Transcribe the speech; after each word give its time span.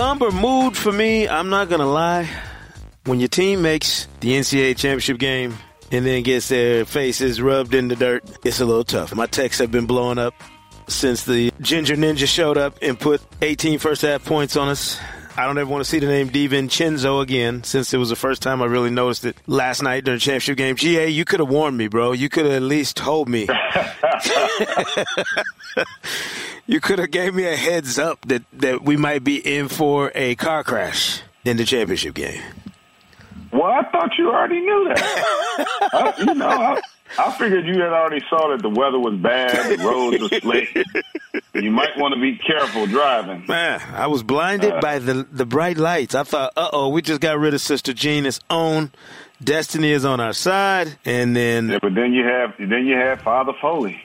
Somber 0.00 0.30
mood 0.30 0.78
for 0.78 0.90
me, 0.90 1.28
I'm 1.28 1.50
not 1.50 1.68
going 1.68 1.82
to 1.82 1.86
lie. 1.86 2.26
When 3.04 3.20
your 3.20 3.28
team 3.28 3.60
makes 3.60 4.08
the 4.20 4.30
NCAA 4.32 4.78
championship 4.78 5.18
game 5.18 5.58
and 5.92 6.06
then 6.06 6.22
gets 6.22 6.48
their 6.48 6.86
faces 6.86 7.38
rubbed 7.38 7.74
in 7.74 7.88
the 7.88 7.96
dirt, 7.96 8.24
it's 8.42 8.60
a 8.60 8.64
little 8.64 8.82
tough. 8.82 9.14
My 9.14 9.26
texts 9.26 9.60
have 9.60 9.70
been 9.70 9.84
blowing 9.84 10.16
up 10.16 10.32
since 10.88 11.24
the 11.24 11.52
Ginger 11.60 11.96
Ninja 11.96 12.26
showed 12.26 12.56
up 12.56 12.78
and 12.80 12.98
put 12.98 13.20
18 13.42 13.78
first 13.78 14.00
half 14.00 14.24
points 14.24 14.56
on 14.56 14.68
us. 14.68 14.98
I 15.40 15.46
don't 15.46 15.56
ever 15.56 15.70
want 15.70 15.82
to 15.82 15.88
see 15.88 16.00
the 16.00 16.06
name 16.06 16.28
DiVincenzo 16.28 17.22
again 17.22 17.64
since 17.64 17.94
it 17.94 17.96
was 17.96 18.10
the 18.10 18.16
first 18.16 18.42
time 18.42 18.60
I 18.60 18.66
really 18.66 18.90
noticed 18.90 19.24
it 19.24 19.38
last 19.46 19.82
night 19.82 20.04
during 20.04 20.18
the 20.18 20.20
championship 20.20 20.58
game. 20.58 20.76
GA, 20.76 21.08
you 21.08 21.24
could 21.24 21.40
have 21.40 21.48
warned 21.48 21.78
me, 21.78 21.88
bro. 21.88 22.12
You 22.12 22.28
could 22.28 22.44
have 22.44 22.52
at 22.52 22.60
least 22.60 22.98
told 22.98 23.26
me. 23.26 23.40
you 26.66 26.78
could 26.78 26.98
have 26.98 27.10
gave 27.10 27.34
me 27.34 27.46
a 27.46 27.56
heads 27.56 27.98
up 27.98 28.20
that, 28.26 28.42
that 28.52 28.82
we 28.82 28.98
might 28.98 29.24
be 29.24 29.36
in 29.36 29.68
for 29.68 30.12
a 30.14 30.34
car 30.34 30.62
crash 30.62 31.22
in 31.46 31.56
the 31.56 31.64
championship 31.64 32.12
game. 32.12 32.42
Well, 33.50 33.62
I 33.62 33.82
thought 33.90 34.10
you 34.18 34.28
already 34.28 34.60
knew 34.60 34.92
that. 34.94 35.64
I, 35.94 36.12
you 36.18 36.34
know, 36.34 36.48
I, 36.48 36.82
I 37.18 37.30
figured 37.32 37.66
you 37.66 37.80
had 37.80 37.92
already 37.92 38.24
saw 38.28 38.48
that 38.50 38.62
the 38.62 38.68
weather 38.68 38.98
was 38.98 39.14
bad, 39.16 39.78
the 39.78 39.84
roads 39.84 40.20
were 40.20 40.40
slick. 40.40 40.74
you 41.54 41.70
might 41.70 41.96
want 41.96 42.14
to 42.14 42.20
be 42.20 42.36
careful 42.36 42.86
driving. 42.86 43.44
Man, 43.46 43.80
I 43.94 44.06
was 44.06 44.22
blinded 44.22 44.72
uh, 44.72 44.80
by 44.80 44.98
the 44.98 45.26
the 45.30 45.46
bright 45.46 45.76
lights. 45.76 46.14
I 46.14 46.22
thought, 46.22 46.52
uh 46.56 46.70
oh, 46.72 46.88
we 46.88 47.02
just 47.02 47.20
got 47.20 47.38
rid 47.38 47.54
of 47.54 47.60
Sister 47.60 47.92
Jean. 47.92 48.28
own. 48.48 48.92
Destiny 49.42 49.90
is 49.90 50.04
on 50.04 50.20
our 50.20 50.34
side, 50.34 50.98
and 51.06 51.34
then 51.34 51.70
yeah, 51.70 51.78
but 51.80 51.94
then 51.94 52.12
you 52.12 52.26
have 52.26 52.54
then 52.58 52.84
you 52.86 52.94
have 52.94 53.22
Father 53.22 53.54
Foley. 53.58 53.98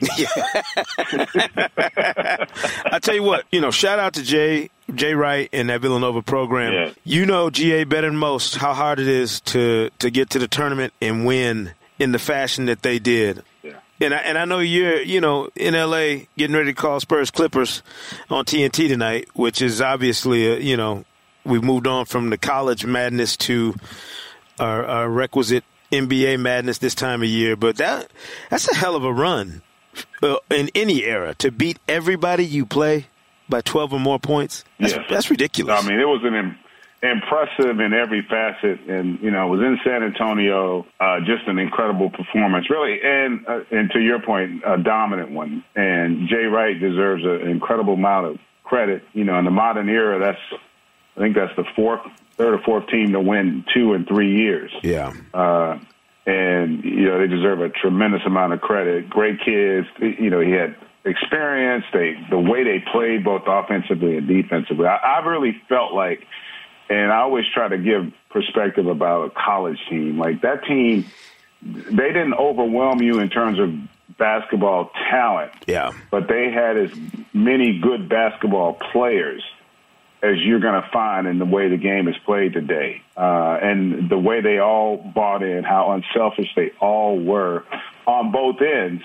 I 2.86 2.98
tell 3.02 3.14
you 3.14 3.22
what, 3.22 3.44
you 3.52 3.60
know, 3.60 3.70
shout 3.70 3.98
out 3.98 4.14
to 4.14 4.22
Jay 4.22 4.70
Jay 4.94 5.14
Wright 5.14 5.50
and 5.52 5.68
that 5.68 5.82
Villanova 5.82 6.22
program. 6.22 6.72
Yeah. 6.72 6.90
You 7.04 7.26
know, 7.26 7.50
GA 7.50 7.84
better 7.84 8.08
than 8.08 8.16
most 8.16 8.56
how 8.56 8.72
hard 8.72 8.98
it 8.98 9.08
is 9.08 9.42
to 9.42 9.90
to 9.98 10.10
get 10.10 10.30
to 10.30 10.38
the 10.38 10.48
tournament 10.48 10.94
and 11.02 11.26
win 11.26 11.74
in 11.98 12.12
the 12.12 12.18
fashion 12.18 12.66
that 12.66 12.82
they 12.82 12.98
did. 12.98 13.42
Yeah. 13.62 13.80
And 14.00 14.14
I, 14.14 14.18
and 14.18 14.38
I 14.38 14.44
know 14.44 14.58
you're, 14.58 15.00
you 15.00 15.20
know, 15.20 15.48
in 15.56 15.74
LA 15.74 16.26
getting 16.36 16.54
ready 16.54 16.72
to 16.72 16.74
call 16.74 17.00
Spurs 17.00 17.30
Clippers 17.30 17.82
on 18.28 18.44
TNT 18.44 18.88
tonight, 18.88 19.28
which 19.34 19.62
is 19.62 19.80
obviously, 19.80 20.46
a, 20.46 20.58
you 20.58 20.76
know, 20.76 21.04
we've 21.44 21.64
moved 21.64 21.86
on 21.86 22.04
from 22.04 22.30
the 22.30 22.36
college 22.36 22.84
madness 22.84 23.36
to 23.38 23.74
our, 24.58 24.84
our 24.84 25.08
requisite 25.08 25.64
NBA 25.90 26.38
madness 26.40 26.78
this 26.78 26.94
time 26.94 27.22
of 27.22 27.28
year. 27.28 27.56
But 27.56 27.76
that 27.76 28.10
that's 28.50 28.68
a 28.70 28.74
hell 28.74 28.96
of 28.96 29.04
a 29.04 29.12
run 29.12 29.62
uh, 30.22 30.36
in 30.50 30.70
any 30.74 31.04
era 31.04 31.34
to 31.36 31.50
beat 31.50 31.78
everybody 31.88 32.44
you 32.44 32.66
play 32.66 33.06
by 33.48 33.60
12 33.60 33.94
or 33.94 34.00
more 34.00 34.18
points. 34.18 34.64
That's, 34.78 34.94
yes. 34.94 35.04
that's 35.08 35.30
ridiculous. 35.30 35.82
I 35.82 35.88
mean, 35.88 36.00
it 36.00 36.04
was 36.04 36.20
an 36.24 36.34
impressive 37.10 37.80
in 37.80 37.92
every 37.92 38.22
facet, 38.22 38.80
and 38.88 39.20
you 39.20 39.30
know, 39.30 39.48
was 39.48 39.60
in 39.60 39.78
San 39.84 40.02
Antonio. 40.02 40.86
Uh, 41.00 41.20
just 41.20 41.46
an 41.46 41.58
incredible 41.58 42.10
performance, 42.10 42.68
really, 42.70 42.98
and 43.02 43.46
uh, 43.46 43.60
and 43.70 43.90
to 43.92 44.00
your 44.00 44.20
point, 44.20 44.62
a 44.66 44.76
dominant 44.78 45.30
one. 45.30 45.64
And 45.74 46.28
Jay 46.28 46.44
Wright 46.44 46.78
deserves 46.78 47.24
an 47.24 47.48
incredible 47.48 47.94
amount 47.94 48.26
of 48.26 48.38
credit. 48.64 49.02
You 49.12 49.24
know, 49.24 49.38
in 49.38 49.44
the 49.44 49.50
modern 49.50 49.88
era, 49.88 50.18
that's 50.18 50.60
I 51.16 51.20
think 51.20 51.36
that's 51.36 51.54
the 51.56 51.64
fourth 51.74 52.00
third 52.36 52.54
or 52.54 52.62
fourth 52.62 52.88
team 52.88 53.12
to 53.12 53.20
win 53.20 53.64
two 53.74 53.94
in 53.94 54.04
three 54.04 54.36
years. 54.36 54.70
Yeah. 54.82 55.12
Uh, 55.32 55.78
and 56.26 56.84
you 56.84 57.04
know 57.04 57.20
they 57.20 57.28
deserve 57.28 57.60
a 57.60 57.68
tremendous 57.68 58.22
amount 58.26 58.52
of 58.52 58.60
credit. 58.60 59.08
Great 59.08 59.38
kids. 59.44 59.86
You 60.00 60.30
know 60.30 60.40
he 60.40 60.50
had 60.50 60.76
experience. 61.04 61.84
They 61.92 62.14
the 62.30 62.38
way 62.38 62.64
they 62.64 62.84
played 62.92 63.24
both 63.24 63.42
offensively 63.46 64.16
and 64.16 64.26
defensively. 64.26 64.86
I, 64.86 64.96
I 64.96 65.26
really 65.26 65.56
felt 65.68 65.94
like, 65.94 66.26
and 66.88 67.12
I 67.12 67.18
always 67.18 67.44
try 67.52 67.68
to 67.68 67.78
give 67.78 68.12
perspective 68.30 68.86
about 68.86 69.26
a 69.26 69.30
college 69.30 69.78
team. 69.88 70.18
Like 70.18 70.42
that 70.42 70.64
team, 70.64 71.06
they 71.62 72.08
didn't 72.08 72.34
overwhelm 72.34 73.02
you 73.02 73.18
in 73.18 73.28
terms 73.28 73.58
of 73.58 73.74
basketball 74.18 74.90
talent. 75.10 75.52
Yeah. 75.66 75.92
But 76.10 76.28
they 76.28 76.50
had 76.50 76.76
as 76.76 76.90
many 77.32 77.78
good 77.80 78.08
basketball 78.08 78.74
players 78.74 79.42
as 80.22 80.38
you're 80.38 80.60
going 80.60 80.80
to 80.80 80.88
find 80.90 81.26
in 81.26 81.38
the 81.38 81.44
way 81.44 81.68
the 81.68 81.76
game 81.76 82.08
is 82.08 82.16
played 82.24 82.52
today. 82.52 83.02
Uh, 83.16 83.58
and 83.62 84.08
the 84.08 84.18
way 84.18 84.40
they 84.40 84.58
all 84.58 84.96
bought 84.96 85.42
in, 85.42 85.62
how 85.62 85.92
unselfish 85.92 86.48
they 86.56 86.72
all 86.80 87.18
were 87.18 87.64
on 88.06 88.32
both 88.32 88.56
ends, 88.60 89.02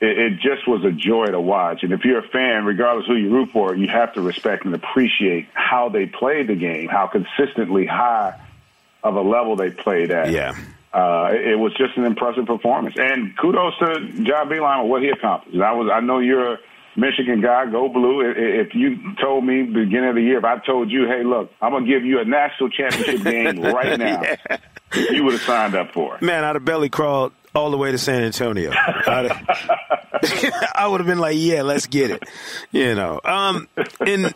it, 0.00 0.18
it 0.18 0.32
just 0.40 0.68
was 0.68 0.84
a 0.84 0.92
joy 0.92 1.26
to 1.26 1.40
watch. 1.40 1.82
And 1.82 1.92
if 1.92 2.04
you're 2.04 2.18
a 2.18 2.28
fan, 2.28 2.64
regardless 2.64 3.06
who 3.06 3.16
you 3.16 3.30
root 3.30 3.50
for, 3.52 3.74
you 3.74 3.88
have 3.88 4.12
to 4.14 4.20
respect 4.20 4.64
and 4.64 4.74
appreciate 4.74 5.48
how 5.54 5.88
they 5.88 6.06
played 6.06 6.48
the 6.48 6.54
game, 6.54 6.88
how 6.88 7.06
consistently 7.06 7.86
high 7.86 8.38
of 9.02 9.14
a 9.14 9.22
level 9.22 9.56
they 9.56 9.70
played 9.70 10.10
at. 10.10 10.30
Yeah. 10.30 10.54
Uh, 10.92 11.30
it, 11.32 11.58
was 11.58 11.74
just 11.74 11.96
an 11.98 12.04
impressive 12.04 12.46
performance, 12.46 12.94
and 12.98 13.36
kudos 13.36 13.76
to 13.78 14.24
John 14.24 14.48
Beilein 14.48 14.80
for 14.80 14.88
what 14.88 15.02
he 15.02 15.10
accomplished. 15.10 15.60
I 15.60 15.72
was, 15.72 15.90
I 15.92 16.00
know 16.00 16.20
you're 16.20 16.54
a 16.54 16.58
Michigan 16.96 17.42
guy, 17.42 17.66
go 17.66 17.90
blue. 17.90 18.22
If 18.22 18.74
you 18.74 19.14
told 19.20 19.44
me 19.44 19.64
beginning 19.64 20.08
of 20.08 20.14
the 20.14 20.22
year, 20.22 20.38
if 20.38 20.44
I 20.44 20.56
told 20.58 20.90
you, 20.90 21.06
hey, 21.06 21.22
look, 21.22 21.52
I'm 21.60 21.72
gonna 21.72 21.86
give 21.86 22.06
you 22.06 22.20
a 22.20 22.24
national 22.24 22.70
championship 22.70 23.22
game 23.24 23.60
right 23.74 23.98
now, 23.98 24.22
yeah. 24.22 24.56
you 25.10 25.24
would 25.24 25.34
have 25.34 25.42
signed 25.42 25.74
up 25.74 25.92
for 25.92 26.16
it. 26.16 26.22
Man, 26.22 26.44
I'd 26.44 26.56
have 26.56 26.64
belly 26.64 26.88
crawled 26.88 27.34
all 27.56 27.70
the 27.70 27.76
way 27.76 27.90
to 27.90 27.98
San 27.98 28.22
Antonio. 28.22 28.70
I 30.72 30.86
would 30.88 31.00
have 31.00 31.06
been 31.06 31.18
like, 31.18 31.36
yeah, 31.38 31.62
let's 31.62 31.86
get 31.86 32.10
it. 32.10 32.22
You 32.70 32.94
know, 32.94 33.20
um, 33.24 33.68
and. 34.00 34.34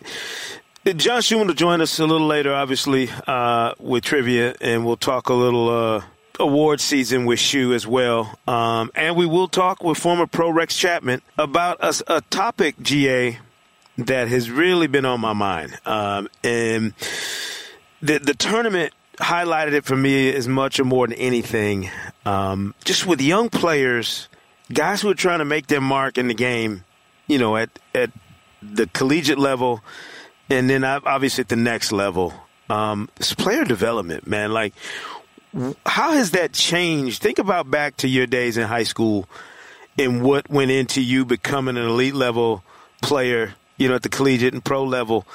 John 0.97 1.21
Schuhmann 1.21 1.47
will 1.47 1.55
join 1.55 1.83
us 1.83 1.99
a 1.99 2.07
little 2.07 2.27
later, 2.27 2.55
obviously, 2.55 3.11
uh, 3.27 3.75
with 3.79 4.03
trivia, 4.03 4.55
and 4.63 4.87
we'll 4.87 4.97
talk 4.97 5.29
a 5.29 5.35
little 5.35 5.69
uh, 5.69 6.03
award 6.39 6.81
season 6.81 7.27
with 7.27 7.39
Shu 7.39 7.75
as 7.75 7.87
well. 7.87 8.39
Um, 8.49 8.91
and 8.95 9.15
we 9.15 9.27
will 9.27 9.47
talk 9.47 9.85
with 9.85 9.99
former 9.99 10.27
pro 10.27 10.49
Rex 10.51 10.79
Chapman 10.79 11.21
about 11.37 11.77
a, 11.81 12.17
a 12.17 12.21
topic, 12.23 12.77
GA, 12.81 13.39
that 13.99 14.29
has 14.29 14.51
really 14.51 14.87
been 14.87 15.05
on 15.05 15.21
my 15.21 15.35
mind. 15.35 15.79
Um, 15.85 16.29
and 16.43 16.95
the, 18.01 18.19
the 18.19 18.35
tournament 18.35 18.95
highlighted 19.21 19.73
it 19.73 19.85
for 19.85 19.97
me 19.97 20.35
as 20.35 20.49
much 20.49 20.81
or 20.81 20.85
more 20.85 21.07
than 21.07 21.17
anything. 21.19 21.91
Um, 22.25 22.75
just 22.85 23.07
with 23.07 23.21
young 23.21 23.51
players, 23.51 24.29
guys 24.73 25.03
who 25.03 25.11
are 25.11 25.15
trying 25.15 25.41
to 25.41 25.45
make 25.45 25.67
their 25.67 25.81
mark 25.81 26.19
in 26.19 26.29
the 26.29 26.35
game, 26.35 26.85
you 27.27 27.39
know, 27.39 27.57
at, 27.57 27.71
at 27.95 28.11
the 28.63 28.87
collegiate 28.87 29.39
level, 29.39 29.83
and 30.49 30.69
then 30.69 30.85
obviously 30.85 31.43
at 31.43 31.49
the 31.49 31.57
next 31.57 31.93
level. 31.93 32.35
Um, 32.69 33.09
it's 33.17 33.35
player 33.35 33.65
development, 33.65 34.27
man. 34.27 34.53
Like, 34.53 34.75
how 35.85 36.13
has 36.13 36.33
that 36.33 36.53
changed? 36.53 37.23
Think 37.23 37.39
about 37.39 37.71
back 37.71 37.97
to 37.99 38.09
your 38.09 38.27
days 38.27 38.57
in 38.57 38.67
high 38.67 38.85
school 38.85 39.29
and 39.99 40.23
what 40.23 40.49
went 40.49 40.71
into 40.71 41.03
you 41.03 41.25
becoming 41.25 41.77
an 41.77 41.85
elite 41.85 42.15
level 42.15 42.63
player, 43.03 43.55
you 43.77 43.89
know, 43.89 43.97
at 43.97 44.03
the 44.03 44.09
collegiate 44.09 44.55
and 44.55 44.65
pro 44.65 44.85
level, 44.85 45.27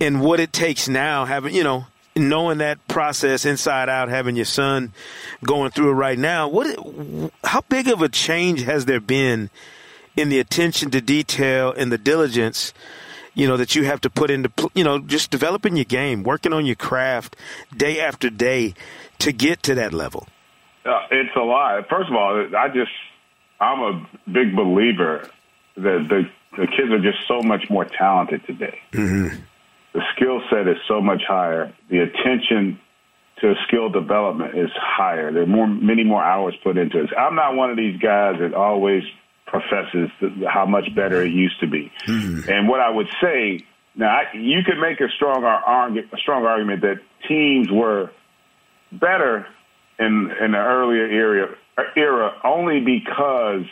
and 0.00 0.20
what 0.20 0.40
it 0.40 0.52
takes 0.52 0.88
now, 0.88 1.24
having, 1.24 1.54
you 1.54 1.62
know, 1.62 1.86
knowing 2.14 2.58
that 2.58 2.86
process 2.88 3.44
inside 3.44 3.88
out, 3.88 4.08
having 4.08 4.36
your 4.36 4.44
son 4.44 4.92
going 5.44 5.70
through 5.70 5.90
it 5.90 5.94
right 5.94 6.18
now. 6.18 6.48
What, 6.48 6.78
how 7.44 7.62
big 7.68 7.88
of 7.88 8.02
a 8.02 8.08
change 8.08 8.62
has 8.62 8.84
there 8.84 9.00
been 9.00 9.50
in 10.16 10.28
the 10.28 10.38
attention 10.38 10.90
to 10.90 11.00
detail 11.00 11.72
and 11.72 11.90
the 11.90 11.98
diligence? 11.98 12.72
you 13.34 13.48
know, 13.48 13.56
that 13.56 13.74
you 13.74 13.84
have 13.84 14.00
to 14.02 14.10
put 14.10 14.30
into, 14.30 14.50
you 14.74 14.84
know, 14.84 14.98
just 14.98 15.30
developing 15.30 15.76
your 15.76 15.86
game, 15.86 16.22
working 16.22 16.52
on 16.52 16.66
your 16.66 16.76
craft 16.76 17.36
day 17.74 17.98
after 17.98 18.28
day 18.28 18.74
to 19.20 19.32
get 19.32 19.62
to 19.62 19.74
that 19.74 19.92
level? 19.92 20.28
Uh, 20.84 21.00
it's 21.10 21.34
a 21.36 21.40
lot. 21.40 21.88
First 21.88 22.10
of 22.10 22.16
all, 22.16 22.46
I 22.56 22.68
just 22.68 22.90
I'm 23.60 23.80
a 23.80 24.08
big 24.30 24.56
believer 24.56 25.28
that 25.76 26.06
the 26.08 26.28
the 26.58 26.66
kids 26.66 26.90
are 26.90 27.00
just 27.00 27.26
so 27.26 27.40
much 27.40 27.70
more 27.70 27.84
talented 27.84 28.44
today. 28.46 28.78
Mm-hmm. 28.92 29.42
The 29.94 30.00
skill 30.16 30.40
set 30.50 30.68
is 30.68 30.76
so 30.88 31.00
much 31.00 31.22
higher. 31.26 31.72
The 31.90 31.98
attention 31.98 32.80
to 33.40 33.54
skill 33.66 33.90
development 33.90 34.56
is 34.56 34.70
higher. 34.74 35.32
There 35.32 35.42
are 35.42 35.46
more, 35.46 35.66
many 35.66 36.04
more 36.04 36.22
hours 36.22 36.54
put 36.62 36.78
into 36.78 37.02
it. 37.02 37.10
I'm 37.18 37.34
not 37.34 37.54
one 37.54 37.70
of 37.70 37.76
these 37.76 38.00
guys 38.00 38.36
that 38.40 38.54
always 38.54 39.02
professes 39.46 40.10
how 40.48 40.64
much 40.64 40.84
better 40.94 41.22
it 41.22 41.32
used 41.32 41.60
to 41.60 41.66
be. 41.66 41.92
Mm-hmm. 42.06 42.50
And 42.50 42.68
what 42.68 42.80
I 42.80 42.88
would 42.88 43.08
say 43.20 43.60
now, 43.94 44.06
I, 44.06 44.36
you 44.36 44.60
could 44.64 44.78
make 44.80 45.00
a 45.00 45.08
strong 45.16 45.44
argument, 45.44 46.12
a 46.12 46.16
strong 46.16 46.46
argument 46.46 46.80
that 46.82 47.00
teams 47.28 47.68
were 47.70 48.10
better 48.90 49.46
in 49.98 50.30
in 50.40 50.52
the 50.52 50.58
earlier 50.58 51.06
era 51.06 51.54
era 51.96 52.32
only 52.44 52.80
because 52.80 53.66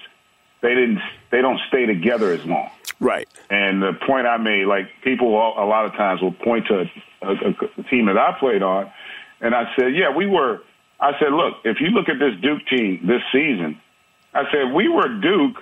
they 0.63 0.75
didn't 0.75 1.01
they 1.31 1.41
don't 1.41 1.61
stay 1.69 1.87
together 1.87 2.33
as 2.33 2.45
long. 2.45 2.71
Right. 2.99 3.29
And 3.49 3.83
the 3.83 3.93
point 4.07 4.27
I 4.27 4.37
made, 4.37 4.67
like 4.67 4.89
people 5.03 5.29
a 5.29 5.65
lot 5.65 5.87
of 5.87 5.93
times 5.93 6.21
will 6.21 6.33
point 6.33 6.67
to 6.67 6.81
a, 7.23 7.29
a, 7.29 7.55
a 7.79 7.83
team 7.85 8.07
that 8.07 8.19
I 8.19 8.37
played 8.39 8.63
on, 8.63 8.91
and 9.41 9.55
I 9.55 9.75
said, 9.77 9.95
yeah, 9.95 10.15
we 10.15 10.27
were. 10.27 10.63
I 11.01 11.19
said, 11.19 11.33
look, 11.33 11.57
if 11.65 11.81
you 11.81 11.89
look 11.89 12.11
at 12.11 12.19
this 12.19 12.39
Duke 12.43 12.67
team 12.67 13.01
this 13.07 13.23
season, 13.33 13.81
I 14.35 14.45
said 14.53 14.73
we 14.75 14.89
were 14.89 15.09
Duke 15.09 15.57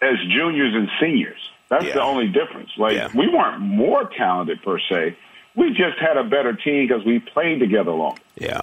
as 0.00 0.16
juniors 0.28 0.74
and 0.74 0.88
seniors. 1.00 1.38
That's 1.68 1.84
yeah. 1.84 1.94
the 1.94 2.02
only 2.02 2.28
difference. 2.28 2.70
Like 2.76 2.94
yeah. 2.94 3.08
we 3.14 3.28
weren't 3.28 3.60
more 3.60 4.10
talented 4.16 4.60
per 4.62 4.78
se. 4.80 5.16
We 5.54 5.70
just 5.70 5.98
had 6.00 6.16
a 6.16 6.24
better 6.24 6.52
team 6.54 6.88
because 6.88 7.04
we 7.04 7.20
played 7.20 7.60
together 7.60 7.92
longer. 7.92 8.20
Yeah. 8.36 8.62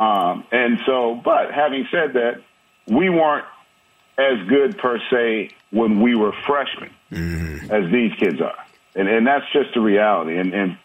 Um, 0.00 0.44
and 0.50 0.78
so, 0.84 1.20
but 1.24 1.52
having 1.52 1.86
said 1.90 2.14
that, 2.14 2.42
we 2.86 3.08
weren't 3.08 3.46
as 4.18 4.48
good 4.48 4.78
per 4.78 4.98
se 5.10 5.50
when 5.70 6.00
we 6.00 6.14
were 6.14 6.32
freshmen 6.46 6.90
mm-hmm. 7.10 7.70
as 7.70 7.90
these 7.92 8.12
kids 8.18 8.40
are, 8.40 8.64
and 8.94 9.08
and 9.08 9.26
that's 9.26 9.44
just 9.52 9.74
the 9.74 9.80
reality. 9.80 10.38
And 10.38 10.54
and 10.54 10.78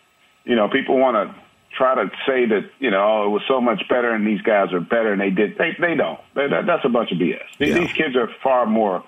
you 0.43 0.55
know, 0.55 0.67
people 0.69 0.97
want 0.97 1.15
to 1.15 1.35
try 1.75 1.95
to 1.95 2.11
say 2.27 2.45
that 2.45 2.69
you 2.79 2.91
know 2.91 3.01
oh, 3.01 3.25
it 3.27 3.29
was 3.29 3.43
so 3.47 3.61
much 3.61 3.87
better 3.87 4.11
and 4.11 4.27
these 4.27 4.41
guys 4.41 4.73
are 4.73 4.81
better 4.81 5.13
and 5.13 5.21
they 5.21 5.29
did 5.29 5.57
they 5.57 5.75
they 5.79 5.95
don't. 5.95 6.19
They, 6.35 6.47
that, 6.47 6.65
that's 6.65 6.85
a 6.85 6.89
bunch 6.89 7.11
of 7.11 7.17
BS. 7.17 7.39
These, 7.57 7.69
yeah. 7.69 7.79
these 7.79 7.93
kids 7.93 8.15
are 8.15 8.29
far 8.43 8.65
more 8.65 9.03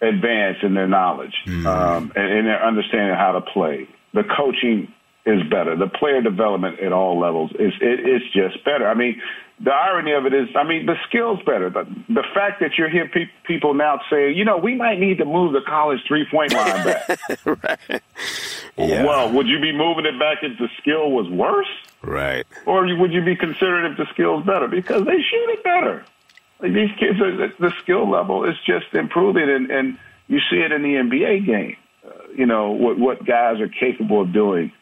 advanced 0.00 0.62
in 0.62 0.74
their 0.74 0.88
knowledge 0.88 1.34
mm-hmm. 1.46 1.66
um, 1.66 2.12
and 2.14 2.32
in 2.32 2.44
their 2.44 2.64
understanding 2.64 3.16
how 3.16 3.32
to 3.32 3.40
play. 3.40 3.88
The 4.12 4.24
coaching 4.24 4.92
is 5.26 5.42
better. 5.50 5.76
The 5.76 5.88
player 5.88 6.20
development 6.20 6.80
at 6.80 6.92
all 6.92 7.18
levels 7.18 7.50
is 7.52 7.72
it, 7.80 8.00
it's 8.00 8.24
just 8.32 8.64
better. 8.64 8.86
I 8.86 8.94
mean, 8.94 9.20
the 9.60 9.70
irony 9.70 10.12
of 10.12 10.26
it 10.26 10.34
is, 10.34 10.48
I 10.56 10.64
mean, 10.64 10.86
the 10.86 10.96
skills 11.08 11.38
better. 11.46 11.70
The, 11.70 11.84
the 12.08 12.24
fact 12.34 12.60
that 12.60 12.76
you 12.76 12.86
hear 12.88 13.08
pe- 13.08 13.30
people 13.44 13.74
now 13.74 14.00
say, 14.10 14.32
you 14.32 14.44
know, 14.44 14.56
we 14.56 14.74
might 14.74 14.98
need 14.98 15.18
to 15.18 15.24
move 15.24 15.52
the 15.52 15.60
college 15.60 16.00
three 16.06 16.26
point 16.28 16.52
line 16.52 16.84
back. 16.84 17.20
right. 17.44 18.02
Yeah. 18.76 19.04
Well, 19.04 19.32
would 19.32 19.46
you 19.46 19.60
be 19.60 19.72
moving 19.72 20.06
it 20.06 20.18
back 20.18 20.38
if 20.42 20.58
the 20.58 20.68
skill 20.80 21.12
was 21.12 21.28
worse? 21.28 21.68
Right. 22.02 22.44
Or 22.66 22.84
would 22.96 23.12
you 23.12 23.24
be 23.24 23.36
considering 23.36 23.90
if 23.90 23.96
the 23.96 24.06
skill's 24.12 24.44
better 24.44 24.66
because 24.66 25.04
they 25.04 25.18
shoot 25.18 25.50
it 25.50 25.62
better? 25.62 26.04
Like 26.60 26.72
these 26.72 26.90
kids, 26.98 27.20
are, 27.20 27.48
the 27.58 27.72
skill 27.82 28.10
level 28.10 28.44
is 28.44 28.56
just 28.66 28.92
improving, 28.92 29.48
and, 29.48 29.70
and 29.70 29.98
you 30.28 30.40
see 30.50 30.56
it 30.56 30.72
in 30.72 30.82
the 30.82 30.94
NBA 30.94 31.46
game. 31.46 31.76
Uh, 32.04 32.10
you 32.34 32.46
know 32.46 32.72
what 32.72 32.98
what 32.98 33.24
guys 33.24 33.60
are 33.60 33.68
capable 33.68 34.22
of 34.22 34.32
doing 34.32 34.72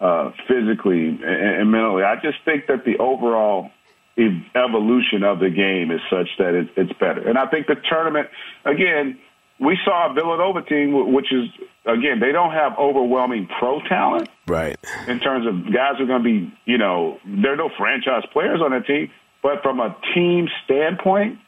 uh, 0.00 0.30
physically 0.48 1.08
and, 1.08 1.22
and 1.22 1.70
mentally. 1.70 2.02
I 2.02 2.16
just 2.16 2.38
think 2.44 2.66
that 2.68 2.84
the 2.84 2.98
overall 2.98 3.70
evolution 4.18 5.24
of 5.24 5.38
the 5.38 5.50
game 5.50 5.90
is 5.90 6.00
such 6.10 6.28
that 6.38 6.54
it, 6.54 6.68
it's 6.76 6.92
better. 6.98 7.26
And 7.28 7.38
I 7.38 7.46
think 7.46 7.66
the 7.66 7.76
tournament, 7.88 8.28
again, 8.64 9.18
we 9.58 9.78
saw 9.84 10.10
a 10.10 10.14
Villanova 10.14 10.62
team, 10.62 11.12
which 11.12 11.32
is, 11.32 11.48
again, 11.86 12.20
they 12.20 12.32
don't 12.32 12.52
have 12.52 12.72
overwhelming 12.78 13.48
pro 13.58 13.80
talent. 13.88 14.28
Right. 14.46 14.76
In 15.06 15.20
terms 15.20 15.46
of 15.46 15.72
guys 15.72 15.94
who 15.98 16.04
are 16.04 16.06
going 16.06 16.22
to 16.22 16.24
be, 16.24 16.52
you 16.64 16.78
know, 16.78 17.18
there 17.24 17.52
are 17.52 17.56
no 17.56 17.70
franchise 17.78 18.24
players 18.32 18.60
on 18.60 18.72
that 18.72 18.86
team. 18.86 19.10
But 19.42 19.62
from 19.62 19.80
a 19.80 19.96
team 20.14 20.48
standpoint, 20.64 21.38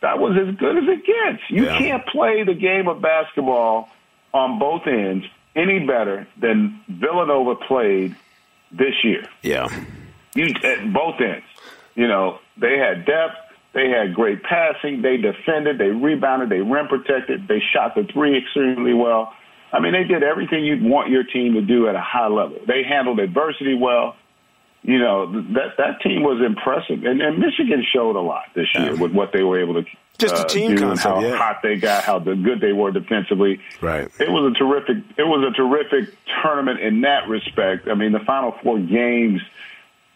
that 0.00 0.18
was 0.18 0.36
as 0.36 0.54
good 0.56 0.78
as 0.78 0.84
it 0.86 1.06
gets. 1.06 1.42
You 1.48 1.64
yeah. 1.64 1.78
can't 1.78 2.06
play 2.06 2.44
the 2.44 2.54
game 2.54 2.88
of 2.88 3.00
basketball 3.00 3.88
on 4.34 4.58
both 4.58 4.86
ends 4.86 5.24
any 5.54 5.86
better 5.86 6.26
than 6.40 6.80
Villanova 6.88 7.56
played 7.56 8.16
this 8.70 8.94
year. 9.04 9.24
Yeah. 9.42 9.68
You 10.34 10.46
at 10.64 10.92
both 10.92 11.20
ends. 11.20 11.44
You 11.94 12.08
know, 12.08 12.38
they 12.60 12.78
had 12.78 13.04
depth, 13.04 13.36
they 13.74 13.88
had 13.88 14.14
great 14.14 14.42
passing, 14.42 15.02
they 15.02 15.16
defended, 15.16 15.78
they 15.78 15.88
rebounded, 15.88 16.48
they 16.48 16.60
rim 16.60 16.88
protected, 16.88 17.48
they 17.48 17.62
shot 17.72 17.94
the 17.94 18.04
three 18.12 18.38
extremely 18.38 18.94
well. 18.94 19.32
I 19.72 19.80
mean, 19.80 19.92
they 19.92 20.04
did 20.04 20.22
everything 20.22 20.64
you'd 20.64 20.82
want 20.82 21.08
your 21.08 21.24
team 21.24 21.54
to 21.54 21.62
do 21.62 21.88
at 21.88 21.94
a 21.94 22.00
high 22.00 22.28
level. 22.28 22.58
They 22.66 22.82
handled 22.82 23.18
adversity 23.18 23.74
well. 23.74 24.16
You 24.82 24.98
know, 24.98 25.30
that 25.54 25.76
that 25.78 26.00
team 26.02 26.24
was 26.24 26.42
impressive. 26.44 27.04
And, 27.04 27.22
and 27.22 27.38
Michigan 27.38 27.84
showed 27.94 28.16
a 28.16 28.20
lot 28.20 28.46
this 28.54 28.66
year 28.74 28.96
with 28.96 29.12
what 29.12 29.32
they 29.32 29.44
were 29.44 29.60
able 29.60 29.74
to 29.74 29.88
just 30.18 30.34
a 30.34 30.38
uh, 30.40 30.44
team 30.44 30.76
concept, 30.76 31.02
how 31.02 31.20
yeah. 31.20 31.36
hot 31.36 31.60
they 31.62 31.76
got, 31.76 32.02
how 32.04 32.18
good 32.18 32.60
they 32.60 32.72
were 32.72 32.90
defensively. 32.90 33.60
Right. 33.80 34.08
It 34.18 34.30
was 34.30 34.52
a 34.52 34.58
terrific. 34.58 34.96
It 35.16 35.22
was 35.22 35.46
a 35.46 35.56
terrific 35.56 36.14
tournament 36.42 36.80
in 36.80 37.02
that 37.02 37.28
respect. 37.28 37.86
I 37.88 37.94
mean, 37.94 38.10
the 38.10 38.20
final 38.26 38.56
four 38.62 38.78
games 38.80 39.40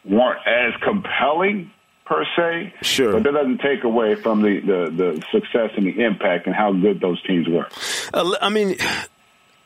weren't 0.08 0.40
as 0.46 0.72
compelling 0.82 1.70
per 2.04 2.24
se. 2.36 2.72
Sure. 2.82 3.12
But 3.12 3.24
that 3.24 3.32
doesn't 3.32 3.58
take 3.58 3.84
away 3.84 4.14
from 4.14 4.42
the, 4.42 4.60
the, 4.60 4.90
the 4.90 5.22
success 5.32 5.70
and 5.76 5.86
the 5.86 6.04
impact 6.04 6.46
and 6.46 6.54
how 6.54 6.72
good 6.72 7.00
those 7.00 7.20
teams 7.22 7.48
were. 7.48 7.66
Uh, 8.14 8.36
I 8.40 8.48
mean, 8.48 8.76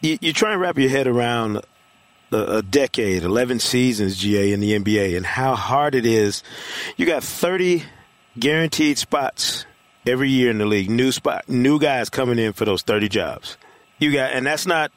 you, 0.00 0.18
you 0.20 0.32
try 0.32 0.52
and 0.52 0.60
wrap 0.60 0.78
your 0.78 0.90
head 0.90 1.06
around 1.06 1.60
a, 2.32 2.56
a, 2.56 2.62
decade, 2.62 3.22
11 3.22 3.60
seasons, 3.60 4.16
GA, 4.16 4.52
in 4.52 4.60
the 4.60 4.78
NBA, 4.78 5.16
and 5.16 5.26
how 5.26 5.54
hard 5.54 5.94
it 5.94 6.06
is. 6.06 6.42
You 6.96 7.06
got 7.06 7.22
30 7.22 7.84
guaranteed 8.38 8.98
spots 8.98 9.66
every 10.06 10.30
year 10.30 10.50
in 10.50 10.58
the 10.58 10.66
league. 10.66 10.90
New 10.90 11.12
spot, 11.12 11.48
new 11.48 11.78
guys 11.78 12.08
coming 12.08 12.38
in 12.38 12.52
for 12.52 12.64
those 12.64 12.82
30 12.82 13.08
jobs. 13.08 13.56
You 13.98 14.12
got, 14.12 14.32
and 14.32 14.46
that's 14.46 14.66
not 14.66 14.90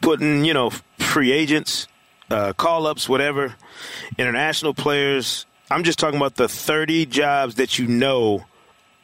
putting, 0.00 0.44
you 0.44 0.54
know, 0.54 0.70
free 0.98 1.30
agents, 1.30 1.86
uh, 2.32 2.52
call 2.54 2.86
ups, 2.86 3.08
whatever, 3.08 3.54
international 4.18 4.74
players. 4.74 5.46
I'm 5.70 5.84
just 5.84 5.98
talking 5.98 6.16
about 6.16 6.36
the 6.36 6.48
30 6.48 7.06
jobs 7.06 7.56
that 7.56 7.78
you 7.78 7.86
know 7.86 8.44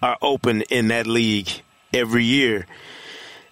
are 0.02 0.16
open 0.22 0.62
in 0.62 0.88
that 0.88 1.06
league 1.06 1.48
every 1.92 2.24
year. 2.24 2.66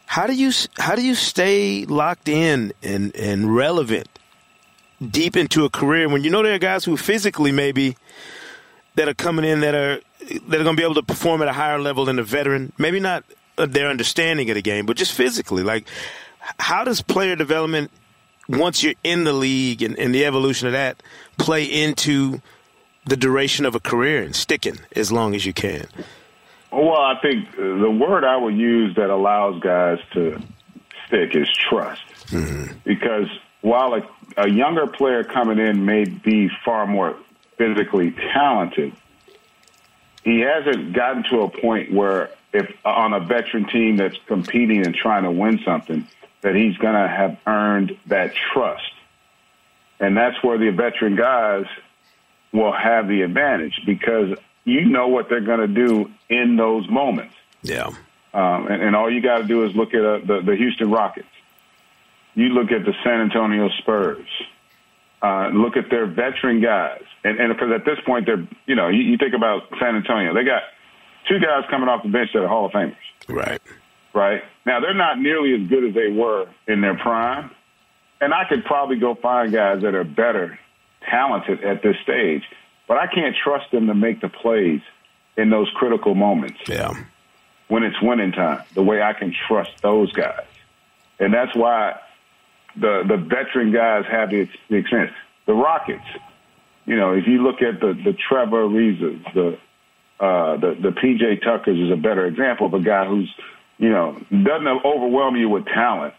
How 0.07 0.27
do 0.27 0.35
you 0.35 0.53
how 0.79 0.95
do 0.95 1.03
you 1.03 1.15
stay 1.15 1.85
locked 1.85 2.29
in 2.29 2.73
and, 2.83 3.15
and 3.17 3.55
relevant 3.55 4.09
deep 5.11 5.37
into 5.37 5.65
a 5.65 5.71
career 5.71 6.09
when 6.09 6.23
you 6.25 6.31
know 6.31 6.43
there 6.43 6.55
are 6.55 6.59
guys 6.59 6.85
who 6.85 6.97
physically 6.97 7.53
maybe 7.53 7.97
that 8.95 9.09
are 9.09 9.15
coming 9.15 9.45
in 9.45 9.61
that 9.61 9.75
are 9.75 10.01
that 10.49 10.61
are 10.61 10.65
going 10.65 10.77
to 10.77 10.81
be 10.81 10.85
able 10.85 10.95
to 10.95 11.03
perform 11.03 11.43
at 11.43 11.49
a 11.49 11.53
higher 11.53 11.79
level 11.79 12.05
than 12.05 12.19
a 12.19 12.23
veteran? 12.23 12.73
Maybe 12.79 13.01
not 13.01 13.25
their 13.57 13.89
understanding 13.89 14.49
of 14.51 14.55
the 14.55 14.63
game, 14.63 14.87
but 14.87 14.97
just 14.97 15.13
physically. 15.13 15.63
Like, 15.63 15.89
how 16.59 16.85
does 16.85 17.03
player 17.03 17.37
development 17.37 17.91
once 18.49 18.83
you're 18.83 18.95
in 19.05 19.25
the 19.25 19.33
league 19.33 19.83
and, 19.83 19.99
and 19.99 20.15
the 20.15 20.25
evolution 20.25 20.67
of 20.67 20.73
that 20.73 21.03
play 21.39 21.65
into 21.65 22.41
the 23.05 23.17
duration 23.17 23.65
of 23.65 23.75
a 23.75 23.81
career 23.81 24.23
and 24.23 24.35
sticking 24.35 24.79
as 24.95 25.13
long 25.13 25.35
as 25.35 25.47
you 25.47 25.53
can? 25.53 25.87
Well, 26.73 27.01
I 27.01 27.19
think 27.23 27.55
the 27.57 27.91
word 27.91 28.25
I 28.25 28.37
would 28.37 28.57
use 28.57 28.97
that 28.97 29.11
allows 29.11 29.61
guys 29.61 29.99
to 30.13 30.43
stick 31.07 31.35
is 31.35 31.49
trust. 31.71 32.03
Mm-hmm. 32.27 32.79
Because 32.85 33.29
while 33.61 33.95
a, 33.95 34.09
a 34.37 34.49
younger 34.49 34.87
player 34.87 35.25
coming 35.25 35.59
in 35.59 35.85
may 35.85 36.05
be 36.05 36.51
far 36.65 36.87
more 36.87 37.17
physically 37.57 38.11
talented, 38.33 38.93
he 40.25 40.41
hasn't 40.41 40.93
gotten 40.93 41.23
to 41.31 41.43
a 41.43 41.49
point 41.49 41.93
where 41.93 42.31
if 42.53 42.71
on 42.85 43.13
a 43.13 43.21
veteran 43.21 43.67
team 43.67 43.97
that's 43.97 44.17
competing 44.27 44.85
and 44.85 44.95
trying 44.95 45.23
to 45.23 45.31
win 45.31 45.61
something, 45.65 46.07
that 46.43 46.55
he's 46.55 46.77
going 46.77 46.95
to 46.95 47.09
have 47.09 47.39
earned 47.47 47.97
that 48.07 48.35
trust. 48.35 48.83
And 49.99 50.17
that's 50.17 50.43
where 50.43 50.59
the 50.59 50.71
veteran 50.71 51.17
guys 51.17 51.67
will 52.53 52.73
have 52.73 53.09
the 53.09 53.23
advantage 53.23 53.81
because 53.87 54.37
you 54.65 54.85
know 54.85 55.09
what 55.09 55.29
they're 55.29 55.41
going 55.41 55.61
to 55.61 55.69
do 55.69 56.11
in 56.29 56.57
those 56.57 56.89
moments. 56.89 57.35
Yeah. 57.63 57.87
Um, 58.35 58.67
and, 58.67 58.83
and, 58.83 58.97
all 58.97 59.11
you 59.11 59.23
got 59.23 59.39
to 59.39 59.45
do 59.45 59.65
is 59.65 59.75
look 59.75 59.95
at 59.95 60.05
uh, 60.05 60.19
the, 60.19 60.43
the 60.45 60.57
Houston 60.57 60.91
Rockets. 60.91 61.29
You 62.35 62.51
look 62.51 62.71
at 62.71 62.85
the 62.85 62.93
San 63.03 63.21
Antonio 63.23 63.71
Spurs. 63.79 64.29
Uh, 65.23 65.49
look 65.49 65.79
at 65.79 65.89
their 65.89 66.07
veteran 66.07 66.61
guys. 66.61 67.03
And, 67.25 67.41
and 67.41 67.53
because 67.53 67.73
at 67.73 67.87
this 67.87 67.99
point, 68.05 68.27
they're, 68.27 68.47
you 68.67 68.75
know, 68.75 68.89
you, 68.89 69.01
you 69.01 69.17
think 69.17 69.35
about 69.35 69.63
San 69.81 69.97
Antonio, 69.97 70.35
they 70.35 70.45
got 70.45 70.65
two 71.27 71.39
guys 71.41 71.65
coming 71.71 71.89
off 71.89 72.03
the 72.03 72.11
bench 72.11 72.31
that 72.35 72.43
are 72.43 72.49
Hall 72.49 72.67
of 72.67 72.73
Famers. 72.73 72.97
Right. 73.27 73.61
Right. 74.17 74.43
Now, 74.65 74.81
they're 74.81 74.95
not 74.95 75.21
nearly 75.21 75.53
as 75.53 75.69
good 75.69 75.85
as 75.85 75.95
they 75.95 76.09
were 76.09 76.49
in 76.67 76.81
their 76.81 76.97
prime. 76.97 77.51
And 78.19 78.33
I 78.33 78.49
could 78.49 78.65
probably 78.65 78.97
go 78.97 79.15
find 79.15 79.53
guys 79.53 79.83
that 79.83 79.95
are 79.95 80.05
better 80.05 80.59
talented 81.11 81.63
at 81.63 81.83
this 81.83 81.97
stage, 82.03 82.43
but 82.89 82.97
I 82.97 83.09
can't 83.09 83.37
trust 83.45 83.71
them 83.73 83.89
to 83.89 83.95
make 83.95 84.23
the 84.23 84.31
plays 84.31 84.81
in 85.37 85.51
those 85.51 85.69
critical 85.75 86.15
moments. 86.15 86.59
Yeah. 86.67 86.95
When 87.69 87.83
it's 87.83 88.01
winning 88.01 88.33
time, 88.33 88.63
the 88.73 88.83
way 88.83 89.03
I 89.03 89.13
can 89.13 89.35
trust 89.47 89.83
those 89.83 90.11
guys. 90.13 90.47
And 91.21 91.35
that's 91.35 91.55
why 91.55 92.01
the 92.75 93.03
the 93.07 93.19
veteran 93.19 93.71
guys 93.71 94.05
have 94.11 94.31
the, 94.31 94.49
the 94.71 94.77
experience. 94.77 95.13
The 95.45 95.53
Rockets, 95.53 96.07
you 96.87 96.97
know, 96.97 97.13
if 97.13 97.27
you 97.27 97.43
look 97.43 97.61
at 97.61 97.81
the 97.81 97.93
the 97.93 98.15
Trevor 98.15 98.67
Arizas, 98.67 99.35
the 99.35 99.59
uh, 100.25 100.57
the 100.57 100.75
the 100.81 100.91
PJ 100.91 101.43
Tuckers 101.43 101.79
is 101.79 101.93
a 101.93 101.97
better 101.97 102.25
example 102.25 102.67
of 102.67 102.75
a 102.75 102.81
guy 102.81 103.05
who's 103.05 103.31
you 103.79 103.91
know, 103.91 104.19
doesn't 104.31 104.85
overwhelm 104.85 105.37
you 105.37 105.49
with 105.49 105.67
talent. 105.67 106.15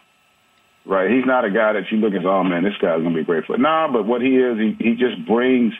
Right? 0.84 1.10
He's 1.10 1.26
not 1.26 1.44
a 1.44 1.50
guy 1.50 1.74
that 1.74 1.90
you 1.90 1.98
look 1.98 2.14
at. 2.14 2.24
Oh 2.24 2.42
man, 2.42 2.64
this 2.64 2.76
guy's 2.80 3.02
gonna 3.02 3.14
be 3.14 3.24
great 3.24 3.44
for. 3.44 3.58
Nah, 3.58 3.92
but 3.92 4.06
what 4.06 4.22
he 4.22 4.36
is, 4.36 4.58
he 4.58 4.76
he 4.78 4.94
just 4.94 5.24
brings 5.26 5.74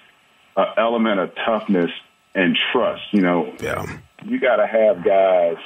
an 0.57 0.67
element 0.77 1.21
of 1.21 1.35
toughness 1.47 1.91
and 2.35 2.57
trust. 2.73 3.03
You 3.13 3.23
know, 3.23 3.55
yeah. 3.61 3.87
you 4.25 4.39
got 4.39 4.57
to 4.57 4.67
have 4.67 5.05
guys 5.05 5.57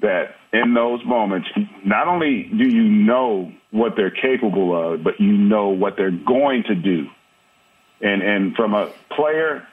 that 0.00 0.34
in 0.52 0.74
those 0.74 1.04
moments, 1.04 1.48
not 1.84 2.08
only 2.08 2.44
do 2.44 2.68
you 2.68 2.82
know 2.82 3.52
what 3.70 3.94
they're 3.96 4.10
capable 4.10 4.94
of, 4.94 5.04
but 5.04 5.20
you 5.20 5.32
know 5.32 5.68
what 5.68 5.96
they're 5.96 6.10
going 6.10 6.64
to 6.64 6.74
do. 6.74 7.06
And 8.00 8.22
and 8.22 8.56
from 8.56 8.74
a 8.74 8.90
player, 9.10 9.66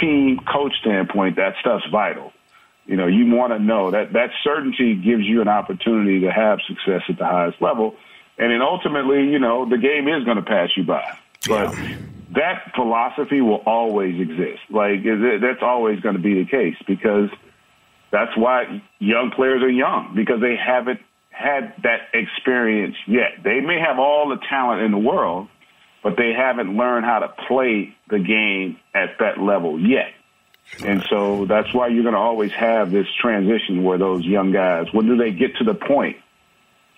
team, 0.00 0.40
coach 0.50 0.74
standpoint, 0.80 1.36
that 1.36 1.54
stuff's 1.60 1.86
vital. 1.90 2.32
You 2.88 2.96
know, 2.96 3.06
you 3.06 3.26
want 3.34 3.52
to 3.52 3.58
know 3.58 3.90
that 3.90 4.14
that 4.14 4.30
certainty 4.42 4.94
gives 4.94 5.22
you 5.22 5.42
an 5.42 5.48
opportunity 5.48 6.20
to 6.20 6.32
have 6.32 6.58
success 6.66 7.02
at 7.10 7.18
the 7.18 7.26
highest 7.26 7.60
level. 7.60 7.94
And 8.38 8.50
then 8.50 8.62
ultimately, 8.62 9.28
you 9.30 9.38
know, 9.38 9.68
the 9.68 9.76
game 9.76 10.08
is 10.08 10.24
going 10.24 10.38
to 10.38 10.42
pass 10.42 10.70
you 10.74 10.84
by. 10.84 11.04
But 11.46 11.74
yeah. 11.74 11.98
that 12.34 12.72
philosophy 12.74 13.42
will 13.42 13.62
always 13.66 14.18
exist. 14.18 14.60
Like 14.70 15.04
that's 15.04 15.62
always 15.62 16.00
going 16.00 16.16
to 16.16 16.22
be 16.22 16.42
the 16.42 16.48
case 16.48 16.76
because 16.86 17.28
that's 18.10 18.34
why 18.38 18.82
young 18.98 19.32
players 19.36 19.62
are 19.62 19.70
young 19.70 20.14
because 20.16 20.40
they 20.40 20.56
haven't 20.56 21.00
had 21.28 21.74
that 21.82 22.08
experience 22.14 22.96
yet. 23.06 23.44
They 23.44 23.60
may 23.60 23.78
have 23.78 23.98
all 23.98 24.30
the 24.30 24.40
talent 24.48 24.82
in 24.82 24.92
the 24.92 24.98
world, 24.98 25.48
but 26.02 26.14
they 26.16 26.32
haven't 26.32 26.74
learned 26.74 27.04
how 27.04 27.18
to 27.18 27.28
play 27.46 27.94
the 28.08 28.18
game 28.18 28.78
at 28.94 29.18
that 29.20 29.38
level 29.38 29.78
yet. 29.78 30.14
And 30.84 31.02
so 31.10 31.44
that's 31.46 31.72
why 31.74 31.88
you're 31.88 32.02
going 32.02 32.14
to 32.14 32.20
always 32.20 32.52
have 32.52 32.90
this 32.90 33.06
transition 33.20 33.82
where 33.82 33.98
those 33.98 34.24
young 34.24 34.52
guys, 34.52 34.86
when 34.92 35.06
do 35.06 35.16
they 35.16 35.32
get 35.32 35.56
to 35.56 35.64
the 35.64 35.74
point? 35.74 36.16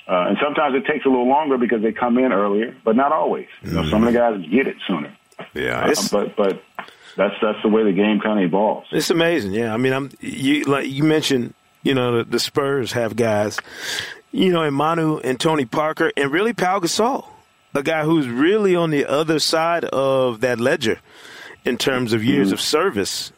Uh, 0.06 0.26
and 0.28 0.38
sometimes 0.42 0.74
it 0.74 0.86
takes 0.86 1.06
a 1.06 1.08
little 1.08 1.28
longer 1.28 1.56
because 1.56 1.82
they 1.82 1.92
come 1.92 2.18
in 2.18 2.32
earlier, 2.32 2.76
but 2.84 2.96
not 2.96 3.12
always. 3.12 3.46
You 3.62 3.72
know, 3.72 3.88
some 3.88 4.04
of 4.04 4.12
the 4.12 4.18
guys 4.18 4.40
get 4.50 4.66
it 4.66 4.76
sooner. 4.86 5.16
Yeah, 5.54 5.86
uh, 5.86 5.94
but 6.10 6.36
but 6.36 6.62
that's 7.16 7.34
that's 7.40 7.62
the 7.62 7.68
way 7.68 7.84
the 7.84 7.92
game 7.92 8.20
kind 8.20 8.38
of 8.40 8.44
evolves. 8.44 8.88
It's 8.92 9.10
amazing. 9.10 9.52
Yeah, 9.52 9.72
I 9.72 9.76
mean, 9.76 9.92
I'm 9.92 10.10
you 10.20 10.64
like 10.64 10.88
you 10.88 11.04
mentioned. 11.04 11.54
You 11.82 11.94
know, 11.94 12.18
the, 12.18 12.24
the 12.24 12.38
Spurs 12.38 12.92
have 12.92 13.16
guys. 13.16 13.58
You 14.32 14.52
know, 14.52 14.62
and 14.62 14.74
Manu 14.74 15.18
and 15.18 15.40
Tony 15.40 15.64
Parker, 15.64 16.12
and 16.16 16.30
really 16.30 16.52
Pau 16.52 16.78
Gasol, 16.80 17.26
a 17.74 17.82
guy 17.82 18.04
who's 18.04 18.28
really 18.28 18.76
on 18.76 18.90
the 18.90 19.06
other 19.06 19.38
side 19.38 19.84
of 19.84 20.40
that 20.40 20.60
ledger 20.60 21.00
in 21.64 21.78
terms 21.78 22.12
of 22.12 22.22
years 22.22 22.48
mm-hmm. 22.48 22.54
of 22.54 22.60
service, 22.60 23.32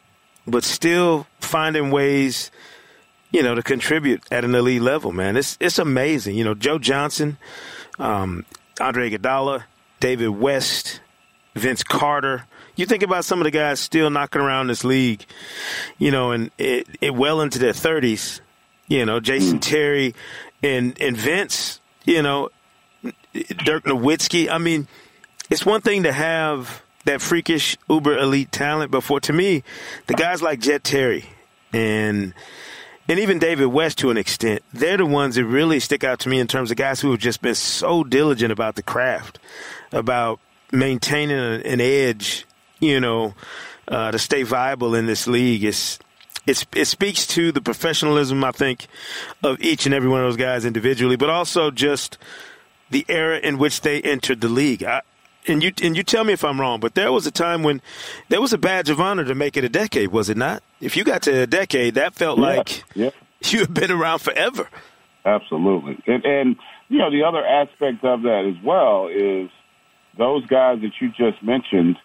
but 0.46 0.64
still 0.64 1.26
finding 1.40 1.90
ways 1.90 2.50
you 3.32 3.42
know, 3.42 3.54
to 3.54 3.62
contribute 3.62 4.22
at 4.30 4.44
an 4.44 4.54
elite 4.54 4.82
level, 4.82 5.10
man. 5.10 5.36
It's 5.36 5.56
it's 5.58 5.78
amazing. 5.78 6.36
You 6.36 6.44
know, 6.44 6.54
Joe 6.54 6.78
Johnson, 6.78 7.38
um, 7.98 8.44
Andre 8.78 9.10
Iguodala, 9.10 9.64
David 10.00 10.28
West, 10.28 11.00
Vince 11.54 11.82
Carter. 11.82 12.46
You 12.76 12.86
think 12.86 13.02
about 13.02 13.24
some 13.24 13.40
of 13.40 13.44
the 13.44 13.50
guys 13.50 13.80
still 13.80 14.10
knocking 14.10 14.40
around 14.40 14.68
this 14.68 14.84
league, 14.84 15.24
you 15.98 16.10
know, 16.10 16.30
and 16.30 16.50
it, 16.58 16.86
it 17.00 17.14
well 17.14 17.40
into 17.40 17.58
their 17.58 17.72
thirties. 17.72 18.40
You 18.86 19.06
know, 19.06 19.18
Jason 19.18 19.58
mm. 19.58 19.62
Terry 19.62 20.14
and 20.62 21.00
and 21.00 21.16
Vince. 21.16 21.80
You 22.04 22.20
know, 22.20 22.50
Dirk 23.32 23.84
Nowitzki. 23.84 24.50
I 24.50 24.58
mean, 24.58 24.88
it's 25.48 25.64
one 25.64 25.80
thing 25.80 26.02
to 26.02 26.12
have 26.12 26.82
that 27.04 27.20
freakish 27.20 27.76
uber 27.88 28.16
elite 28.16 28.52
talent, 28.52 28.90
but 28.90 29.02
for 29.02 29.20
to 29.20 29.32
me, 29.32 29.62
the 30.06 30.14
guys 30.14 30.42
like 30.42 30.60
Jet 30.60 30.84
Terry 30.84 31.26
and 31.72 32.34
and 33.08 33.18
even 33.18 33.38
David 33.38 33.66
West 33.66 33.98
to 33.98 34.10
an 34.10 34.16
extent, 34.16 34.62
they're 34.72 34.96
the 34.96 35.06
ones 35.06 35.34
that 35.34 35.44
really 35.44 35.80
stick 35.80 36.04
out 36.04 36.20
to 36.20 36.28
me 36.28 36.38
in 36.38 36.46
terms 36.46 36.70
of 36.70 36.76
guys 36.76 37.00
who 37.00 37.10
have 37.10 37.20
just 37.20 37.42
been 37.42 37.54
so 37.54 38.04
diligent 38.04 38.52
about 38.52 38.76
the 38.76 38.82
craft, 38.82 39.38
about 39.90 40.38
maintaining 40.70 41.38
an 41.38 41.80
edge, 41.80 42.46
you 42.78 43.00
know, 43.00 43.34
uh, 43.88 44.12
to 44.12 44.18
stay 44.18 44.44
viable 44.44 44.94
in 44.94 45.06
this 45.06 45.26
league. 45.26 45.64
It's, 45.64 45.98
it's, 46.46 46.64
it 46.74 46.86
speaks 46.86 47.26
to 47.28 47.50
the 47.50 47.60
professionalism, 47.60 48.42
I 48.44 48.52
think, 48.52 48.86
of 49.42 49.60
each 49.60 49.84
and 49.84 49.94
every 49.94 50.08
one 50.08 50.20
of 50.20 50.26
those 50.26 50.36
guys 50.36 50.64
individually, 50.64 51.16
but 51.16 51.28
also 51.28 51.70
just 51.70 52.18
the 52.90 53.04
era 53.08 53.38
in 53.38 53.58
which 53.58 53.80
they 53.80 54.00
entered 54.00 54.40
the 54.40 54.48
league. 54.48 54.84
I, 54.84 55.02
and 55.46 55.62
you 55.62 55.72
and 55.82 55.96
you 55.96 56.02
tell 56.02 56.24
me 56.24 56.32
if 56.32 56.44
I'm 56.44 56.60
wrong, 56.60 56.80
but 56.80 56.94
there 56.94 57.12
was 57.12 57.26
a 57.26 57.30
time 57.30 57.62
when 57.62 57.80
there 58.28 58.40
was 58.40 58.52
a 58.52 58.58
badge 58.58 58.90
of 58.90 59.00
honor 59.00 59.24
to 59.24 59.34
make 59.34 59.56
it 59.56 59.64
a 59.64 59.68
decade, 59.68 60.08
was 60.08 60.28
it 60.28 60.36
not? 60.36 60.62
If 60.80 60.96
you 60.96 61.04
got 61.04 61.22
to 61.22 61.42
a 61.42 61.46
decade, 61.46 61.94
that 61.94 62.14
felt 62.14 62.38
yeah, 62.38 62.44
like 62.44 62.84
yeah. 62.94 63.10
you 63.44 63.60
had 63.60 63.74
been 63.74 63.90
around 63.90 64.20
forever. 64.20 64.68
Absolutely, 65.24 65.98
and, 66.06 66.24
and 66.24 66.56
you 66.88 66.98
know 66.98 67.10
the 67.10 67.24
other 67.24 67.44
aspect 67.44 68.04
of 68.04 68.22
that 68.22 68.52
as 68.56 68.64
well 68.64 69.08
is 69.08 69.50
those 70.18 70.44
guys 70.46 70.80
that 70.82 70.92
you 71.00 71.08
just 71.08 71.42
mentioned. 71.42 71.96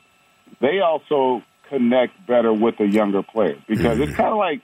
They 0.60 0.79
also 0.79 1.44
connect 1.70 2.25
better 2.25 2.53
with 2.53 2.77
the 2.77 2.88
younger 2.88 3.22
players 3.22 3.62
because 3.67 3.98
mm-hmm. 3.98 4.03
it's 4.03 4.15
kind 4.15 4.29
of 4.29 4.38
like, 4.38 4.62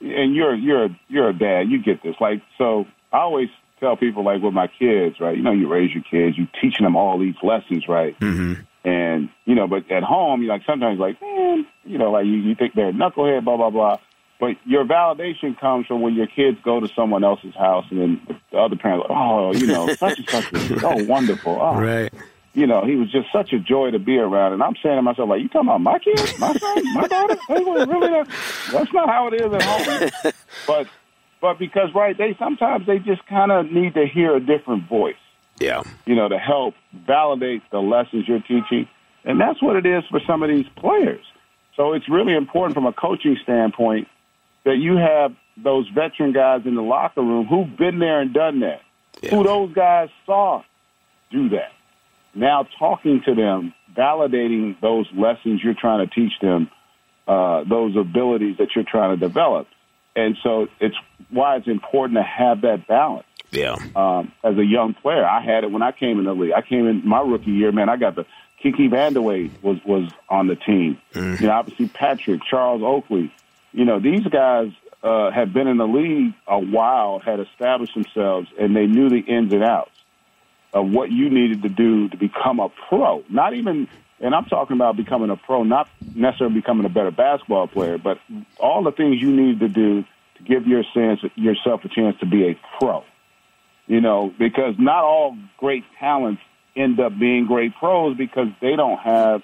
and 0.00 0.34
you're 0.34 0.54
you're 0.54 0.88
you're 1.08 1.30
a 1.30 1.38
dad, 1.38 1.68
you 1.68 1.82
get 1.82 2.02
this. 2.02 2.14
Like 2.20 2.42
so, 2.56 2.86
I 3.12 3.18
always 3.18 3.48
tell 3.80 3.96
people 3.96 4.24
like 4.24 4.42
with 4.42 4.54
my 4.54 4.66
kids, 4.66 5.20
right? 5.20 5.36
You 5.36 5.42
know, 5.42 5.52
you 5.52 5.68
raise 5.68 5.92
your 5.92 6.02
kids, 6.02 6.36
you 6.36 6.46
teaching 6.60 6.84
them 6.84 6.96
all 6.96 7.18
these 7.18 7.36
lessons, 7.42 7.88
right? 7.88 8.18
Mm-hmm. 8.20 8.62
And 8.84 9.28
you 9.44 9.54
know, 9.54 9.66
but 9.66 9.90
at 9.90 10.02
home, 10.02 10.42
you 10.42 10.48
like 10.48 10.62
sometimes 10.66 10.98
like, 10.98 11.20
man, 11.20 11.66
you 11.84 11.98
know, 11.98 12.10
like 12.10 12.26
you, 12.26 12.34
you 12.34 12.54
think 12.54 12.74
they're 12.74 12.92
knucklehead, 12.92 13.44
blah 13.44 13.56
blah 13.56 13.70
blah. 13.70 13.98
But 14.40 14.56
your 14.64 14.84
validation 14.84 15.58
comes 15.58 15.86
from 15.86 16.00
when 16.00 16.14
your 16.14 16.28
kids 16.28 16.58
go 16.62 16.78
to 16.78 16.88
someone 16.94 17.24
else's 17.24 17.54
house, 17.54 17.86
and 17.90 18.00
then 18.00 18.38
the 18.52 18.58
other 18.58 18.76
parent, 18.76 19.00
like, 19.00 19.10
oh, 19.10 19.52
you 19.52 19.66
know, 19.66 19.88
such 19.94 20.18
and 20.18 20.30
such 20.30 20.52
is 20.52 20.80
so 20.80 21.04
wonderful. 21.04 21.58
Oh, 21.60 21.74
right. 21.80 22.12
You 22.54 22.66
know, 22.66 22.84
he 22.84 22.96
was 22.96 23.10
just 23.10 23.30
such 23.32 23.52
a 23.52 23.58
joy 23.58 23.90
to 23.90 23.98
be 23.98 24.16
around. 24.16 24.52
And 24.52 24.62
I'm 24.62 24.74
saying 24.82 24.96
to 24.96 25.02
myself, 25.02 25.28
like, 25.28 25.42
you 25.42 25.48
talking 25.48 25.68
about 25.68 25.80
my 25.80 25.98
kids, 25.98 26.38
my 26.38 26.52
son, 26.54 26.94
my 26.94 27.06
daughter? 27.06 27.36
really? 27.48 28.24
That's 28.72 28.92
not 28.92 29.08
how 29.08 29.28
it 29.28 29.40
is 29.40 29.52
at 29.52 29.62
home. 29.62 30.32
but 30.66 30.86
but 31.40 31.58
because 31.58 31.90
right, 31.94 32.16
they 32.16 32.36
sometimes 32.38 32.86
they 32.86 32.98
just 32.98 33.26
kind 33.26 33.52
of 33.52 33.70
need 33.70 33.94
to 33.94 34.06
hear 34.06 34.36
a 34.36 34.40
different 34.40 34.88
voice. 34.88 35.14
Yeah, 35.58 35.82
you 36.06 36.14
know, 36.14 36.28
to 36.28 36.38
help 36.38 36.74
validate 37.06 37.62
the 37.70 37.80
lessons 37.80 38.26
you're 38.28 38.40
teaching, 38.40 38.88
and 39.24 39.40
that's 39.40 39.62
what 39.62 39.76
it 39.76 39.86
is 39.86 40.04
for 40.10 40.20
some 40.26 40.42
of 40.42 40.48
these 40.48 40.66
players. 40.76 41.24
So 41.76 41.92
it's 41.92 42.08
really 42.08 42.34
important 42.34 42.74
from 42.74 42.86
a 42.86 42.92
coaching 42.92 43.36
standpoint 43.42 44.08
that 44.64 44.76
you 44.76 44.96
have 44.96 45.34
those 45.56 45.88
veteran 45.88 46.32
guys 46.32 46.62
in 46.64 46.74
the 46.74 46.82
locker 46.82 47.22
room 47.22 47.46
who've 47.46 47.76
been 47.76 47.98
there 47.98 48.20
and 48.20 48.32
done 48.32 48.60
that, 48.60 48.82
yeah. 49.22 49.30
who 49.30 49.44
those 49.44 49.72
guys 49.72 50.08
saw 50.26 50.62
do 51.30 51.48
that. 51.50 51.72
Now 52.34 52.66
talking 52.78 53.22
to 53.26 53.34
them, 53.34 53.74
validating 53.96 54.80
those 54.80 55.06
lessons 55.16 55.60
you're 55.62 55.74
trying 55.74 56.06
to 56.06 56.14
teach 56.14 56.32
them, 56.40 56.70
uh, 57.26 57.64
those 57.64 57.96
abilities 57.96 58.56
that 58.58 58.68
you're 58.74 58.84
trying 58.84 59.18
to 59.18 59.26
develop. 59.26 59.66
And 60.18 60.36
so 60.42 60.66
it's 60.80 60.96
why 61.30 61.56
it's 61.56 61.68
important 61.68 62.16
to 62.16 62.24
have 62.24 62.62
that 62.62 62.88
balance. 62.88 63.24
Yeah. 63.52 63.76
Um, 63.94 64.32
as 64.42 64.58
a 64.58 64.64
young 64.64 64.94
player, 64.94 65.24
I 65.24 65.40
had 65.40 65.62
it 65.62 65.70
when 65.70 65.80
I 65.80 65.92
came 65.92 66.18
in 66.18 66.24
the 66.24 66.34
league. 66.34 66.52
I 66.52 66.60
came 66.60 66.88
in 66.88 67.06
my 67.06 67.20
rookie 67.20 67.52
year, 67.52 67.70
man. 67.70 67.88
I 67.88 67.96
got 67.96 68.16
the 68.16 68.26
Kiki 68.60 68.88
Vandeweghe 68.88 69.62
was 69.62 69.78
was 69.84 70.10
on 70.28 70.48
the 70.48 70.56
team. 70.56 70.98
Mm. 71.14 71.40
You 71.40 71.46
know, 71.46 71.52
obviously 71.52 71.88
Patrick, 71.88 72.42
Charles 72.42 72.82
Oakley. 72.82 73.32
You 73.72 73.84
know, 73.84 74.00
these 74.00 74.24
guys 74.24 74.72
uh, 75.04 75.30
had 75.30 75.54
been 75.54 75.68
in 75.68 75.76
the 75.76 75.86
league 75.86 76.34
a 76.48 76.58
while, 76.58 77.20
had 77.20 77.38
established 77.38 77.94
themselves, 77.94 78.48
and 78.58 78.74
they 78.74 78.86
knew 78.86 79.08
the 79.08 79.20
ins 79.20 79.52
and 79.52 79.62
outs 79.62 79.92
of 80.72 80.88
what 80.90 81.12
you 81.12 81.30
needed 81.30 81.62
to 81.62 81.68
do 81.68 82.08
to 82.08 82.16
become 82.16 82.58
a 82.58 82.68
pro. 82.88 83.22
Not 83.30 83.54
even 83.54 83.88
and 84.20 84.34
I'm 84.34 84.46
talking 84.46 84.76
about 84.76 84.96
becoming 84.96 85.30
a 85.30 85.36
pro, 85.36 85.62
not 85.62 85.88
necessarily 86.14 86.54
becoming 86.54 86.84
a 86.84 86.88
better 86.88 87.10
basketball 87.10 87.68
player, 87.68 87.98
but 87.98 88.18
all 88.58 88.82
the 88.82 88.92
things 88.92 89.20
you 89.20 89.30
need 89.30 89.60
to 89.60 89.68
do 89.68 90.04
to 90.36 90.42
give 90.42 90.66
your 90.66 90.82
sense, 90.94 91.20
yourself 91.36 91.84
a 91.84 91.88
chance 91.88 92.18
to 92.20 92.26
be 92.26 92.48
a 92.48 92.58
pro. 92.78 93.04
You 93.86 94.00
know, 94.00 94.32
because 94.38 94.74
not 94.78 95.04
all 95.04 95.36
great 95.56 95.84
talents 95.98 96.42
end 96.76 97.00
up 97.00 97.18
being 97.18 97.46
great 97.46 97.74
pros 97.76 98.16
because 98.16 98.48
they 98.60 98.76
don't 98.76 98.98
have 98.98 99.42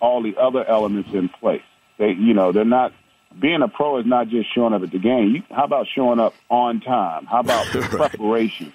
all 0.00 0.22
the 0.22 0.36
other 0.36 0.64
elements 0.64 1.10
in 1.12 1.28
place. 1.28 1.62
They, 1.98 2.10
you 2.10 2.34
know, 2.34 2.52
they're 2.52 2.64
not 2.64 2.92
being 3.38 3.62
a 3.62 3.68
pro 3.68 3.98
is 3.98 4.06
not 4.06 4.28
just 4.28 4.54
showing 4.54 4.74
up 4.74 4.82
at 4.82 4.90
the 4.90 4.98
game. 4.98 5.36
You, 5.36 5.42
how 5.50 5.64
about 5.64 5.86
showing 5.94 6.20
up 6.20 6.34
on 6.50 6.80
time? 6.80 7.26
How 7.26 7.40
about 7.40 7.72
right. 7.74 7.90
preparation, 7.90 8.72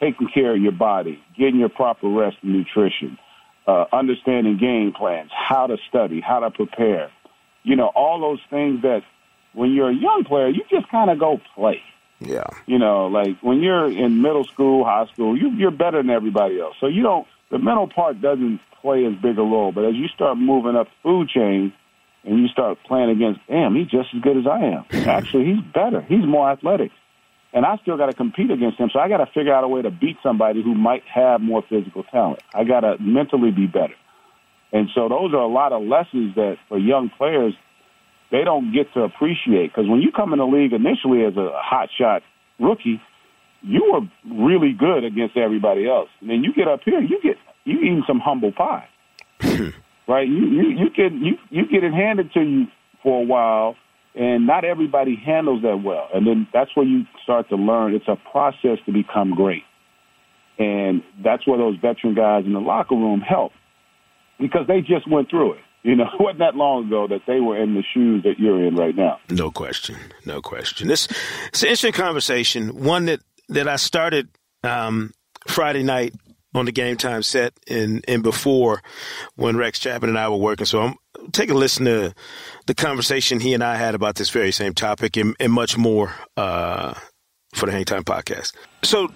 taking 0.00 0.28
care 0.28 0.54
of 0.54 0.60
your 0.60 0.72
body, 0.72 1.22
getting 1.36 1.58
your 1.58 1.68
proper 1.68 2.08
rest 2.08 2.36
and 2.42 2.52
nutrition? 2.52 3.18
Uh, 3.66 3.84
understanding 3.92 4.58
game 4.58 4.92
plans, 4.92 5.30
how 5.32 5.66
to 5.66 5.76
study, 5.88 6.20
how 6.20 6.40
to 6.40 6.50
prepare. 6.50 7.10
You 7.62 7.76
know, 7.76 7.86
all 7.94 8.20
those 8.20 8.40
things 8.50 8.82
that 8.82 9.02
when 9.54 9.72
you're 9.72 9.90
a 9.90 9.94
young 9.94 10.24
player, 10.26 10.48
you 10.48 10.62
just 10.70 10.88
kind 10.90 11.10
of 11.10 11.18
go 11.18 11.40
play. 11.54 11.80
Yeah. 12.20 12.46
You 12.66 12.78
know, 12.78 13.06
like 13.06 13.38
when 13.40 13.60
you're 13.60 13.90
in 13.90 14.22
middle 14.22 14.44
school, 14.44 14.84
high 14.84 15.06
school, 15.12 15.36
you, 15.36 15.50
you're 15.50 15.70
better 15.70 15.98
than 15.98 16.10
everybody 16.10 16.60
else. 16.60 16.76
So 16.80 16.86
you 16.86 17.02
don't, 17.02 17.26
the 17.50 17.58
mental 17.58 17.88
part 17.88 18.20
doesn't 18.20 18.60
play 18.80 19.04
as 19.04 19.14
big 19.14 19.38
a 19.38 19.42
role. 19.42 19.72
But 19.72 19.84
as 19.84 19.94
you 19.94 20.08
start 20.08 20.38
moving 20.38 20.76
up 20.76 20.86
the 20.86 20.92
food 21.02 21.28
chain 21.28 21.72
and 22.24 22.38
you 22.38 22.48
start 22.48 22.78
playing 22.86 23.10
against, 23.10 23.40
damn, 23.48 23.74
he's 23.74 23.88
just 23.88 24.08
as 24.14 24.20
good 24.22 24.36
as 24.36 24.46
I 24.46 24.60
am. 24.60 24.84
Actually, 25.08 25.46
he's 25.46 25.64
better. 25.72 26.02
He's 26.02 26.24
more 26.24 26.50
athletic. 26.50 26.90
And 27.52 27.66
I 27.66 27.76
still 27.82 27.96
got 27.96 28.06
to 28.06 28.14
compete 28.14 28.50
against 28.50 28.78
them. 28.78 28.88
So 28.92 28.98
I 28.98 29.08
got 29.08 29.18
to 29.18 29.26
figure 29.26 29.54
out 29.54 29.64
a 29.64 29.68
way 29.68 29.82
to 29.82 29.90
beat 29.90 30.16
somebody 30.22 30.62
who 30.62 30.74
might 30.74 31.02
have 31.12 31.40
more 31.40 31.62
physical 31.68 32.02
talent. 32.04 32.40
I 32.54 32.64
got 32.64 32.80
to 32.80 32.96
mentally 32.98 33.50
be 33.50 33.66
better. 33.66 33.94
And 34.72 34.88
so 34.94 35.08
those 35.08 35.34
are 35.34 35.42
a 35.42 35.48
lot 35.48 35.72
of 35.72 35.82
lessons 35.82 36.34
that 36.36 36.56
for 36.68 36.78
young 36.78 37.10
players 37.10 37.54
they 38.30 38.44
don't 38.44 38.72
get 38.72 38.92
to 38.94 39.02
appreciate 39.02 39.68
because 39.68 39.88
when 39.88 40.00
you 40.00 40.10
come 40.10 40.32
in 40.32 40.38
the 40.38 40.46
league 40.46 40.72
initially 40.72 41.22
as 41.24 41.36
a 41.36 41.50
hot 41.54 41.90
shot 41.96 42.22
rookie, 42.58 43.00
you 43.60 43.92
were 43.92 44.34
really 44.34 44.72
good 44.72 45.04
against 45.04 45.36
everybody 45.36 45.86
else. 45.86 46.08
And 46.20 46.30
then 46.30 46.42
you 46.42 46.54
get 46.54 46.66
up 46.66 46.80
here, 46.82 47.00
you 47.00 47.20
get 47.22 47.36
you 47.64 47.78
eating 47.78 48.02
some 48.06 48.18
humble 48.18 48.50
pie, 48.50 48.88
right? 50.08 50.26
You 50.26 50.46
you 50.46 50.70
you 50.70 50.90
get 50.90 51.12
you 51.12 51.36
you 51.50 51.66
get 51.66 51.84
it 51.84 51.92
handed 51.92 52.32
to 52.32 52.40
you 52.40 52.66
for 53.02 53.22
a 53.22 53.24
while, 53.24 53.76
and 54.14 54.46
not 54.46 54.64
everybody 54.64 55.16
handles 55.16 55.62
that 55.62 55.82
well. 55.82 56.08
And 56.12 56.26
then 56.26 56.46
that's 56.52 56.70
where 56.76 56.86
you 56.86 57.04
start 57.22 57.48
to 57.48 57.56
learn. 57.56 57.94
It's 57.94 58.08
a 58.08 58.16
process 58.30 58.78
to 58.86 58.92
become 58.92 59.34
great, 59.34 59.62
and 60.58 61.02
that's 61.24 61.46
where 61.46 61.58
those 61.58 61.76
veteran 61.76 62.14
guys 62.14 62.44
in 62.44 62.52
the 62.52 62.60
locker 62.60 62.94
room 62.94 63.20
help 63.20 63.52
because 64.38 64.66
they 64.66 64.80
just 64.80 65.08
went 65.08 65.30
through 65.30 65.54
it. 65.54 65.60
You 65.82 65.96
know, 65.96 66.04
it 66.12 66.20
wasn't 66.20 66.40
that 66.40 66.56
long 66.56 66.86
ago 66.86 67.06
that 67.08 67.22
they 67.26 67.40
were 67.40 67.60
in 67.60 67.74
the 67.74 67.82
shoes 67.94 68.22
that 68.24 68.38
you're 68.38 68.64
in 68.66 68.76
right 68.76 68.94
now. 68.94 69.18
No 69.30 69.50
question, 69.50 69.96
no 70.26 70.40
question. 70.40 70.88
This 70.88 71.06
it's 71.48 71.62
an 71.62 71.68
interesting 71.68 71.92
conversation. 71.92 72.84
One 72.84 73.06
that 73.06 73.20
that 73.48 73.68
I 73.68 73.76
started 73.76 74.28
um, 74.62 75.12
Friday 75.46 75.82
night 75.82 76.14
on 76.54 76.66
the 76.66 76.72
game 76.72 76.96
time 76.96 77.22
set 77.22 77.54
and 77.68 78.04
and 78.06 78.22
before 78.22 78.82
when 79.36 79.56
Rex 79.56 79.78
Chapman 79.78 80.10
and 80.10 80.18
I 80.18 80.28
were 80.28 80.36
working. 80.36 80.66
So 80.66 80.80
I'm 80.80 80.94
take 81.30 81.50
a 81.50 81.54
listen 81.54 81.84
to 81.84 82.14
the 82.66 82.74
conversation 82.74 83.40
he 83.40 83.54
and 83.54 83.62
I 83.62 83.76
had 83.76 83.94
about 83.94 84.16
this 84.16 84.30
very 84.30 84.52
same 84.52 84.74
topic 84.74 85.16
and, 85.16 85.36
and 85.38 85.52
much 85.52 85.76
more 85.76 86.14
uh, 86.36 86.94
for 87.54 87.66
the 87.66 87.72
Hang 87.72 87.84
Time 87.84 88.04
podcast. 88.04 88.54
So, 88.82 89.12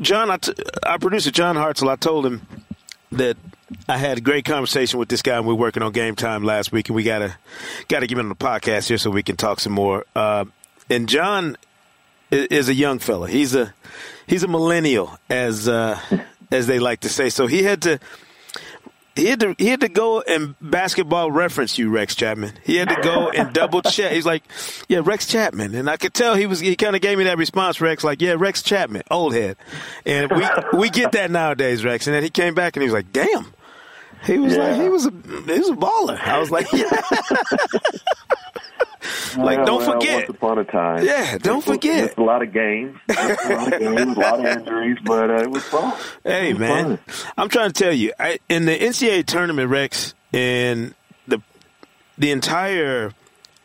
John, 0.00 0.30
I 0.30 0.38
t- 0.38 0.54
our 0.82 0.98
producer 0.98 1.30
John 1.30 1.56
Hartzell, 1.56 1.90
I 1.90 1.96
told 1.96 2.26
him 2.26 2.46
that 3.12 3.36
I 3.88 3.96
had 3.96 4.18
a 4.18 4.20
great 4.20 4.44
conversation 4.44 4.98
with 4.98 5.08
this 5.08 5.22
guy. 5.22 5.36
and 5.36 5.46
We 5.46 5.52
are 5.52 5.56
working 5.56 5.82
on 5.82 5.92
game 5.92 6.16
time 6.16 6.44
last 6.44 6.72
week, 6.72 6.88
and 6.88 6.96
we 6.96 7.02
gotta 7.02 7.36
gotta 7.88 8.06
get 8.06 8.18
him 8.18 8.24
on 8.24 8.28
the 8.28 8.34
podcast 8.34 8.88
here 8.88 8.98
so 8.98 9.10
we 9.10 9.22
can 9.22 9.36
talk 9.36 9.60
some 9.60 9.72
more. 9.72 10.04
Uh, 10.14 10.44
and 10.90 11.08
John 11.08 11.56
is, 12.30 12.46
is, 12.46 12.68
a 12.68 12.74
young 12.74 12.98
fella. 12.98 13.28
He's 13.28 13.54
a 13.54 13.72
he's 14.26 14.42
a 14.42 14.48
millennial, 14.48 15.16
as 15.28 15.68
uh, 15.68 15.98
as 16.50 16.66
they 16.66 16.78
like 16.78 17.00
to 17.00 17.08
say. 17.08 17.30
So 17.30 17.46
he 17.46 17.62
had 17.62 17.82
to 17.82 18.00
he 19.16 19.26
had 19.26 19.40
to 19.40 19.54
he 19.58 19.68
had 19.68 19.80
to 19.80 19.88
go 19.88 20.20
and 20.20 20.54
basketball 20.60 21.30
reference 21.30 21.78
you, 21.78 21.90
Rex 21.90 22.14
Chapman. 22.14 22.52
He 22.64 22.76
had 22.76 22.88
to 22.88 23.00
go 23.02 23.30
and 23.30 23.52
double 23.52 23.82
check. 23.82 24.12
He's 24.12 24.26
like, 24.26 24.42
"Yeah, 24.88 25.02
Rex 25.04 25.26
Chapman," 25.26 25.74
and 25.74 25.88
I 25.88 25.96
could 25.96 26.14
tell 26.14 26.34
he 26.34 26.46
was. 26.46 26.60
He 26.60 26.74
kind 26.76 26.96
of 26.96 27.02
gave 27.02 27.18
me 27.18 27.24
that 27.24 27.38
response, 27.38 27.80
Rex, 27.80 28.02
like, 28.02 28.20
"Yeah, 28.20 28.34
Rex 28.36 28.62
Chapman, 28.62 29.02
old 29.10 29.34
head," 29.34 29.56
and 30.04 30.30
we 30.30 30.46
we 30.78 30.90
get 30.90 31.12
that 31.12 31.30
nowadays, 31.30 31.84
Rex. 31.84 32.06
And 32.06 32.14
then 32.14 32.22
he 32.22 32.30
came 32.30 32.54
back 32.54 32.76
and 32.76 32.82
he 32.82 32.88
was 32.88 32.94
like, 32.94 33.12
"Damn." 33.12 33.46
He 34.24 34.38
was 34.38 34.56
yeah. 34.56 34.68
like, 34.68 34.80
he 34.80 34.88
was 34.88 35.06
a 35.06 35.10
he 35.10 35.58
was 35.58 35.68
a 35.68 35.74
baller. 35.74 36.18
I 36.18 36.38
was 36.38 36.50
like, 36.50 36.66
yeah. 36.72 37.02
Like, 39.36 39.58
well, 39.58 39.66
don't 39.66 39.86
well, 39.86 39.92
forget. 39.92 40.28
Once 40.28 40.30
upon 40.30 40.58
a 40.58 40.64
time. 40.64 41.04
Yeah, 41.04 41.38
don't 41.38 41.58
it's, 41.58 41.66
forget. 41.66 42.04
It's 42.04 42.16
a 42.16 42.22
lot 42.22 42.42
of 42.42 42.52
games, 42.52 42.98
a 43.08 43.12
lot 43.12 43.72
of 43.72 43.80
games, 43.80 44.16
a 44.16 44.20
lot 44.20 44.40
of 44.40 44.46
injuries, 44.46 44.98
but 45.04 45.30
uh, 45.30 45.42
it 45.42 45.50
was 45.50 45.62
fun. 45.64 45.98
Hey, 46.22 46.52
was 46.52 46.60
man, 46.60 46.96
fun. 46.98 47.32
I'm 47.36 47.48
trying 47.48 47.72
to 47.72 47.82
tell 47.82 47.92
you, 47.92 48.12
I, 48.18 48.38
in 48.48 48.64
the 48.64 48.78
NCAA 48.78 49.26
tournament, 49.26 49.70
Rex, 49.70 50.14
and 50.32 50.94
the 51.26 51.40
the 52.16 52.30
entire 52.30 53.12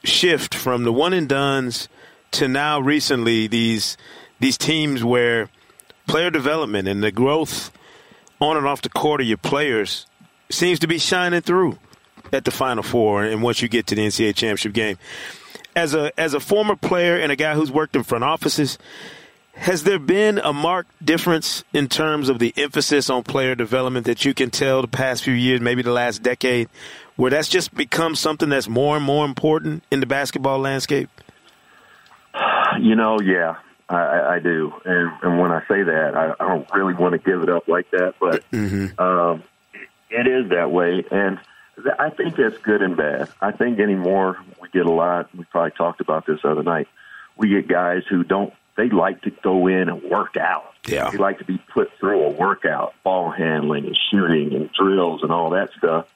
shift 0.03 0.55
from 0.55 0.83
the 0.83 0.93
one 0.93 1.13
and 1.13 1.27
dones 1.27 1.87
to 2.31 2.47
now 2.47 2.79
recently 2.79 3.47
these 3.47 3.97
these 4.39 4.57
teams 4.57 5.03
where 5.03 5.49
player 6.07 6.29
development 6.29 6.87
and 6.87 7.03
the 7.03 7.11
growth 7.11 7.71
on 8.39 8.57
and 8.57 8.65
off 8.65 8.81
the 8.81 8.89
court 8.89 9.21
of 9.21 9.27
your 9.27 9.37
players 9.37 10.05
seems 10.49 10.79
to 10.79 10.87
be 10.87 10.97
shining 10.97 11.41
through 11.41 11.77
at 12.31 12.45
the 12.45 12.51
Final 12.51 12.83
Four 12.83 13.23
and 13.23 13.43
once 13.43 13.61
you 13.61 13.67
get 13.67 13.87
to 13.87 13.95
the 13.95 14.05
NCAA 14.05 14.35
championship 14.35 14.73
game. 14.73 14.97
As 15.79 15.93
a 15.93 16.11
as 16.19 16.33
a 16.33 16.41
former 16.41 16.75
player 16.75 17.17
and 17.17 17.31
a 17.31 17.37
guy 17.37 17.55
who's 17.55 17.71
worked 17.71 17.95
in 17.95 18.03
front 18.03 18.25
offices, 18.25 18.77
has 19.53 19.83
there 19.83 19.97
been 19.97 20.37
a 20.37 20.51
marked 20.51 21.05
difference 21.05 21.63
in 21.71 21.87
terms 21.87 22.27
of 22.27 22.37
the 22.37 22.53
emphasis 22.57 23.09
on 23.09 23.23
player 23.23 23.55
development 23.55 24.05
that 24.05 24.25
you 24.25 24.33
can 24.33 24.49
tell 24.49 24.81
the 24.81 24.89
past 24.89 25.23
few 25.23 25.33
years, 25.33 25.61
maybe 25.61 25.81
the 25.81 25.93
last 25.93 26.21
decade, 26.21 26.67
where 27.15 27.31
that's 27.31 27.47
just 27.47 27.73
become 27.73 28.13
something 28.13 28.49
that's 28.49 28.67
more 28.67 28.97
and 28.97 29.05
more 29.05 29.23
important 29.23 29.83
in 29.89 30.01
the 30.01 30.05
basketball 30.05 30.59
landscape? 30.59 31.09
You 32.81 32.95
know, 32.95 33.21
yeah, 33.21 33.55
I, 33.87 34.35
I 34.35 34.39
do, 34.39 34.73
and, 34.83 35.11
and 35.23 35.39
when 35.39 35.51
I 35.51 35.61
say 35.61 35.83
that, 35.83 36.11
I, 36.13 36.43
I 36.43 36.47
don't 36.49 36.69
really 36.73 36.93
want 36.93 37.13
to 37.13 37.19
give 37.19 37.41
it 37.41 37.49
up 37.49 37.69
like 37.69 37.89
that, 37.91 38.15
but 38.19 38.43
mm-hmm. 38.51 38.99
um, 39.01 39.43
it 40.09 40.27
is 40.27 40.49
that 40.49 40.71
way, 40.71 41.05
and 41.09 41.39
I 41.97 42.09
think 42.09 42.35
that's 42.35 42.57
good 42.57 42.81
and 42.81 42.97
bad. 42.97 43.29
I 43.39 43.51
think 43.51 43.79
anymore 43.79 44.37
get 44.71 44.85
a 44.85 44.91
lot. 44.91 45.29
We 45.35 45.45
probably 45.45 45.71
talked 45.71 46.01
about 46.01 46.25
this 46.25 46.39
other 46.43 46.63
night. 46.63 46.87
We 47.37 47.49
get 47.49 47.67
guys 47.67 48.03
who 48.09 48.23
don't. 48.23 48.53
They 48.75 48.89
like 48.89 49.21
to 49.23 49.31
go 49.31 49.67
in 49.67 49.89
and 49.89 50.01
work 50.03 50.37
out. 50.37 50.73
Yeah. 50.87 51.09
They 51.09 51.17
like 51.17 51.39
to 51.39 51.45
be 51.45 51.57
put 51.73 51.89
through 51.99 52.23
a 52.23 52.29
workout, 52.29 52.93
ball 53.03 53.29
handling 53.29 53.85
and 53.85 53.97
shooting 54.09 54.53
and 54.53 54.71
drills 54.71 55.21
and 55.23 55.31
all 55.31 55.49
that 55.51 55.69
stuff, 55.77 56.07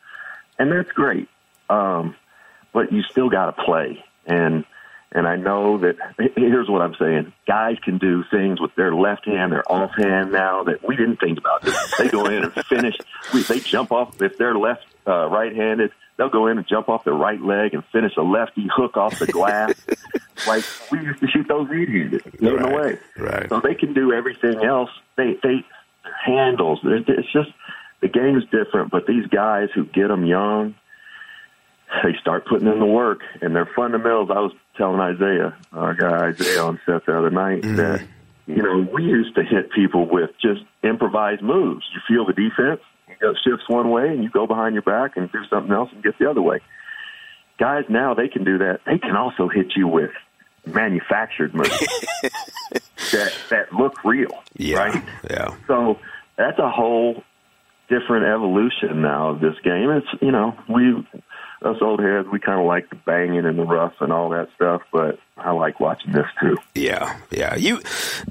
and 0.57 0.71
that's 0.71 0.91
great. 0.91 1.27
Um, 1.69 2.15
but 2.71 2.91
you 2.91 3.03
still 3.03 3.29
got 3.29 3.55
to 3.55 3.63
play, 3.63 4.03
and 4.25 4.65
and 5.11 5.27
I 5.27 5.35
know 5.35 5.77
that 5.79 5.95
here's 6.35 6.69
what 6.69 6.81
I'm 6.81 6.95
saying. 6.95 7.33
Guys 7.47 7.77
can 7.83 7.97
do 7.97 8.23
things 8.31 8.59
with 8.59 8.73
their 8.75 8.95
left 8.95 9.25
hand, 9.25 9.51
their 9.51 9.69
offhand 9.71 10.31
now 10.31 10.63
that 10.63 10.85
we 10.87 10.95
didn't 10.95 11.17
think 11.17 11.37
about. 11.37 11.67
They 11.97 12.09
go 12.09 12.25
in 12.25 12.43
and 12.43 12.53
finish. 12.65 12.95
They 13.47 13.59
jump 13.59 13.91
off 13.91 14.21
if 14.21 14.37
they're 14.37 14.57
left 14.57 14.85
uh, 15.07 15.27
right-handed. 15.29 15.91
They'll 16.17 16.29
go 16.29 16.47
in 16.47 16.57
and 16.57 16.67
jump 16.67 16.89
off 16.89 17.03
their 17.03 17.13
right 17.13 17.41
leg 17.41 17.73
and 17.73 17.83
finish 17.91 18.13
a 18.17 18.21
lefty 18.21 18.67
hook 18.73 18.97
off 18.97 19.17
the 19.19 19.27
glass. 19.27 19.73
like 20.47 20.63
we 20.91 20.99
used 20.99 21.19
to 21.21 21.27
shoot 21.27 21.47
those 21.47 21.67
right-handed, 21.69 22.21
right, 22.41 22.73
way. 22.73 22.99
Right. 23.17 23.49
So 23.49 23.59
they 23.59 23.75
can 23.75 23.93
do 23.93 24.13
everything 24.13 24.63
else. 24.63 24.89
They 25.15 25.37
they 25.41 25.65
their 26.03 26.15
handles. 26.23 26.79
It's 26.83 27.31
just 27.31 27.49
the 28.01 28.07
game's 28.07 28.43
different. 28.51 28.91
But 28.91 29.07
these 29.07 29.25
guys 29.27 29.69
who 29.73 29.85
get 29.85 30.09
them 30.09 30.25
young 30.25 30.75
they 32.01 32.15
start 32.19 32.47
putting 32.47 32.67
in 32.67 32.79
the 32.79 32.85
work 32.85 33.21
and 33.41 33.55
their 33.55 33.69
fundamentals. 33.75 34.29
I 34.31 34.39
was 34.39 34.53
telling 34.77 34.99
Isiah, 35.15 35.55
our 35.71 35.93
guy 35.93 36.29
Isiah 36.29 36.63
on 36.63 36.79
set 36.85 37.05
the 37.05 37.17
other 37.17 37.29
night, 37.29 37.61
mm-hmm. 37.61 37.75
that 37.75 38.01
you 38.47 38.61
know 38.63 38.87
we 38.91 39.03
used 39.03 39.35
to 39.35 39.43
hit 39.43 39.71
people 39.71 40.07
with 40.09 40.31
just 40.41 40.61
improvised 40.83 41.41
moves. 41.41 41.85
You 41.93 42.01
feel 42.07 42.25
the 42.25 42.33
defense, 42.33 42.81
you 43.21 43.27
go 43.27 43.33
shifts 43.43 43.67
one 43.67 43.89
way, 43.89 44.07
and 44.07 44.23
you 44.23 44.29
go 44.29 44.47
behind 44.47 44.73
your 44.73 44.83
back 44.83 45.17
and 45.17 45.31
do 45.31 45.39
something 45.49 45.71
else 45.71 45.89
and 45.93 46.03
get 46.03 46.17
the 46.19 46.29
other 46.29 46.41
way. 46.41 46.59
Guys 47.59 47.85
now 47.89 48.13
they 48.13 48.27
can 48.27 48.43
do 48.43 48.57
that. 48.59 48.81
They 48.85 48.97
can 48.97 49.15
also 49.15 49.47
hit 49.47 49.73
you 49.75 49.87
with 49.87 50.11
manufactured 50.65 51.53
moves 51.53 51.69
that 53.11 53.33
that 53.49 53.73
look 53.73 54.03
real, 54.03 54.43
yeah, 54.55 54.77
right? 54.77 55.03
Yeah. 55.29 55.55
So 55.67 55.99
that's 56.37 56.57
a 56.59 56.69
whole 56.69 57.23
different 57.89 58.25
evolution 58.25 59.01
now 59.01 59.29
of 59.29 59.39
this 59.39 59.55
game. 59.63 59.89
It's 59.91 60.07
you 60.21 60.31
know 60.31 60.57
we 60.67 61.05
us 61.65 61.77
old 61.81 62.01
heads, 62.01 62.27
we 62.31 62.39
kind 62.39 62.59
of 62.59 62.65
like 62.65 62.89
the 62.89 62.95
banging 62.95 63.45
and 63.45 63.57
the 63.57 63.63
rough 63.63 63.93
and 63.99 64.11
all 64.11 64.29
that 64.29 64.49
stuff, 64.55 64.81
but 64.91 65.19
I 65.37 65.51
like 65.51 65.79
watching 65.79 66.11
this 66.11 66.25
too. 66.41 66.57
Yeah, 66.75 67.17
yeah. 67.31 67.55
You, 67.55 67.81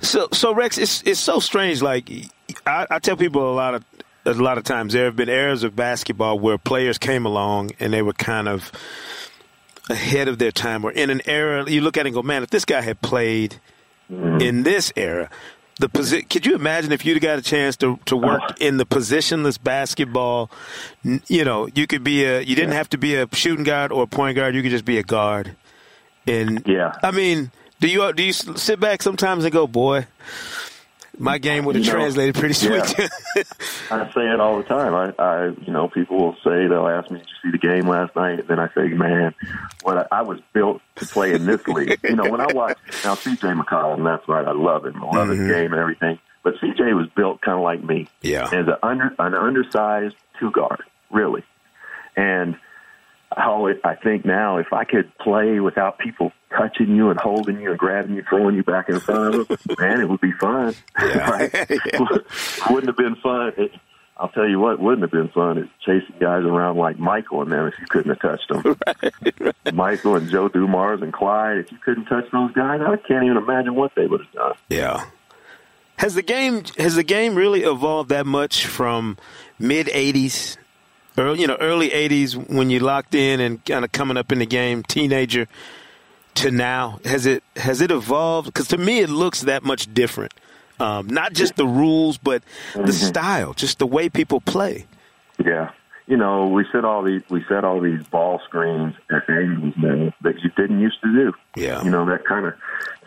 so 0.00 0.28
so 0.32 0.54
Rex, 0.54 0.78
it's 0.78 1.02
it's 1.04 1.20
so 1.20 1.40
strange. 1.40 1.82
Like 1.82 2.10
I, 2.66 2.86
I 2.90 2.98
tell 2.98 3.16
people 3.16 3.50
a 3.50 3.54
lot 3.54 3.74
of 3.74 3.84
a 4.24 4.34
lot 4.34 4.58
of 4.58 4.64
times 4.64 4.92
there 4.92 5.06
have 5.06 5.16
been 5.16 5.28
eras 5.28 5.64
of 5.64 5.74
basketball 5.74 6.38
where 6.38 6.58
players 6.58 6.98
came 6.98 7.26
along 7.26 7.70
and 7.80 7.92
they 7.92 8.02
were 8.02 8.12
kind 8.12 8.48
of 8.48 8.70
ahead 9.90 10.28
of 10.28 10.38
their 10.38 10.52
time. 10.52 10.84
Or 10.84 10.92
in 10.92 11.10
an 11.10 11.22
era, 11.26 11.68
you 11.68 11.80
look 11.80 11.96
at 11.96 12.06
it 12.06 12.08
and 12.08 12.14
go, 12.14 12.22
man, 12.22 12.42
if 12.42 12.50
this 12.50 12.64
guy 12.64 12.80
had 12.80 13.00
played 13.00 13.60
mm-hmm. 14.10 14.40
in 14.40 14.62
this 14.62 14.92
era, 14.96 15.28
the 15.78 15.88
posi- 15.88 16.28
could 16.28 16.46
you 16.46 16.54
imagine 16.54 16.92
if 16.92 17.04
you'd 17.04 17.20
got 17.20 17.38
a 17.38 17.42
chance 17.42 17.76
to 17.76 17.98
to 18.04 18.16
work 18.16 18.42
uh, 18.42 18.54
in 18.60 18.76
the 18.76 18.86
positionless 18.86 19.60
basketball 19.60 20.50
you 21.26 21.44
know 21.44 21.66
you 21.74 21.86
could 21.86 22.04
be 22.04 22.24
a 22.24 22.40
you 22.40 22.54
didn't 22.54 22.72
have 22.72 22.88
to 22.90 22.98
be 22.98 23.14
a 23.16 23.26
shooting 23.32 23.64
guard 23.64 23.90
or 23.90 24.04
a 24.04 24.06
point 24.06 24.36
guard 24.36 24.54
you 24.54 24.62
could 24.62 24.70
just 24.70 24.84
be 24.84 24.98
a 24.98 25.02
guard 25.02 25.56
and 26.26 26.62
yeah 26.66 26.92
i 27.02 27.10
mean 27.10 27.50
do 27.80 27.88
you 27.88 28.12
do 28.12 28.22
you 28.22 28.32
sit 28.32 28.78
back 28.78 29.02
sometimes 29.02 29.44
and 29.44 29.52
go 29.52 29.66
boy 29.66 30.06
my 31.18 31.38
game 31.38 31.64
would 31.64 31.76
have 31.76 31.84
translated 31.84 32.34
pretty 32.34 32.54
sweet. 32.54 32.98
Yeah. 32.98 33.08
I 33.90 34.10
say 34.12 34.28
it 34.28 34.40
all 34.40 34.58
the 34.58 34.64
time. 34.64 34.94
I, 34.94 35.22
I, 35.22 35.46
you 35.48 35.72
know, 35.72 35.88
people 35.88 36.18
will 36.18 36.36
say 36.44 36.66
they'll 36.66 36.88
ask 36.88 37.10
me, 37.10 37.18
"Did 37.18 37.28
you 37.28 37.50
see 37.50 37.58
the 37.58 37.58
game 37.58 37.88
last 37.88 38.16
night?" 38.16 38.40
And 38.40 38.48
then 38.48 38.58
I 38.58 38.68
say, 38.74 38.88
"Man, 38.88 39.34
what 39.82 39.98
I, 39.98 40.20
I 40.20 40.22
was 40.22 40.40
built 40.52 40.80
to 40.96 41.06
play 41.06 41.34
in 41.34 41.46
this 41.46 41.66
league." 41.68 41.98
you 42.02 42.16
know, 42.16 42.30
when 42.30 42.40
I 42.40 42.52
watch 42.52 42.78
now 43.04 43.14
CJ 43.14 43.60
McCollum, 43.62 44.04
that's 44.04 44.26
right. 44.28 44.46
I 44.46 44.52
love 44.52 44.86
him. 44.86 45.02
I 45.02 45.06
love 45.06 45.28
mm-hmm. 45.28 45.42
his 45.42 45.52
game 45.52 45.72
and 45.72 45.80
everything. 45.80 46.18
But 46.42 46.54
CJ 46.56 46.96
was 46.96 47.08
built 47.14 47.40
kind 47.40 47.58
of 47.58 47.64
like 47.64 47.84
me. 47.84 48.08
Yeah, 48.22 48.46
as 48.46 48.66
an 48.66 48.76
under 48.82 49.14
an 49.18 49.34
undersized 49.34 50.16
two 50.40 50.50
guard, 50.50 50.82
really, 51.10 51.44
and 52.16 52.56
how 53.36 53.68
I 53.84 53.94
think 53.94 54.24
now, 54.24 54.58
if 54.58 54.72
I 54.72 54.84
could 54.84 55.16
play 55.18 55.60
without 55.60 55.98
people 55.98 56.32
touching 56.52 56.94
you 56.94 57.10
and 57.10 57.18
holding 57.18 57.60
you 57.60 57.70
and 57.70 57.78
grabbing 57.78 58.14
you, 58.14 58.24
throwing 58.28 58.54
you 58.54 58.62
back 58.62 58.88
in 58.88 59.00
front 59.00 59.34
of 59.34 59.48
them, 59.48 59.58
man, 59.78 60.00
it 60.00 60.08
would 60.08 60.20
be 60.20 60.32
fun. 60.32 60.74
Yeah. 61.00 61.30
right? 61.30 61.70
Wouldn't 62.70 62.86
have 62.86 62.96
been 62.96 63.16
fun. 63.16 63.52
It, 63.56 63.72
I'll 64.22 64.28
tell 64.28 64.48
you 64.48 64.60
what 64.60 64.78
wouldn't 64.78 65.02
have 65.02 65.10
been 65.10 65.30
fun 65.30 65.58
is 65.58 65.68
chasing 65.84 66.14
guys 66.20 66.44
around 66.44 66.76
like 66.76 66.96
Michael 66.98 67.42
and 67.42 67.50
them 67.50 67.66
if 67.66 67.74
you 67.80 67.86
couldn't 67.88 68.10
have 68.10 68.20
touched 68.20 68.48
them. 68.48 68.76
Right, 68.86 69.40
right. 69.40 69.74
Michael 69.74 70.14
and 70.14 70.30
Joe 70.30 70.48
Dumars 70.48 71.02
and 71.02 71.12
Clyde, 71.12 71.58
if 71.58 71.72
you 71.72 71.78
couldn't 71.78 72.04
touch 72.04 72.30
those 72.30 72.52
guys, 72.52 72.80
I 72.82 72.96
can't 73.08 73.24
even 73.24 73.38
imagine 73.38 73.74
what 73.74 73.92
they 73.96 74.06
would 74.06 74.20
have 74.20 74.32
done. 74.32 74.52
Yeah. 74.68 75.06
Has 75.96 76.14
the 76.14 76.22
game 76.22 76.62
has 76.78 76.94
the 76.94 77.02
game 77.02 77.34
really 77.34 77.62
evolved 77.62 78.10
that 78.10 78.26
much 78.26 78.66
from 78.66 79.16
mid 79.58 79.86
'80s, 79.88 80.56
early 81.16 81.40
you 81.40 81.46
know 81.46 81.56
early 81.60 81.90
'80s 81.90 82.36
when 82.48 82.70
you 82.70 82.80
locked 82.80 83.14
in 83.14 83.40
and 83.40 83.64
kind 83.64 83.84
of 83.84 83.92
coming 83.92 84.16
up 84.16 84.30
in 84.30 84.38
the 84.38 84.46
game, 84.46 84.82
teenager, 84.82 85.48
to 86.36 86.50
now? 86.50 86.98
Has 87.04 87.26
it 87.26 87.42
has 87.56 87.80
it 87.80 87.90
evolved? 87.90 88.46
Because 88.46 88.68
to 88.68 88.78
me, 88.78 89.00
it 89.00 89.10
looks 89.10 89.42
that 89.42 89.62
much 89.62 89.92
different. 89.92 90.32
Um, 90.80 91.06
not 91.06 91.32
just 91.32 91.56
the 91.56 91.66
rules, 91.66 92.18
but 92.18 92.42
mm-hmm. 92.72 92.86
the 92.86 92.92
style, 92.92 93.54
just 93.54 93.78
the 93.78 93.86
way 93.86 94.08
people 94.08 94.40
play. 94.40 94.86
Yeah, 95.44 95.70
you 96.06 96.16
know, 96.16 96.48
we 96.48 96.66
set 96.72 96.84
all 96.84 97.02
these 97.02 97.22
we 97.30 97.44
set 97.48 97.64
all 97.64 97.80
these 97.80 98.02
ball 98.04 98.40
screens 98.46 98.94
at 99.10 99.28
angles 99.28 99.74
now 99.76 100.12
that 100.22 100.40
you 100.42 100.50
didn't 100.56 100.80
used 100.80 101.00
to 101.02 101.12
do. 101.12 101.32
Yeah, 101.56 101.82
you 101.84 101.90
know 101.90 102.04
that 102.06 102.24
kind 102.24 102.46
of 102.46 102.54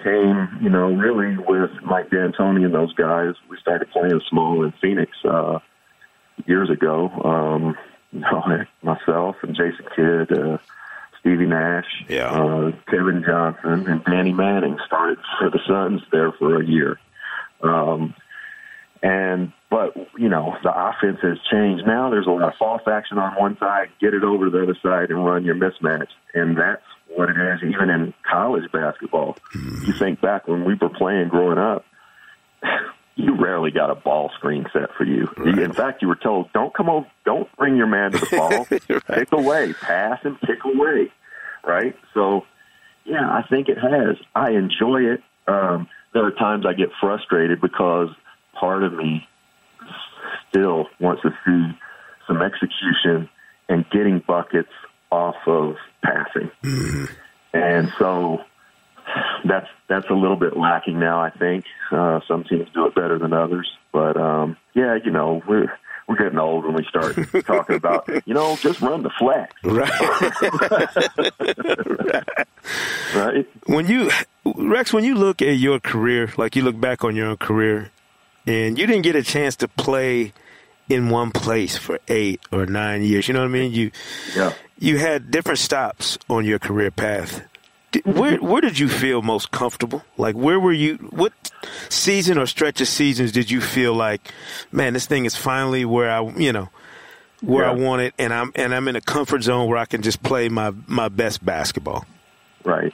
came, 0.03 0.59
you 0.61 0.69
know, 0.69 0.93
really 0.93 1.37
with 1.37 1.71
Mike 1.83 2.09
D'Antoni 2.09 2.65
and 2.65 2.73
those 2.73 2.93
guys. 2.93 3.35
We 3.49 3.57
started 3.57 3.89
playing 3.91 4.21
small 4.29 4.63
in 4.63 4.71
Phoenix 4.81 5.11
uh, 5.25 5.59
years 6.45 6.69
ago. 6.69 7.09
Um, 7.23 7.75
you 8.11 8.19
know, 8.31 8.65
myself 8.81 9.35
and 9.41 9.55
Jason 9.55 9.85
Kidd, 9.95 10.37
uh, 10.37 10.57
Stevie 11.25 11.47
Nash, 11.47 12.05
yeah. 12.07 12.29
uh, 12.29 12.71
Kevin 12.87 13.23
Johnson, 13.25 13.87
and 13.87 14.03
Danny 14.05 14.31
Manning 14.31 14.77
started 14.85 15.17
for 15.39 15.49
the 15.49 15.59
Suns 15.67 16.01
there 16.11 16.31
for 16.33 16.61
a 16.61 16.65
year. 16.65 16.99
Um, 17.63 18.13
and 19.01 19.51
but 19.71 19.95
you 20.19 20.29
know 20.29 20.55
the 20.61 20.71
offense 20.71 21.17
has 21.23 21.39
changed. 21.51 21.85
Now 21.87 22.11
there's 22.11 22.27
a 22.27 22.29
lot 22.29 22.43
of 22.43 22.53
false 22.59 22.83
action 22.87 23.17
on 23.17 23.33
one 23.39 23.57
side, 23.57 23.89
get 23.99 24.13
it 24.13 24.23
over 24.23 24.45
to 24.45 24.51
the 24.51 24.61
other 24.61 24.77
side, 24.83 25.09
and 25.09 25.25
run 25.25 25.43
your 25.43 25.55
mismatch, 25.55 26.09
and 26.35 26.55
that's 26.55 26.83
what 27.07 27.29
it 27.29 27.37
is. 27.37 27.73
Even 27.73 27.89
in 27.89 28.13
college 28.29 28.71
basketball, 28.71 29.35
you 29.53 29.93
think 29.93 30.21
back 30.21 30.47
when 30.47 30.63
we 30.63 30.75
were 30.75 30.89
playing 30.89 31.29
growing 31.29 31.57
up. 31.57 31.85
You 33.15 33.35
rarely 33.37 33.71
got 33.71 33.89
a 33.89 33.95
ball 33.95 34.29
screen 34.37 34.65
set 34.73 34.93
for 34.97 35.05
you. 35.05 35.27
Right. 35.37 35.57
In 35.59 35.73
fact, 35.73 36.01
you 36.01 36.07
were 36.07 36.17
told, 36.17 36.51
"Don't 36.53 36.73
come 36.73 36.89
over, 36.89 37.07
don't 37.25 37.49
bring 37.57 37.77
your 37.77 37.87
man 37.87 38.11
to 38.11 38.17
the 38.19 38.25
ball. 38.37 38.67
right. 39.09 39.19
Kick 39.19 39.31
away, 39.31 39.73
pass 39.73 40.19
and 40.23 40.39
kick 40.41 40.59
away." 40.65 41.11
Right. 41.65 41.95
So, 42.13 42.45
yeah, 43.05 43.27
I 43.29 43.43
think 43.49 43.69
it 43.69 43.77
has. 43.77 44.17
I 44.35 44.51
enjoy 44.51 45.03
it. 45.03 45.21
Um, 45.47 45.87
there 46.13 46.25
are 46.25 46.31
times 46.31 46.65
I 46.67 46.73
get 46.73 46.89
frustrated 46.99 47.61
because 47.61 48.09
part 48.53 48.83
of 48.83 48.93
me 48.93 49.27
still 50.49 50.87
wants 50.99 51.21
to 51.23 51.29
see 51.45 51.77
some 52.27 52.41
execution 52.41 53.29
and 53.69 53.85
getting 53.91 54.21
buckets 54.27 54.69
off 55.11 55.35
of 55.47 55.75
passing. 56.03 56.51
Mm-hmm. 56.63 57.05
And 57.53 57.91
so 57.97 58.39
that's 59.45 59.67
that's 59.87 60.09
a 60.09 60.13
little 60.13 60.35
bit 60.35 60.57
lacking 60.57 60.99
now. 60.99 61.21
I 61.21 61.29
think 61.29 61.65
uh, 61.91 62.19
some 62.27 62.43
teams 62.43 62.67
do 62.73 62.87
it 62.87 62.95
better 62.95 63.19
than 63.19 63.33
others, 63.33 63.69
but 63.91 64.17
um, 64.17 64.57
yeah, 64.73 64.97
you 65.03 65.11
know 65.11 65.41
we're 65.47 65.71
we're 66.07 66.17
getting 66.17 66.37
old 66.37 66.65
when 66.65 66.75
we 66.75 66.85
start 66.85 67.15
talking 67.45 67.75
about 67.75 68.07
you 68.25 68.33
know 68.33 68.55
just 68.57 68.81
run 68.81 69.03
the 69.03 69.11
flex. 69.17 69.53
Right. 73.15 73.15
right. 73.15 73.47
When 73.67 73.87
you 73.87 74.09
Rex, 74.43 74.93
when 74.93 75.03
you 75.03 75.15
look 75.15 75.41
at 75.41 75.57
your 75.57 75.79
career, 75.79 76.31
like 76.37 76.55
you 76.55 76.63
look 76.63 76.79
back 76.79 77.03
on 77.03 77.15
your 77.15 77.27
own 77.27 77.37
career, 77.37 77.91
and 78.45 78.77
you 78.77 78.85
didn't 78.85 79.03
get 79.03 79.15
a 79.15 79.23
chance 79.23 79.55
to 79.57 79.67
play 79.67 80.33
in 80.89 81.09
one 81.09 81.31
place 81.31 81.77
for 81.77 81.99
eight 82.07 82.41
or 82.51 82.65
nine 82.65 83.03
years. 83.03 83.27
You 83.27 83.33
know 83.33 83.41
what 83.41 83.49
I 83.49 83.53
mean? 83.53 83.71
You 83.71 83.91
yeah. 84.35 84.53
you 84.77 84.97
had 84.97 85.31
different 85.31 85.59
stops 85.59 86.17
on 86.29 86.45
your 86.45 86.59
career 86.59 86.91
path. 86.91 87.41
Where 88.03 88.37
where 88.37 88.61
did 88.61 88.79
you 88.79 88.89
feel 88.89 89.21
most 89.21 89.51
comfortable? 89.51 90.03
Like 90.17 90.35
where 90.35 90.59
were 90.59 90.73
you? 90.73 90.95
What 91.11 91.33
season 91.89 92.37
or 92.37 92.45
stretch 92.45 92.81
of 92.81 92.87
seasons 92.87 93.31
did 93.31 93.49
you 93.49 93.61
feel 93.61 93.93
like, 93.93 94.31
man, 94.71 94.93
this 94.93 95.05
thing 95.05 95.25
is 95.25 95.35
finally 95.35 95.85
where 95.85 96.09
I 96.09 96.21
you 96.37 96.51
know 96.51 96.69
where 97.41 97.65
yeah. 97.65 97.71
I 97.71 97.75
want 97.75 98.01
it, 98.01 98.13
and 98.17 98.33
I'm 98.33 98.51
and 98.55 98.73
I'm 98.73 98.87
in 98.87 98.95
a 98.95 99.01
comfort 99.01 99.43
zone 99.43 99.69
where 99.69 99.77
I 99.77 99.85
can 99.85 100.01
just 100.01 100.23
play 100.23 100.49
my 100.49 100.73
my 100.87 101.09
best 101.09 101.45
basketball. 101.45 102.05
Right. 102.63 102.93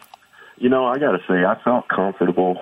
You 0.58 0.70
know, 0.70 0.86
I 0.86 1.00
got 1.00 1.14
to 1.14 1.20
say, 1.28 1.44
I 1.44 1.60
felt 1.64 1.88
comfortable 1.88 2.60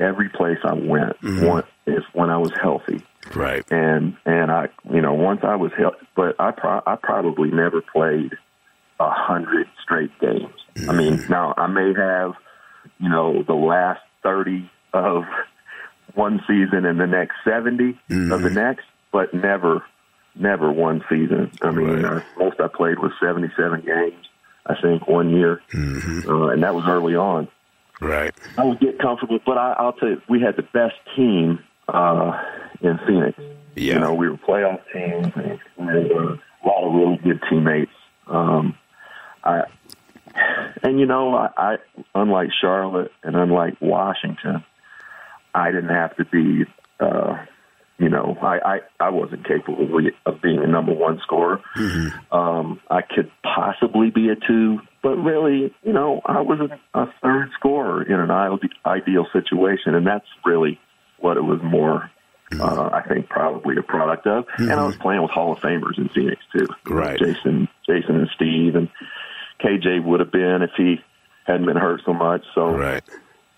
every 0.00 0.30
place 0.30 0.58
I 0.64 0.72
went. 0.72 1.20
Mm-hmm. 1.20 1.44
One, 1.44 1.64
is 1.86 2.02
when 2.12 2.30
I 2.30 2.38
was 2.38 2.52
healthy. 2.60 3.02
Right. 3.34 3.64
And 3.70 4.16
and 4.24 4.50
I, 4.50 4.68
you 4.92 5.00
know, 5.00 5.14
once 5.14 5.40
I 5.42 5.56
was 5.56 5.72
healthy, 5.76 6.06
but 6.14 6.36
I 6.38 6.50
pro- 6.50 6.82
I 6.86 6.96
probably 6.96 7.50
never 7.50 7.80
played 7.80 8.32
a 9.00 9.10
hundred 9.10 9.68
straight 9.82 10.10
games. 10.20 10.54
Mm-hmm. 10.74 10.90
I 10.90 10.94
mean, 10.94 11.24
now 11.28 11.54
I 11.56 11.66
may 11.66 11.92
have, 11.94 12.32
you 12.98 13.08
know, 13.08 13.42
the 13.42 13.54
last 13.54 14.00
thirty 14.22 14.70
of 14.92 15.24
one 16.14 16.40
season 16.46 16.84
and 16.84 17.00
the 17.00 17.06
next 17.06 17.36
70 17.44 17.98
mm-hmm. 18.10 18.32
of 18.32 18.42
the 18.42 18.50
next, 18.50 18.84
but 19.12 19.32
never, 19.32 19.82
never 20.34 20.70
one 20.70 21.02
season. 21.08 21.50
I 21.62 21.70
mean, 21.70 22.02
right. 22.02 22.22
most 22.38 22.60
I 22.60 22.68
played 22.68 22.98
was 22.98 23.12
seventy-seven 23.20 23.82
games. 23.82 24.28
I 24.66 24.80
think 24.80 25.08
one 25.08 25.30
year, 25.30 25.60
mm-hmm. 25.74 26.28
uh, 26.28 26.48
and 26.48 26.62
that 26.62 26.74
was 26.74 26.84
early 26.86 27.16
on. 27.16 27.48
Right. 28.00 28.34
I 28.58 28.64
would 28.64 28.80
get 28.80 28.98
comfortable, 28.98 29.38
but 29.44 29.58
I, 29.58 29.74
I'll 29.78 29.92
tell 29.92 30.10
you, 30.10 30.22
we 30.28 30.40
had 30.40 30.56
the 30.56 30.62
best 30.62 30.94
team 31.16 31.60
uh, 31.88 32.40
in 32.80 32.98
Phoenix. 33.06 33.38
Yeah. 33.74 33.94
You 33.94 34.00
know, 34.00 34.14
we 34.14 34.28
were 34.28 34.36
playoff 34.36 34.80
teams 34.92 35.32
and, 35.34 35.58
and 35.78 36.12
uh, 36.12 36.36
a 36.36 36.64
lot 36.66 36.86
of 36.86 36.94
really 36.94 37.16
good 37.18 37.42
teammates. 37.48 37.92
Um, 38.26 38.76
I, 39.44 39.62
and 40.82 40.98
you 40.98 41.06
know, 41.06 41.34
I, 41.34 41.48
I 41.56 41.76
unlike 42.14 42.50
Charlotte 42.60 43.12
and 43.22 43.36
unlike 43.36 43.74
Washington, 43.80 44.64
I 45.54 45.70
didn't 45.70 45.90
have 45.90 46.16
to 46.16 46.24
be. 46.24 46.64
Uh, 47.00 47.44
you 47.98 48.08
know, 48.08 48.36
I, 48.42 48.58
I, 48.64 48.78
I 48.98 49.10
wasn't 49.10 49.46
capable 49.46 50.00
of 50.26 50.42
being 50.42 50.58
a 50.58 50.66
number 50.66 50.92
one 50.92 51.20
scorer. 51.22 51.60
Mm-hmm. 51.76 52.36
Um, 52.36 52.80
I 52.90 53.02
could 53.02 53.30
possibly 53.44 54.10
be 54.10 54.28
a 54.28 54.34
two, 54.34 54.80
but 55.04 55.16
really, 55.16 55.72
you 55.84 55.92
know, 55.92 56.20
I 56.26 56.40
was 56.40 56.58
a, 56.58 56.98
a 56.98 57.06
third 57.22 57.50
scorer 57.56 58.02
in 58.02 58.18
an 58.18 58.30
ideal 58.84 59.28
situation, 59.32 59.94
and 59.94 60.04
that's 60.04 60.26
really 60.44 60.80
what 61.18 61.36
it 61.36 61.42
was 61.42 61.60
more. 61.62 62.10
Uh, 62.60 62.90
I 62.92 63.02
think 63.08 63.28
probably 63.28 63.76
a 63.78 63.82
product 63.82 64.26
of, 64.26 64.46
mm-hmm. 64.46 64.70
and 64.70 64.72
I 64.72 64.84
was 64.84 64.96
playing 64.96 65.22
with 65.22 65.30
Hall 65.30 65.52
of 65.52 65.60
Famers 65.60 65.96
in 65.96 66.08
Phoenix 66.08 66.42
too. 66.54 66.66
Right, 66.84 67.18
Jason, 67.18 67.68
Jason, 67.88 68.16
and 68.16 68.28
Steve, 68.34 68.74
and 68.74 68.88
KJ 69.60 70.04
would 70.04 70.20
have 70.20 70.32
been 70.32 70.62
if 70.62 70.70
he 70.76 71.00
hadn't 71.44 71.66
been 71.66 71.76
hurt 71.76 72.02
so 72.04 72.12
much. 72.12 72.44
So, 72.54 72.76
right, 72.76 73.02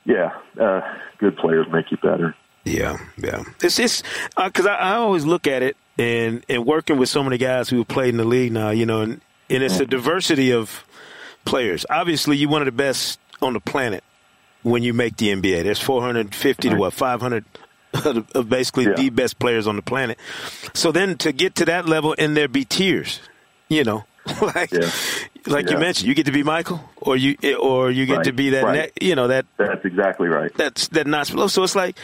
yeah, 0.05 0.33
uh, 0.61 0.81
good 1.19 1.37
players 1.37 1.67
make 1.73 1.91
you 1.91 1.97
better. 1.99 2.35
Yeah, 2.65 2.97
yeah. 3.19 3.45
It's 3.63 3.77
just 3.77 4.05
because 4.37 4.67
uh, 4.67 4.71
I, 4.71 4.93
I 4.93 4.97
always 4.97 5.25
look 5.25 5.47
at 5.47 5.63
it 5.63 5.77
and 5.99 6.45
and 6.49 6.65
working 6.65 6.99
with 6.99 7.09
so 7.09 7.23
many 7.23 7.39
guys 7.39 7.69
who 7.69 7.79
have 7.79 7.89
played 7.89 8.11
in 8.11 8.17
the 8.17 8.25
league 8.25 8.53
now, 8.53 8.71
you 8.71 8.87
know, 8.87 9.03
and, 9.03 9.21
and 9.51 9.63
it's 9.63 9.81
a 9.81 9.87
diversity 9.87 10.53
of 10.53 10.85
players. 11.45 11.85
Obviously, 11.91 12.37
you're 12.37 12.51
one 12.51 12.63
of 12.63 12.67
the 12.67 12.73
best 12.73 13.21
on 13.43 13.53
the 13.53 13.61
planet 13.61 14.03
when 14.63 14.83
you 14.83 14.95
make 14.95 15.17
the 15.17 15.29
NBA. 15.29 15.63
There's 15.65 15.81
450 15.81 16.69
right. 16.69 16.75
to 16.75 16.81
what 16.81 16.93
500 16.93 17.45
of 18.35 18.49
basically 18.49 18.85
yeah. 18.85 18.95
the 18.95 19.11
best 19.11 19.39
players 19.39 19.67
on 19.67 19.77
the 19.77 19.83
planet. 19.83 20.19
So 20.73 20.91
then 20.91 21.17
to 21.19 21.33
get 21.33 21.55
to 21.57 21.65
that 21.67 21.87
level 21.87 22.15
and 22.19 22.37
there 22.37 22.49
be 22.49 22.65
tears, 22.65 23.21
you 23.69 23.85
know, 23.85 24.05
like 24.41 24.73
yeah. 24.73 24.91
Like 25.47 25.67
yeah. 25.67 25.73
you 25.73 25.79
mentioned, 25.79 26.09
you 26.09 26.15
get 26.15 26.27
to 26.27 26.33
be 26.33 26.43
Michael, 26.43 26.81
or 26.97 27.17
you 27.17 27.37
or 27.57 27.91
you 27.91 28.07
get 28.07 28.19
right. 28.19 28.25
to 28.25 28.33
be 28.33 28.51
that 28.51 28.65
right. 28.65 28.93
ne- 29.01 29.07
you 29.07 29.15
know 29.15 29.29
that. 29.29 29.47
That's 29.57 29.85
exactly 29.85 30.29
right. 30.29 30.53
That's 30.57 30.89
that 30.89 31.07
not 31.07 31.27
so. 31.27 31.63
It's 31.63 31.75
like 31.75 31.97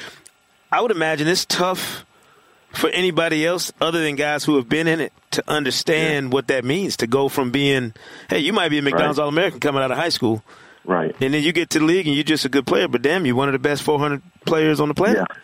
I 0.73 0.81
would 0.81 0.91
imagine 0.91 1.27
it's 1.27 1.45
tough 1.45 2.05
for 2.73 2.89
anybody 2.91 3.45
else 3.45 3.73
other 3.81 4.03
than 4.03 4.17
guys 4.17 4.45
who 4.45 4.57
have 4.57 4.69
been 4.69 4.87
in 4.87 5.01
it 5.01 5.13
to 5.33 5.43
understand 5.49 6.27
yeah. 6.27 6.31
what 6.31 6.49
that 6.49 6.65
means 6.65 6.99
to 6.99 7.07
go 7.07 7.29
from 7.29 7.51
being, 7.51 7.93
hey, 8.29 8.39
you 8.39 8.53
might 8.53 8.69
be 8.69 8.79
a 8.79 8.83
McDonald's 8.83 9.19
right. 9.19 9.25
All 9.25 9.29
American 9.29 9.61
coming 9.61 9.83
out 9.83 9.91
of 9.91 9.99
high 9.99 10.09
school. 10.09 10.43
Right. 10.85 11.15
And 11.21 11.35
then 11.35 11.43
you 11.43 11.53
get 11.53 11.71
to 11.71 11.79
the 11.81 11.85
league 11.85 12.07
and 12.07 12.15
you're 12.15 12.25
just 12.25 12.45
a 12.45 12.49
good 12.49 12.67
player, 12.67 12.89
but 12.89 13.03
damn, 13.03 13.27
you're 13.27 13.35
one 13.35 13.49
of 13.49 13.53
the 13.53 13.59
best 13.59 13.83
400 13.83 14.23
players 14.47 14.81
on 14.81 14.89
the 14.89 14.95
planet. 14.95 15.27
Yeah. 15.29 15.37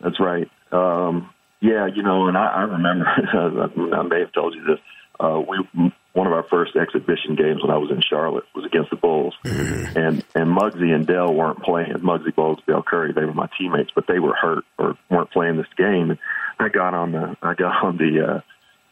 That's 0.00 0.20
right. 0.20 0.50
Um, 0.72 1.30
yeah, 1.60 1.86
you 1.86 2.02
know, 2.02 2.28
and 2.28 2.36
I, 2.36 2.46
I 2.46 2.62
remember, 2.62 3.06
I 3.96 4.02
may 4.02 4.20
have 4.20 4.32
told 4.32 4.54
you 4.54 4.64
this. 4.64 4.78
Uh, 5.18 5.40
we 5.40 5.92
one 6.18 6.26
of 6.26 6.32
our 6.32 6.42
first 6.42 6.74
exhibition 6.74 7.36
games 7.36 7.62
when 7.62 7.70
I 7.70 7.78
was 7.78 7.92
in 7.92 8.02
Charlotte 8.02 8.42
was 8.52 8.64
against 8.64 8.90
the 8.90 8.96
Bulls, 8.96 9.36
mm-hmm. 9.44 9.96
and 9.96 10.24
and 10.34 10.58
Muggsy 10.58 10.92
and 10.92 11.06
Dell 11.06 11.32
weren't 11.32 11.62
playing. 11.62 11.92
Muggsy 11.98 12.34
Bogues, 12.34 12.58
Dell 12.66 12.82
Curry, 12.82 13.12
they 13.12 13.24
were 13.24 13.32
my 13.32 13.48
teammates, 13.56 13.92
but 13.94 14.08
they 14.08 14.18
were 14.18 14.34
hurt 14.34 14.64
or 14.78 14.98
weren't 15.08 15.30
playing 15.30 15.58
this 15.58 15.68
game. 15.76 16.10
And 16.10 16.18
I 16.58 16.70
got 16.70 16.92
on 16.92 17.12
the 17.12 17.36
I 17.40 17.54
got 17.54 17.84
on 17.84 17.98
the 17.98 18.26
uh, 18.26 18.40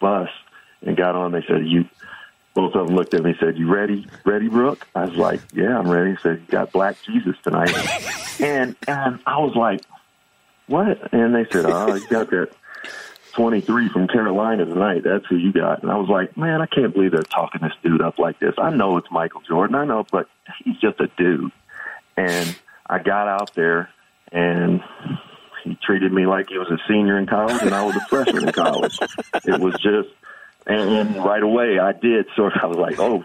bus 0.01 0.29
and 0.83 0.97
got 0.97 1.17
on. 1.17 1.33
They 1.33 1.43
said 1.49 1.67
you 1.67 1.87
both 2.55 2.77
of 2.77 2.87
them 2.87 2.95
looked 2.95 3.13
at 3.13 3.25
me 3.25 3.31
and 3.31 3.39
said, 3.41 3.59
"You 3.59 3.75
ready, 3.75 4.07
ready, 4.25 4.49
Brooke?" 4.49 4.87
I 4.95 5.07
was 5.07 5.17
like, 5.17 5.41
"Yeah, 5.53 5.77
I'm 5.77 5.91
ready." 5.91 6.13
He 6.13 6.17
said, 6.23 6.43
"You 6.47 6.53
got 6.53 6.71
Black 6.71 6.97
Jesus 7.03 7.35
tonight," 7.43 7.75
and 8.41 8.77
and 8.87 9.19
I 9.27 9.39
was 9.39 9.57
like, 9.57 9.81
"What?" 10.69 11.13
And 11.13 11.35
they 11.35 11.45
said, 11.51 11.67
"Oh, 11.67 11.93
you 11.93 12.07
got 12.07 12.31
that." 12.31 12.51
23 13.37 13.91
from 13.91 14.09
Carolina 14.09 14.65
tonight. 14.65 15.03
That's 15.05 15.27
who 15.27 15.37
you 15.37 15.53
got. 15.53 15.83
And 15.83 15.93
I 15.93 15.97
was 15.97 16.09
like, 16.09 16.39
man, 16.39 16.63
I 16.63 16.67
can't 16.67 16.95
believe 16.95 17.13
they're 17.13 17.23
talking 17.23 17.61
this 17.61 17.75
dude 17.83 18.01
up 18.01 18.19
like 18.19 18.39
this. 18.39 18.55
I 18.57 18.71
know 18.71 18.97
it's 18.97 19.11
Michael 19.11 19.43
Jordan. 19.43 19.77
I 19.77 19.85
know, 19.85 20.07
but 20.11 20.27
he's 20.65 20.79
just 20.79 20.99
a 21.01 21.09
dude. 21.19 21.53
And 22.17 22.59
I 22.87 22.99
got 22.99 23.29
out 23.29 23.55
there 23.55 23.91
and 24.33 24.81
he 25.65 25.77
treated 25.83 26.15
me 26.15 26.25
like 26.25 26.49
he 26.49 26.57
was 26.57 26.71
a 26.71 26.79
senior 26.89 27.19
in 27.19 27.27
college 27.27 27.61
and 27.61 27.75
I 27.75 27.85
was 27.85 27.95
a 27.95 28.01
freshman 28.07 28.49
in 28.49 28.53
college. 28.53 28.99
It 29.45 29.61
was 29.61 29.75
just, 29.75 30.09
and 30.67 30.89
and 30.89 31.17
right 31.17 31.43
away 31.43 31.79
I 31.79 31.93
did 31.93 32.27
sort 32.35 32.57
of, 32.57 32.63
I 32.63 32.67
was 32.67 32.79
like, 32.79 32.99
oh, 32.99 33.23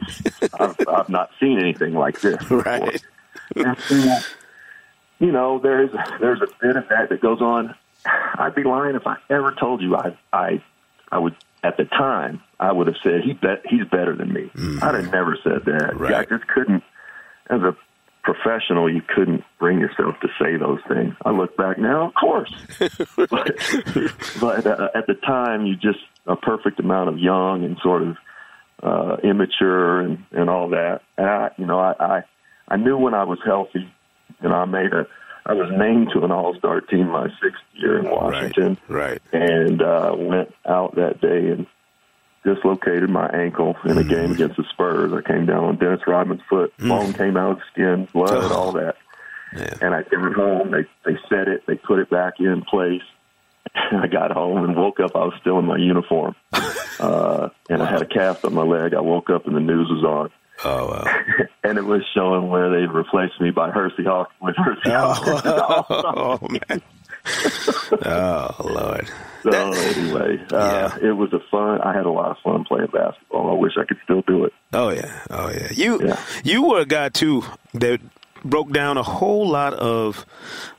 I've, 0.60 0.76
I've 0.90 1.10
not 1.10 1.30
seen 1.40 1.58
anything 1.58 1.94
like 1.94 2.20
this. 2.20 2.36
Before. 2.38 2.64
Right. 2.64 3.02
And 3.56 3.78
uh, 3.90 4.20
you 5.20 5.32
know, 5.32 5.60
there's, 5.60 5.92
there's 6.20 6.42
a 6.42 6.48
bit 6.62 6.76
of 6.76 6.90
that 6.90 7.08
that 7.10 7.22
goes 7.22 7.42
on 7.42 7.76
I'd 8.06 8.56
be 8.56 8.64
lying 8.64 8.96
if 8.96 9.06
I 9.06 9.18
ever 9.30 9.56
told 9.60 9.82
you 9.82 9.96
I 9.96 10.18
I 10.34 10.64
I 11.12 11.20
would 11.20 11.36
at 11.64 11.78
the 11.78 11.86
time 11.86 12.42
I 12.60 12.72
would 12.72 12.88
have 12.88 12.98
said 13.04 13.22
he 13.24 13.34
bet 13.34 13.64
he's 13.66 13.86
better 13.86 14.16
than 14.16 14.34
me. 14.34 14.52
Mm-hmm. 14.56 14.84
I'd 14.84 14.96
have 14.96 15.12
never 15.12 15.38
said 15.44 15.66
that. 15.66 16.00
Right. 16.00 16.14
I 16.14 16.26
just 16.26 16.48
couldn't 16.48 16.84
as 17.50 17.62
a 17.62 17.76
professional 18.24 18.92
you 18.92 19.02
couldn't 19.02 19.44
bring 19.60 19.80
yourself 19.80 20.16
to 20.22 20.28
say 20.40 20.56
those 20.56 20.80
things. 20.88 21.16
I 21.26 21.32
look 21.32 21.58
back 21.58 21.80
now, 21.80 22.08
of 22.08 22.14
course. 22.14 22.54
but 23.16 23.30
but 24.40 24.68
uh, 24.68 24.90
at 24.96 25.08
the 25.08 25.16
time 25.26 25.66
you 25.66 25.76
just 25.76 26.00
a 26.28 26.36
perfect 26.36 26.80
amount 26.80 27.10
of 27.10 27.18
young 27.18 27.64
and 27.64 27.78
sort 27.82 28.04
of 28.04 28.18
uh 28.84 29.18
immature 29.24 30.02
and 30.02 30.24
and 30.32 30.50
all 30.50 30.70
that. 30.70 31.02
And 31.18 31.28
I 31.28 31.52
you 31.58 31.66
know 31.66 31.80
I 31.80 31.94
I, 32.00 32.24
I 32.68 32.78
knew 32.78 32.98
when 32.98 33.14
I 33.14 33.24
was 33.24 33.40
healthy 33.46 33.92
and 34.40 34.54
I 34.54 34.66
made 34.66 34.94
a 34.94 35.08
I 35.46 35.54
was 35.54 35.72
named 35.72 36.10
to 36.14 36.24
an 36.24 36.32
All 36.32 36.56
Star 36.58 36.82
team 36.82 37.10
my 37.10 37.28
sixth 37.42 37.64
year 37.74 38.00
in 38.00 38.10
Washington, 38.10 38.78
right? 38.88 39.22
right. 39.34 39.42
And 39.42 39.82
uh, 39.82 40.16
went 40.18 40.54
out 40.68 40.96
that 40.96 41.20
day 41.20 41.50
and 41.50 41.66
dislocated 42.44 43.10
my 43.10 43.28
ankle 43.30 43.76
in 43.86 43.98
a 43.98 44.02
mm. 44.02 44.10
game 44.10 44.32
against 44.32 44.58
the 44.58 44.66
Spurs. 44.72 45.12
I 45.14 45.28
came 45.28 45.46
down 45.46 45.64
on 45.64 45.78
Dennis 45.78 46.02
Rodman's 46.06 46.42
foot. 46.50 46.74
Mm. 46.78 46.90
Bone 46.90 47.14
came 47.14 47.38
out 47.38 47.52
of 47.52 47.58
the 47.58 47.64
skin, 47.72 48.08
blood, 48.14 48.52
oh. 48.52 48.56
all 48.56 48.72
that. 48.74 48.96
Yeah. 49.56 49.74
And 49.82 49.94
I 49.94 50.04
came 50.04 50.34
home. 50.34 50.72
They 50.72 50.86
they 51.06 51.18
set 51.28 51.48
it. 51.48 51.64
They 51.68 51.76
put 51.76 52.00
it 52.00 52.10
back 52.10 52.36
in 52.40 52.62
place. 52.62 53.02
I 53.76 54.08
got 54.08 54.32
home 54.32 54.64
and 54.64 54.76
woke 54.76 55.00
up. 55.00 55.16
I 55.16 55.26
was 55.26 55.34
still 55.42 55.60
in 55.60 55.66
my 55.66 55.78
uniform, 55.78 56.36
uh, 57.00 57.50
and. 57.70 57.82
I 57.82 57.90
had 57.90 58.02
a 58.02 58.06
cast 58.06 58.46
on 58.46 58.54
my 58.54 58.64
leg. 58.64 58.94
I 58.94 59.02
woke 59.02 59.30
up 59.30 59.48
and 59.48 59.56
the 59.56 59.60
news 59.60 59.90
was 59.90 60.04
on. 60.04 60.30
Oh 60.64 60.88
wow! 60.88 61.04
and 61.64 61.78
it 61.78 61.86
was 61.86 62.02
showing 62.14 62.50
where 62.50 62.70
they 62.70 62.86
replaced 62.86 63.40
me 63.42 63.52
by 63.52 63.72
Hersey 63.72 64.04
Hawk 64.04 64.32
with 64.42 64.56
Hersey 64.58 64.82
oh, 64.88 65.14
Hawk. 65.14 66.40
oh 66.42 66.48
man! 66.50 66.82
oh 68.06 68.56
lord! 68.60 69.10
So 69.44 69.52
anyway, 69.52 70.40
uh, 70.52 70.98
yeah. 71.02 71.10
it 71.10 71.14
was 71.14 71.34
a 71.34 71.40
fun. 71.50 71.82
I 71.82 71.94
had 71.94 72.06
a 72.06 72.12
lot 72.12 72.32
of 72.32 72.38
fun 72.44 72.64
playing 72.66 72.90
basketball. 72.94 73.50
I 73.50 73.54
wish 73.54 73.74
I 73.78 73.86
could 73.86 73.98
still 74.04 74.22
do 74.22 74.46
it. 74.46 74.54
Oh 74.74 74.90
yeah, 74.90 75.20
oh 75.30 75.50
yeah. 75.50 75.70
You 75.72 76.00
yeah. 76.06 76.20
you 76.44 76.68
were 76.68 76.82
a 76.82 76.86
guy 76.86 77.10
too 77.10 77.44
that 77.74 78.00
broke 78.44 78.72
down 78.72 78.98
a 78.98 79.04
whole 79.04 79.48
lot 79.48 79.74
of 79.74 80.26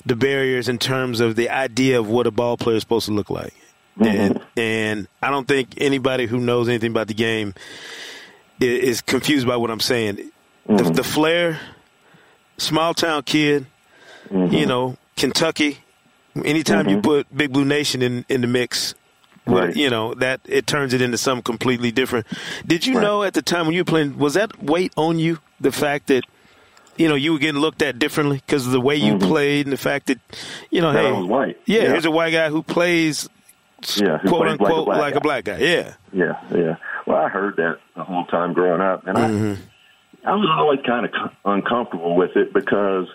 the 0.07 0.17
barriers 0.17 0.69
in 0.69 0.79
terms 0.79 1.21
of 1.21 1.37
the 1.37 1.49
idea 1.49 1.99
of 1.99 2.09
what 2.09 2.27
a 2.27 2.31
ball 2.31 2.57
player 2.57 2.77
is 2.77 2.83
supposed 2.83 3.07
to 3.07 3.13
look 3.13 3.31
like. 3.31 3.55
Mm-hmm. 3.99 4.07
And 4.07 4.41
and 4.57 5.09
I 5.21 5.31
don't 5.31 5.47
think 5.47 5.75
anybody 5.79 6.27
who 6.27 6.39
knows 6.39 6.69
anything 6.69 6.91
about 6.93 7.09
the 7.09 7.15
game 7.15 7.55
is 8.63 9.01
confused 9.01 9.47
by 9.47 9.57
what 9.57 9.71
I'm 9.71 9.81
saying. 9.81 10.17
Mm-hmm. 10.17 10.77
The, 10.77 10.83
the 10.93 11.05
flair, 11.05 11.61
small 12.57 12.95
town 12.95 13.23
kid, 13.25 13.67
mm-hmm. 14.29 14.55
you 14.55 14.67
know, 14.67 14.97
Kentucky. 15.17 15.79
Anytime 16.45 16.87
mm-hmm. 16.87 16.97
you 16.97 17.01
put 17.03 17.37
Big 17.37 17.53
Blue 17.53 17.65
Nation 17.65 18.01
in 18.01 18.25
in 18.29 18.41
the 18.41 18.47
mix, 18.47 18.95
right. 19.47 19.75
you 19.77 19.91
know 19.91 20.15
that 20.15 20.41
it 20.47 20.67
turns 20.67 20.95
it 20.95 21.03
into 21.03 21.19
something 21.19 21.43
completely 21.43 21.91
different. 21.91 22.27
Did 22.67 22.87
you 22.87 22.95
right. 22.95 23.03
know 23.03 23.23
at 23.23 23.35
the 23.35 23.43
time 23.43 23.67
when 23.67 23.75
you 23.75 23.81
were 23.81 23.87
playing, 23.87 24.17
was 24.17 24.35
that 24.35 24.63
weight 24.63 24.93
on 24.97 25.19
you? 25.19 25.39
The 25.61 25.73
fact 25.73 26.07
that 26.07 26.25
you 26.97 27.09
know 27.09 27.15
you 27.15 27.33
were 27.33 27.39
getting 27.39 27.61
looked 27.61 27.83
at 27.83 27.99
differently 27.99 28.43
because 28.47 28.67
of 28.67 28.73
the 28.73 28.81
way 28.81 28.97
you 28.97 29.15
mm-hmm. 29.15 29.29
played 29.29 29.67
and 29.67 29.73
the 29.73 29.79
fact 29.79 30.07
that 30.07 30.19
you 30.71 30.81
know, 30.81 30.93
that 30.93 31.03
hey, 31.03 31.57
yeah, 31.67 31.83
yeah, 31.83 31.89
here's 31.89 32.07
a 32.07 32.11
white 32.11 32.33
guy 32.33 32.49
who 32.49 32.63
plays, 32.63 33.29
yeah, 33.97 34.19
quote 34.27 34.49
unquote, 34.49 34.59
like 34.59 34.81
a 34.81 34.85
black, 34.85 35.01
like 35.01 35.15
a 35.15 35.21
black 35.21 35.45
guy. 35.45 35.59
Yeah, 35.59 35.95
yeah, 36.13 36.41
yeah. 36.55 36.77
Well, 37.07 37.17
I 37.17 37.29
heard 37.29 37.57
that 37.57 37.79
the 37.97 38.05
whole 38.05 38.25
time 38.27 38.53
growing 38.53 38.81
up, 38.81 39.07
and 39.07 39.17
mm-hmm. 39.17 39.63
I, 40.27 40.33
I 40.33 40.35
was 40.35 40.49
always 40.51 40.81
kind 40.87 41.07
of 41.07 41.13
uncomfortable 41.45 42.15
with 42.17 42.37
it 42.37 42.53
because, 42.53 43.09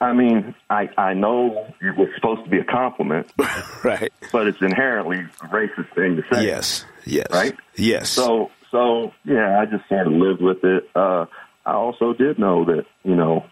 I 0.00 0.12
mean, 0.12 0.54
I 0.70 0.88
I 0.96 1.14
know 1.14 1.66
it 1.80 1.96
was 1.96 2.08
supposed 2.14 2.44
to 2.44 2.50
be 2.50 2.58
a 2.58 2.64
compliment, 2.64 3.32
right? 3.84 4.12
But 4.32 4.46
it's 4.46 4.62
inherently 4.62 5.18
a 5.18 5.46
racist 5.48 5.94
thing 5.94 6.16
to 6.16 6.22
say. 6.32 6.46
Yes, 6.46 6.84
yes, 7.04 7.26
right, 7.30 7.54
yes. 7.76 8.10
So, 8.10 8.50
so 8.70 9.12
yeah, 9.24 9.60
I 9.60 9.66
just 9.66 9.88
sort 9.88 10.06
of 10.06 10.12
lived 10.12 10.40
with 10.40 10.64
it. 10.64 10.88
Uh, 10.94 11.26
I 11.64 11.72
also 11.72 12.14
did 12.14 12.38
know 12.38 12.64
that 12.64 12.86
you 13.04 13.16
know 13.16 13.44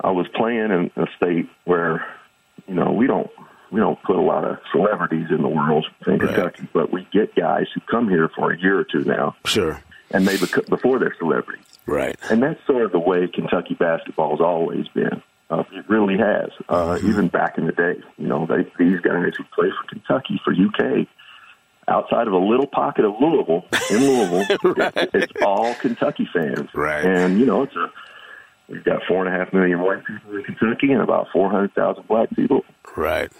I 0.00 0.10
was 0.10 0.26
playing 0.28 0.70
in 0.70 0.90
a 0.96 1.06
state 1.16 1.48
where 1.64 2.06
you 2.66 2.74
know 2.74 2.92
we 2.92 3.06
don't 3.06 3.30
we 3.70 3.80
don't 3.80 4.02
put 4.02 4.16
a 4.16 4.20
lot 4.20 4.44
of 4.44 4.58
celebrities 4.72 5.26
in 5.30 5.42
the 5.42 5.48
world 5.48 5.86
in 6.06 6.18
right. 6.18 6.20
Kentucky, 6.20 6.68
but 6.72 6.92
we 6.92 7.06
get 7.12 7.34
guys 7.34 7.66
who 7.74 7.80
come 7.90 8.08
here 8.08 8.30
for 8.34 8.52
a 8.52 8.58
year 8.58 8.78
or 8.78 8.84
two 8.84 9.04
now. 9.04 9.36
Sure. 9.44 9.82
And 10.10 10.26
they 10.26 10.38
bec- 10.38 10.66
before 10.66 10.98
they're 10.98 11.14
celebrities. 11.18 11.64
Right. 11.86 12.16
And 12.30 12.42
that's 12.42 12.64
sort 12.66 12.84
of 12.84 12.92
the 12.92 12.98
way 12.98 13.28
Kentucky 13.28 13.74
basketball 13.74 14.30
has 14.30 14.40
always 14.40 14.88
been. 14.88 15.22
Uh, 15.50 15.64
it 15.72 15.88
really 15.88 16.18
has. 16.18 16.50
Uh, 16.68 16.96
mm-hmm. 16.96 17.08
Even 17.08 17.28
back 17.28 17.56
in 17.56 17.66
the 17.66 17.72
day, 17.72 17.94
you 18.18 18.26
know, 18.26 18.46
they, 18.46 18.64
these 18.78 19.00
guys 19.00 19.32
who 19.36 19.44
play 19.54 19.68
for 19.70 19.88
Kentucky, 19.88 20.40
for 20.44 20.52
UK, 20.52 21.06
outside 21.88 22.26
of 22.26 22.34
a 22.34 22.38
little 22.38 22.66
pocket 22.66 23.04
of 23.04 23.14
Louisville, 23.18 23.64
in 23.90 24.00
Louisville, 24.00 24.56
right. 24.76 24.96
it, 24.96 25.10
it's 25.14 25.32
all 25.42 25.74
Kentucky 25.74 26.28
fans. 26.32 26.68
Right. 26.74 27.04
And, 27.04 27.38
you 27.40 27.46
know, 27.46 27.62
it's 27.62 27.76
a, 27.76 27.90
we've 28.68 28.84
got 28.84 29.00
four 29.08 29.26
and 29.26 29.34
a 29.34 29.38
half 29.38 29.52
million 29.54 29.80
white 29.80 30.04
people 30.04 30.36
in 30.36 30.44
Kentucky 30.44 30.92
and 30.92 31.00
about 31.00 31.28
400,000 31.32 32.06
black 32.06 32.28
people. 32.36 32.64
Right. 32.94 33.32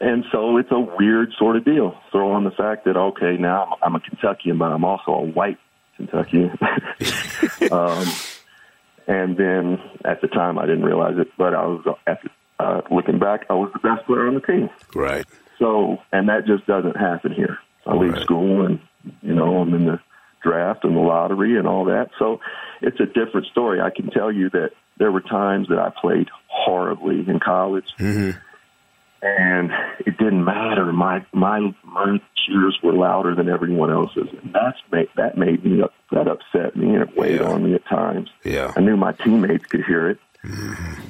And 0.00 0.24
so 0.32 0.56
it's 0.56 0.70
a 0.70 0.78
weird 0.78 1.32
sort 1.38 1.56
of 1.56 1.64
deal. 1.64 1.96
Throw 2.10 2.32
on 2.32 2.44
the 2.44 2.50
fact 2.50 2.84
that 2.84 2.96
okay, 2.96 3.36
now 3.38 3.76
I'm 3.82 3.94
a 3.94 4.00
Kentuckian, 4.00 4.58
but 4.58 4.72
I'm 4.72 4.84
also 4.84 5.12
a 5.12 5.22
white 5.22 5.58
Kentuckian. 5.96 6.50
um, 7.70 8.08
and 9.06 9.36
then 9.36 9.78
at 10.04 10.20
the 10.20 10.28
time, 10.28 10.58
I 10.58 10.66
didn't 10.66 10.84
realize 10.84 11.18
it, 11.18 11.28
but 11.36 11.54
I 11.54 11.66
was 11.66 11.96
at 12.06 12.20
the, 12.22 12.30
uh, 12.64 12.80
looking 12.90 13.18
back, 13.18 13.46
I 13.50 13.54
was 13.54 13.70
the 13.72 13.80
best 13.80 14.06
player 14.06 14.28
on 14.28 14.34
the 14.34 14.40
team. 14.40 14.70
Right. 14.94 15.26
So, 15.58 15.98
and 16.12 16.28
that 16.28 16.46
just 16.46 16.66
doesn't 16.66 16.96
happen 16.96 17.32
here. 17.32 17.58
I 17.86 17.94
leave 17.94 18.12
right. 18.12 18.22
school, 18.22 18.64
and 18.64 18.80
you 19.22 19.34
know, 19.34 19.58
I'm 19.58 19.74
in 19.74 19.86
the 19.86 20.00
draft 20.42 20.84
and 20.84 20.96
the 20.96 21.00
lottery 21.00 21.56
and 21.58 21.66
all 21.66 21.84
that. 21.86 22.10
So, 22.18 22.40
it's 22.80 23.00
a 23.00 23.06
different 23.06 23.46
story. 23.46 23.80
I 23.80 23.90
can 23.90 24.10
tell 24.10 24.30
you 24.30 24.50
that 24.50 24.70
there 24.98 25.10
were 25.10 25.20
times 25.20 25.68
that 25.68 25.78
I 25.78 25.90
played 26.00 26.28
horribly 26.48 27.24
in 27.28 27.40
college. 27.40 27.86
Mm-hmm 27.98 28.38
and 29.22 29.70
it 30.00 30.18
didn't 30.18 30.44
matter. 30.44 30.92
My 30.92 31.24
my 31.32 31.74
my 31.84 32.20
cheers 32.44 32.78
were 32.82 32.92
louder 32.92 33.34
than 33.34 33.48
everyone 33.48 33.90
else's, 33.90 34.28
and 34.42 34.52
that's 34.52 34.78
made, 34.90 35.08
that 35.16 35.38
made 35.38 35.64
me 35.64 35.80
up, 35.80 35.94
that 36.10 36.26
upset 36.26 36.76
me, 36.76 36.94
and 36.94 37.02
it 37.02 37.16
weighed 37.16 37.40
yeah. 37.40 37.46
on 37.46 37.64
me 37.64 37.74
at 37.74 37.86
times. 37.86 38.30
Yeah, 38.44 38.72
I 38.76 38.80
knew 38.80 38.96
my 38.96 39.12
teammates 39.12 39.64
could 39.66 39.84
hear 39.84 40.10
it, 40.10 40.18
mm-hmm. 40.44 41.02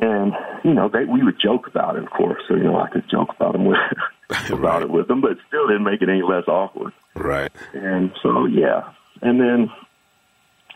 and 0.00 0.34
you 0.64 0.74
know 0.74 0.88
they 0.88 1.06
we 1.06 1.22
would 1.24 1.40
joke 1.40 1.66
about 1.66 1.96
it, 1.96 2.04
of 2.04 2.10
course. 2.10 2.42
So 2.46 2.54
you 2.54 2.64
know 2.64 2.78
I 2.78 2.90
could 2.90 3.08
joke 3.08 3.30
about 3.34 3.52
them 3.52 3.64
with 3.64 3.78
about 4.50 4.60
right. 4.60 4.82
it 4.82 4.90
with 4.90 5.08
them, 5.08 5.20
but 5.20 5.38
still 5.48 5.66
didn't 5.66 5.84
make 5.84 6.02
it 6.02 6.08
any 6.08 6.22
less 6.22 6.48
awkward. 6.48 6.92
Right. 7.14 7.50
And 7.72 8.12
so 8.22 8.44
yeah, 8.44 8.90
and 9.22 9.40
then 9.40 9.70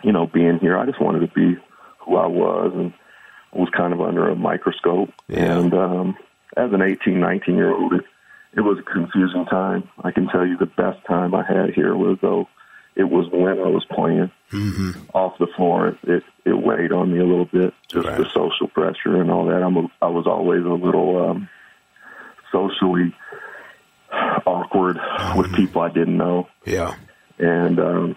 you 0.02 0.12
know 0.12 0.26
being 0.26 0.58
here, 0.60 0.78
I 0.78 0.86
just 0.86 1.00
wanted 1.00 1.20
to 1.20 1.34
be 1.34 1.60
who 1.98 2.16
I 2.16 2.26
was, 2.26 2.72
and 2.74 2.94
I 3.52 3.58
was 3.58 3.68
kind 3.76 3.92
of 3.92 4.00
under 4.00 4.30
a 4.30 4.34
microscope, 4.34 5.10
yeah. 5.28 5.58
and. 5.58 5.74
um 5.74 6.16
as 6.56 6.72
an 6.72 6.82
18, 6.82 7.18
19 7.18 7.54
year 7.54 7.72
old, 7.72 7.94
it, 7.94 8.04
it 8.56 8.60
was 8.60 8.78
a 8.78 8.82
confusing 8.82 9.46
time. 9.46 9.88
I 10.02 10.10
can 10.10 10.26
tell 10.28 10.46
you 10.46 10.56
the 10.56 10.66
best 10.66 11.04
time 11.06 11.34
I 11.34 11.44
had 11.44 11.74
here 11.74 11.94
was 11.94 12.18
though 12.20 12.48
it 12.96 13.04
was 13.04 13.28
when 13.30 13.58
I 13.58 13.68
was 13.68 13.84
playing 13.90 14.30
mm-hmm. 14.50 15.00
off 15.14 15.38
the 15.38 15.46
floor. 15.56 15.98
It 16.02 16.22
it 16.44 16.52
weighed 16.52 16.92
on 16.92 17.12
me 17.12 17.20
a 17.20 17.24
little 17.24 17.44
bit, 17.44 17.72
just 17.88 18.06
right. 18.06 18.18
the 18.18 18.28
social 18.30 18.68
pressure 18.68 19.20
and 19.20 19.30
all 19.30 19.46
that. 19.46 19.62
I'm 19.62 19.76
a, 19.76 19.86
I 20.02 20.08
was 20.08 20.26
always 20.26 20.64
a 20.64 20.68
little 20.68 21.30
um, 21.30 21.48
socially 22.50 23.14
awkward 24.46 24.96
mm-hmm. 24.96 25.38
with 25.38 25.54
people 25.54 25.82
I 25.82 25.90
didn't 25.90 26.16
know. 26.16 26.48
Yeah, 26.66 26.94
and 27.38 27.78
um, 27.78 28.16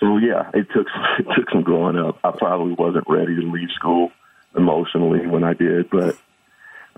so 0.00 0.16
yeah, 0.18 0.50
it 0.54 0.66
took 0.74 0.86
it 1.18 1.26
took 1.36 1.50
some 1.50 1.62
growing 1.62 1.96
up. 1.96 2.18
I 2.24 2.30
probably 2.30 2.72
wasn't 2.72 3.04
ready 3.08 3.36
to 3.36 3.50
leave 3.50 3.70
school 3.74 4.12
emotionally 4.56 5.26
when 5.26 5.44
I 5.44 5.52
did, 5.52 5.90
but 5.90 6.16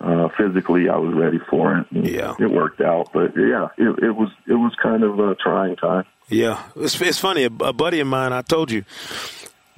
Uh, 0.01 0.29
physically, 0.37 0.89
I 0.89 0.97
was 0.97 1.13
ready 1.15 1.41
for 1.51 1.79
it. 1.79 1.87
Yeah, 1.91 2.35
it 2.39 2.51
worked 2.51 2.81
out. 2.81 3.13
But 3.13 3.37
yeah, 3.37 3.69
it, 3.77 3.99
it 4.05 4.13
was 4.13 4.29
it 4.47 4.55
was 4.55 4.73
kind 4.81 5.03
of 5.03 5.19
a 5.19 5.35
trying 5.35 5.77
time. 5.77 6.05
Yeah, 6.29 6.63
it's, 6.77 7.01
it's 7.01 7.19
funny. 7.19 7.45
A, 7.45 7.47
a 7.47 7.73
buddy 7.73 7.99
of 8.01 8.07
mine, 8.07 8.33
I 8.33 8.43
told 8.43 8.71
you, 8.71 8.85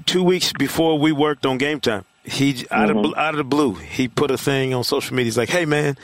two 0.04 0.22
weeks 0.22 0.52
before 0.52 0.98
we 0.98 1.12
worked 1.12 1.46
on 1.46 1.56
game 1.56 1.80
time, 1.80 2.04
he 2.24 2.52
mm-hmm. 2.52 2.74
out 2.74 2.90
of 2.90 2.96
mm-hmm. 2.96 3.18
out 3.18 3.34
of 3.34 3.38
the 3.38 3.44
blue, 3.44 3.74
he 3.74 4.08
put 4.08 4.30
a 4.30 4.38
thing 4.38 4.74
on 4.74 4.84
social 4.84 5.16
media. 5.16 5.26
He's 5.26 5.38
like, 5.38 5.48
"Hey 5.48 5.64
man, 5.64 5.96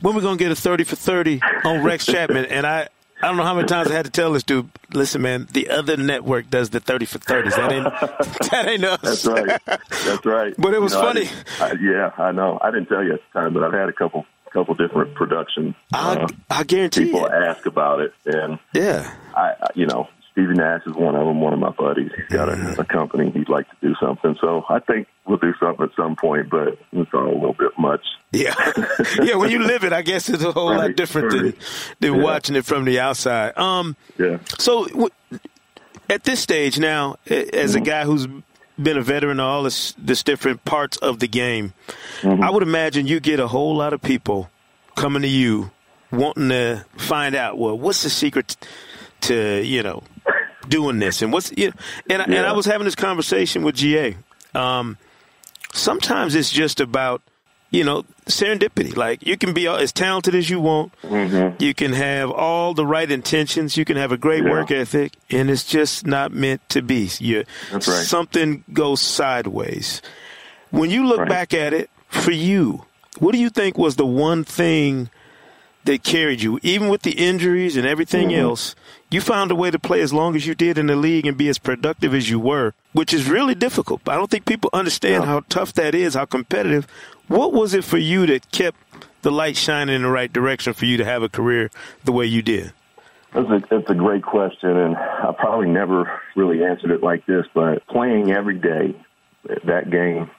when 0.00 0.16
we 0.16 0.22
gonna 0.22 0.36
get 0.36 0.50
a 0.50 0.56
thirty 0.56 0.84
for 0.84 0.96
thirty 0.96 1.40
on 1.64 1.84
Rex 1.84 2.06
Chapman?" 2.06 2.46
and 2.46 2.66
I 2.66 2.88
I 3.22 3.28
don't 3.28 3.36
know 3.36 3.44
how 3.44 3.54
many 3.54 3.68
times 3.68 3.88
I 3.88 3.94
had 3.94 4.04
to 4.04 4.10
tell 4.10 4.32
this 4.32 4.42
dude, 4.42 4.68
listen, 4.92 5.22
man, 5.22 5.46
the 5.52 5.70
other 5.70 5.96
network 5.96 6.50
does 6.50 6.70
the 6.70 6.80
30 6.80 7.06
for 7.06 7.18
30s. 7.18 7.54
That 7.54 7.72
ain't, 7.72 7.84
that 8.50 8.68
ain't 8.68 8.84
us. 8.84 9.00
That's 9.00 9.26
right. 9.26 9.60
That's 10.04 10.26
right. 10.26 10.54
but 10.58 10.74
it 10.74 10.80
was 10.80 10.92
you 10.92 10.98
know, 10.98 11.06
funny. 11.06 11.28
I 11.60 11.70
I, 11.70 11.72
yeah, 11.80 12.10
I 12.18 12.32
know. 12.32 12.58
I 12.60 12.72
didn't 12.72 12.86
tell 12.86 13.04
you 13.04 13.14
at 13.14 13.20
the 13.32 13.40
time, 13.40 13.54
but 13.54 13.62
I've 13.62 13.72
had 13.72 13.88
a 13.88 13.92
couple 13.92 14.26
couple 14.52 14.74
different 14.74 15.14
productions. 15.14 15.74
I, 15.94 16.14
uh, 16.14 16.26
I 16.50 16.64
guarantee 16.64 17.06
people 17.06 17.24
it. 17.24 17.32
ask 17.32 17.64
about 17.64 18.00
it, 18.00 18.12
and 18.26 18.58
yeah, 18.74 19.14
I, 19.34 19.54
you 19.74 19.86
know, 19.86 20.08
Stevie 20.32 20.54
Nash 20.54 20.82
is 20.86 20.94
one 20.94 21.14
of 21.14 21.26
them, 21.26 21.40
one 21.40 21.52
of 21.52 21.58
my 21.58 21.70
buddies. 21.70 22.10
He's 22.16 22.26
got 22.26 22.48
a, 22.48 22.80
a 22.80 22.84
company. 22.84 23.30
He'd 23.30 23.50
like 23.50 23.68
to 23.68 23.76
do 23.82 23.94
something. 24.00 24.34
So 24.40 24.64
I 24.68 24.78
think 24.80 25.06
we'll 25.26 25.36
do 25.36 25.52
something 25.60 25.84
at 25.84 25.94
some 25.94 26.16
point, 26.16 26.48
but 26.48 26.78
it's 26.92 27.10
all 27.12 27.28
a 27.28 27.34
little 27.34 27.52
bit 27.52 27.72
much. 27.78 28.00
Yeah. 28.32 28.54
yeah, 29.22 29.36
when 29.36 29.50
you 29.50 29.58
live 29.58 29.84
it, 29.84 29.92
I 29.92 30.00
guess 30.00 30.30
it's 30.30 30.42
a 30.42 30.52
whole 30.52 30.70
right, 30.70 30.88
lot 30.88 30.96
different 30.96 31.30
than, 31.32 31.54
than 32.00 32.14
yeah. 32.14 32.22
watching 32.24 32.56
it 32.56 32.64
from 32.64 32.86
the 32.86 32.98
outside. 32.98 33.56
Um, 33.58 33.94
yeah. 34.18 34.38
So 34.58 34.86
w- 34.86 35.10
at 36.08 36.24
this 36.24 36.40
stage 36.40 36.78
now, 36.78 37.16
as 37.26 37.74
mm-hmm. 37.74 37.82
a 37.82 37.84
guy 37.84 38.04
who's 38.04 38.26
been 38.82 38.96
a 38.96 39.02
veteran 39.02 39.38
of 39.38 39.46
all 39.46 39.62
this, 39.64 39.94
this 39.98 40.22
different 40.22 40.64
parts 40.64 40.96
of 40.96 41.18
the 41.18 41.28
game, 41.28 41.74
mm-hmm. 42.22 42.42
I 42.42 42.50
would 42.50 42.62
imagine 42.62 43.06
you 43.06 43.20
get 43.20 43.38
a 43.38 43.48
whole 43.48 43.76
lot 43.76 43.92
of 43.92 44.00
people 44.00 44.50
coming 44.94 45.22
to 45.22 45.28
you 45.28 45.70
wanting 46.10 46.48
to 46.50 46.86
find 46.96 47.34
out, 47.34 47.58
well, 47.58 47.78
what's 47.78 48.02
the 48.02 48.10
secret 48.10 48.56
to, 49.22 49.62
you 49.62 49.82
know, 49.82 50.02
doing 50.72 50.98
this? 50.98 51.22
And 51.22 51.32
what's 51.32 51.52
you 51.56 51.68
know, 51.68 51.74
and 52.10 52.32
yeah. 52.32 52.38
and 52.38 52.46
I 52.46 52.52
was 52.52 52.66
having 52.66 52.86
this 52.86 52.94
conversation 52.94 53.62
with 53.62 53.76
GA. 53.76 54.16
Um, 54.54 54.96
sometimes 55.72 56.34
it's 56.34 56.50
just 56.50 56.80
about 56.80 57.22
you 57.70 57.84
know 57.84 58.04
serendipity. 58.26 58.96
Like 58.96 59.24
you 59.26 59.36
can 59.36 59.52
be 59.52 59.68
as 59.68 59.92
talented 59.92 60.34
as 60.34 60.48
you 60.48 60.60
want, 60.60 60.92
mm-hmm. 61.02 61.62
you 61.62 61.74
can 61.74 61.92
have 61.92 62.30
all 62.30 62.74
the 62.74 62.86
right 62.86 63.10
intentions, 63.10 63.76
you 63.76 63.84
can 63.84 63.96
have 63.96 64.12
a 64.12 64.16
great 64.16 64.44
yeah. 64.44 64.50
work 64.50 64.70
ethic, 64.70 65.12
and 65.30 65.50
it's 65.50 65.64
just 65.64 66.06
not 66.06 66.32
meant 66.32 66.66
to 66.70 66.82
be. 66.82 67.10
You 67.18 67.44
right. 67.70 67.82
something 67.82 68.64
goes 68.72 69.00
sideways. 69.00 70.02
When 70.70 70.90
you 70.90 71.06
look 71.06 71.20
right. 71.20 71.28
back 71.28 71.54
at 71.54 71.74
it, 71.74 71.90
for 72.08 72.30
you, 72.30 72.86
what 73.18 73.32
do 73.32 73.38
you 73.38 73.50
think 73.50 73.76
was 73.76 73.96
the 73.96 74.06
one 74.06 74.44
thing? 74.44 75.10
That 75.84 76.02
carried 76.02 76.42
you, 76.42 76.58
even 76.62 76.88
with 76.88 77.02
the 77.02 77.12
injuries 77.12 77.76
and 77.76 77.86
everything 77.86 78.28
mm-hmm. 78.28 78.40
else 78.40 78.74
you 79.12 79.20
found 79.20 79.50
a 79.50 79.54
way 79.54 79.70
to 79.70 79.78
play 79.78 80.00
as 80.00 80.12
long 80.12 80.34
as 80.34 80.46
you 80.46 80.54
did 80.54 80.78
in 80.78 80.86
the 80.86 80.96
league 80.96 81.26
and 81.26 81.36
be 81.36 81.48
as 81.48 81.58
productive 81.58 82.14
as 82.14 82.30
you 82.30 82.40
were, 82.40 82.72
which 82.92 83.12
is 83.12 83.28
really 83.28 83.54
difficult. 83.54 84.00
I 84.08 84.16
don't 84.16 84.30
think 84.30 84.46
people 84.46 84.70
understand 84.72 85.24
yeah. 85.24 85.28
how 85.28 85.40
tough 85.50 85.74
that 85.74 85.94
is, 85.94 86.14
how 86.14 86.24
competitive. 86.24 86.86
What 87.28 87.52
was 87.52 87.74
it 87.74 87.84
for 87.84 87.98
you 87.98 88.24
that 88.26 88.50
kept 88.50 88.78
the 89.20 89.30
light 89.30 89.56
shining 89.56 89.94
in 89.94 90.02
the 90.02 90.08
right 90.08 90.32
direction 90.32 90.72
for 90.72 90.86
you 90.86 90.96
to 90.96 91.04
have 91.04 91.22
a 91.22 91.28
career 91.28 91.70
the 92.04 92.12
way 92.12 92.24
you 92.24 92.40
did? 92.40 92.72
That's 93.34 93.48
a, 93.48 93.62
that's 93.70 93.90
a 93.90 93.94
great 93.94 94.22
question, 94.22 94.76
and 94.76 94.96
I 94.96 95.32
probably 95.38 95.68
never 95.68 96.20
really 96.34 96.64
answered 96.64 96.90
it 96.90 97.02
like 97.02 97.24
this, 97.26 97.46
but 97.54 97.86
playing 97.86 98.32
every 98.32 98.58
day, 98.58 98.94
that 99.64 99.90
game 99.90 100.30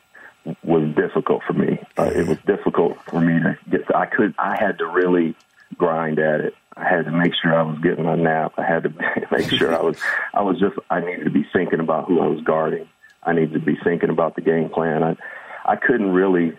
was 0.63 0.93
difficult 0.95 1.43
for 1.45 1.53
me. 1.53 1.79
Uh, 1.97 2.11
it 2.15 2.27
was 2.27 2.37
difficult 2.45 2.97
for 3.05 3.19
me 3.19 3.39
to 3.41 3.57
get. 3.69 3.87
To, 3.87 3.97
I 3.97 4.05
could. 4.05 4.33
I 4.37 4.57
had 4.59 4.77
to 4.79 4.85
really 4.85 5.35
grind 5.77 6.19
at 6.19 6.41
it. 6.41 6.53
I 6.75 6.87
had 6.87 7.05
to 7.05 7.11
make 7.11 7.33
sure 7.41 7.53
I 7.53 7.63
was 7.63 7.79
getting 7.79 8.05
my 8.05 8.15
nap. 8.15 8.53
I 8.57 8.63
had 8.63 8.83
to 8.83 8.93
make 9.31 9.49
sure 9.49 9.75
I 9.75 9.81
was, 9.81 9.97
I 10.33 10.41
was 10.41 10.59
just, 10.59 10.75
I 10.89 10.99
needed 11.01 11.25
to 11.25 11.31
be 11.31 11.45
thinking 11.53 11.79
about 11.79 12.07
who 12.07 12.21
I 12.21 12.27
was 12.27 12.41
guarding. 12.41 12.87
I 13.23 13.33
needed 13.33 13.53
to 13.53 13.59
be 13.59 13.77
thinking 13.83 14.09
about 14.09 14.35
the 14.35 14.41
game 14.41 14.69
plan. 14.69 15.03
I, 15.03 15.15
I 15.65 15.75
couldn't 15.75 16.11
really 16.11 16.53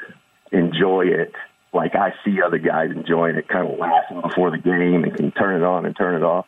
enjoy 0.53 1.07
it 1.07 1.33
like 1.73 1.97
I 1.97 2.13
see 2.25 2.41
other 2.41 2.59
guys 2.59 2.91
enjoying 2.95 3.37
it, 3.37 3.49
kind 3.49 3.69
of 3.69 3.79
laughing 3.79 4.21
before 4.23 4.51
the 4.51 4.59
game 4.59 5.03
and 5.03 5.15
can 5.15 5.33
turn 5.33 5.61
it 5.61 5.65
on 5.65 5.85
and 5.85 5.97
turn 5.97 6.15
it 6.15 6.25
off. 6.25 6.47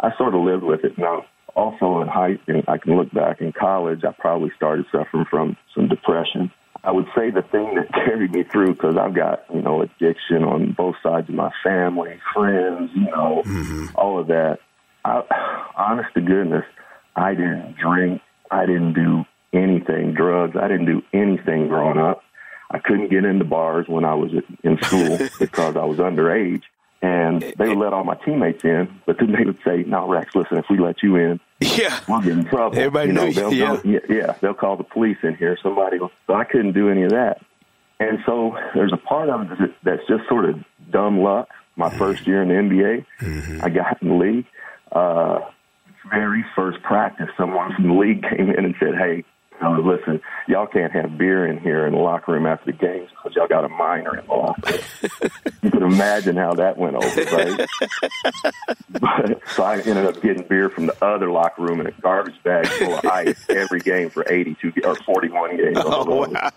I 0.00 0.10
sort 0.16 0.34
of 0.34 0.42
lived 0.42 0.64
with 0.64 0.84
it. 0.84 0.98
Now, 0.98 1.24
also 1.54 2.00
in 2.00 2.08
high, 2.08 2.38
I 2.66 2.78
can 2.78 2.96
look 2.96 3.12
back 3.12 3.40
in 3.40 3.52
college, 3.52 4.02
I 4.04 4.12
probably 4.18 4.50
started 4.56 4.86
suffering 4.90 5.26
from 5.30 5.56
some 5.74 5.88
depression 5.88 6.50
I 6.84 6.92
would 6.92 7.06
say 7.16 7.30
the 7.30 7.42
thing 7.42 7.74
that 7.74 7.92
carried 7.92 8.32
me 8.32 8.44
through 8.44 8.74
because 8.74 8.96
I've 8.96 9.14
got 9.14 9.44
you 9.52 9.62
know 9.62 9.82
addiction 9.82 10.44
on 10.44 10.72
both 10.72 10.96
sides 11.02 11.28
of 11.28 11.34
my 11.34 11.52
family, 11.62 12.20
friends, 12.34 12.90
you 12.94 13.06
know, 13.06 13.42
mm-hmm. 13.44 13.86
all 13.94 14.18
of 14.18 14.28
that. 14.28 14.60
I, 15.04 15.22
honest 15.76 16.12
to 16.14 16.20
goodness, 16.20 16.64
I 17.16 17.34
didn't 17.34 17.76
drink. 17.76 18.22
I 18.50 18.66
didn't 18.66 18.94
do 18.94 19.24
anything, 19.52 20.14
drugs. 20.14 20.56
I 20.56 20.68
didn't 20.68 20.86
do 20.86 21.02
anything 21.12 21.68
growing 21.68 21.98
up. 21.98 22.22
I 22.70 22.78
couldn't 22.78 23.10
get 23.10 23.24
into 23.24 23.44
bars 23.44 23.86
when 23.88 24.04
I 24.04 24.14
was 24.14 24.32
in 24.62 24.78
school 24.82 25.18
because 25.38 25.76
I 25.76 25.84
was 25.84 25.98
underage 25.98 26.62
and 27.00 27.42
they 27.56 27.68
would 27.68 27.78
let 27.78 27.92
all 27.92 28.04
my 28.04 28.16
teammates 28.16 28.64
in, 28.64 28.88
but 29.06 29.18
then 29.18 29.32
they 29.32 29.44
would 29.44 29.58
say, 29.64 29.84
"No, 29.86 30.08
Rex, 30.08 30.34
listen, 30.34 30.58
if 30.58 30.66
we 30.68 30.78
let 30.78 31.02
you 31.02 31.16
in, 31.16 31.40
yeah, 31.60 32.00
we'll 32.08 32.20
get 32.20 32.32
in 32.32 32.44
trouble." 32.44 32.76
Everybody 32.76 33.08
you 33.08 33.12
know, 33.14 33.24
knows, 33.26 33.34
they'll, 33.36 33.54
yeah. 33.54 33.76
They'll, 33.76 34.00
yeah, 34.08 34.34
they'll 34.40 34.54
call 34.54 34.76
the 34.76 34.84
police 34.84 35.18
in 35.22 35.36
here. 35.36 35.56
Somebody, 35.62 35.98
will, 35.98 36.10
so 36.26 36.34
I 36.34 36.44
couldn't 36.44 36.72
do 36.72 36.88
any 36.88 37.04
of 37.04 37.10
that, 37.10 37.40
and 38.00 38.18
so 38.26 38.56
there's 38.74 38.92
a 38.92 38.96
part 38.96 39.28
of 39.28 39.50
it 39.60 39.74
that's 39.84 40.06
just 40.08 40.28
sort 40.28 40.46
of 40.46 40.56
dumb 40.90 41.20
luck. 41.20 41.48
My 41.76 41.88
mm-hmm. 41.88 41.98
first 41.98 42.26
year 42.26 42.42
in 42.42 42.48
the 42.48 42.54
NBA, 42.54 43.06
mm-hmm. 43.20 43.64
I 43.64 43.68
got 43.68 44.02
in 44.02 44.08
the 44.08 44.14
league. 44.14 44.46
Uh, 44.90 45.40
very 46.10 46.44
first 46.56 46.82
practice, 46.82 47.28
someone 47.36 47.74
from 47.74 47.88
the 47.88 47.94
league 47.94 48.22
came 48.36 48.50
in 48.50 48.64
and 48.64 48.74
said, 48.80 48.94
"Hey, 48.96 49.24
I 49.60 49.68
was 49.68 49.84
listen, 49.84 50.20
y'all 50.46 50.66
can't 50.66 50.92
have 50.92 51.18
beer 51.18 51.46
in 51.46 51.58
here 51.58 51.86
in 51.86 51.92
the 51.92 51.98
locker 51.98 52.32
room 52.32 52.46
after 52.46 52.72
the 52.72 52.78
games 52.78 53.10
because 53.10 53.34
y'all 53.34 53.48
got 53.48 53.64
a 53.64 53.68
minor 53.68 54.18
in 54.18 54.26
the 54.26 54.32
locker 54.32 54.78
you 55.62 55.70
can 55.70 55.82
imagine 55.82 56.36
how 56.36 56.54
that 56.54 56.76
went 56.76 56.96
over, 56.96 57.22
right? 57.24 57.66
but, 58.90 59.42
so 59.48 59.62
I 59.62 59.78
ended 59.78 60.06
up 60.06 60.20
getting 60.22 60.46
beer 60.46 60.70
from 60.70 60.86
the 60.86 61.04
other 61.04 61.30
locker 61.30 61.62
room 61.62 61.80
in 61.80 61.86
a 61.86 61.92
garbage 61.92 62.40
bag 62.42 62.66
full 62.66 62.94
of 62.94 63.04
ice 63.04 63.44
every 63.48 63.80
game 63.80 64.10
for 64.10 64.24
82 64.30 64.72
or 64.84 64.94
41 64.96 65.56
games. 65.56 65.78
Oh, 65.90 66.26
wow. 66.28 66.50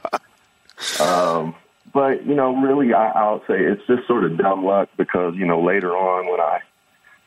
Um, 0.99 1.55
but, 1.93 2.25
you 2.25 2.35
know, 2.35 2.55
really, 2.55 2.93
I, 2.93 3.09
I'll 3.11 3.41
say 3.47 3.59
it's 3.59 3.85
just 3.87 4.07
sort 4.07 4.23
of 4.23 4.37
dumb 4.37 4.65
luck 4.65 4.89
because, 4.97 5.35
you 5.35 5.45
know, 5.45 5.61
later 5.61 5.95
on 5.95 6.29
when 6.29 6.39
I 6.39 6.59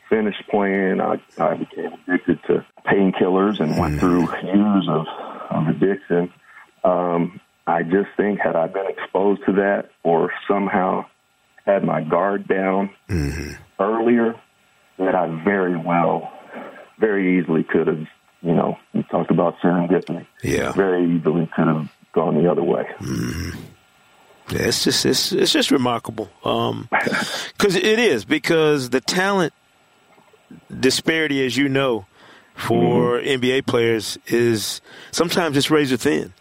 finished 0.09 0.43
playing, 0.49 1.01
I, 1.01 1.21
I 1.37 1.55
became 1.55 1.93
addicted 2.07 2.39
to 2.47 2.65
painkillers 2.85 3.59
and 3.59 3.77
went 3.77 3.99
through 3.99 4.27
years 4.43 4.87
of 4.89 5.05
of 5.49 5.67
addiction. 5.67 6.33
Um, 6.83 7.39
I 7.67 7.83
just 7.83 8.09
think 8.17 8.39
had 8.39 8.55
I 8.55 8.67
been 8.67 8.87
exposed 8.87 9.41
to 9.45 9.53
that 9.53 9.89
or 10.03 10.31
somehow 10.47 11.05
had 11.65 11.83
my 11.83 12.01
guard 12.01 12.47
down 12.47 12.91
mm-hmm. 13.09 13.53
earlier, 13.79 14.35
that 14.99 15.15
I 15.15 15.43
very 15.43 15.75
well, 15.75 16.31
very 16.99 17.39
easily 17.39 17.63
could 17.63 17.87
have, 17.87 18.05
you 18.41 18.53
know, 18.53 18.77
we 18.93 19.03
talked 19.03 19.31
about 19.31 19.57
serendipity. 19.63 20.27
Yeah. 20.43 20.73
Very 20.73 21.15
easily 21.15 21.49
could 21.55 21.67
have 21.67 21.89
gone 22.13 22.41
the 22.41 22.49
other 22.49 22.63
way. 22.63 22.87
Mm-hmm. 22.99 23.59
Yeah, 24.51 24.59
it's 24.59 24.83
just 24.83 25.07
it's 25.07 25.31
it's 25.31 25.51
just 25.51 25.71
remarkable. 25.71 26.29
Um, 26.43 26.87
because 26.91 27.75
it 27.75 27.97
is 27.97 28.25
because 28.25 28.91
the 28.91 29.01
talent 29.01 29.53
disparity, 30.79 31.45
as 31.45 31.55
you 31.57 31.69
know, 31.69 32.05
for 32.55 33.19
mm-hmm. 33.19 33.43
NBA 33.43 33.65
players 33.65 34.17
is 34.27 34.81
sometimes 35.11 35.57
it's 35.57 35.69
razor 35.69 35.97
thin. 35.97 36.33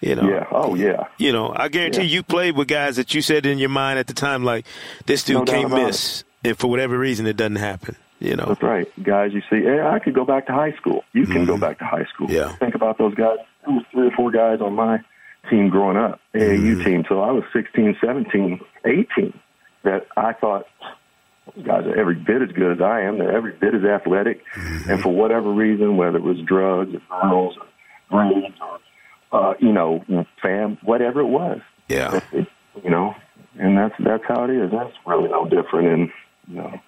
You 0.00 0.16
know. 0.16 0.28
Yeah. 0.28 0.46
Oh 0.50 0.74
yeah. 0.74 1.08
You 1.16 1.32
know, 1.32 1.52
I 1.56 1.68
guarantee 1.68 2.02
yeah. 2.02 2.16
you 2.16 2.22
played 2.22 2.56
with 2.56 2.68
guys 2.68 2.96
that 2.96 3.14
you 3.14 3.22
said 3.22 3.46
in 3.46 3.58
your 3.58 3.70
mind 3.70 3.98
at 3.98 4.06
the 4.06 4.12
time, 4.12 4.44
like 4.44 4.66
this 5.06 5.24
dude 5.24 5.36
no 5.36 5.44
can't 5.44 5.70
miss, 5.70 6.20
it. 6.20 6.48
and 6.48 6.58
for 6.58 6.68
whatever 6.68 6.98
reason, 6.98 7.26
it 7.26 7.36
doesn't 7.36 7.56
happen. 7.56 7.96
You 8.20 8.36
know. 8.36 8.46
That's 8.46 8.62
right. 8.62 8.86
Guys, 9.02 9.32
you 9.32 9.40
see, 9.50 9.62
hey, 9.64 9.80
I 9.80 9.98
could 9.98 10.14
go 10.14 10.24
back 10.24 10.46
to 10.46 10.52
high 10.52 10.72
school. 10.72 11.04
You 11.12 11.26
can 11.26 11.36
mm-hmm. 11.36 11.46
go 11.46 11.58
back 11.58 11.78
to 11.78 11.84
high 11.84 12.04
school. 12.12 12.30
Yeah. 12.30 12.54
Think 12.56 12.74
about 12.74 12.98
those 12.98 13.14
guys. 13.14 13.38
There 13.64 13.74
was 13.74 13.84
three 13.92 14.08
or 14.08 14.10
four 14.12 14.30
guys 14.30 14.60
on 14.60 14.74
my 14.74 15.00
team 15.50 15.68
growing 15.68 15.96
up, 15.96 16.20
AAU 16.34 16.58
mm-hmm. 16.58 16.84
team. 16.84 17.04
So 17.08 17.20
I 17.20 17.32
was 17.32 17.44
16, 17.52 17.96
17, 18.00 18.60
18 18.84 19.40
that 19.84 20.06
I 20.16 20.32
thought 20.32 20.66
guys 21.62 21.84
are 21.86 21.96
every 21.96 22.14
bit 22.14 22.42
as 22.42 22.50
good 22.52 22.72
as 22.72 22.80
I 22.80 23.02
am. 23.02 23.18
They're 23.18 23.36
every 23.36 23.52
bit 23.52 23.74
as 23.74 23.84
athletic. 23.84 24.42
Mm-hmm. 24.54 24.90
And 24.90 25.02
for 25.02 25.10
whatever 25.10 25.52
reason, 25.52 25.96
whether 25.96 26.16
it 26.16 26.22
was 26.22 26.38
drugs 26.46 26.94
or 26.94 27.20
girls 27.22 27.56
or 27.60 27.66
grades 28.10 28.56
or, 28.60 29.50
uh, 29.50 29.54
you 29.60 29.72
know, 29.72 30.04
fam, 30.42 30.78
whatever 30.82 31.20
it 31.20 31.26
was. 31.26 31.60
Yeah. 31.88 32.20
It, 32.32 32.48
you 32.82 32.90
know, 32.90 33.14
and 33.58 33.76
that's, 33.76 33.94
that's 33.98 34.24
how 34.26 34.44
it 34.44 34.50
is. 34.50 34.70
That's 34.70 34.92
really 35.06 35.28
no 35.28 35.44
different 35.48 35.88
in, 35.88 36.12
you 36.48 36.56
know, 36.56 36.80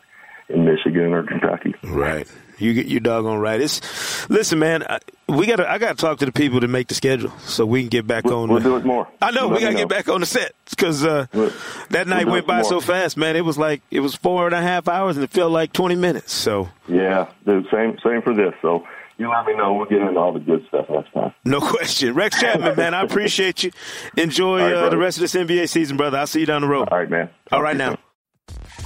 in 0.48 0.64
Michigan 0.64 1.12
or 1.12 1.22
Kentucky. 1.22 1.74
Right. 1.82 2.26
You 2.58 2.72
get 2.72 2.86
your 2.86 3.00
doggone 3.00 3.38
right. 3.38 3.60
It's, 3.60 4.28
listen, 4.30 4.58
man, 4.58 4.82
I, 4.88 4.98
we 5.28 5.46
got. 5.46 5.60
I 5.60 5.78
got 5.78 5.96
to 5.96 6.00
talk 6.00 6.18
to 6.18 6.26
the 6.26 6.32
people 6.32 6.60
to 6.60 6.68
make 6.68 6.88
the 6.88 6.94
schedule 6.94 7.32
so 7.40 7.66
we 7.66 7.82
can 7.82 7.88
get 7.88 8.06
back 8.06 8.24
we'll, 8.24 8.42
on. 8.42 8.48
We'll 8.48 8.60
the, 8.60 8.68
do 8.70 8.76
it 8.76 8.84
more. 8.84 9.08
I 9.20 9.32
know 9.32 9.48
we'll 9.48 9.56
we 9.56 9.60
got 9.62 9.70
to 9.70 9.76
get 9.76 9.88
back 9.88 10.08
on 10.08 10.20
the 10.20 10.26
set 10.26 10.54
because 10.70 11.04
uh, 11.04 11.26
we'll, 11.32 11.52
that 11.90 12.06
night 12.06 12.26
went 12.26 12.46
by 12.46 12.60
more. 12.60 12.64
so 12.64 12.80
fast, 12.80 13.16
man. 13.16 13.36
It 13.36 13.44
was 13.44 13.58
like 13.58 13.82
it 13.90 14.00
was 14.00 14.14
four 14.14 14.46
and 14.46 14.54
a 14.54 14.62
half 14.62 14.88
hours 14.88 15.16
and 15.16 15.24
it 15.24 15.30
felt 15.30 15.50
like 15.50 15.72
twenty 15.72 15.96
minutes. 15.96 16.32
So 16.32 16.68
yeah, 16.88 17.30
the 17.44 17.64
same 17.72 17.98
same 18.04 18.22
for 18.22 18.34
this. 18.34 18.54
So 18.62 18.84
you 19.18 19.30
let 19.30 19.46
me 19.46 19.56
know. 19.56 19.74
We'll 19.74 19.86
get 19.86 20.00
into 20.00 20.18
all 20.18 20.32
the 20.32 20.40
good 20.40 20.64
stuff 20.68 20.86
next 20.90 21.12
time. 21.12 21.32
No 21.44 21.60
question. 21.70 22.14
Rex 22.14 22.40
Chapman, 22.40 22.76
man, 22.76 22.94
I 22.94 23.02
appreciate 23.02 23.64
you. 23.64 23.72
Enjoy 24.16 24.60
right, 24.60 24.74
uh, 24.74 24.90
the 24.90 24.98
rest 24.98 25.18
of 25.18 25.22
this 25.22 25.34
NBA 25.34 25.68
season, 25.68 25.96
brother. 25.96 26.18
I'll 26.18 26.26
see 26.26 26.40
you 26.40 26.46
down 26.46 26.62
the 26.62 26.68
road. 26.68 26.88
All 26.90 26.98
right, 26.98 27.10
man. 27.10 27.30
All 27.50 27.62
right 27.62 27.76
now. 27.76 27.96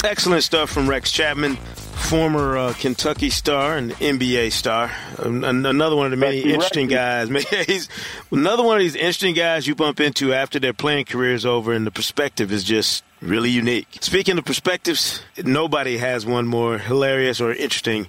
Excellent 0.03 0.43
stuff 0.43 0.71
from 0.71 0.89
Rex 0.89 1.13
Chapman, 1.13 1.57
former 1.57 2.57
uh, 2.57 2.73
Kentucky 2.73 3.29
star 3.29 3.77
and 3.77 3.93
NBA 3.93 4.51
star. 4.51 4.91
another 5.19 5.95
one 5.95 6.07
of 6.07 6.11
the 6.11 6.17
many 6.17 6.41
interesting 6.41 6.89
guys. 6.89 7.29
He's 7.67 7.89
another 8.31 8.63
one 8.63 8.77
of 8.77 8.81
these 8.81 8.95
interesting 8.95 9.35
guys 9.35 9.67
you 9.67 9.75
bump 9.75 10.01
into 10.01 10.33
after 10.33 10.59
their 10.59 10.73
playing 10.73 11.05
career 11.05 11.35
is 11.35 11.45
over, 11.45 11.75
and 11.75 11.87
the 11.87 11.91
perspective 11.91 12.51
is 12.51 12.65
just 12.65 13.05
really 13.21 13.51
unique. 13.51 13.99
Speaking 14.01 14.39
of 14.39 14.47
perspectives, 14.47 15.21
nobody 15.45 15.99
has 15.99 16.25
one 16.25 16.47
more 16.47 16.79
hilarious 16.79 17.39
or 17.39 17.53
interesting 17.53 18.09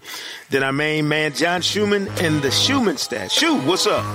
than 0.50 0.64
our 0.64 0.72
main 0.72 1.10
man, 1.10 1.34
John 1.34 1.62
Schuhmann, 1.62 2.08
and 2.22 2.42
the 2.42 2.52
Schuhmann 2.52 2.96
stat. 2.98 3.32
Shu, 3.34 3.60
what's 3.62 3.86
up? 3.86 4.06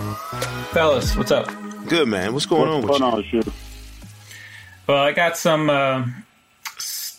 Fellas, 0.68 1.14
what's 1.14 1.30
up? 1.30 1.47
Good, 1.87 2.09
man. 2.09 2.32
What's 2.32 2.47
going 2.47 2.82
what's 2.82 3.01
on 3.03 3.16
with 3.16 3.26
going 3.26 3.34
you? 3.34 3.39
On, 3.39 3.45
Shu? 3.45 3.53
Well, 4.87 5.03
I 5.03 5.12
got 5.12 5.37
some. 5.37 5.68
Uh, 5.68 6.07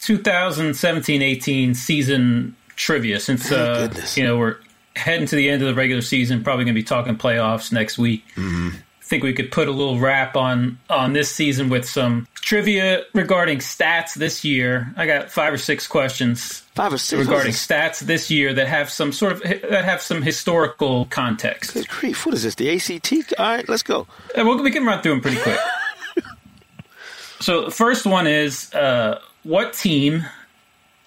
2017-18 0.08 1.76
season 1.76 2.56
trivia 2.78 3.20
since 3.20 3.52
uh, 3.52 3.94
you 4.16 4.24
know 4.24 4.38
we're 4.38 4.56
heading 4.96 5.28
to 5.28 5.36
the 5.36 5.50
end 5.50 5.62
of 5.62 5.68
the 5.68 5.74
regular 5.74 6.02
season 6.02 6.44
probably 6.44 6.64
going 6.64 6.74
to 6.74 6.80
be 6.80 6.84
talking 6.84 7.18
playoffs 7.18 7.74
next 7.74 7.98
week. 7.98 8.24
Mm-hmm. 8.36 8.70
i 8.74 9.04
think 9.04 9.24
we 9.24 9.34
could 9.34 9.52
put 9.52 9.68
a 9.68 9.72
little 9.72 10.00
wrap 10.00 10.38
on 10.38 10.80
on 10.90 11.12
this 11.12 11.30
season 11.30 11.68
with 11.68 11.88
some 11.88 12.26
trivia 12.36 13.04
regarding 13.14 13.58
stats 13.58 14.14
this 14.14 14.46
year. 14.46 14.94
I 14.96 15.08
got 15.08 15.30
five 15.30 15.54
or 15.54 15.58
six 15.58 15.88
questions 15.88 16.60
five 16.74 16.94
or 16.94 16.98
six? 16.98 17.20
Regarding 17.20 17.52
stats 17.52 18.00
this 18.00 18.32
year 18.32 18.54
that 18.54 18.68
have 18.70 18.90
some 18.90 19.12
sort 19.12 19.34
of 19.34 19.42
that 19.42 19.84
have 19.84 20.02
some 20.02 20.22
historical 20.22 21.06
context. 21.06 21.74
Good 21.74 21.90
grief 21.90 22.26
what 22.26 22.34
is 22.34 22.44
this 22.44 22.56
the 22.56 22.72
act 22.72 23.34
all 23.38 23.46
right 23.46 23.68
let's 23.68 23.84
go. 23.84 24.08
Uh, 24.38 24.46
we 24.64 24.72
can 24.72 24.86
run 24.86 25.02
through 25.02 25.16
them 25.16 25.22
pretty 25.22 25.42
quick. 25.42 25.60
So 27.40 27.66
the 27.66 27.72
first 27.72 28.06
one 28.06 28.28
is 28.28 28.74
uh, 28.74 29.20
what 29.48 29.74
team 29.74 30.26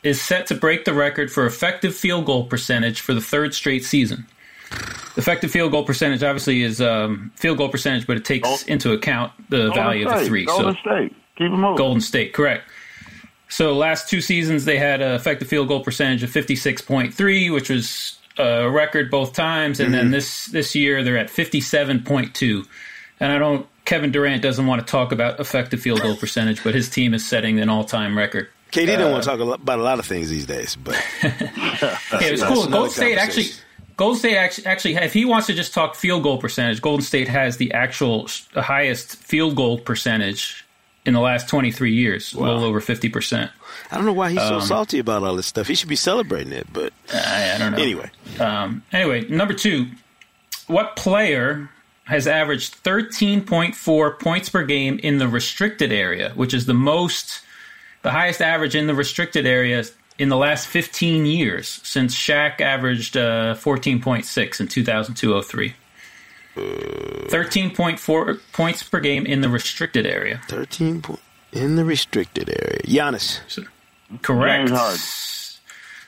is 0.03 0.21
set 0.21 0.47
to 0.47 0.55
break 0.55 0.85
the 0.87 0.95
record 0.95 1.31
for 1.31 1.45
effective 1.45 1.95
field 1.95 2.25
goal 2.25 2.45
percentage 2.45 3.01
for 3.01 3.13
the 3.13 3.21
third 3.21 3.55
straight 3.55 3.85
season? 3.85 4.27
Effective 5.17 5.51
field 5.51 5.73
goal 5.73 5.85
percentage 5.85 6.23
obviously 6.23 6.63
is 6.63 6.81
um, 6.81 7.33
field 7.37 7.59
goal 7.59 7.69
percentage, 7.69 8.07
but 8.07 8.17
it 8.17 8.25
takes 8.25 8.49
Gold, 8.49 8.65
into 8.67 8.93
account 8.93 9.33
the 9.51 9.65
Golden 9.65 9.75
value 9.75 10.05
State, 10.05 10.15
of 10.15 10.21
the 10.21 10.27
three. 10.27 10.45
Golden 10.47 10.75
so 10.75 10.81
State, 10.81 11.17
keep 11.37 11.51
them 11.51 11.61
moving. 11.61 11.77
Golden 11.77 12.01
State, 12.01 12.33
correct. 12.33 12.71
So 13.49 13.75
last 13.75 14.09
two 14.09 14.21
seasons 14.21 14.65
they 14.65 14.79
had 14.79 15.01
an 15.03 15.13
effective 15.13 15.49
field 15.49 15.69
goal 15.69 15.83
percentage 15.83 16.23
of 16.23 16.31
fifty 16.31 16.57
six 16.57 16.81
point 16.81 17.13
three, 17.13 17.51
which 17.51 17.69
was 17.69 18.19
a 18.39 18.71
record 18.71 19.11
both 19.11 19.35
times, 19.35 19.81
and 19.81 19.89
mm-hmm. 19.89 19.97
then 19.97 20.11
this 20.13 20.47
this 20.47 20.75
year 20.75 21.03
they're 21.03 21.19
at 21.19 21.29
fifty 21.29 21.61
seven 21.61 22.03
point 22.03 22.35
two. 22.35 22.65
And 23.19 23.33
I 23.33 23.39
don't 23.39 23.67
Kevin 23.85 24.13
Durant 24.13 24.43
doesn't 24.43 24.67
want 24.67 24.87
to 24.87 24.91
talk 24.91 25.13
about 25.13 25.41
effective 25.41 25.81
field 25.81 26.01
goal 26.03 26.17
percentage, 26.17 26.63
but 26.63 26.75
his 26.75 26.89
team 26.89 27.15
is 27.15 27.27
setting 27.27 27.61
an 27.61 27.69
all 27.69 27.85
time 27.85 28.17
record. 28.17 28.49
KD 28.73 28.95
uh, 28.95 28.99
don't 28.99 29.13
want 29.13 29.25
to 29.25 29.29
talk 29.29 29.41
about 29.41 29.79
a 29.79 29.83
lot 29.83 29.99
of 29.99 30.07
things 30.07 30.31
these 30.31 30.47
days, 30.47 30.77
but 30.77 30.95
yeah, 31.23 32.31
was 32.31 32.43
cool. 32.43 32.67
Gold 32.69 32.93
State 32.93 33.17
actually, 33.17 33.49
Gold 33.97 34.19
State 34.19 34.37
actually, 34.37 34.67
actually, 34.67 34.95
if 34.95 35.13
he 35.13 35.25
wants 35.25 35.47
to 35.49 35.55
just 35.55 35.75
talk 35.75 35.95
field 35.95 36.23
goal 36.23 36.39
percentage, 36.39 36.81
Golden 36.81 37.05
State 37.05 37.29
has 37.29 37.57
the 37.57 37.73
actual 37.73 38.29
highest 38.55 39.17
field 39.17 39.57
goal 39.57 39.79
percentage 39.79 40.65
in 41.05 41.15
the 41.15 41.21
last 41.21 41.49
23 41.49 41.95
years, 41.95 42.35
wow. 42.35 42.45
a 42.45 42.47
little 42.47 42.65
over 42.65 42.81
50 42.81 43.09
percent. 43.09 43.51
I 43.91 43.97
don't 43.97 44.05
know 44.05 44.13
why 44.13 44.31
he's 44.31 44.41
so 44.41 44.57
um, 44.57 44.61
salty 44.61 44.99
about 45.01 45.23
all 45.25 45.35
this 45.35 45.47
stuff. 45.47 45.67
He 45.67 45.75
should 45.75 45.89
be 45.89 45.97
celebrating 45.97 46.53
it, 46.53 46.67
but 46.73 46.93
I, 47.13 47.55
I 47.55 47.59
don't 47.59 47.73
know. 47.73 47.79
Anyway, 47.79 48.11
um, 48.39 48.83
anyway, 48.93 49.27
number 49.29 49.55
two, 49.55 49.87
what 50.67 50.95
player 50.97 51.69
has 52.11 52.27
averaged 52.27 52.83
13.4 52.83 54.19
points 54.19 54.49
per 54.49 54.65
game 54.65 54.99
in 54.99 55.19
the 55.19 55.29
restricted 55.29 55.93
area, 55.93 56.33
which 56.35 56.53
is 56.53 56.67
the 56.67 56.75
most, 56.75 57.43
the 58.03 58.11
highest 58.11 58.43
average 58.43 58.75
in 58.75 58.89
the 58.89 58.95
restricted 58.97 59.47
area 59.47 59.85
in 60.19 60.29
the 60.29 60.37
last 60.37 60.67
15 60.67 61.25
years 61.25 61.69
since 61.85 62.17
Shaq 62.17 62.61
averaged 62.61 63.17
uh, 63.17 63.55
14.6 63.55 64.61
in 64.61 64.67
2002 64.67 65.35
13.4 66.57 68.41
points 68.53 68.83
per 68.83 68.99
game 68.99 69.25
in 69.25 69.41
the 69.41 69.49
restricted 69.49 70.05
area. 70.05 70.41
13 70.49 71.03
po- 71.03 71.21
in 71.53 71.77
the 71.77 71.85
restricted 71.85 72.49
area. 72.51 72.81
Giannis. 72.83 73.39
So, 73.47 73.63
correct. 74.23 74.69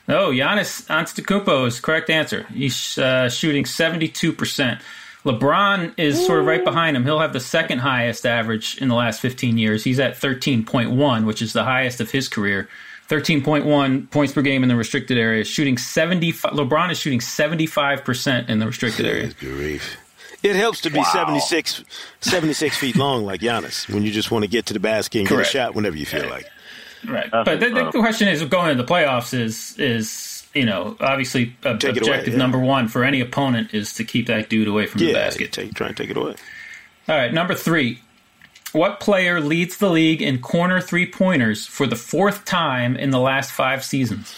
No, 0.05 0.31
Giannis 0.31 0.85
Antetokounmpo 0.87 1.65
is 1.65 1.79
correct 1.79 2.09
answer. 2.09 2.43
He's 2.53 2.97
uh, 2.97 3.29
shooting 3.29 3.63
72%. 3.63 4.81
LeBron 5.25 5.93
is 5.97 6.25
sort 6.25 6.39
of 6.39 6.45
right 6.45 6.61
mm. 6.61 6.65
behind 6.65 6.97
him. 6.97 7.05
He'll 7.05 7.19
have 7.19 7.33
the 7.33 7.39
second 7.39 7.79
highest 7.79 8.25
average 8.25 8.77
in 8.79 8.89
the 8.89 8.95
last 8.95 9.21
15 9.21 9.57
years. 9.57 9.83
He's 9.83 9.99
at 9.99 10.15
13.1, 10.15 11.25
which 11.25 11.41
is 11.41 11.53
the 11.53 11.63
highest 11.63 12.01
of 12.01 12.11
his 12.11 12.27
career. 12.27 12.67
13.1 13.09 14.09
points 14.11 14.33
per 14.33 14.41
game 14.41 14.63
in 14.63 14.69
the 14.69 14.75
restricted 14.75 15.17
area, 15.17 15.43
shooting 15.43 15.77
75. 15.77 16.53
LeBron 16.53 16.91
is 16.91 16.99
shooting 16.99 17.19
75% 17.19 18.49
in 18.49 18.59
the 18.59 18.65
restricted 18.65 19.05
area. 19.05 19.31
Grief. 19.39 19.97
It 20.41 20.57
helps 20.57 20.81
to 20.81 20.89
be 20.89 20.97
wow. 20.97 21.03
76, 21.13 21.85
76 22.19 22.77
feet 22.77 22.97
long 22.97 23.23
like 23.23 23.39
Giannis 23.39 23.87
when 23.87 24.03
you 24.03 24.11
just 24.11 24.29
want 24.29 24.43
to 24.43 24.49
get 24.49 24.65
to 24.67 24.73
the 24.73 24.79
basket 24.79 25.19
and 25.19 25.27
Correct. 25.27 25.53
get 25.53 25.61
a 25.61 25.63
shot 25.65 25.75
whenever 25.75 25.95
you 25.95 26.05
feel 26.05 26.29
like. 26.29 26.47
Right. 27.07 27.29
That's 27.31 27.45
but 27.45 27.59
the, 27.59 27.69
the 27.69 27.85
uh, 27.87 27.91
question 27.91 28.27
is 28.27 28.43
going 28.45 28.71
into 28.71 28.83
the 28.83 28.89
playoffs 28.89 29.33
is 29.33 29.77
is 29.77 30.32
you 30.53 30.65
know, 30.65 30.95
obviously 30.99 31.55
objective 31.63 32.07
away, 32.07 32.23
yeah. 32.25 32.35
number 32.35 32.59
one 32.59 32.87
for 32.87 33.03
any 33.03 33.21
opponent 33.21 33.73
is 33.73 33.93
to 33.95 34.03
keep 34.03 34.27
that 34.27 34.49
dude 34.49 34.67
away 34.67 34.85
from 34.85 35.01
yeah, 35.01 35.07
the 35.07 35.13
basket. 35.13 35.51
Take, 35.51 35.73
try 35.73 35.87
and 35.87 35.97
take 35.97 36.09
it 36.09 36.17
away. 36.17 36.35
All 37.07 37.15
right, 37.15 37.33
number 37.33 37.55
three. 37.55 37.99
What 38.71 38.99
player 38.99 39.39
leads 39.39 39.77
the 39.77 39.89
league 39.89 40.21
in 40.21 40.39
corner 40.39 40.81
three 40.81 41.05
pointers 41.05 41.67
for 41.67 41.85
the 41.85 41.95
fourth 41.95 42.43
time 42.43 42.95
in 42.95 43.11
the 43.11 43.19
last 43.19 43.51
five 43.51 43.83
seasons? 43.83 44.35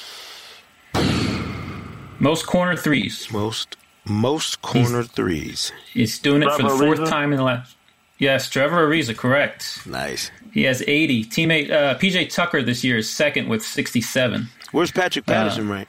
Most 2.19 2.45
corner 2.45 2.75
threes. 2.75 3.31
Most 3.31 3.77
most 4.05 4.61
corner 4.61 5.01
he's, 5.01 5.11
threes. 5.11 5.71
He's 5.93 6.19
doing 6.19 6.41
it 6.43 6.45
Trevor 6.45 6.63
for 6.63 6.69
the 6.69 6.77
fourth 6.77 6.99
Ariza? 6.99 7.09
time 7.09 7.31
in 7.31 7.37
the 7.37 7.43
last. 7.43 7.75
Yes, 8.17 8.49
Trevor 8.49 8.87
Ariza, 8.87 9.15
correct. 9.15 9.85
Nice. 9.85 10.31
He 10.53 10.63
has 10.63 10.81
80. 10.87 11.25
Teammate 11.25 11.69
uh, 11.69 11.97
PJ 11.97 12.33
Tucker 12.33 12.61
this 12.61 12.83
year 12.83 12.97
is 12.97 13.09
second 13.09 13.49
with 13.49 13.65
67. 13.65 14.47
Where's 14.71 14.91
Patrick 14.91 15.25
Patterson 15.25 15.69
uh, 15.69 15.73
right? 15.73 15.87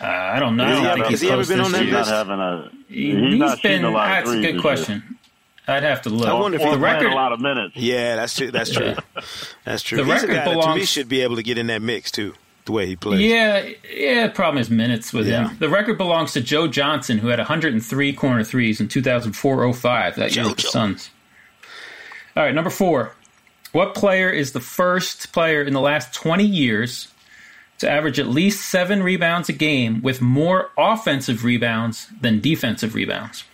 Uh, 0.00 0.06
I 0.06 0.38
don't 0.38 0.56
know. 0.56 0.64
Has 0.64 0.96
he, 0.96 1.02
has 1.02 1.20
he 1.20 1.30
ever 1.30 1.44
been 1.44 1.60
on 1.60 1.72
that 1.72 1.84
list? 1.84 2.10
A, 2.10 2.70
he's, 2.88 3.14
he's 3.14 3.60
been. 3.60 3.84
A 3.84 3.92
that's 3.92 4.30
a 4.30 4.40
good 4.40 4.60
question. 4.60 5.02
Year. 5.06 5.18
I'd 5.68 5.82
have 5.82 6.02
to 6.02 6.10
look. 6.10 6.28
I 6.28 6.32
wonder 6.32 6.58
if 6.58 6.70
the 6.70 6.78
record 6.78 7.12
a 7.12 7.14
lot 7.14 7.32
of 7.32 7.40
minutes. 7.40 7.76
Yeah, 7.76 8.16
that's 8.16 8.34
true. 8.34 8.50
That's 8.50 8.70
true. 8.70 8.96
that's 9.64 9.82
true. 9.82 9.98
The 9.98 10.04
He's 10.04 10.22
record 10.22 10.44
belongs, 10.44 10.74
to 10.74 10.80
me 10.80 10.84
should 10.84 11.08
be 11.08 11.20
able 11.20 11.36
to 11.36 11.42
get 11.42 11.58
in 11.58 11.68
that 11.68 11.82
mix 11.82 12.10
too. 12.10 12.34
The 12.66 12.72
way 12.72 12.86
he 12.86 12.96
plays. 12.96 13.20
Yeah, 13.20 13.68
yeah. 13.94 14.28
Problem 14.28 14.60
is 14.60 14.70
minutes 14.70 15.12
with 15.12 15.26
yeah. 15.26 15.48
him. 15.48 15.58
The 15.58 15.68
record 15.68 15.96
belongs 15.96 16.32
to 16.32 16.40
Joe 16.40 16.66
Johnson, 16.66 17.18
who 17.18 17.28
had 17.28 17.38
103 17.38 18.12
corner 18.12 18.44
threes 18.44 18.80
in 18.80 18.88
2004-05. 18.88 20.14
That 20.16 20.36
year 20.36 20.44
with 20.44 20.56
the 20.56 20.62
Suns. 20.62 21.10
All 22.36 22.44
right, 22.44 22.54
number 22.54 22.70
four. 22.70 23.14
What 23.72 23.94
player 23.94 24.30
is 24.30 24.52
the 24.52 24.60
first 24.60 25.32
player 25.32 25.62
in 25.62 25.72
the 25.72 25.80
last 25.80 26.12
20 26.12 26.44
years 26.44 27.08
to 27.80 27.90
average 27.90 28.20
at 28.20 28.28
least 28.28 28.68
seven 28.68 29.02
rebounds 29.02 29.48
a 29.48 29.52
game 29.52 30.02
with 30.02 30.20
more 30.20 30.70
offensive 30.78 31.44
rebounds 31.44 32.08
than 32.20 32.40
defensive 32.40 32.94
rebounds. 32.94 33.44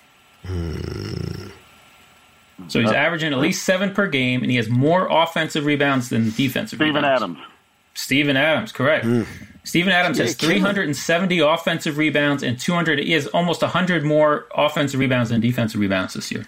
Mm. 0.45 1.53
So 2.68 2.81
he's 2.81 2.91
uh, 2.91 2.95
averaging 2.95 3.33
at 3.33 3.39
least 3.39 3.64
seven 3.64 3.95
per 3.95 4.09
game, 4.09 4.43
and 4.43 4.51
he 4.51 4.57
has 4.57 4.68
more 4.68 5.07
offensive 5.11 5.64
rebounds 5.64 6.09
than 6.09 6.31
defensive 6.31 6.79
Steven 6.79 6.97
rebounds. 6.97 7.22
Adams. 7.22 7.39
Steven 7.95 8.37
Adams, 8.37 8.72
correct. 8.72 9.05
Mm. 9.05 9.27
Steven 9.62 9.93
Adams 9.93 10.18
has 10.18 10.35
370 10.35 11.39
offensive 11.41 11.97
rebounds 11.97 12.43
and 12.43 12.59
200. 12.59 12.99
He 12.99 13.12
has 13.12 13.27
almost 13.29 13.62
100 13.62 14.05
more 14.05 14.47
offensive 14.55 14.99
rebounds 14.99 15.31
than 15.31 15.41
defensive 15.41 15.81
rebounds 15.81 16.14
this 16.14 16.31
year. 16.33 16.47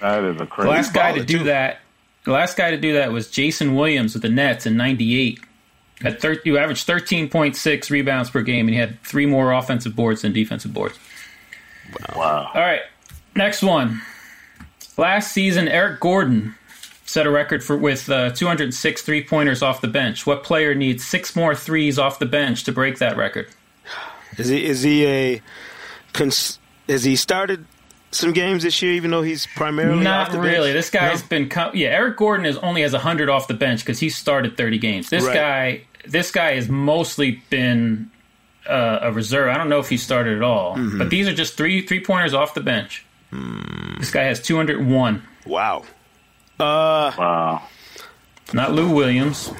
That 0.00 0.24
is 0.24 0.40
a 0.40 0.46
crazy. 0.46 0.68
The 0.68 0.74
last 0.74 0.92
guy 0.92 1.12
to 1.12 1.24
do 1.24 1.38
too. 1.38 1.44
that, 1.44 1.80
the 2.24 2.32
last 2.32 2.56
guy 2.56 2.70
to 2.70 2.76
do 2.76 2.94
that 2.94 3.12
was 3.12 3.28
Jayson 3.28 3.74
Williams 3.76 4.14
with 4.14 4.22
the 4.22 4.28
Nets 4.28 4.66
in 4.66 4.76
'98 4.76 5.40
had 6.00 6.20
thir- 6.20 6.40
you 6.44 6.58
averaged 6.58 6.86
13.6 6.86 7.90
rebounds 7.90 8.30
per 8.30 8.42
game, 8.42 8.66
and 8.66 8.74
he 8.74 8.80
had 8.80 9.02
three 9.02 9.26
more 9.26 9.52
offensive 9.52 9.96
boards 9.96 10.22
than 10.22 10.32
defensive 10.32 10.72
boards. 10.72 10.98
Wow. 12.14 12.50
All 12.54 12.60
right, 12.60 12.82
next 13.34 13.62
one. 13.62 14.02
Last 14.96 15.32
season, 15.32 15.68
Eric 15.68 16.00
Gordon 16.00 16.54
set 17.04 17.26
a 17.26 17.30
record 17.30 17.64
for 17.64 17.76
with 17.76 18.10
uh, 18.10 18.30
206 18.32 19.02
three 19.02 19.24
pointers 19.24 19.62
off 19.62 19.80
the 19.80 19.88
bench. 19.88 20.26
What 20.26 20.44
player 20.44 20.74
needs 20.74 21.04
six 21.06 21.34
more 21.34 21.54
threes 21.54 21.98
off 21.98 22.18
the 22.18 22.26
bench 22.26 22.64
to 22.64 22.72
break 22.72 22.98
that 22.98 23.16
record? 23.16 23.48
Is 24.36 24.48
he 24.48 24.64
is 24.64 24.82
he 24.82 25.06
a 25.06 25.42
cons- 26.12 26.58
has 26.88 27.04
he 27.04 27.16
started 27.16 27.64
some 28.10 28.32
games 28.32 28.62
this 28.62 28.80
year, 28.82 28.92
even 28.92 29.10
though 29.10 29.22
he's 29.22 29.46
primarily 29.46 30.02
not 30.02 30.32
really. 30.32 30.72
Bench? 30.72 30.74
This 30.74 30.90
guy's 30.90 31.22
no? 31.22 31.28
been 31.28 31.50
yeah. 31.74 31.88
Eric 31.88 32.16
Gordon 32.16 32.46
is 32.46 32.56
only 32.58 32.82
has 32.82 32.94
hundred 32.94 33.28
off 33.28 33.48
the 33.48 33.54
bench 33.54 33.80
because 33.80 33.98
he 33.98 34.10
started 34.10 34.56
thirty 34.56 34.78
games. 34.78 35.10
This 35.10 35.24
right. 35.24 35.34
guy, 35.34 35.82
this 36.06 36.30
guy 36.30 36.54
has 36.54 36.68
mostly 36.68 37.42
been 37.50 38.10
uh, 38.68 39.00
a 39.02 39.12
reserve. 39.12 39.48
I 39.48 39.58
don't 39.58 39.68
know 39.68 39.80
if 39.80 39.88
he 39.88 39.96
started 39.96 40.36
at 40.36 40.42
all, 40.42 40.76
mm-hmm. 40.76 40.98
but 40.98 41.10
these 41.10 41.28
are 41.28 41.34
just 41.34 41.56
three 41.56 41.86
three 41.86 42.00
pointers 42.00 42.34
off 42.34 42.54
the 42.54 42.62
bench. 42.62 43.04
Mm. 43.32 43.98
This 43.98 44.10
guy 44.10 44.24
has 44.24 44.40
two 44.40 44.56
hundred 44.56 44.86
one. 44.86 45.22
Wow. 45.46 45.84
Uh, 46.58 47.12
wow. 47.16 47.62
Not 48.52 48.72
Lou 48.72 48.90
Williams. 48.94 49.52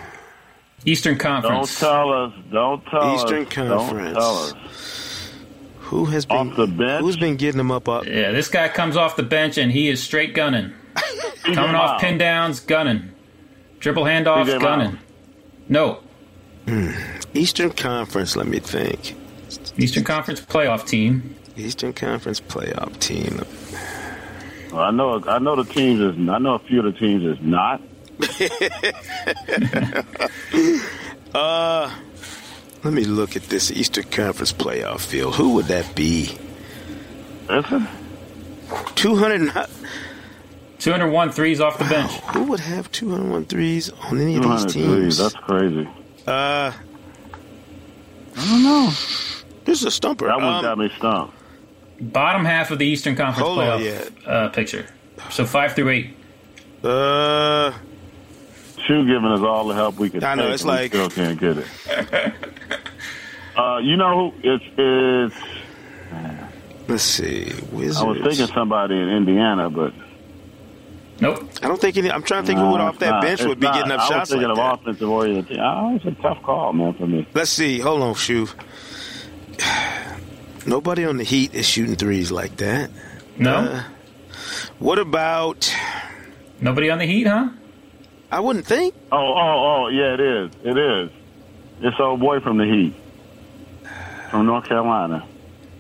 Eastern 0.85 1.19
Conference. 1.19 1.81
Don't 1.81 1.91
tell 1.91 2.13
us. 2.13 2.33
Don't 2.51 2.85
tell 2.87 3.15
Eastern 3.15 3.43
us. 3.43 3.49
Eastern 3.49 3.69
Conference. 3.69 4.17
Don't 5.91 6.05
tell 6.05 6.05
us. 6.05 6.05
Who 6.05 6.05
has 6.07 6.27
been 6.27 6.37
off 6.37 6.57
the 6.57 6.67
bench? 6.67 7.01
Who's 7.01 7.17
been 7.17 7.37
getting 7.37 7.59
them 7.59 7.71
up? 7.71 7.89
Up. 7.89 8.07
Yeah, 8.07 8.33
this 8.33 8.49
guy 8.49 8.69
comes 8.69 8.97
off 8.97 9.17
the 9.17 9.23
bench 9.23 9.59
and 9.59 9.73
he 9.73 9.89
is 9.89 10.03
straight 10.03 10.35
gunning. 10.35 10.73
Coming 11.43 11.75
off 11.75 12.01
pin 12.01 12.19
downs, 12.19 12.61
gunning. 12.61 13.11
Triple 13.81 14.05
handoffs, 14.05 14.61
gunning. 14.61 14.99
No. 15.69 16.01
Hmm. 16.67 16.91
Eastern 17.35 17.71
Conference. 17.71 18.37
Let 18.37 18.47
me 18.47 18.59
think. 18.59 19.17
Eastern 19.77 20.05
Conference 20.05 20.41
playoff 20.41 20.87
team. 20.87 21.37
Eastern 21.57 21.93
Conference 21.93 22.41
playoff 22.41 22.99
team. 22.99 23.41
Well, 24.73 24.83
I 24.83 24.91
know. 24.91 25.23
I 25.27 25.39
know 25.39 25.57
the 25.57 25.65
teams 25.65 26.01
is. 26.01 26.29
I 26.29 26.39
know 26.39 26.55
a 26.55 26.59
few 26.59 26.81
of 26.81 26.93
the 26.93 26.99
teams 26.99 27.25
is 27.25 27.39
not. 27.41 27.81
uh, 31.35 31.95
let 32.85 32.93
me 32.93 33.05
look 33.05 33.37
at 33.37 33.45
this 33.45 33.71
Eastern 33.71 34.05
Conference 34.05 34.53
playoff 34.53 35.01
field. 35.01 35.35
Who 35.37 35.55
would 35.55 35.67
that 35.67 35.95
be? 35.95 36.39
Listen. 37.49 37.89
200 38.95 39.69
201 40.79 41.33
threes 41.33 41.61
off 41.61 41.79
the 41.79 41.85
bench. 41.85 42.13
Who 42.35 42.45
would 42.45 42.61
have 42.61 42.91
201 42.93 43.47
threes 43.47 43.91
on 43.91 44.21
any 44.21 44.37
of 44.37 44.43
these 44.43 44.67
teams? 44.67 44.87
Threes. 44.87 45.19
That's 45.19 45.35
crazy. 45.35 45.89
Uh, 46.27 46.73
I 48.37 48.45
don't 48.49 48.63
know. 48.63 48.91
This 49.65 49.81
is 49.81 49.85
a 49.85 49.91
stumper. 49.91 50.27
That 50.27 50.37
one 50.37 50.55
um, 50.55 50.63
got 50.63 50.79
me 50.79 50.91
stumped. 50.97 51.35
Bottom 52.01 52.45
half 52.45 52.71
of 52.71 52.79
the 52.79 52.87
Eastern 52.87 53.17
Conference 53.17 53.47
Hold 53.47 53.59
playoff 53.59 54.27
uh, 54.27 54.49
picture. 54.51 54.87
So 55.31 55.45
five 55.45 55.75
through 55.75 55.91
eight. 55.91 56.17
Uh, 56.85 57.73
Shu 58.89 59.05
giving 59.05 59.31
us 59.31 59.41
all 59.41 59.69
the 59.69 59.75
help 59.75 59.97
we 59.99 60.09
can. 60.09 60.25
I 60.25 60.35
know 60.35 60.45
take, 60.45 60.55
it's 60.55 60.65
like 60.65 60.93
still 60.93 61.11
can't 61.11 61.39
get 61.39 61.59
it. 61.59 61.67
uh, 63.57 63.79
you 63.83 63.97
know 63.97 64.33
it's 64.43 64.65
it's. 64.77 65.35
Let's 66.89 67.03
see, 67.03 67.53
Wizards. 67.71 68.01
I 68.01 68.05
was 68.05 68.23
thinking 68.23 68.47
somebody 68.55 68.95
in 68.95 69.11
Indiana, 69.11 69.69
but 69.69 69.93
nope. 71.21 71.47
I 71.63 71.69
don't 71.69 71.79
think 71.79 71.99
any. 71.99 72.11
I'm 72.11 72.23
trying 72.23 72.45
to 72.45 72.47
think 72.47 72.59
no, 72.61 72.65
who 72.65 72.73
would 72.73 72.81
off 72.81 72.99
that 73.01 73.11
not. 73.11 73.23
bench 73.23 73.43
would 73.43 73.61
be 73.61 73.67
not. 73.67 73.75
getting 73.75 73.93
up 73.93 74.01
I 74.01 74.09
shots 74.09 74.21
was 74.21 74.29
thinking 74.31 74.49
like 74.49 74.59
of 74.59 74.81
that. 74.81 74.81
offensive 74.81 75.11
oriented. 75.11 75.59
Oh, 75.61 75.95
it's 75.97 76.07
a 76.07 76.23
tough 76.23 76.43
call, 76.43 76.73
man, 76.73 76.95
for 76.95 77.07
me. 77.07 77.29
Let's 77.35 77.51
see. 77.51 77.79
Hold 77.81 78.01
on, 78.01 78.15
Shu. 78.15 78.49
Nobody 80.67 81.05
on 81.05 81.19
the 81.19 81.25
Heat 81.25 81.55
is 81.55 81.67
shooting 81.69 81.95
threes 81.97 82.33
like 82.33 82.57
that. 82.57 82.91
No. 83.37 83.55
Uh, 83.55 83.83
what 84.79 84.99
about? 84.99 85.71
Nobody 86.63 86.89
on 86.89 86.97
the 86.99 87.07
Heat, 87.07 87.27
huh? 87.27 87.51
I 88.31 88.41
wouldn't 88.41 88.67
think. 88.67 88.95
Oh, 89.11 89.17
oh, 89.17 89.85
oh, 89.85 89.89
yeah, 89.89 90.15
it 90.15 90.21
is. 90.21 90.51
It 90.65 90.77
is. 90.79 91.11
It's 91.81 91.99
old 92.01 92.21
boy 92.21 92.41
from 92.41 92.59
the 92.59 92.65
Heat, 92.67 92.95
from 94.31 94.47
North 94.47 94.67
Carolina. 94.67 95.25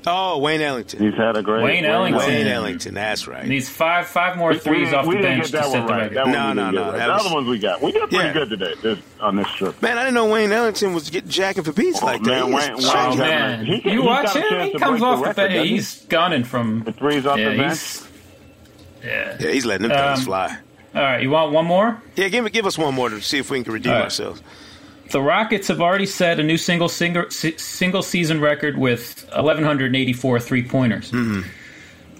Oh, 0.06 0.38
Wayne 0.38 0.60
Ellington. 0.62 1.00
He's 1.00 1.14
had 1.18 1.36
a 1.36 1.42
great 1.42 1.62
Wayne 1.64 1.84
Ellington. 1.84 2.24
Wayne 2.26 2.46
Ellington. 2.46 2.94
That's 2.94 3.26
right. 3.26 3.44
Needs 3.46 3.68
five 3.68 4.06
five 4.06 4.38
more 4.38 4.54
threes 4.54 4.88
we, 4.90 4.94
off 4.94 5.04
we 5.06 5.16
the 5.16 5.22
bench 5.22 5.50
get 5.52 5.64
to 5.64 5.70
set 5.70 5.72
the 5.86 5.92
right. 5.92 6.10
record. 6.12 6.30
No, 6.32 6.52
no, 6.54 6.70
no, 6.70 6.72
get 6.72 6.80
right. 6.80 6.92
that 6.98 7.06
The 7.08 7.12
other 7.14 7.34
ones 7.34 7.48
we 7.48 7.58
got. 7.58 7.82
We 7.82 7.92
did 7.92 8.00
pretty 8.08 8.16
Yeah. 8.16 8.32
good 8.32 8.48
today 8.48 8.74
this, 8.80 8.98
on 9.20 9.36
this 9.36 9.48
trip. 9.50 9.82
Man, 9.82 9.98
I 9.98 10.02
didn't 10.02 10.14
know 10.14 10.30
Wayne 10.30 10.50
Ellington 10.52 10.94
was 10.94 11.10
getting 11.10 11.28
jacking 11.28 11.64
for 11.64 11.72
beats 11.72 11.98
Oh, 12.00 12.06
like 12.06 12.22
man, 12.22 12.30
that. 12.30 12.46
He 12.46 12.52
was 12.54 12.68
Wayne- 12.68 12.76
Wayne. 12.76 12.86
Oh 13.12 13.16
man, 13.16 13.66
he- 13.66 13.72
you 13.74 13.80
he's 13.98 14.00
watch 14.02 14.34
him. 14.34 14.60
He 14.70 14.78
comes 14.78 15.02
off 15.02 15.18
the 15.18 15.24
record, 15.26 15.36
bench. 15.50 15.68
He's 15.68 16.04
gunning 16.04 16.44
from 16.44 16.84
The 16.84 16.92
threes 16.92 17.26
off 17.26 17.38
yeah, 17.38 17.50
the 17.50 17.56
bench. 17.58 17.80
yeah. 19.04 19.36
Yeah, 19.40 19.50
he's 19.50 19.66
letting 19.66 19.88
them 19.88 19.98
things 19.98 20.20
Um, 20.20 20.24
fly. 20.24 20.56
All 20.98 21.04
right, 21.04 21.22
you 21.22 21.30
want 21.30 21.52
one 21.52 21.64
more? 21.64 22.02
Yeah, 22.16 22.26
give 22.28 22.42
me, 22.42 22.50
give 22.50 22.66
us 22.66 22.76
one 22.76 22.92
more 22.92 23.08
to 23.08 23.20
see 23.20 23.38
if 23.38 23.50
we 23.50 23.62
can 23.62 23.72
redeem 23.72 23.92
All 23.92 23.98
right. 23.98 24.04
ourselves. 24.06 24.42
The 25.12 25.22
Rockets 25.22 25.68
have 25.68 25.80
already 25.80 26.06
set 26.06 26.40
a 26.40 26.42
new 26.42 26.58
single 26.58 26.88
single, 26.88 27.30
single 27.30 28.02
season 28.02 28.40
record 28.40 28.76
with 28.76 29.24
1,184 29.32 30.40
three 30.40 30.62
pointers. 30.64 31.12
Mm-hmm. 31.12 31.42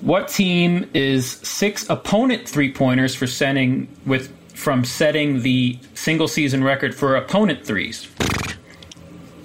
What 0.07 0.29
team 0.29 0.89
is 0.95 1.29
six 1.29 1.91
opponent 1.91 2.49
three 2.49 2.73
pointers 2.73 3.17
for 3.17 3.27
setting 3.27 3.89
with 4.07 4.33
from 4.55 4.85
setting 4.85 5.43
the 5.43 5.77
single 5.95 6.29
season 6.29 6.63
record 6.63 6.95
for 6.95 7.17
opponent 7.17 7.67
threes? 7.67 8.09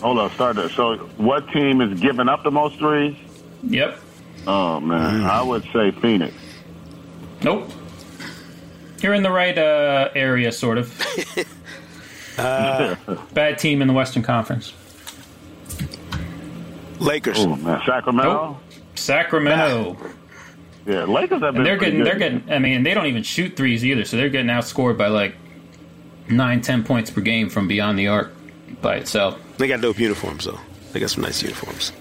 Hold 0.02 0.20
on, 0.20 0.30
start 0.32 0.58
there. 0.58 0.70
So, 0.70 0.98
what 1.18 1.50
team 1.50 1.82
is 1.82 2.00
giving 2.00 2.30
up 2.30 2.44
the 2.44 2.52
most 2.52 2.78
threes? 2.78 3.16
Yep. 3.64 4.00
Oh 4.46 4.80
man, 4.80 5.22
mm. 5.22 5.26
I 5.28 5.42
would 5.42 5.64
say 5.74 5.90
Phoenix. 5.90 6.36
Nope. 7.42 7.72
You're 9.04 9.14
in 9.14 9.22
the 9.22 9.32
right 9.32 9.58
uh, 9.58 10.10
area, 10.16 10.52
sort 10.52 10.78
of. 10.78 10.88
Bad 12.38 13.60
team 13.60 13.82
in 13.82 13.88
the 13.90 13.94
Western 13.94 14.24
Conference. 14.24 14.74
Lakers. 17.00 17.40
oh 17.40 17.58
man, 17.58 17.82
Sacramento. 17.86 18.34
Nope. 18.34 18.58
Sacramento. 18.96 19.98
Yeah, 20.86 21.06
Lakers 21.06 21.42
have 21.42 21.54
been. 21.54 21.62
And 21.62 21.66
they're 21.66 21.78
pretty 21.78 21.92
getting, 21.94 22.04
they're 22.04 22.20
getting. 22.20 22.52
I 22.52 22.60
mean, 22.60 22.84
they 22.84 22.94
don't 22.94 23.06
even 23.06 23.24
shoot 23.24 23.56
threes 23.56 23.86
either, 23.86 24.04
so 24.04 24.18
they're 24.18 24.28
getting 24.28 24.50
outscored 24.50 24.98
by 24.98 25.08
like 25.08 25.34
nine, 26.28 26.60
ten 26.60 26.84
points 26.84 27.10
per 27.10 27.22
game 27.22 27.50
from 27.50 27.70
beyond 27.70 27.98
the 27.98 28.10
arc 28.10 28.34
by 28.82 28.96
itself. 28.98 29.40
They 29.58 29.70
got 29.70 29.80
dope 29.80 29.98
uniforms 29.98 30.44
though. 30.44 30.60
They 30.92 31.00
got 31.00 31.10
some 31.10 31.24
nice 31.24 31.42
uniforms. 31.42 31.94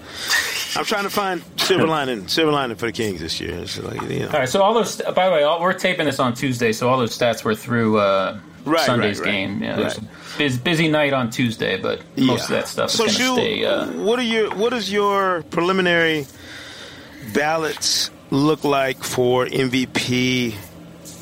I'm 0.75 0.85
trying 0.85 1.03
to 1.03 1.09
find 1.09 1.43
silver 1.57 1.87
lining, 1.87 2.27
silver 2.27 2.51
lining 2.51 2.75
for 2.77 2.87
the 2.87 2.91
Kings 2.91 3.19
this 3.19 3.39
year. 3.39 3.55
It's 3.59 3.77
like, 3.79 4.01
you 4.09 4.19
know. 4.19 4.27
All 4.27 4.33
right, 4.33 4.49
so 4.49 4.61
all 4.61 4.73
those. 4.73 5.01
By 5.15 5.27
the 5.27 5.33
way, 5.33 5.43
all, 5.43 5.61
we're 5.61 5.73
taping 5.73 6.05
this 6.05 6.19
on 6.19 6.33
Tuesday, 6.33 6.71
so 6.73 6.89
all 6.89 6.97
those 6.97 7.17
stats 7.17 7.43
were 7.43 7.55
through 7.55 7.97
uh, 7.99 8.39
Right, 8.65 8.85
Sunday's 8.85 9.19
right, 9.19 9.25
right. 9.25 9.31
game. 9.33 9.63
Yeah, 9.63 9.81
Right. 9.81 9.97
a 9.97 10.03
biz, 10.37 10.57
busy 10.57 10.87
night 10.87 11.13
on 11.13 11.29
Tuesday, 11.29 11.77
but 11.77 12.01
most 12.17 12.43
of 12.45 12.49
that 12.51 12.67
stuff 12.67 12.91
so 12.91 13.05
is 13.05 13.17
going 13.17 13.35
to 13.35 13.41
stay. 13.41 13.65
Uh, 13.65 13.87
what 13.91 14.19
are 14.19 14.23
your 14.23 14.55
What 14.55 14.73
is 14.73 14.91
your 14.91 15.43
preliminary 15.49 16.25
ballots 17.33 18.09
look 18.31 18.63
like 18.63 19.03
for 19.03 19.45
MVP, 19.45 20.55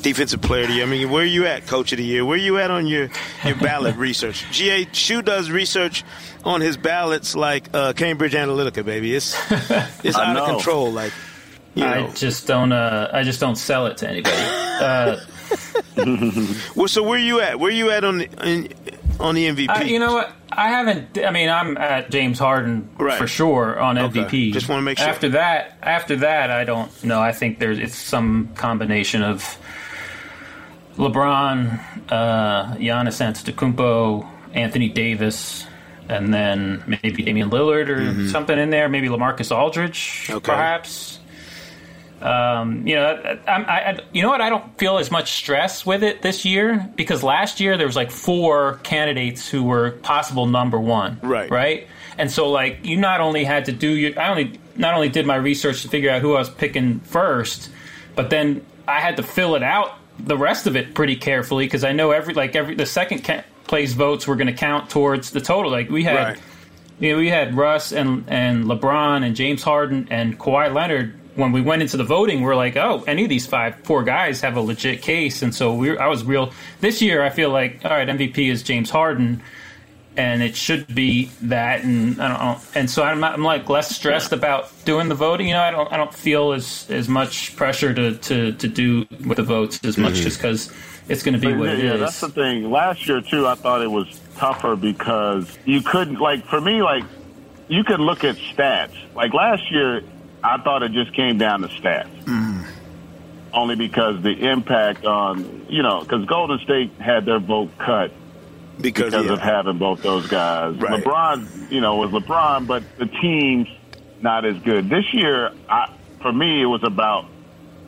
defensive 0.02 0.40
player 0.42 0.62
of 0.62 0.68
the 0.68 0.74
year? 0.74 0.84
I 0.84 0.88
mean, 0.88 1.10
where 1.10 1.22
are 1.22 1.26
you 1.26 1.46
at, 1.46 1.66
coach 1.66 1.92
of 1.92 1.98
the 1.98 2.04
year? 2.04 2.24
Where 2.24 2.34
are 2.34 2.40
you 2.40 2.58
at 2.58 2.70
on 2.70 2.86
your 2.86 3.08
your 3.44 3.56
ballot 3.56 3.96
research? 4.08 4.44
GA 4.52 4.86
Shu 4.92 5.22
does 5.22 5.50
research 5.50 6.04
on 6.44 6.60
his 6.60 6.76
ballots 6.76 7.34
like 7.34 7.68
uh, 7.74 7.92
Cambridge 7.94 8.32
Analytica, 8.34 8.84
baby. 8.84 9.14
It's 9.14 9.34
it's 10.04 10.16
out 10.16 10.36
of 10.36 10.48
control. 10.48 10.90
Like 10.92 11.12
you 11.74 11.84
I 11.84 12.08
just 12.10 12.46
don't. 12.46 12.72
Uh, 12.72 13.08
I 13.12 13.22
just 13.22 13.40
don't 13.40 13.56
sell 13.56 13.86
it 13.86 13.96
to 13.98 14.08
anybody. 14.08 14.36
Uh, 14.36 15.16
Well, 16.76 16.88
so 16.88 17.02
where 17.02 17.16
are 17.18 17.22
you 17.22 17.40
at? 17.40 17.58
Where 17.60 17.68
are 17.68 17.74
you 17.74 17.90
at 17.90 18.04
on 18.04 18.18
the 18.18 18.28
in, 18.48 18.72
on 19.20 19.34
the 19.34 19.46
MVP? 19.48 19.68
I, 19.68 19.82
you 19.82 19.98
know 19.98 20.14
what? 20.14 20.32
I 20.50 20.68
haven't. 20.70 21.18
I 21.18 21.30
mean, 21.30 21.48
I'm 21.50 21.76
at 21.76 22.10
James 22.10 22.38
Harden 22.38 22.88
Right. 22.98 23.18
for 23.18 23.26
sure 23.26 23.78
on 23.78 23.98
Okay. 23.98 24.20
MVP. 24.20 24.52
Just 24.54 24.68
wanna 24.68 24.82
make 24.82 24.98
sure. 24.98 25.08
After 25.08 25.30
that, 25.30 25.76
after 25.82 26.16
that, 26.16 26.50
I 26.50 26.64
don't 26.64 27.04
know. 27.04 27.20
I 27.20 27.32
think 27.32 27.58
there's 27.58 27.78
it's 27.78 27.96
some 27.96 28.48
combination 28.54 29.22
of 29.22 29.58
LeBron, 30.96 31.80
uh, 32.10 32.74
Giannis 32.76 33.20
Antetokounmpo, 33.20 34.28
Anthony 34.54 34.88
Davis, 34.88 35.66
and 36.08 36.32
then 36.32 36.82
maybe 36.86 37.22
Damian 37.22 37.50
Lillard 37.50 37.88
or 37.88 38.28
something 38.28 38.58
in 38.58 38.70
there. 38.70 38.88
Maybe 38.88 39.08
Lamarcus 39.08 39.54
Aldridge, 39.56 40.24
Mm-hmm. 40.26 40.36
Okay. 40.36 40.44
perhaps. 40.52 41.18
Um, 42.20 42.86
you 42.86 42.94
know, 42.94 43.20
I, 43.48 43.50
I, 43.50 43.90
I, 43.90 43.98
you 44.12 44.22
know 44.22 44.28
what? 44.28 44.40
I 44.40 44.48
don't 44.48 44.78
feel 44.78 44.98
as 44.98 45.10
much 45.10 45.32
stress 45.32 45.84
with 45.84 46.04
it 46.04 46.22
this 46.22 46.44
year 46.44 46.88
because 46.94 47.24
last 47.24 47.58
year 47.58 47.76
there 47.76 47.86
was 47.86 47.96
like 47.96 48.12
four 48.12 48.74
candidates 48.84 49.48
who 49.48 49.64
were 49.64 49.90
possible 49.90 50.46
number 50.46 50.78
one. 50.78 51.18
Right. 51.20 51.50
Right. 51.50 51.88
And 52.18 52.30
so, 52.30 52.48
like, 52.50 52.84
you 52.84 52.96
not 52.96 53.20
only 53.20 53.42
had 53.42 53.64
to 53.64 53.72
do 53.72 53.88
your, 53.88 54.20
I 54.20 54.28
only 54.28 54.60
not 54.76 54.94
only 54.94 55.08
did 55.08 55.26
my 55.26 55.34
research 55.34 55.82
to 55.82 55.88
figure 55.88 56.10
out 56.10 56.22
who 56.22 56.34
I 56.34 56.38
was 56.38 56.50
picking 56.50 57.00
first, 57.00 57.70
but 58.14 58.30
then 58.30 58.64
I 58.86 59.00
had 59.00 59.16
to 59.16 59.24
fill 59.24 59.56
it 59.56 59.64
out 59.64 59.92
the 60.24 60.36
rest 60.36 60.66
of 60.66 60.76
it 60.76 60.94
pretty 60.94 61.16
carefully 61.16 61.66
because 61.66 61.84
I 61.84 61.92
know 61.92 62.10
every 62.10 62.34
like 62.34 62.54
every 62.56 62.74
the 62.74 62.86
second 62.86 63.24
ca- 63.24 63.44
place 63.64 63.92
votes 63.92 64.26
were 64.26 64.36
going 64.36 64.48
to 64.48 64.52
count 64.52 64.90
towards 64.90 65.30
the 65.30 65.40
total. 65.40 65.70
Like 65.70 65.88
we 65.90 66.04
had. 66.04 66.16
Right. 66.16 66.40
You 67.00 67.12
know, 67.12 67.18
we 67.18 67.30
had 67.30 67.56
Russ 67.56 67.90
and 67.90 68.24
and 68.28 68.66
LeBron 68.66 69.24
and 69.26 69.34
James 69.34 69.62
Harden 69.62 70.06
and 70.10 70.38
Kawhi 70.38 70.72
Leonard. 70.72 71.14
When 71.34 71.50
we 71.50 71.62
went 71.62 71.82
into 71.82 71.96
the 71.96 72.04
voting, 72.04 72.42
we 72.42 72.48
are 72.48 72.54
like, 72.54 72.76
oh, 72.76 73.02
any 73.06 73.24
of 73.24 73.28
these 73.30 73.46
five, 73.46 73.76
four 73.84 74.04
guys 74.04 74.42
have 74.42 74.56
a 74.56 74.60
legit 74.60 75.00
case, 75.02 75.42
and 75.42 75.52
so 75.52 75.74
we 75.74 75.96
I 75.96 76.06
was 76.06 76.22
real. 76.22 76.52
This 76.80 77.02
year, 77.02 77.24
I 77.24 77.30
feel 77.30 77.50
like 77.50 77.80
all 77.84 77.90
right, 77.90 78.06
MVP 78.06 78.50
is 78.50 78.62
James 78.62 78.90
Harden, 78.90 79.42
and 80.16 80.42
it 80.42 80.56
should 80.56 80.92
be 80.94 81.30
that. 81.42 81.84
And 81.84 82.20
I 82.20 82.28
don't 82.28 82.38
know. 82.38 82.60
And 82.74 82.90
so 82.90 83.02
I'm, 83.02 83.22
I'm 83.24 83.42
like 83.42 83.68
less 83.68 83.94
stressed 83.94 84.32
about 84.32 84.70
doing 84.84 85.08
the 85.08 85.14
voting. 85.14 85.48
You 85.48 85.54
know, 85.54 85.62
I 85.62 85.70
don't 85.70 85.92
I 85.92 85.96
don't 85.96 86.14
feel 86.14 86.52
as 86.52 86.86
as 86.90 87.08
much 87.08 87.56
pressure 87.56 87.94
to 87.94 88.16
to, 88.16 88.52
to 88.52 88.68
do 88.68 89.06
with 89.26 89.36
the 89.36 89.42
votes 89.42 89.80
as 89.84 89.96
much 89.96 90.14
mm-hmm. 90.14 90.22
just 90.22 90.38
because 90.38 90.72
it's 91.08 91.22
going 91.22 91.34
to 91.34 91.40
be 91.40 91.52
but, 91.52 91.58
what 91.58 91.68
yeah, 91.70 91.74
it 91.74 91.84
yeah, 91.84 91.94
is. 91.94 92.00
That's 92.00 92.20
the 92.20 92.28
thing. 92.28 92.70
Last 92.70 93.08
year 93.08 93.20
too, 93.20 93.46
I 93.46 93.54
thought 93.54 93.82
it 93.82 93.90
was 93.90 94.20
tougher 94.36 94.76
because 94.76 95.58
you 95.64 95.80
couldn't 95.82 96.20
like 96.20 96.44
for 96.46 96.60
me 96.60 96.82
like 96.82 97.04
you 97.68 97.84
could 97.84 98.00
look 98.00 98.24
at 98.24 98.36
stats. 98.36 98.94
Like 99.14 99.32
last 99.32 99.70
year, 99.70 100.02
I 100.44 100.58
thought 100.58 100.82
it 100.82 100.92
just 100.92 101.14
came 101.14 101.38
down 101.38 101.62
to 101.62 101.68
stats. 101.68 102.24
Mm. 102.24 102.66
Only 103.54 103.76
because 103.76 104.22
the 104.22 104.50
impact 104.50 105.04
on, 105.04 105.66
you 105.68 105.82
know, 105.82 106.00
because 106.00 106.24
Golden 106.24 106.58
State 106.60 106.90
had 106.98 107.26
their 107.26 107.38
vote 107.38 107.70
cut 107.78 108.10
because, 108.82 109.12
because 109.12 109.26
yeah. 109.26 109.32
of 109.32 109.40
having 109.40 109.78
both 109.78 110.02
those 110.02 110.26
guys. 110.26 110.76
Right. 110.76 111.02
LeBron, 111.02 111.70
you 111.70 111.80
know, 111.80 111.96
was 111.96 112.10
LeBron, 112.10 112.66
but 112.66 112.82
the 112.98 113.06
team's 113.06 113.68
not 114.20 114.44
as 114.44 114.58
good. 114.62 114.88
This 114.88 115.04
year, 115.12 115.52
I, 115.68 115.92
for 116.20 116.32
me, 116.32 116.62
it 116.62 116.66
was 116.66 116.82
about 116.84 117.26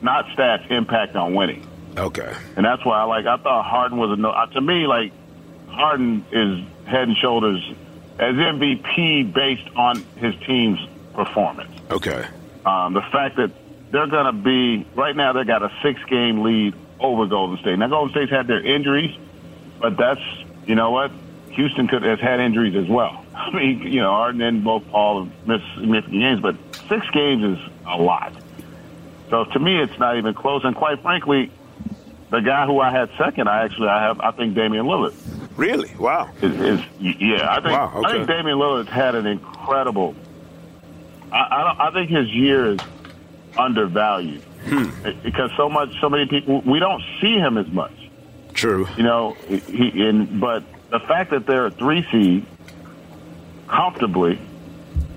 not 0.01 0.25
stats 0.27 0.69
impact 0.71 1.15
on 1.15 1.33
winning. 1.33 1.65
Okay. 1.97 2.33
And 2.55 2.65
that's 2.65 2.85
why 2.85 2.99
I 2.99 3.03
like, 3.03 3.25
I 3.25 3.37
thought 3.37 3.65
Harden 3.65 3.97
was 3.97 4.11
a 4.11 4.15
no, 4.21 4.33
to 4.53 4.61
me, 4.61 4.87
like, 4.87 5.11
Harden 5.67 6.25
is 6.31 6.87
head 6.87 7.07
and 7.07 7.17
shoulders 7.17 7.61
as 8.19 8.35
MVP 8.35 9.33
based 9.33 9.67
on 9.75 10.03
his 10.17 10.35
team's 10.45 10.79
performance. 11.13 11.71
Okay. 11.91 12.25
Um, 12.65 12.93
the 12.93 13.01
fact 13.11 13.37
that 13.37 13.51
they're 13.91 14.07
going 14.07 14.25
to 14.25 14.31
be 14.31 14.87
right 14.95 15.15
now, 15.15 15.33
they 15.33 15.43
got 15.43 15.63
a 15.63 15.71
six-game 15.83 16.41
lead 16.41 16.73
over 16.99 17.25
Golden 17.25 17.57
State. 17.59 17.77
Now, 17.77 17.87
Golden 17.87 18.11
State's 18.11 18.31
had 18.31 18.47
their 18.47 18.65
injuries, 18.65 19.15
but 19.79 19.97
that's 19.97 20.21
you 20.65 20.75
know 20.75 20.91
what, 20.91 21.11
Houston 21.51 21.87
could 21.87 22.03
has 22.03 22.19
had 22.19 22.39
injuries 22.39 22.75
as 22.75 22.87
well. 22.87 23.25
I 23.35 23.51
mean, 23.51 23.81
you 23.81 24.01
know, 24.01 24.11
Harden 24.11 24.41
and 24.41 24.63
both 24.63 24.87
Paul 24.89 25.25
have 25.25 25.47
missed 25.47 25.65
significant 25.75 26.19
games, 26.21 26.41
but 26.41 26.55
six 26.89 27.09
games 27.11 27.57
is 27.57 27.71
a 27.85 27.97
lot. 27.97 28.33
So 29.29 29.45
to 29.45 29.59
me, 29.59 29.81
it's 29.81 29.97
not 29.97 30.17
even 30.17 30.33
close. 30.33 30.63
And 30.63 30.75
quite 30.75 31.01
frankly, 31.01 31.51
the 32.29 32.39
guy 32.41 32.65
who 32.65 32.79
I 32.79 32.91
had 32.91 33.09
second, 33.17 33.47
I 33.47 33.63
actually 33.63 33.87
I 33.87 34.01
have 34.01 34.19
I 34.19 34.31
think 34.31 34.55
Damian 34.55 34.85
Lillard. 34.85 35.15
Really? 35.57 35.93
Wow. 35.95 36.29
Is, 36.41 36.59
is 36.59 36.85
yeah, 36.99 37.47
I 37.49 37.61
think 37.61 37.71
wow, 37.71 37.93
okay. 37.95 38.07
I 38.07 38.11
think 38.11 38.27
Damian 38.27 38.57
Lillard's 38.57 38.89
had 38.89 39.15
an 39.15 39.25
incredible. 39.25 40.15
I 41.31 41.37
I, 41.37 41.87
I 41.87 41.91
think 41.91 42.09
his 42.09 42.27
year 42.29 42.73
is 42.73 42.79
undervalued 43.57 44.41
hmm. 44.65 44.89
because 45.23 45.49
so 45.55 45.69
much 45.69 45.89
so 46.01 46.09
many 46.09 46.27
people 46.27 46.61
we 46.61 46.79
don't 46.79 47.01
see 47.21 47.35
him 47.35 47.57
as 47.57 47.67
much. 47.67 47.93
True. 48.55 48.87
You 48.97 49.03
know, 49.03 49.33
he 49.33 50.07
in 50.07 50.39
but 50.39 50.63
the 50.89 50.99
fact 50.99 51.31
that 51.31 51.45
they're 51.45 51.67
a 51.67 51.71
three 51.71 52.05
seed 52.11 52.45
comfortably 53.67 54.39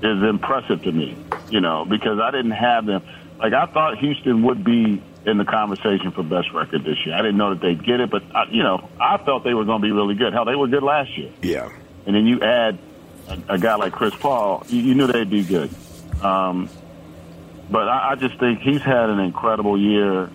is 0.03 0.23
impressive 0.23 0.83
to 0.83 0.93
me. 0.93 1.17
You 1.51 1.61
know, 1.61 1.85
because 1.85 2.19
I 2.21 2.31
didn't 2.31 2.53
have 2.53 2.85
them. 2.85 3.03
Like 3.39 3.53
I 3.53 3.67
thought 3.67 3.99
Houston 3.99 4.43
would 4.43 4.65
be 4.65 5.03
in 5.25 5.39
the 5.39 5.45
conversation 5.45 6.11
for 6.11 6.23
best 6.23 6.53
record 6.53 6.85
this 6.85 6.97
year. 7.05 7.15
I 7.15 7.19
didn't 7.19 7.37
know 7.37 7.51
that 7.51 7.61
they'd 7.61 7.85
get 7.85 8.01
it, 8.01 8.11
but 8.11 8.23
I, 8.35 8.45
you 8.51 8.63
know, 8.63 8.89
I 9.01 9.19
felt 9.19 9.45
they 9.45 9.55
were 9.55 9.65
going 9.65 9.81
to 9.81 9.87
be 9.87 9.93
really 9.93 10.15
good. 10.15 10.33
Hell, 10.33 10.45
they 10.45 10.55
were 10.55 10.69
good 10.69 10.83
last 10.83 11.17
year. 11.17 11.31
Yeah. 11.43 11.71
And 12.07 12.17
then 12.17 12.27
you 12.27 12.41
add 12.41 12.79
a, 13.29 13.55
a 13.55 13.59
guy 13.59 13.77
like 13.77 13.93
Chris 13.93 14.15
Paul, 14.15 14.65
you, 14.69 14.81
you 14.81 14.95
knew 14.95 15.07
they'd 15.07 15.31
be 15.31 15.45
good. 15.45 15.71
Um, 16.23 16.69
but 17.71 17.89
I, 17.89 18.13
I 18.13 18.15
just 18.15 18.39
think 18.41 18.61
he's 18.61 18.81
had 18.81 19.11
an 19.11 19.21
incredible 19.21 19.79
year. 19.79 20.31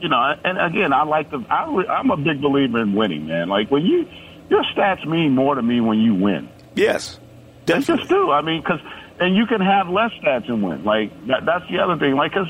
You 0.00 0.08
know, 0.08 0.34
and 0.44 0.58
again, 0.58 0.92
I 0.92 1.04
like 1.04 1.30
the. 1.30 1.44
I, 1.50 1.64
I'm 1.64 2.10
a 2.10 2.16
big 2.16 2.40
believer 2.40 2.80
in 2.80 2.94
winning, 2.94 3.26
man. 3.26 3.48
Like 3.48 3.70
when 3.70 3.84
you, 3.84 4.08
your 4.48 4.64
stats 4.74 5.06
mean 5.06 5.34
more 5.34 5.54
to 5.54 5.62
me 5.62 5.80
when 5.80 5.98
you 5.98 6.14
win. 6.14 6.48
Yes, 6.74 7.18
definitely. 7.66 7.94
They 7.94 7.98
just 7.98 8.08
do. 8.08 8.30
I 8.30 8.40
mean, 8.40 8.62
because 8.62 8.80
and 9.20 9.36
you 9.36 9.46
can 9.46 9.60
have 9.60 9.88
less 9.88 10.10
stats 10.22 10.48
and 10.48 10.62
win. 10.62 10.82
Like 10.82 11.26
that, 11.26 11.44
that's 11.44 11.70
the 11.70 11.78
other 11.80 11.98
thing. 11.98 12.14
Like, 12.14 12.32
because 12.32 12.48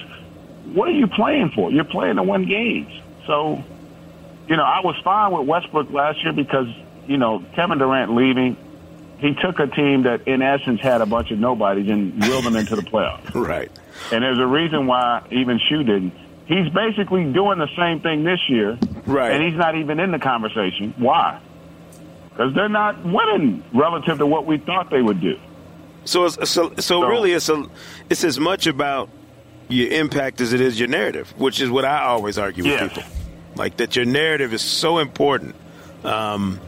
what 0.72 0.88
are 0.88 0.92
you 0.92 1.08
playing 1.08 1.50
for? 1.54 1.70
You're 1.70 1.84
playing 1.84 2.16
to 2.16 2.22
win 2.22 2.48
games. 2.48 2.92
So, 3.26 3.62
you 4.46 4.56
know, 4.56 4.62
I 4.62 4.80
was 4.84 4.96
fine 5.02 5.32
with 5.32 5.46
Westbrook 5.46 5.90
last 5.90 6.22
year 6.22 6.32
because, 6.32 6.68
you 7.06 7.16
know, 7.16 7.44
Kevin 7.54 7.78
Durant 7.78 8.14
leaving, 8.14 8.56
he 9.18 9.34
took 9.34 9.58
a 9.58 9.66
team 9.66 10.04
that 10.04 10.28
in 10.28 10.42
essence 10.42 10.80
had 10.80 11.00
a 11.00 11.06
bunch 11.06 11.30
of 11.32 11.38
nobodies 11.38 11.90
and 11.90 12.20
willed 12.22 12.44
them 12.44 12.56
into 12.56 12.76
the 12.76 12.82
playoffs. 12.82 13.34
Right. 13.34 13.70
And 14.12 14.22
there's 14.22 14.38
a 14.38 14.46
reason 14.46 14.86
why 14.86 15.26
even 15.30 15.58
Shu 15.68 15.82
didn't. 15.82 16.14
He's 16.50 16.68
basically 16.70 17.32
doing 17.32 17.60
the 17.60 17.68
same 17.76 18.00
thing 18.00 18.24
this 18.24 18.40
year. 18.48 18.76
Right. 19.06 19.30
And 19.30 19.44
he's 19.44 19.56
not 19.56 19.76
even 19.76 20.00
in 20.00 20.10
the 20.10 20.18
conversation. 20.18 20.92
Why? 20.96 21.40
Because 22.30 22.52
they're 22.54 22.68
not 22.68 23.04
winning 23.04 23.62
relative 23.72 24.18
to 24.18 24.26
what 24.26 24.46
we 24.46 24.58
thought 24.58 24.90
they 24.90 25.00
would 25.00 25.20
do. 25.20 25.38
So, 26.04 26.26
so, 26.26 26.42
so, 26.44 26.74
so 26.78 27.06
really, 27.06 27.34
it's 27.34 27.48
a, 27.48 27.64
it's 28.08 28.24
as 28.24 28.40
much 28.40 28.66
about 28.66 29.10
your 29.68 29.92
impact 29.92 30.40
as 30.40 30.52
it 30.52 30.60
is 30.60 30.76
your 30.76 30.88
narrative, 30.88 31.32
which 31.38 31.60
is 31.60 31.70
what 31.70 31.84
I 31.84 32.02
always 32.02 32.36
argue 32.36 32.64
with 32.64 32.80
people. 32.80 33.04
Like 33.54 33.76
that 33.76 33.94
your 33.94 34.04
narrative 34.04 34.52
is 34.52 34.62
so 34.62 34.98
important. 34.98 35.54
Um, 36.02 36.58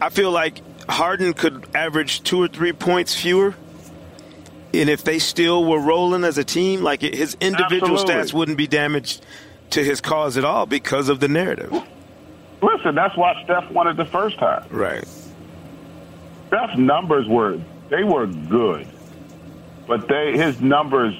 I 0.00 0.10
feel 0.10 0.30
like 0.30 0.60
Harden 0.88 1.32
could 1.32 1.66
average 1.74 2.22
two 2.22 2.40
or 2.40 2.46
three 2.46 2.72
points 2.72 3.20
fewer. 3.20 3.56
And 4.80 4.90
if 4.90 5.04
they 5.04 5.18
still 5.18 5.64
were 5.64 5.80
rolling 5.80 6.24
as 6.24 6.38
a 6.38 6.44
team, 6.44 6.82
like 6.82 7.02
his 7.02 7.36
individual 7.40 7.98
Absolutely. 7.98 8.14
stats 8.14 8.32
wouldn't 8.32 8.58
be 8.58 8.66
damaged 8.66 9.24
to 9.70 9.82
his 9.82 10.00
cause 10.00 10.36
at 10.36 10.44
all 10.44 10.66
because 10.66 11.08
of 11.08 11.20
the 11.20 11.28
narrative. 11.28 11.72
Listen, 12.62 12.94
that's 12.94 13.16
why 13.16 13.42
Steph 13.44 13.70
won 13.70 13.88
it 13.88 13.96
the 13.96 14.04
first 14.04 14.38
time. 14.38 14.64
Right. 14.70 15.06
Steph's 16.48 16.76
numbers 16.78 17.26
were 17.26 17.60
they 17.88 18.04
were 18.04 18.26
good, 18.26 18.86
but 19.86 20.08
they 20.08 20.36
his 20.36 20.60
numbers 20.60 21.14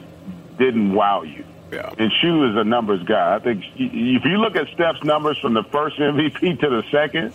didn't 0.59 0.93
wow 0.95 1.23
you. 1.23 1.45
Yeah. 1.73 1.93
And 1.99 2.13
Shu 2.21 2.49
is 2.51 2.57
a 2.57 2.65
numbers 2.65 3.03
guy. 3.03 3.35
I 3.35 3.39
think 3.41 3.65
if 3.77 4.25
you 4.25 4.39
look 4.39 4.57
at 4.57 4.69
Steph's 4.75 5.03
numbers 5.03 5.39
from 5.39 5.55
the 5.55 5.65
first 5.65 5.97
MVP 5.99 6.61
to 6.61 6.69
the 6.69 6.83
second, 6.91 7.35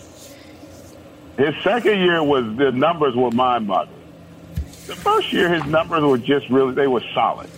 his 1.36 1.54
second 1.62 2.00
year 2.00 2.22
was 2.22 2.44
the 2.56 2.72
numbers 2.72 3.14
were 3.14 3.30
mind 3.30 3.66
boggling. 3.66 4.01
The 4.94 5.00
first 5.00 5.32
year, 5.32 5.52
his 5.52 5.64
numbers 5.66 6.02
were 6.02 6.18
just 6.18 6.48
really 6.50 6.74
they 6.74 6.86
were 6.86 7.02
solid. 7.14 7.48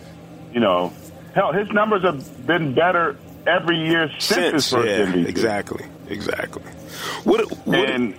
You 0.53 0.61
know, 0.61 0.93
hell, 1.35 1.53
his 1.53 1.69
numbers 1.71 2.03
have 2.03 2.47
been 2.47 2.75
better 2.75 3.17
every 3.47 3.89
year 3.89 4.09
since, 4.19 4.25
since 4.25 4.53
his 4.53 4.71
first 4.71 4.89
yeah, 4.89 5.07
MVP. 5.07 5.27
Exactly, 5.27 5.85
exactly. 6.09 6.63
What, 7.25 7.51
what 7.67 7.91
and 7.91 8.15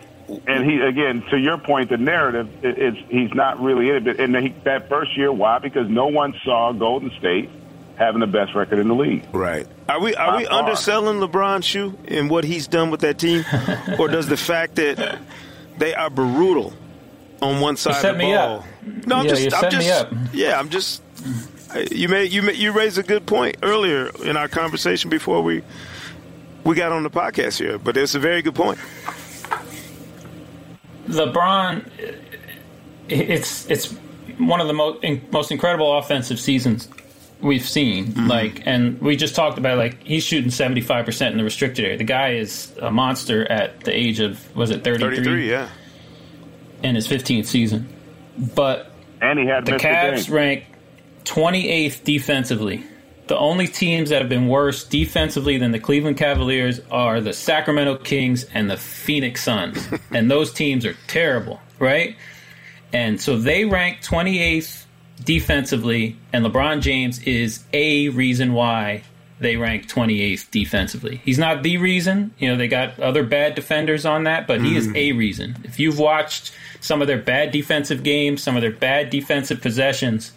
and 0.48 0.70
he 0.70 0.80
again 0.82 1.24
to 1.30 1.38
your 1.38 1.58
point, 1.58 1.90
the 1.90 1.98
narrative 1.98 2.50
is 2.64 2.96
he's 3.10 3.34
not 3.34 3.62
really 3.62 3.90
in 3.90 4.08
it. 4.08 4.20
And 4.20 4.36
he, 4.36 4.50
that 4.64 4.90
first 4.90 5.16
year, 5.18 5.32
why? 5.32 5.60
Because 5.60 5.90
no 5.90 6.08
one 6.08 6.34
saw 6.44 6.74
Golden 6.74 7.12
State 7.18 7.50
having 7.96 8.20
the 8.20 8.28
best 8.28 8.54
record 8.54 8.80
in 8.80 8.90
the 8.90 8.96
league. 8.96 9.26
Right. 9.32 9.66
Are 9.88 10.02
we 10.02 10.14
are 10.16 10.32
By 10.32 10.38
we 10.38 10.46
far. 10.46 10.60
underselling 10.60 11.20
LeBron 11.20 11.64
Shu 11.64 11.98
and 12.08 12.30
what 12.30 12.44
he's 12.44 12.68
done 12.68 12.92
with 12.92 13.02
that 13.02 13.18
team, 13.18 13.46
or 14.00 14.10
does 14.10 14.28
the 14.28 14.38
fact 14.38 14.76
that 14.76 15.20
they 15.78 15.94
are 15.94 16.10
brutal 16.10 16.74
on 17.42 17.60
one 17.62 17.78
side 17.78 17.96
set 17.96 18.12
of 18.12 18.18
the 18.18 18.24
me 18.24 18.34
ball? 18.34 18.60
up. 18.60 18.66
No, 19.08 19.16
I'm 19.18 19.26
Yeah, 19.26 19.30
just. 19.32 19.42
you 19.44 19.50
I'm 19.54 19.62
set 19.62 19.72
just. 19.72 19.86
me 19.88 19.92
up. 19.92 20.14
Yeah, 20.34 20.60
I'm 20.60 20.70
just. 20.70 21.02
You 21.92 22.08
made 22.08 22.32
you 22.32 22.42
made, 22.42 22.56
you 22.56 22.72
raised 22.72 22.98
a 22.98 23.04
good 23.04 23.26
point 23.26 23.58
earlier 23.64 24.10
in 24.24 24.38
our 24.38 24.48
conversation 24.48 25.10
before 25.10 25.42
we 25.42 25.62
we 26.64 26.76
got 26.76 26.92
on 26.92 27.04
the 27.04 27.10
podcast 27.10 27.58
here, 27.60 27.78
but 27.78 27.98
it's 27.98 28.16
a 28.16 28.20
very 28.20 28.42
good 28.42 28.56
point. 28.56 28.80
LeBron, 31.08 31.88
it's 33.10 33.70
it's 33.70 33.92
one 34.38 34.60
of 34.62 34.68
the 34.68 34.74
most 34.74 35.04
most 35.32 35.52
incredible 35.52 35.98
offensive 35.98 36.40
seasons 36.40 36.88
we've 37.42 37.68
seen. 37.68 38.08
Mm-hmm. 38.08 38.28
Like, 38.28 38.64
and 38.66 39.00
we 39.02 39.16
just 39.16 39.36
talked 39.36 39.58
about 39.58 39.78
like 39.78 40.02
he's 40.04 40.24
shooting 40.24 40.50
seventy 40.52 40.82
five 40.82 41.06
percent 41.06 41.34
in 41.34 41.38
the 41.38 41.44
restricted 41.44 41.86
area. 41.86 41.98
The 41.98 42.04
guy 42.06 42.34
is 42.36 42.74
a 42.82 42.90
monster 42.90 43.50
at 43.52 43.82
the 43.82 43.96
age 43.96 44.20
of 44.20 44.56
was 44.56 44.72
it 44.72 44.84
thirty 44.84 45.22
three? 45.24 45.50
yeah. 45.50 45.70
In 46.84 46.96
his 46.96 47.08
fifteenth 47.08 47.48
season. 47.48 47.88
But 48.56 48.92
And 49.22 49.40
he 49.40 49.46
had 49.46 49.66
the 49.66 49.74
Cavs 49.74 50.30
rank 50.30 50.66
twenty 51.24 51.70
eighth 51.70 52.04
defensively. 52.04 52.84
The 53.28 53.38
only 53.38 53.68
teams 53.68 54.12
that 54.12 54.22
have 54.22 54.30
been 54.30 54.48
worse 54.48 54.84
defensively 54.84 55.58
than 55.58 55.72
the 55.72 55.80
Cleveland 55.80 56.18
Cavaliers 56.18 56.80
are 56.92 57.22
the 57.22 57.34
Sacramento 57.34 57.98
Kings 57.98 58.44
and 58.54 58.70
the 58.70 58.78
Phoenix 58.78 59.42
Suns. 59.42 59.88
and 60.12 60.30
those 60.30 60.54
teams 60.54 60.86
are 60.86 60.96
terrible, 61.08 61.60
right? 61.80 62.16
And 62.94 63.20
so 63.20 63.38
they 63.38 63.66
rank 63.66 64.02
28th 64.02 64.86
defensively, 65.24 66.18
and 66.32 66.46
LeBron 66.46 66.82
James 66.82 67.20
is 67.24 67.64
a 67.74 68.10
reason 68.10 68.54
why 68.54 69.04
they 69.40 69.58
rank 69.58 69.88
28th 69.88 70.50
defensively. 70.52 71.22
He's 71.26 71.40
not 71.40 71.64
the 71.64 71.78
reason. 71.78 72.34
You 72.38 72.50
know, 72.50 72.58
they 72.58 72.68
got 72.68 73.00
other 73.00 73.24
bad 73.24 73.56
defenders 73.56 74.06
on 74.06 74.24
that, 74.24 74.48
but 74.48 74.62
he 74.62 74.78
is 74.78 74.88
mm. 74.88 74.96
a 74.96 75.12
reason. 75.12 75.58
If 75.64 75.80
you've 75.80 76.00
watched 76.00 76.54
some 76.86 77.02
of 77.02 77.08
their 77.08 77.18
bad 77.18 77.52
defensive 77.52 78.04
games, 78.04 78.44
some 78.44 78.56
of 78.56 78.62
their 78.62 78.72
bad 78.72 79.10
defensive 79.10 79.62
possessions, 79.62 80.32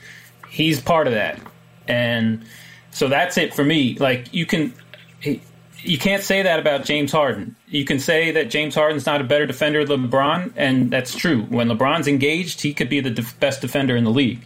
he's 0.48 0.80
part 0.80 1.06
of 1.06 1.12
that. 1.12 1.38
And 1.86 2.44
so 2.90 3.08
that's 3.08 3.36
it 3.36 3.54
for 3.54 3.64
me. 3.64 3.96
Like 3.98 4.32
you 4.32 4.46
can 4.46 4.72
you 5.82 5.98
can't 5.98 6.22
say 6.22 6.42
that 6.42 6.58
about 6.58 6.84
James 6.84 7.12
Harden. 7.12 7.54
You 7.68 7.84
can 7.84 7.98
say 7.98 8.30
that 8.32 8.50
James 8.50 8.74
Harden's 8.74 9.06
not 9.06 9.20
a 9.20 9.24
better 9.24 9.46
defender 9.46 9.84
than 9.84 10.08
LeBron, 10.08 10.52
and 10.56 10.90
that's 10.90 11.14
true. 11.14 11.42
When 11.42 11.68
LeBron's 11.68 12.08
engaged, 12.08 12.62
he 12.62 12.74
could 12.74 12.88
be 12.88 13.00
the 13.00 13.10
def- 13.10 13.38
best 13.38 13.60
defender 13.60 13.96
in 13.96 14.04
the 14.04 14.10
league. 14.10 14.44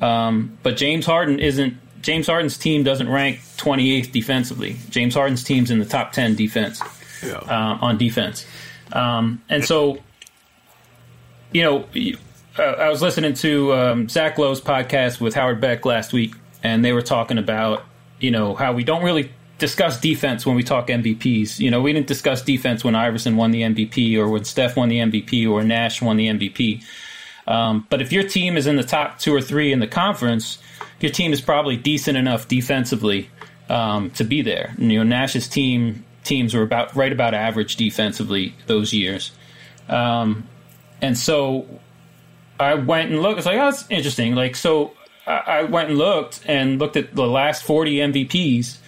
Um, 0.00 0.56
but 0.62 0.76
James 0.76 1.06
Harden 1.06 1.38
isn't. 1.38 1.76
James 2.02 2.26
Harden's 2.26 2.56
team 2.56 2.82
doesn't 2.82 3.10
rank 3.10 3.40
28th 3.58 4.10
defensively. 4.12 4.76
James 4.88 5.14
Harden's 5.14 5.44
team's 5.44 5.70
in 5.70 5.78
the 5.78 5.84
top 5.84 6.12
10 6.12 6.34
defense 6.34 6.80
yeah. 7.22 7.34
uh, 7.34 7.78
on 7.82 7.98
defense, 7.98 8.46
um, 8.92 9.42
and 9.50 9.64
so 9.64 9.98
you 11.52 11.62
know, 11.62 11.86
uh, 12.58 12.62
I 12.62 12.88
was 12.88 13.02
listening 13.02 13.34
to 13.34 13.72
um, 13.74 14.08
Zach 14.08 14.38
Lowe's 14.38 14.60
podcast 14.60 15.20
with 15.20 15.34
Howard 15.34 15.60
Beck 15.60 15.84
last 15.84 16.12
week, 16.12 16.34
and 16.62 16.84
they 16.84 16.92
were 16.92 17.02
talking 17.02 17.38
about 17.38 17.84
you 18.18 18.30
know 18.30 18.54
how 18.54 18.72
we 18.72 18.84
don't 18.84 19.02
really 19.02 19.32
discuss 19.58 20.00
defense 20.00 20.46
when 20.46 20.56
we 20.56 20.62
talk 20.62 20.88
MVPs. 20.88 21.58
You 21.58 21.70
know, 21.70 21.80
we 21.80 21.92
didn't 21.92 22.06
discuss 22.06 22.42
defense 22.42 22.82
when 22.82 22.94
Iverson 22.94 23.36
won 23.36 23.50
the 23.50 23.62
MVP 23.62 24.16
or 24.16 24.28
when 24.28 24.44
Steph 24.44 24.76
won 24.76 24.88
the 24.88 24.98
MVP 24.98 25.48
or 25.48 25.62
Nash 25.62 26.02
won 26.02 26.16
the 26.16 26.28
MVP. 26.28 26.82
Um, 27.46 27.86
but 27.90 28.00
if 28.00 28.12
your 28.12 28.22
team 28.22 28.56
is 28.56 28.66
in 28.66 28.76
the 28.76 28.82
top 28.82 29.18
two 29.18 29.34
or 29.34 29.40
three 29.40 29.72
in 29.72 29.80
the 29.80 29.86
conference, 29.86 30.58
your 31.00 31.12
team 31.12 31.32
is 31.32 31.40
probably 31.40 31.76
decent 31.76 32.16
enough 32.16 32.48
defensively 32.48 33.30
um, 33.68 34.10
to 34.12 34.24
be 34.24 34.42
there. 34.42 34.74
You 34.78 34.98
know, 34.98 35.02
Nash's 35.04 35.48
team 35.48 36.04
teams 36.24 36.54
were 36.54 36.62
about 36.62 36.94
right 36.96 37.12
about 37.12 37.34
average 37.34 37.76
defensively 37.76 38.54
those 38.66 38.92
years. 38.92 39.32
Um, 39.88 40.48
and 41.02 41.16
so 41.16 41.66
I 42.58 42.74
went 42.74 43.10
and 43.10 43.22
looked. 43.22 43.38
It's 43.38 43.46
like, 43.46 43.58
oh, 43.58 43.70
that's 43.70 43.84
interesting. 43.90 44.34
Like, 44.34 44.54
so 44.56 44.92
I 45.26 45.62
went 45.64 45.90
and 45.90 45.98
looked 45.98 46.40
and 46.46 46.78
looked 46.78 46.96
at 46.96 47.14
the 47.14 47.26
last 47.26 47.64
40 47.64 47.96
MVPs, 47.96 48.78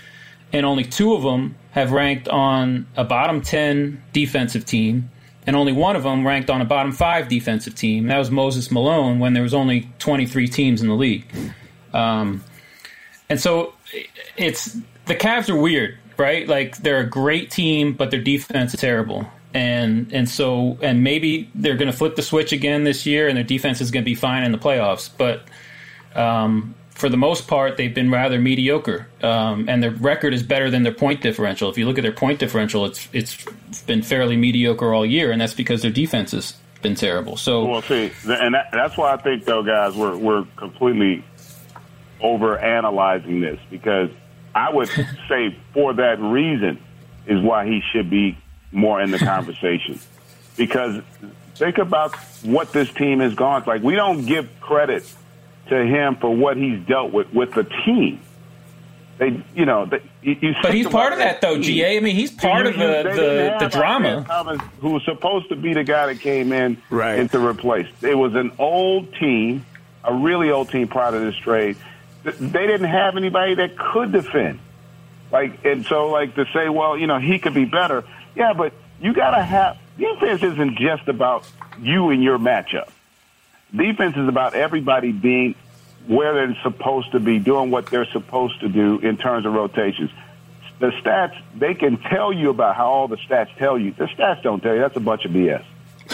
and 0.53 0.67
only 0.67 0.85
two 0.85 1.15
of 1.15 1.23
them 1.23 1.57
have 1.73 1.93
ranked 1.93 2.29
on 2.29 2.87
a 2.97 3.05
bottom 3.05 3.41
10 3.41 4.03
defensive 4.13 4.65
team, 4.67 5.11
and 5.47 5.57
only 5.57 5.73
one 5.73 5.97
of 5.97 6.03
them 6.03 6.27
ranked 6.27 6.51
on 6.51 6.61
a 6.61 6.65
bottom 6.65 6.93
five 6.93 7.29
defensive 7.29 7.75
team. 7.75 8.07
That 8.09 8.19
was 8.19 8.31
Moses 8.31 8.71
Malone 8.71 9.19
when 9.19 9.33
there 9.33 9.43
was 9.43 9.55
only 9.55 9.91
23 9.99 10.49
teams 10.49 10.83
in 10.83 10.89
the 10.89 10.95
league. 10.95 11.27
Um, 11.95 12.45
and 13.29 13.41
so 13.41 13.75
it's 14.37 14.77
the 15.07 15.15
Cavs 15.15 15.49
are 15.49 15.57
weird, 15.57 15.99
right? 16.17 16.47
Like 16.47 16.79
they're 16.79 17.01
a 17.01 17.07
great 17.07 17.51
team, 17.51 17.95
but 17.95 18.11
their 18.11 18.21
defense 18.21 18.75
is 18.75 18.81
terrible 18.81 19.27
and 19.55 20.13
and 20.13 20.29
so 20.29 20.79
and 20.81 21.05
maybe 21.05 21.51
they're 21.55 21.77
going 21.77 21.91
to 21.91 21.97
flip 21.97 22.17
the 22.17 22.23
switch 22.23 22.53
again 22.53 22.85
this 22.85 23.07
year, 23.07 23.29
and 23.29 23.37
their 23.37 23.45
defense 23.45 23.81
is 23.81 23.91
going 23.91 24.05
to 24.05 24.09
be 24.09 24.15
fine 24.15 24.45
in 24.45 24.53
the 24.53 24.59
playoffs. 24.59 25.11
But 25.17 25.43
um, 26.15 26.75
for 26.91 27.09
the 27.09 27.17
most 27.17 27.49
part, 27.49 27.77
they've 27.77 27.95
been 27.95 28.11
rather 28.11 28.39
mediocre, 28.39 29.09
um, 29.23 29.69
and 29.69 29.83
their 29.83 29.91
record 29.91 30.35
is 30.35 30.43
better 30.43 30.71
than 30.71 30.83
their 30.83 30.95
point 30.95 31.21
differential. 31.21 31.69
If 31.71 31.79
you 31.79 31.87
look 31.87 31.99
at 31.99 32.03
their 32.03 32.13
point 32.13 32.39
differential, 32.39 32.87
it's 32.87 33.09
it's 33.13 33.83
been 33.87 34.03
fairly 34.03 34.37
mediocre 34.37 34.93
all 34.93 35.05
year, 35.05 35.33
and 35.33 35.41
that's 35.41 35.55
because 35.55 35.83
their 35.83 35.91
defense 35.91 36.33
has 36.33 36.55
been 36.81 36.95
terrible. 36.95 37.37
So 37.37 37.65
well, 37.65 37.83
see, 37.83 38.13
and 38.27 38.55
that, 38.55 38.69
that's 38.73 38.97
why 38.97 39.13
I 39.13 39.17
think 39.17 39.45
though, 39.45 39.63
guys, 39.63 39.95
we're 39.95 40.17
we're 40.17 40.45
completely 40.57 41.25
over 42.21 42.59
analyzing 42.59 43.41
this 43.41 43.59
because 43.71 44.11
I 44.55 44.73
would 44.73 44.89
say 45.29 45.57
for 45.75 45.95
that 45.95 46.21
reason 46.21 46.81
is 47.27 47.41
why 47.43 47.67
he 47.67 47.83
should 47.93 48.11
be 48.11 48.39
more 48.73 49.01
in 49.01 49.11
the 49.11 49.19
conversation. 49.19 50.01
because 50.57 51.03
think 51.55 51.79
about 51.79 52.17
what 52.43 52.73
this 52.73 52.93
team 52.93 53.21
has 53.21 53.35
gone. 53.35 53.63
Like 53.67 53.83
we 53.83 53.95
don't 53.95 54.27
give 54.27 54.49
credit 54.61 55.05
to 55.69 55.85
him 55.85 56.17
for 56.17 56.35
what 56.35 56.57
he's 56.57 56.81
dealt 56.87 57.13
with 57.13 57.33
with 57.33 57.53
the 57.53 57.65
team. 57.85 58.21
They, 59.19 59.41
you 59.55 59.67
know, 59.67 59.87
they, 59.87 60.03
you 60.23 60.55
but 60.63 60.75
he's 60.75 60.89
part 60.89 61.13
of 61.13 61.19
that, 61.19 61.41
though. 61.41 61.57
Ga, 61.57 61.97
I 61.97 62.01
mean, 62.01 62.17
he's 62.17 62.33
part 62.33 62.67
of 62.67 62.75
the 62.75 63.03
the, 63.15 63.57
the 63.61 63.69
drama. 63.69 64.25
Thomas, 64.27 64.61
who 64.81 64.91
was 64.91 65.05
supposed 65.05 65.49
to 65.51 65.57
be 65.57 65.75
the 65.75 65.85
guy 65.85 66.07
that 66.07 66.21
came 66.21 66.53
in 66.53 66.83
right. 66.91 67.19
and 67.19 67.31
to 67.31 67.47
replace. 67.47 67.87
It 68.01 68.17
was 68.17 68.35
an 68.35 68.53
old 68.59 69.15
team, 69.15 69.65
a 70.03 70.13
really 70.13 70.51
old 70.51 70.71
team 70.71 70.89
prior 70.89 71.13
to 71.13 71.21
this 71.21 71.37
trade. 71.37 71.77
They 72.25 72.67
didn't 72.67 72.89
have 72.89 73.17
anybody 73.17 73.55
that 73.57 73.77
could 73.77 74.13
defend. 74.13 74.59
Like, 75.31 75.65
and 75.65 75.85
so, 75.87 76.09
like 76.09 76.35
to 76.35 76.47
say, 76.53 76.69
well, 76.69 76.97
you 76.97 77.07
know, 77.07 77.19
he 77.19 77.39
could 77.39 77.55
be 77.55 77.65
better. 77.65 78.05
Yeah, 78.35 78.53
but 78.53 78.73
you 79.01 79.13
got 79.13 79.37
to 79.37 79.43
have 79.43 79.79
defense 79.99 80.43
isn't 80.43 80.79
just 80.79 81.09
about 81.09 81.47
you 81.81 82.11
and 82.11 82.23
your 82.23 82.39
matchup. 82.39 82.89
Defense 83.75 84.17
is 84.17 84.29
about 84.29 84.55
everybody 84.55 85.13
being 85.13 85.55
where 86.07 86.35
they're 86.35 86.59
supposed 86.63 87.13
to 87.13 87.21
be, 87.21 87.39
doing 87.39 87.71
what 87.71 87.87
they're 87.87 88.11
supposed 88.13 88.61
to 88.61 88.69
do 88.69 88.99
in 88.99 89.17
terms 89.17 89.47
of 89.47 89.53
rotations. 89.53 90.11
The 90.81 90.91
stats, 90.91 91.41
they 91.55 91.75
can 91.75 91.97
tell 91.97 92.33
you 92.33 92.51
about 92.51 92.77
how 92.77 92.87
all 92.87 93.09
the 93.09 93.17
stats 93.17 93.55
tell 93.57 93.79
you. 93.79 93.93
The 93.93 94.07
stats 94.07 94.43
don't 94.43 94.61
tell 94.61 94.75
you. 94.75 94.81
That's 94.81 94.97
a 94.97 95.01
bunch 95.01 95.25
of 95.25 95.31
BS. 95.31 95.65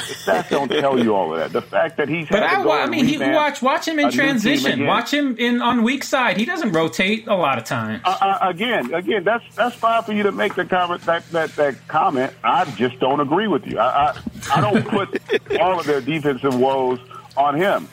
The 0.07 0.15
stats 0.15 0.49
don't 0.49 0.69
tell 0.69 1.03
you 1.03 1.15
all 1.15 1.33
of 1.33 1.41
that. 1.41 1.53
The 1.53 1.63
fact 1.63 1.97
that 1.97 2.09
he's 2.09 2.29
but 2.29 2.43
I, 2.43 2.63
I 2.63 2.87
mean, 2.87 3.07
he 3.07 3.19
watch 3.19 3.63
watch 3.63 3.87
him 3.87 3.99
in 3.99 4.11
transition. 4.11 4.87
Watch 4.87 5.13
him 5.13 5.37
in 5.39 5.61
on 5.61 5.83
weak 5.83 6.05
side. 6.05 6.37
He 6.37 6.45
doesn't 6.45 6.73
rotate 6.73 7.27
a 7.27 7.35
lot 7.35 7.59
of 7.59 7.65
times. 7.65 8.03
Uh, 8.05 8.17
uh, 8.21 8.39
again, 8.49 8.95
again, 8.95 9.25
that's 9.25 9.45
that's 9.55 9.77
fine 9.77 10.03
for 10.03 10.13
you 10.13 10.23
to 10.23 10.33
make 10.33 10.55
the 10.55 10.65
comment 10.65 11.03
that, 11.03 11.29
that 11.31 11.55
that 11.57 11.89
comment. 11.89 12.33
I 12.45 12.65
just 12.73 12.99
don't 13.01 13.21
agree 13.21 13.49
with 13.49 13.67
you. 13.67 13.79
I 13.79 14.11
I, 14.11 14.23
I 14.55 14.61
don't 14.61 14.87
put 14.87 15.21
all 15.61 15.79
of 15.79 15.87
their 15.87 16.01
defensive 16.01 16.59
woes 16.59 16.99
on 17.37 17.55
him. 17.57 17.89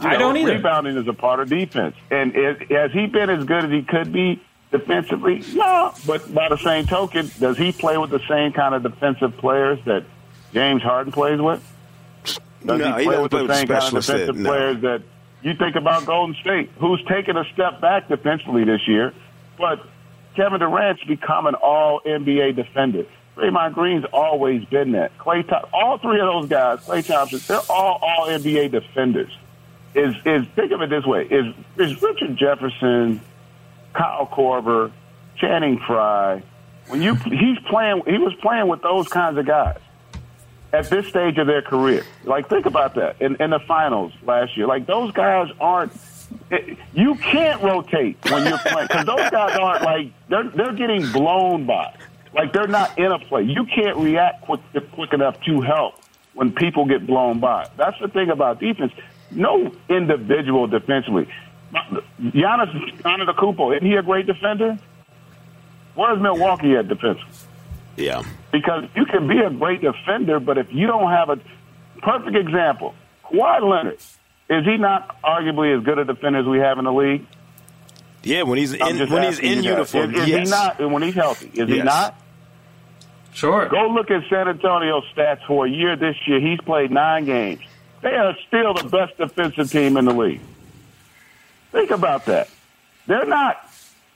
You 0.00 0.08
know, 0.08 0.14
I 0.14 0.16
don't 0.16 0.36
either. 0.36 0.54
Rebounding 0.54 0.96
is 0.96 1.08
a 1.08 1.12
part 1.12 1.40
of 1.40 1.48
defense, 1.48 1.96
and 2.10 2.34
it, 2.36 2.70
has 2.70 2.92
he 2.92 3.06
been 3.06 3.30
as 3.30 3.44
good 3.44 3.64
as 3.64 3.70
he 3.70 3.82
could 3.82 4.12
be 4.12 4.40
defensively? 4.70 5.42
No, 5.54 5.92
but 6.06 6.32
by 6.32 6.48
the 6.48 6.58
same 6.58 6.86
token, 6.86 7.30
does 7.40 7.58
he 7.58 7.72
play 7.72 7.98
with 7.98 8.10
the 8.10 8.20
same 8.28 8.52
kind 8.52 8.74
of 8.74 8.82
defensive 8.82 9.36
players 9.38 9.78
that? 9.86 10.04
James 10.52 10.82
Harden 10.82 11.12
plays 11.12 11.40
with? 11.40 11.62
Does 12.64 12.80
no, 12.80 12.96
he 12.96 13.04
play 13.04 13.16
he 13.16 13.22
with 13.22 13.30
the 13.30 13.54
same 13.54 13.68
kind 13.68 13.96
of 13.96 14.04
defensive 14.04 14.36
no. 14.36 14.50
players 14.50 14.80
that 14.82 15.02
you 15.42 15.54
think 15.54 15.76
about 15.76 16.06
Golden 16.06 16.34
State, 16.40 16.70
who's 16.78 17.02
taken 17.04 17.36
a 17.36 17.44
step 17.52 17.80
back 17.80 18.08
defensively 18.08 18.64
this 18.64 18.86
year, 18.88 19.14
but 19.56 19.80
Kevin 20.34 20.58
Durant's 20.60 21.04
become 21.04 21.46
an 21.46 21.54
all 21.54 22.00
NBA 22.04 22.56
defender. 22.56 23.06
Draymond 23.36 23.74
Green's 23.74 24.04
always 24.12 24.64
been 24.64 24.92
that. 24.92 25.16
Klay 25.18 25.46
Thompson, 25.46 25.70
all 25.72 25.98
three 25.98 26.18
of 26.18 26.26
those 26.26 26.48
guys, 26.48 26.80
Klay 26.80 27.06
Thompson, 27.06 27.40
they're 27.46 27.60
all 27.70 28.00
all 28.02 28.26
NBA 28.26 28.72
defenders. 28.72 29.30
Is 29.94 30.14
is 30.26 30.46
think 30.56 30.72
of 30.72 30.82
it 30.82 30.90
this 30.90 31.04
way: 31.06 31.24
is 31.24 31.54
is 31.76 32.02
Richard 32.02 32.36
Jefferson, 32.36 33.20
Kyle 33.94 34.26
Korver, 34.26 34.90
Channing 35.36 35.78
Frye? 35.78 36.42
When 36.88 37.00
you 37.00 37.14
he's 37.14 37.58
playing, 37.68 38.02
he 38.06 38.18
was 38.18 38.34
playing 38.42 38.66
with 38.66 38.82
those 38.82 39.06
kinds 39.08 39.38
of 39.38 39.46
guys 39.46 39.78
at 40.72 40.90
this 40.90 41.06
stage 41.06 41.38
of 41.38 41.46
their 41.46 41.62
career. 41.62 42.04
Like, 42.24 42.48
think 42.48 42.66
about 42.66 42.94
that 42.94 43.20
in, 43.20 43.36
in 43.40 43.50
the 43.50 43.60
finals 43.60 44.12
last 44.26 44.56
year. 44.56 44.66
Like, 44.66 44.86
those 44.86 45.12
guys 45.12 45.48
aren't. 45.60 45.92
You 46.92 47.14
can't 47.14 47.62
rotate 47.62 48.18
when 48.30 48.46
you're 48.46 48.58
playing 48.58 48.86
because 48.86 49.06
those 49.06 49.30
guys 49.30 49.56
aren't 49.56 49.82
like 49.82 50.12
they're 50.28 50.44
they're 50.50 50.74
getting 50.74 51.10
blown 51.10 51.64
by. 51.64 51.94
Like 52.34 52.52
they're 52.52 52.66
not 52.66 52.98
in 52.98 53.10
a 53.10 53.18
play. 53.18 53.44
You 53.44 53.64
can't 53.64 53.96
react 53.96 54.42
quick 54.42 54.60
quick 54.92 55.14
enough 55.14 55.40
to 55.46 55.62
help 55.62 55.94
when 56.34 56.52
people 56.52 56.84
get 56.84 57.06
blown 57.06 57.40
by. 57.40 57.68
That's 57.76 57.98
the 57.98 58.08
thing 58.08 58.28
about 58.28 58.60
defense. 58.60 58.92
No 59.30 59.72
individual 59.88 60.66
defensively. 60.66 61.28
Giannis 62.20 63.00
Antetokounmpo, 63.02 63.76
isn't 63.76 63.86
he 63.86 63.96
a 63.96 64.02
great 64.02 64.26
defender? 64.26 64.78
Where's 65.94 66.20
Milwaukee 66.20 66.76
at 66.76 66.88
defensively? 66.88 67.32
Yeah. 67.96 68.22
Because 68.50 68.84
you 68.94 69.04
can 69.04 69.28
be 69.28 69.38
a 69.40 69.50
great 69.50 69.82
defender, 69.82 70.40
but 70.40 70.58
if 70.58 70.72
you 70.72 70.86
don't 70.86 71.10
have 71.10 71.28
a 71.28 71.38
perfect 72.00 72.36
example, 72.36 72.94
Kawhi 73.24 73.60
Leonard, 73.62 73.98
is 74.48 74.64
he 74.64 74.78
not 74.78 75.20
arguably 75.22 75.76
as 75.76 75.84
good 75.84 75.98
a 75.98 76.04
defender 76.04 76.40
as 76.40 76.46
we 76.46 76.58
have 76.58 76.78
in 76.78 76.84
the 76.84 76.92
league? 76.92 77.26
Yeah, 78.22 78.42
when 78.42 78.58
he's 78.58 78.72
in 78.72 79.08
when 79.10 79.22
he's 79.22 79.38
in 79.38 79.62
uniform. 79.62 80.14
Is, 80.14 80.22
is 80.22 80.28
yes. 80.28 80.48
he 80.48 80.50
not 80.50 80.90
when 80.90 81.02
he's 81.02 81.14
healthy? 81.14 81.48
Is 81.48 81.68
yes. 81.68 81.70
he 81.70 81.82
not? 81.82 82.20
Sure. 83.32 83.68
Go 83.68 83.88
look 83.88 84.10
at 84.10 84.28
San 84.28 84.48
Antonio's 84.48 85.04
stats 85.14 85.46
for 85.46 85.66
a 85.66 85.70
year 85.70 85.94
this 85.96 86.16
year. 86.26 86.40
He's 86.40 86.60
played 86.60 86.90
nine 86.90 87.24
games. 87.24 87.60
They 88.02 88.14
are 88.14 88.36
still 88.46 88.74
the 88.74 88.88
best 88.88 89.16
defensive 89.16 89.70
team 89.70 89.96
in 89.96 90.06
the 90.06 90.14
league. 90.14 90.40
Think 91.70 91.90
about 91.90 92.24
that. 92.26 92.48
They're 93.06 93.26
not. 93.26 93.64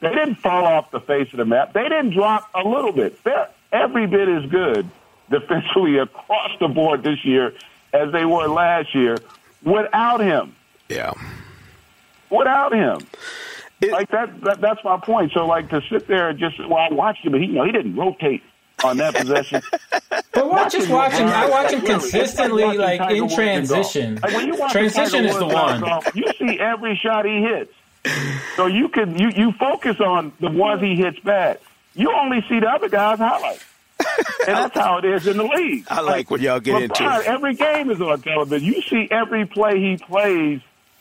They 0.00 0.10
didn't 0.10 0.36
fall 0.36 0.64
off 0.64 0.90
the 0.90 1.00
face 1.00 1.32
of 1.32 1.36
the 1.36 1.44
map. 1.44 1.72
They 1.72 1.84
didn't 1.84 2.10
drop 2.10 2.50
a 2.54 2.66
little 2.66 2.92
bit. 2.92 3.22
They're 3.22 3.48
every 3.72 4.06
bit 4.06 4.28
as 4.28 4.48
good 4.50 4.88
defensively 5.30 5.98
across 5.98 6.50
the 6.60 6.68
board 6.68 7.02
this 7.02 7.24
year 7.24 7.54
as 7.92 8.12
they 8.12 8.24
were 8.24 8.46
last 8.48 8.94
year 8.94 9.16
without 9.62 10.20
him. 10.20 10.54
Yeah. 10.88 11.12
Without 12.30 12.72
him. 12.72 13.06
It, 13.80 13.90
like 13.90 14.10
that, 14.10 14.40
that, 14.42 14.60
that's 14.60 14.82
my 14.84 14.98
point. 14.98 15.32
So 15.32 15.46
like 15.46 15.68
to 15.70 15.82
sit 15.90 16.06
there 16.06 16.28
and 16.28 16.38
just 16.38 16.58
well, 16.58 16.78
I 16.78 16.92
watched 16.92 17.24
him, 17.24 17.32
but 17.32 17.40
he 17.40 17.48
you 17.48 17.54
know 17.54 17.64
he 17.64 17.72
didn't 17.72 17.96
rotate 17.96 18.42
on 18.84 18.96
that 18.98 19.14
possession. 19.14 19.62
But 20.34 20.50
watch 20.50 20.72
just 20.72 20.88
watching. 20.88 21.26
I 21.26 21.48
watch 21.48 21.72
him 21.72 21.82
consistently, 21.82 22.64
like, 22.64 23.00
like 23.00 23.16
in 23.16 23.28
transition. 23.28 24.18
Like 24.22 24.70
transition 24.70 25.26
is 25.26 25.36
the 25.36 25.46
one. 25.46 25.84
you 26.14 26.24
see 26.38 26.58
every 26.58 26.96
shot 26.96 27.26
he 27.26 27.42
hits, 27.42 27.72
so 28.56 28.64
you 28.64 28.88
can 28.88 29.18
you 29.18 29.30
you 29.36 29.52
focus 29.52 30.00
on 30.00 30.32
the 30.40 30.50
ones 30.50 30.80
he 30.80 30.96
hits 30.96 31.18
back. 31.20 31.60
You 31.94 32.12
only 32.12 32.44
see 32.48 32.60
the 32.60 32.68
other 32.68 32.88
guys' 32.88 33.18
highlights. 33.18 33.64
and 34.46 34.56
that's 34.56 34.74
how 34.74 34.98
it 34.98 35.04
is 35.04 35.26
in 35.26 35.36
the 35.36 35.44
league. 35.44 35.86
I 35.88 36.00
like, 36.00 36.06
like 36.06 36.30
what 36.30 36.40
y'all 36.40 36.60
get 36.60 36.74
LeBron, 36.74 37.18
into. 37.18 37.28
Every 37.28 37.54
game 37.54 37.90
is 37.90 38.00
on 38.00 38.20
television. 38.20 38.66
You 38.66 38.82
see 38.82 39.08
every 39.10 39.46
play 39.46 39.78
he 39.78 39.96
plays, 39.96 40.60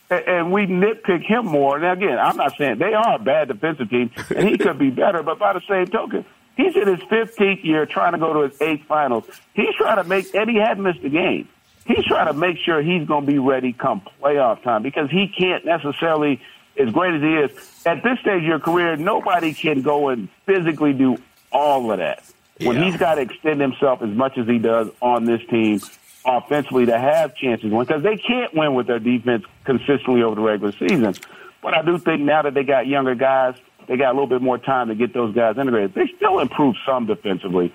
and 0.10 0.52
we 0.52 0.66
nitpick 0.68 1.24
him 1.24 1.46
more. 1.46 1.80
Now, 1.80 1.94
again, 1.94 2.18
I'm 2.20 2.38
not 2.38 2.56
saying 2.58 2.78
they 2.78 2.94
are 2.94 3.16
a 3.16 3.20
bad 3.20 3.48
defensive 3.48 3.90
team, 3.90 4.12
and 4.36 4.48
he 4.48 4.58
could 4.58 4.78
be 4.78 4.90
better, 4.92 5.24
but 5.24 5.40
by 5.40 5.54
the 5.54 5.62
same 5.68 5.88
token, 5.88 6.26
he's 6.56 6.76
in 6.76 6.88
his 6.88 7.00
15th 7.00 7.64
year 7.64 7.86
trying 7.86 8.14
to 8.14 8.20
go 8.20 8.34
to 8.34 8.50
his 8.50 8.62
eighth 8.62 8.86
finals. 8.86 9.26
He's 9.54 9.74
trying 9.76 9.98
to 9.98 10.04
make, 10.04 10.34
and 10.36 10.50
he 10.50 10.58
hadn't 10.58 10.84
missed 10.84 11.04
a 11.04 11.10
game. 11.10 11.48
He's 11.86 12.06
trying 12.06 12.28
to 12.28 12.34
make 12.34 12.58
sure 12.58 12.82
he's 12.82 13.08
going 13.08 13.26
to 13.26 13.32
be 13.32 13.40
ready 13.40 13.74
come 13.74 14.02
playoff 14.22 14.62
time 14.64 14.84
because 14.84 15.10
he 15.10 15.28
can't 15.28 15.66
necessarily, 15.66 16.40
as 16.78 16.92
great 16.92 17.16
as 17.16 17.22
he 17.22 17.36
is, 17.36 17.86
at 17.86 18.04
this 18.04 18.20
stage 18.20 18.42
of 18.42 18.44
your 18.44 18.60
career, 18.60 18.96
nobody 18.96 19.54
can 19.54 19.82
go 19.82 20.10
and 20.10 20.30
physically 20.46 20.94
do 20.94 21.18
all 21.52 21.92
of 21.92 21.98
that 21.98 22.24
when 22.60 22.78
yeah. 22.78 22.86
he's 22.86 22.98
got 22.98 23.16
to 23.16 23.22
extend 23.22 23.60
himself 23.60 24.02
as 24.02 24.10
much 24.10 24.38
as 24.38 24.48
he 24.48 24.60
does 24.60 24.90
on 25.02 25.26
this 25.26 25.42
team 25.50 25.80
offensively 26.26 26.86
to 26.86 26.98
have 26.98 27.36
chances 27.36 27.72
because 27.72 28.04
they 28.04 28.18
can't 28.18 28.54
win 28.54 28.76
with 28.76 28.88
their 28.88 29.00
defense 29.00 29.44
consistently 29.64 30.22
over 30.22 30.36
the 30.36 30.42
regular 30.42 30.72
season. 30.74 31.14
But 31.62 31.74
I 31.76 31.82
do 31.82 31.98
think 31.98 32.22
now 32.22 32.44
that 32.44 32.54
they 32.54 32.64
got 32.64 32.88
younger 32.88 33.16
guys, 33.16 33.56
they 33.88 33.98
got 33.98 34.10
a 34.10 34.14
little 34.14 34.28
bit 34.28 34.42
more 34.42 34.58
time 34.58 34.90
to 34.90 34.96
get 34.96 35.14
those 35.14 35.34
guys 35.34 35.58
integrated. 35.58 35.94
They 35.94 36.12
still 36.16 36.40
improve 36.40 36.76
some 36.86 37.08
defensively. 37.08 37.74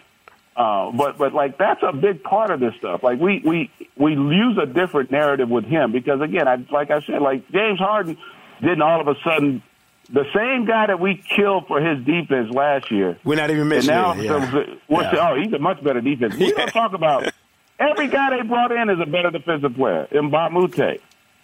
Uh, 0.56 0.90
but 0.90 1.18
but 1.18 1.34
like 1.34 1.58
that's 1.58 1.82
a 1.82 1.92
big 1.92 2.22
part 2.22 2.50
of 2.50 2.60
this 2.60 2.74
stuff. 2.78 3.02
Like 3.02 3.20
we 3.20 3.40
we 3.44 3.70
we 3.96 4.12
use 4.12 4.56
a 4.56 4.64
different 4.64 5.10
narrative 5.10 5.50
with 5.50 5.64
him 5.66 5.92
because 5.92 6.22
again, 6.22 6.48
I 6.48 6.64
like 6.70 6.90
I 6.90 7.02
said, 7.02 7.20
like 7.20 7.46
James 7.50 7.78
Harden 7.78 8.16
didn't 8.60 8.82
all 8.82 9.00
of 9.00 9.08
a 9.08 9.14
sudden 9.24 9.62
the 10.10 10.24
same 10.34 10.66
guy 10.66 10.86
that 10.86 11.00
we 11.00 11.22
killed 11.36 11.66
for 11.66 11.80
his 11.80 12.04
defense 12.04 12.50
last 12.52 12.90
year. 12.90 13.18
We're 13.24 13.36
not 13.36 13.50
even 13.50 13.68
mentioning. 13.68 13.96
And 13.96 14.22
now, 14.22 14.38
yeah. 14.38 14.50
so, 14.50 14.78
what's 14.86 15.04
yeah. 15.06 15.10
The, 15.10 15.30
oh, 15.30 15.42
he's 15.42 15.52
a 15.52 15.58
much 15.58 15.82
better 15.82 16.00
defense. 16.00 16.36
We 16.36 16.52
don't 16.52 16.68
talk 16.68 16.92
about 16.92 17.32
every 17.78 18.08
guy 18.08 18.36
they 18.36 18.42
brought 18.46 18.72
in 18.72 18.88
is 18.88 19.00
a 19.00 19.06
better 19.06 19.30
defensive 19.30 19.74
player. 19.74 20.06
A 20.12 20.98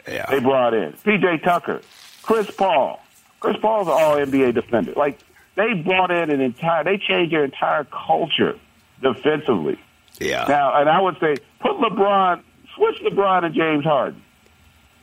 yeah. 0.09 0.27
they 0.31 0.41
brought 0.41 0.75
in 0.75 0.93
PJ 0.93 1.43
Tucker, 1.43 1.81
Chris 2.23 2.51
Paul. 2.51 3.01
Chris 3.41 3.57
Paul's 3.61 3.89
an 3.89 3.95
All 3.95 4.17
NBA 4.17 4.55
defender. 4.55 4.93
Like 4.97 5.19
they 5.57 5.75
brought 5.75 6.11
in 6.11 6.31
an 6.31 6.41
entire, 6.41 6.85
they 6.85 6.99
changed 6.99 7.33
their 7.33 7.45
entire 7.45 7.85
culture 7.85 8.59
defensively. 9.03 9.79
Yeah. 10.21 10.45
Now, 10.49 10.81
and 10.81 10.89
I 10.89 11.01
would 11.01 11.17
say 11.19 11.37
put 11.61 11.73
LeBron, 11.73 12.43
switch 12.77 13.01
LeBron 13.03 13.45
and 13.45 13.55
James 13.55 13.85
Harden. 13.85 14.23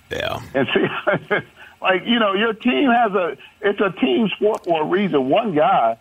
Yeah. 0.09 0.39
And 0.53 0.67
see. 0.73 1.35
Like, 1.81 2.03
you 2.05 2.19
know, 2.19 2.33
your 2.33 2.53
team 2.53 2.89
has 2.89 3.13
a, 3.13 3.37
it's 3.61 3.79
a 3.79 3.91
team 3.99 4.29
sport 4.35 4.65
for 4.65 4.81
a 4.81 4.85
reason. 4.85 5.29
One 5.29 5.55
guy 5.55 5.97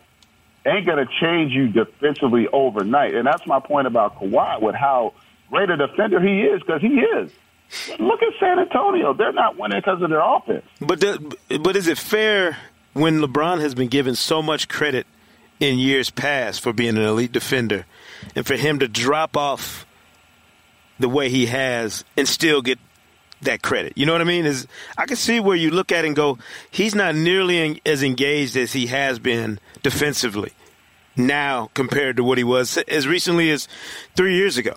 ain't 0.66 0.86
going 0.86 1.04
to 1.04 1.12
change 1.20 1.52
you 1.52 1.68
defensively 1.68 2.48
overnight. 2.48 3.14
And 3.14 3.26
that's 3.26 3.46
my 3.46 3.60
point 3.60 3.86
about 3.86 4.18
Kawhi 4.18 4.60
with 4.60 4.74
how 4.74 5.14
great 5.50 5.70
a 5.70 5.76
defender 5.76 6.20
he 6.20 6.42
is, 6.42 6.60
because 6.60 6.80
he 6.80 7.00
is. 7.00 7.30
Look 7.98 8.22
at 8.22 8.32
San 8.40 8.58
Antonio. 8.58 9.14
They're 9.14 9.32
not 9.32 9.58
winning 9.58 9.78
because 9.78 10.02
of 10.02 10.10
their 10.10 10.22
offense. 10.22 10.64
But, 10.80 11.00
the, 11.00 11.58
but 11.60 11.76
is 11.76 11.86
it 11.86 11.98
fair 11.98 12.56
when 12.94 13.20
LeBron 13.20 13.60
has 13.60 13.74
been 13.74 13.88
given 13.88 14.14
so 14.14 14.42
much 14.42 14.68
credit 14.68 15.06
in 15.60 15.78
years 15.78 16.10
past 16.10 16.60
for 16.60 16.72
being 16.72 16.96
an 16.96 17.04
elite 17.04 17.32
defender 17.32 17.84
and 18.34 18.46
for 18.46 18.56
him 18.56 18.78
to 18.78 18.88
drop 18.88 19.36
off 19.36 19.86
the 20.98 21.08
way 21.08 21.28
he 21.28 21.46
has 21.46 22.04
and 22.16 22.26
still 22.26 22.62
get 22.62 22.78
that 23.42 23.62
credit. 23.62 23.92
You 23.96 24.06
know 24.06 24.12
what 24.12 24.20
I 24.20 24.24
mean? 24.24 24.46
Is 24.46 24.66
I 24.96 25.06
can 25.06 25.16
see 25.16 25.40
where 25.40 25.56
you 25.56 25.70
look 25.70 25.92
at 25.92 26.04
it 26.04 26.08
and 26.08 26.16
go, 26.16 26.38
he's 26.70 26.94
not 26.94 27.14
nearly 27.14 27.80
as 27.86 28.02
engaged 28.02 28.56
as 28.56 28.72
he 28.72 28.86
has 28.86 29.18
been 29.18 29.60
defensively 29.82 30.52
now 31.16 31.70
compared 31.74 32.16
to 32.16 32.24
what 32.24 32.38
he 32.38 32.44
was 32.44 32.76
as 32.88 33.06
recently 33.06 33.50
as 33.50 33.68
three 34.16 34.34
years 34.36 34.56
ago. 34.56 34.74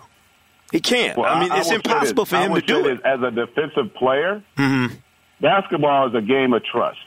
He 0.72 0.80
can't. 0.80 1.18
Well, 1.18 1.32
I 1.32 1.39
mean, 1.39 1.51
I, 1.51 1.59
it's 1.59 1.72
impossible 1.72 2.26
for 2.26 2.38
him 2.38 2.53
to 2.53 2.62
do 2.62 2.88
it. 2.88 3.01
As 3.03 3.22
a 3.22 3.32
defensive 3.32 3.93
player, 3.93 4.41
mm-hmm. 4.57 4.95
basketball 5.41 6.07
is 6.07 6.16
a 6.16 6.22
game 6.22 6.53
of 6.53 6.64
trust. 6.64 6.99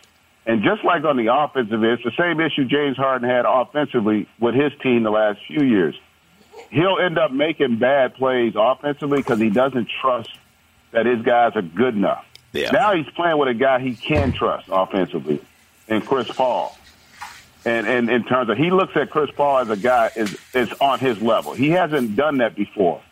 And 0.46 0.62
just 0.62 0.84
like 0.84 1.04
on 1.04 1.16
the 1.16 1.32
offensive, 1.34 1.82
it's 1.82 2.02
the 2.04 2.12
same 2.18 2.38
issue 2.40 2.66
James 2.66 2.98
Harden 2.98 3.28
had 3.28 3.46
offensively 3.48 4.28
with 4.38 4.54
his 4.54 4.72
team 4.82 5.02
the 5.02 5.10
last 5.10 5.40
few 5.46 5.64
years. 5.64 5.94
He'll 6.70 6.98
end 6.98 7.18
up 7.18 7.32
making 7.32 7.78
bad 7.78 8.14
plays 8.14 8.52
offensively 8.54 9.18
because 9.18 9.40
he 9.40 9.48
doesn't 9.48 9.88
trust 10.02 10.30
that 10.94 11.06
his 11.06 11.22
guys 11.22 11.52
are 11.56 11.62
good 11.62 11.94
enough. 11.94 12.24
Yeah. 12.52 12.70
Now 12.70 12.94
he's 12.94 13.08
playing 13.10 13.36
with 13.36 13.48
a 13.48 13.54
guy 13.54 13.80
he 13.80 13.94
can 13.94 14.32
trust 14.32 14.68
offensively, 14.70 15.40
and 15.88 16.04
Chris 16.06 16.28
Paul. 16.28 16.76
And, 17.66 17.86
and 17.86 18.10
in 18.10 18.24
terms 18.24 18.50
of 18.50 18.56
he 18.56 18.70
looks 18.70 18.96
at 18.96 19.10
Chris 19.10 19.30
Paul 19.34 19.58
as 19.58 19.70
a 19.70 19.76
guy 19.76 20.10
is 20.16 20.38
is 20.54 20.72
on 20.80 20.98
his 20.98 21.20
level. 21.20 21.52
He 21.52 21.70
hasn't 21.70 22.14
done 22.14 22.38
that 22.38 22.54
before 22.54 23.02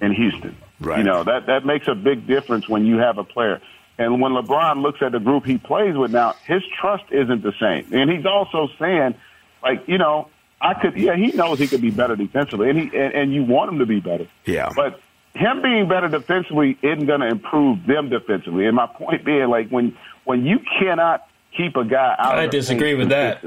in 0.00 0.12
Houston. 0.12 0.56
Right. 0.80 0.98
You 0.98 1.04
know 1.04 1.24
that 1.24 1.46
that 1.46 1.64
makes 1.64 1.88
a 1.88 1.94
big 1.94 2.26
difference 2.26 2.68
when 2.68 2.84
you 2.84 2.98
have 2.98 3.18
a 3.18 3.24
player. 3.24 3.60
And 3.98 4.20
when 4.20 4.32
LeBron 4.32 4.82
looks 4.82 5.00
at 5.02 5.12
the 5.12 5.20
group 5.20 5.44
he 5.44 5.58
plays 5.58 5.94
with 5.96 6.10
now, 6.10 6.34
his 6.44 6.62
trust 6.80 7.04
isn't 7.10 7.42
the 7.42 7.52
same. 7.60 7.92
And 7.92 8.10
he's 8.10 8.26
also 8.26 8.68
saying, 8.78 9.14
like, 9.62 9.86
you 9.86 9.98
know, 9.98 10.28
I 10.60 10.74
could, 10.74 10.96
yeah, 10.96 11.14
he 11.14 11.32
knows 11.32 11.58
he 11.58 11.68
could 11.68 11.82
be 11.82 11.90
better 11.90 12.16
defensively, 12.16 12.70
and 12.70 12.78
he 12.78 12.96
and, 12.96 13.14
and 13.14 13.34
you 13.34 13.44
want 13.44 13.72
him 13.72 13.78
to 13.78 13.86
be 13.86 14.00
better. 14.00 14.26
Yeah. 14.44 14.70
But 14.74 15.00
him 15.34 15.62
being 15.62 15.88
better 15.88 16.08
defensively 16.08 16.76
isn't 16.82 17.06
going 17.06 17.20
to 17.20 17.28
improve 17.28 17.86
them 17.86 18.08
defensively. 18.08 18.66
And 18.66 18.76
my 18.76 18.86
point 18.86 19.24
being, 19.24 19.48
like 19.48 19.68
when 19.70 19.96
when 20.24 20.44
you 20.44 20.60
cannot 20.78 21.26
keep 21.56 21.76
a 21.76 21.84
guy 21.84 22.14
out, 22.18 22.38
I 22.38 22.46
disagree 22.46 22.94
with 22.94 23.08
that. 23.10 23.42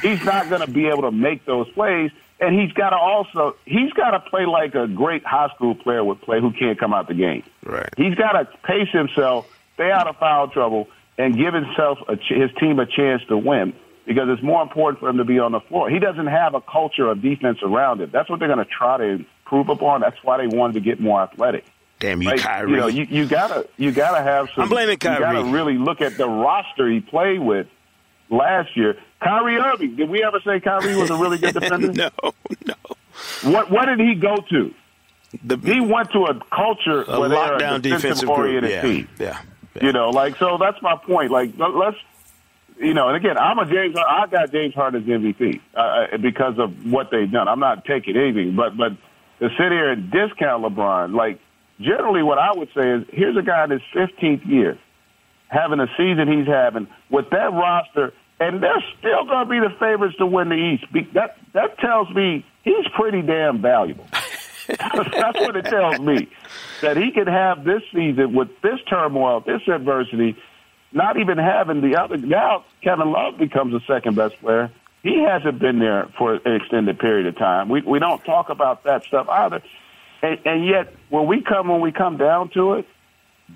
He's 0.00 0.24
not 0.24 0.48
going 0.48 0.62
to 0.62 0.70
be 0.70 0.88
able 0.88 1.02
to 1.02 1.10
make 1.10 1.44
those 1.44 1.68
plays, 1.70 2.10
and 2.40 2.58
he's 2.58 2.72
got 2.72 2.90
to 2.90 2.96
also 2.96 3.56
he's 3.66 3.92
got 3.92 4.12
to 4.12 4.20
play 4.20 4.46
like 4.46 4.74
a 4.74 4.86
great 4.86 5.24
high 5.24 5.48
school 5.54 5.74
player 5.74 6.02
would 6.02 6.20
play 6.22 6.40
who 6.40 6.52
can't 6.52 6.78
come 6.78 6.94
out 6.94 7.08
the 7.08 7.14
game. 7.14 7.42
Right. 7.64 7.88
He's 7.96 8.14
got 8.14 8.32
to 8.32 8.48
pace 8.64 8.88
himself, 8.90 9.46
stay 9.74 9.90
out 9.90 10.08
of 10.08 10.16
foul 10.16 10.48
trouble, 10.48 10.88
and 11.18 11.36
give 11.36 11.52
himself 11.52 11.98
a, 12.08 12.16
his 12.16 12.50
team 12.58 12.78
a 12.78 12.86
chance 12.86 13.22
to 13.28 13.36
win 13.36 13.74
because 14.06 14.28
it's 14.28 14.42
more 14.42 14.62
important 14.62 14.98
for 14.98 15.08
him 15.08 15.18
to 15.18 15.24
be 15.24 15.38
on 15.38 15.52
the 15.52 15.60
floor. 15.60 15.88
He 15.88 15.98
doesn't 15.98 16.26
have 16.26 16.54
a 16.54 16.60
culture 16.60 17.08
of 17.08 17.22
defense 17.22 17.58
around 17.62 18.00
him. 18.00 18.10
That's 18.12 18.28
what 18.28 18.38
they're 18.38 18.48
going 18.48 18.64
to 18.64 18.70
try 18.70 18.96
to 18.98 19.24
improve 19.52 19.68
upon. 19.68 20.00
That's 20.00 20.16
why 20.22 20.38
they 20.38 20.46
wanted 20.46 20.74
to 20.74 20.80
get 20.80 21.00
more 21.00 21.22
athletic. 21.22 21.64
Damn 21.98 22.20
you, 22.22 22.30
like, 22.30 22.40
Kyrie! 22.40 22.70
You 22.70 22.76
know, 22.76 22.86
you, 22.88 23.06
you 23.08 23.26
gotta 23.26 23.68
you 23.76 23.92
gotta 23.92 24.22
have 24.22 24.48
some. 24.54 24.64
I'm 24.64 24.68
blaming 24.68 24.98
Kyrie. 24.98 25.14
You 25.14 25.42
gotta 25.42 25.52
really 25.52 25.78
look 25.78 26.00
at 26.00 26.16
the 26.16 26.28
roster 26.28 26.88
he 26.88 27.00
played 27.00 27.40
with 27.40 27.68
last 28.28 28.76
year. 28.76 28.96
Kyrie 29.20 29.56
Irving. 29.56 29.94
Did 29.94 30.08
we 30.08 30.24
ever 30.24 30.40
say 30.44 30.58
Kyrie 30.58 30.96
was 30.96 31.10
a 31.10 31.16
really 31.16 31.38
good 31.38 31.54
defender? 31.60 31.92
no, 31.92 32.10
no. 32.66 32.74
What 33.42 33.70
what 33.70 33.86
did 33.86 34.00
he 34.00 34.14
go 34.14 34.36
to? 34.50 34.74
The, 35.44 35.56
he 35.58 35.80
went 35.80 36.10
to 36.12 36.24
a 36.24 36.40
culture 36.54 37.04
a 37.04 37.20
where 37.20 37.56
a 37.56 37.78
defensive 37.78 38.28
oriented 38.28 38.70
yeah, 38.70 38.82
team. 38.82 39.08
Yeah, 39.18 39.40
yeah. 39.76 39.86
You 39.86 39.92
know, 39.92 40.10
like 40.10 40.36
so. 40.38 40.58
That's 40.58 40.80
my 40.82 40.96
point. 40.96 41.30
Like 41.30 41.52
let's 41.56 41.96
you 42.80 42.94
know, 42.94 43.08
and 43.08 43.16
again, 43.16 43.38
I'm 43.38 43.60
a 43.60 43.66
James. 43.66 43.94
I 43.96 44.26
got 44.26 44.50
James 44.50 44.74
Harden 44.74 45.02
as 45.02 45.08
MVP 45.08 45.60
uh, 45.74 46.16
because 46.18 46.58
of 46.58 46.90
what 46.90 47.12
they've 47.12 47.30
done. 47.30 47.46
I'm 47.46 47.60
not 47.60 47.84
taking 47.84 48.16
anything, 48.16 48.56
but 48.56 48.76
but 48.76 48.92
to 49.42 49.48
sit 49.58 49.72
here 49.72 49.90
and 49.90 50.08
discount 50.08 50.62
LeBron, 50.62 51.14
like 51.14 51.40
generally 51.80 52.22
what 52.22 52.38
I 52.38 52.52
would 52.54 52.68
say 52.76 52.88
is 52.90 53.04
here's 53.12 53.36
a 53.36 53.42
guy 53.42 53.64
in 53.64 53.70
his 53.70 53.82
15th 53.92 54.46
year 54.48 54.78
having 55.48 55.80
a 55.80 55.88
season 55.98 56.32
he's 56.32 56.46
having 56.46 56.86
with 57.10 57.28
that 57.30 57.52
roster, 57.52 58.14
and 58.38 58.62
they're 58.62 58.84
still 58.98 59.24
going 59.24 59.46
to 59.46 59.50
be 59.50 59.58
the 59.58 59.74
favorites 59.80 60.16
to 60.18 60.26
win 60.26 60.48
the 60.48 60.54
East. 60.54 60.84
That 61.14 61.36
that 61.54 61.76
tells 61.80 62.08
me 62.10 62.46
he's 62.62 62.86
pretty 62.94 63.20
damn 63.20 63.60
valuable. 63.60 64.06
That's 64.68 65.40
what 65.40 65.56
it 65.56 65.64
tells 65.64 65.98
me 65.98 66.28
that 66.80 66.96
he 66.96 67.10
can 67.10 67.26
have 67.26 67.64
this 67.64 67.82
season 67.92 68.34
with 68.34 68.48
this 68.62 68.78
turmoil, 68.88 69.40
this 69.40 69.62
adversity, 69.66 70.36
not 70.92 71.18
even 71.18 71.36
having 71.36 71.80
the 71.80 72.00
other. 72.00 72.16
Now 72.16 72.64
Kevin 72.80 73.10
Love 73.10 73.38
becomes 73.38 73.72
the 73.72 73.80
second 73.92 74.14
best 74.14 74.38
player 74.40 74.70
he 75.02 75.22
hasn't 75.22 75.58
been 75.58 75.78
there 75.78 76.08
for 76.16 76.34
an 76.34 76.54
extended 76.54 76.98
period 76.98 77.26
of 77.26 77.36
time. 77.36 77.68
We 77.68 77.82
we 77.82 77.98
don't 77.98 78.24
talk 78.24 78.48
about 78.50 78.84
that 78.84 79.04
stuff 79.04 79.28
either. 79.28 79.62
And, 80.22 80.38
and 80.44 80.66
yet, 80.66 80.94
when 81.08 81.26
we 81.26 81.42
come 81.42 81.68
when 81.68 81.80
we 81.80 81.90
come 81.92 82.16
down 82.16 82.50
to 82.50 82.74
it, 82.74 82.86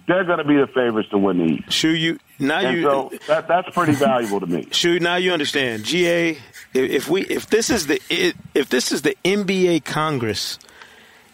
they're 0.08 0.24
going 0.24 0.38
to 0.38 0.44
be 0.44 0.56
the 0.56 0.66
favorites 0.66 1.08
to 1.10 1.18
win 1.18 1.38
the 1.38 1.44
East. 1.44 1.72
Sure, 1.72 1.94
you 1.94 2.18
now 2.38 2.60
and 2.60 2.76
you 2.76 2.82
so 2.82 3.12
that 3.28 3.46
that's 3.46 3.70
pretty 3.70 3.92
valuable 3.92 4.40
to 4.40 4.46
me. 4.46 4.68
Sure, 4.72 4.98
now 4.98 5.16
you 5.16 5.32
understand. 5.32 5.84
GA, 5.84 6.36
if 6.74 7.08
we 7.08 7.22
if 7.22 7.46
this 7.48 7.70
is 7.70 7.86
the 7.86 8.00
if 8.54 8.68
this 8.68 8.90
is 8.90 9.02
the 9.02 9.16
NBA 9.24 9.84
Congress, 9.84 10.58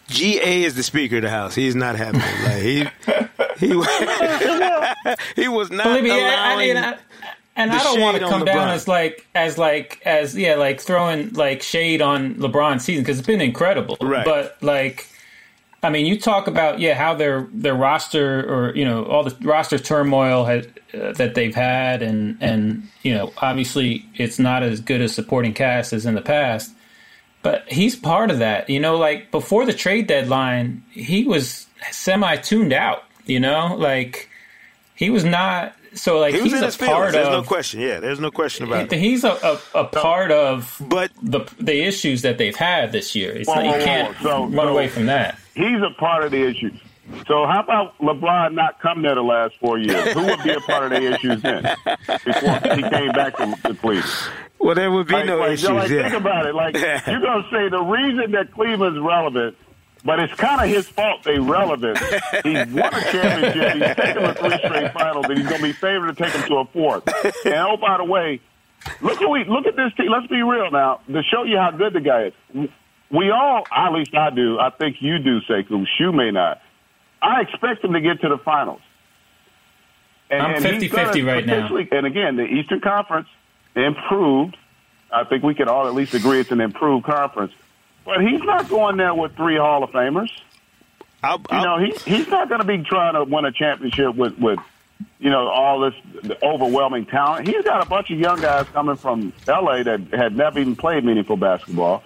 GA 0.07 0.63
is 0.63 0.75
the 0.75 0.83
Speaker 0.83 1.17
of 1.17 1.23
the 1.23 1.29
House. 1.31 1.55
He's 1.55 1.75
not 1.75 1.95
happy. 1.95 2.19
Like 2.19 2.61
he 2.61 2.85
he 3.57 3.67
he 5.41 5.47
was 5.47 5.71
not 5.71 5.85
Believe 5.85 6.03
me, 6.03 6.11
allowing. 6.11 6.77
I, 6.77 6.91
I, 6.91 6.93
I, 6.93 6.97
and 7.55 7.71
I 7.71 7.83
don't 7.83 8.01
want 8.01 8.17
to 8.17 8.27
come 8.27 8.45
down 8.45 8.69
as 8.69 8.87
like 8.87 9.27
as 9.35 9.57
like 9.57 10.01
as 10.05 10.35
yeah 10.35 10.55
like 10.55 10.81
throwing 10.81 11.33
like 11.33 11.61
shade 11.61 12.01
on 12.01 12.35
LeBron's 12.35 12.83
season 12.83 13.03
because 13.03 13.19
it's 13.19 13.27
been 13.27 13.41
incredible. 13.41 13.97
Right. 14.01 14.25
But 14.25 14.57
like 14.61 15.07
I 15.83 15.89
mean, 15.89 16.05
you 16.05 16.17
talk 16.17 16.47
about 16.47 16.79
yeah 16.79 16.93
how 16.93 17.13
their 17.13 17.47
their 17.51 17.75
roster 17.75 18.39
or 18.41 18.75
you 18.75 18.85
know 18.85 19.05
all 19.05 19.23
the 19.23 19.35
roster 19.45 19.77
turmoil 19.77 20.45
uh, 20.45 20.61
that 21.13 21.35
they've 21.35 21.53
had, 21.53 22.01
and 22.01 22.37
and 22.39 22.87
you 23.03 23.13
know 23.13 23.33
obviously 23.37 24.05
it's 24.15 24.39
not 24.39 24.63
as 24.63 24.79
good 24.79 25.01
a 25.01 25.09
supporting 25.09 25.53
cast 25.53 25.91
as 25.91 26.05
in 26.05 26.15
the 26.15 26.21
past, 26.21 26.73
but 27.41 27.69
he's 27.71 27.97
part 27.97 28.31
of 28.31 28.39
that. 28.39 28.69
You 28.69 28.79
know, 28.79 28.97
like 28.97 29.29
before 29.29 29.65
the 29.65 29.73
trade 29.73 30.07
deadline, 30.07 30.83
he 30.89 31.25
was 31.25 31.67
semi 31.91 32.37
tuned 32.37 32.71
out. 32.71 33.03
You 33.25 33.41
know, 33.41 33.75
like 33.77 34.29
he 34.95 35.09
was 35.09 35.25
not 35.25 35.75
so 35.93 36.19
like 36.19 36.35
he 36.35 36.41
he's 36.41 36.53
a 36.53 36.71
part 36.85 37.11
there's 37.13 37.27
of. 37.27 37.33
no 37.33 37.43
question. 37.43 37.79
Yeah, 37.79 37.99
there's 37.99 38.19
no 38.19 38.31
question 38.31 38.65
about 38.65 38.91
it. 38.91 38.99
He's 38.99 39.23
a, 39.23 39.31
a, 39.73 39.79
a 39.79 39.83
part 39.85 40.31
of, 40.31 40.75
but 40.87 41.11
the 41.21 41.41
the 41.59 41.83
issues 41.83 42.21
that 42.23 42.37
they've 42.37 42.55
had 42.55 42.91
this 42.91 43.15
year. 43.15 43.31
It's 43.31 43.47
whoa, 43.47 43.55
not, 43.55 43.65
you 43.65 43.71
whoa, 43.71 43.83
can't 43.83 44.15
whoa. 44.17 44.23
So, 44.23 44.43
run 44.45 44.67
so 44.67 44.73
away 44.73 44.87
from 44.87 45.05
that. 45.07 45.37
He's 45.55 45.81
a 45.81 45.93
part 45.99 46.23
of 46.23 46.31
the 46.31 46.43
issue. 46.43 46.71
So 47.27 47.45
how 47.45 47.61
about 47.61 47.97
LeBron 47.99 48.53
not 48.53 48.79
come 48.79 49.01
there 49.01 49.15
the 49.15 49.21
last 49.21 49.55
four 49.59 49.77
years? 49.77 50.13
Who 50.13 50.25
would 50.25 50.41
be 50.43 50.51
a 50.51 50.61
part 50.61 50.85
of 50.85 51.01
the 51.01 51.13
issues 51.13 51.41
then 51.41 51.63
before 52.25 52.75
he 52.75 52.81
came 52.81 53.11
back 53.11 53.35
to, 53.37 53.55
the 53.63 53.75
Cleveland? 53.75 54.09
Well, 54.59 54.75
there 54.75 54.89
would 54.89 55.07
be 55.07 55.13
like, 55.13 55.25
no 55.25 55.37
like, 55.37 55.51
issues. 55.51 55.69
Like, 55.69 55.89
yeah. 55.89 56.03
Think 56.03 56.21
about 56.21 56.45
it. 56.45 56.55
Like 56.55 56.75
you're 56.75 57.19
gonna 57.19 57.47
say 57.51 57.67
the 57.69 57.81
reason 57.81 58.31
that 58.31 58.53
Cleveland's 58.53 58.99
relevant 58.99 59.57
but 60.03 60.19
it's 60.19 60.33
kind 60.33 60.61
of 60.61 60.67
his 60.67 60.87
fault 60.87 61.23
they 61.23 61.39
relevant. 61.39 61.97
He 62.43 62.53
won 62.53 62.93
a 62.93 63.01
championship. 63.11 63.73
He's 63.73 63.95
taken 63.95 64.23
them 64.23 64.35
to 64.35 64.41
three 64.41 64.57
straight 64.57 64.93
finals, 64.93 65.25
and 65.29 65.37
he's 65.37 65.47
going 65.47 65.61
to 65.61 65.67
be 65.67 65.71
favored 65.71 66.15
to 66.15 66.23
take 66.23 66.33
them 66.33 66.47
to 66.47 66.55
a 66.57 66.65
fourth. 66.65 67.07
And 67.45 67.55
oh, 67.55 67.77
by 67.77 67.97
the 67.97 68.03
way, 68.03 68.41
look 69.01 69.21
at 69.21 69.29
we 69.29 69.45
look 69.45 69.65
at 69.65 69.75
this 69.75 69.93
team. 69.95 70.11
Let's 70.11 70.27
be 70.27 70.41
real 70.41 70.71
now 70.71 70.99
to 71.07 71.23
show 71.23 71.43
you 71.43 71.57
how 71.57 71.71
good 71.71 71.93
the 71.93 72.01
guy 72.01 72.25
is. 72.25 72.69
We 73.11 73.29
all, 73.29 73.63
at 73.71 73.93
least 73.93 74.13
I 74.15 74.31
do. 74.31 74.59
I 74.59 74.71
think 74.71 74.97
you 74.99 75.19
do, 75.19 75.39
Sekou. 75.41 75.85
Shu 75.97 76.11
may 76.11 76.31
not. 76.31 76.61
I 77.21 77.41
expect 77.41 77.83
him 77.83 77.93
to 77.93 78.01
get 78.01 78.21
to 78.21 78.29
the 78.29 78.37
finals. 78.39 78.81
And, 80.29 80.41
I'm 80.41 80.63
50-50 80.63 81.25
right 81.25 81.45
now. 81.45 81.67
And 81.91 82.07
again, 82.07 82.35
the 82.35 82.43
Eastern 82.43 82.81
Conference 82.81 83.27
improved. 83.75 84.57
I 85.11 85.23
think 85.25 85.43
we 85.43 85.53
can 85.53 85.69
all 85.69 85.87
at 85.87 85.93
least 85.93 86.15
agree 86.15 86.39
it's 86.39 86.51
an 86.51 86.59
improved 86.59 87.05
conference. 87.05 87.53
But 88.05 88.21
he's 88.21 88.41
not 88.41 88.69
going 88.69 88.97
there 88.97 89.13
with 89.13 89.35
three 89.35 89.57
Hall 89.57 89.83
of 89.83 89.91
Famers. 89.91 90.29
I'll, 91.23 91.41
I'll, 91.49 91.59
you 91.59 91.65
know, 91.65 91.95
he 92.05 92.17
he's 92.17 92.27
not 92.27 92.49
going 92.49 92.59
to 92.59 92.67
be 92.67 92.79
trying 92.79 93.13
to 93.13 93.23
win 93.23 93.45
a 93.45 93.51
championship 93.51 94.15
with 94.15 94.37
with 94.37 94.59
you 95.19 95.29
know 95.29 95.47
all 95.47 95.79
this 95.79 95.93
overwhelming 96.43 97.05
talent. 97.05 97.47
He's 97.47 97.63
got 97.63 97.81
a 97.81 97.85
bunch 97.87 98.11
of 98.11 98.19
young 98.19 98.41
guys 98.41 98.67
coming 98.69 98.97
from 98.97 99.31
L.A. 99.47 99.83
that 99.83 100.01
had 100.13 100.35
never 100.35 100.59
even 100.59 100.75
played 100.75 101.05
meaningful 101.05 101.37
basketball. 101.37 102.03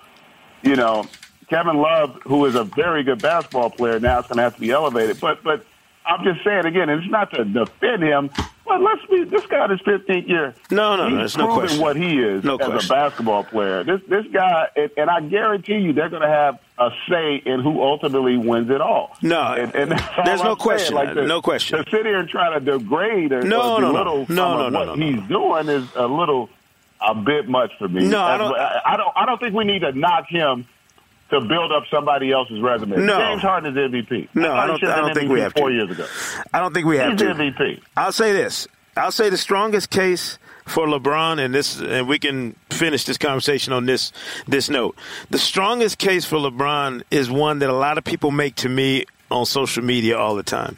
You 0.61 0.75
know, 0.75 1.05
Kevin 1.49 1.77
Love, 1.77 2.21
who 2.23 2.45
is 2.45 2.55
a 2.55 2.63
very 2.63 3.03
good 3.03 3.21
basketball 3.21 3.69
player, 3.71 3.99
now 3.99 4.19
is 4.19 4.27
going 4.27 4.37
to 4.37 4.43
have 4.43 4.55
to 4.55 4.61
be 4.61 4.71
elevated. 4.71 5.19
But 5.19 5.43
but 5.43 5.65
I'm 6.05 6.23
just 6.23 6.43
saying 6.43 6.65
again, 6.65 6.89
it's 6.89 7.09
not 7.09 7.31
to 7.33 7.43
defend 7.43 8.03
him, 8.03 8.29
but 8.67 8.81
let's 8.81 9.05
be 9.05 9.23
this 9.23 9.45
guy 9.45 9.65
in 9.65 9.71
his 9.71 9.81
15th 9.81 10.27
year. 10.27 10.53
No, 10.69 10.95
no, 10.95 11.21
he's 11.21 11.37
no, 11.37 11.45
proven 11.45 11.55
no 11.55 11.59
question. 11.59 11.81
what 11.81 11.95
he 11.95 12.19
is 12.19 12.43
no 12.43 12.55
as 12.55 12.65
question. 12.65 12.91
a 12.91 12.93
basketball 12.93 13.43
player. 13.43 13.83
This 13.83 14.01
this 14.07 14.25
guy, 14.31 14.67
and, 14.75 14.91
and 14.97 15.09
I 15.09 15.21
guarantee 15.21 15.77
you, 15.77 15.93
they're 15.93 16.09
going 16.09 16.21
to 16.21 16.27
have 16.27 16.59
a 16.77 16.89
say 17.09 17.41
in 17.45 17.61
who 17.61 17.81
ultimately 17.81 18.37
wins 18.37 18.69
it 18.69 18.81
all. 18.81 19.15
No, 19.21 19.53
and, 19.53 19.73
and 19.75 19.91
there's 20.25 20.43
no 20.43 20.51
I'm 20.51 20.57
question. 20.57 20.95
Like 20.95 21.13
to, 21.13 21.25
no 21.25 21.41
question. 21.41 21.83
To 21.83 21.89
sit 21.89 22.05
here 22.05 22.19
and 22.19 22.29
try 22.29 22.53
to 22.53 22.59
degrade 22.59 23.31
or, 23.31 23.41
no, 23.41 23.75
or 23.75 23.81
no, 23.81 23.91
belittle 23.91 24.25
no, 24.29 24.57
no, 24.57 24.69
no, 24.69 24.79
what 24.79 24.85
no, 24.87 24.95
no, 24.95 25.05
he's 25.05 25.27
doing 25.27 25.69
is 25.69 25.87
a 25.95 26.07
little, 26.07 26.49
a 27.01 27.15
bit 27.15 27.47
much 27.47 27.71
for 27.79 27.87
me. 27.87 28.07
No, 28.07 28.21
I 28.21 28.37
don't. 28.37 28.57
I 28.57 28.97
don't. 28.97 29.13
I 29.15 29.25
don't 29.25 29.39
think 29.39 29.55
we 29.55 29.65
need 29.65 29.79
to 29.79 29.91
knock 29.93 30.25
him 30.27 30.67
to 31.29 31.41
build 31.41 31.71
up 31.71 31.83
somebody 31.91 32.31
else's 32.31 32.61
resume. 32.61 32.97
No. 33.05 33.17
James 33.17 33.41
Harden 33.41 33.77
is 33.77 33.91
MVP. 33.91 34.29
No, 34.33 34.53
I 34.53 34.67
don't. 34.67 34.83
I 34.83 34.97
don't 34.97 35.13
think 35.13 35.29
MVP 35.29 35.33
we 35.33 35.39
have 35.41 35.53
four 35.53 35.69
to. 35.69 35.75
years 35.75 35.91
ago. 35.91 36.05
I 36.53 36.59
don't 36.59 36.73
think 36.73 36.85
we 36.85 36.97
have 36.97 37.11
He's 37.11 37.21
to. 37.21 37.33
MVP. 37.33 37.81
I'll 37.95 38.11
say 38.11 38.31
this. 38.31 38.67
I'll 38.95 39.11
say 39.11 39.29
the 39.29 39.37
strongest 39.37 39.89
case 39.89 40.39
for 40.65 40.87
LeBron, 40.87 41.43
and 41.43 41.53
this, 41.53 41.79
and 41.79 42.07
we 42.07 42.19
can 42.19 42.55
finish 42.69 43.05
this 43.05 43.17
conversation 43.17 43.73
on 43.73 43.85
this 43.85 44.11
this 44.47 44.69
note. 44.69 44.95
The 45.29 45.37
strongest 45.37 45.97
case 45.97 46.25
for 46.25 46.37
LeBron 46.37 47.03
is 47.11 47.29
one 47.29 47.59
that 47.59 47.69
a 47.69 47.73
lot 47.75 47.97
of 47.97 48.03
people 48.03 48.31
make 48.31 48.55
to 48.57 48.69
me 48.69 49.05
on 49.29 49.45
social 49.45 49.83
media 49.83 50.17
all 50.17 50.35
the 50.35 50.43
time, 50.43 50.77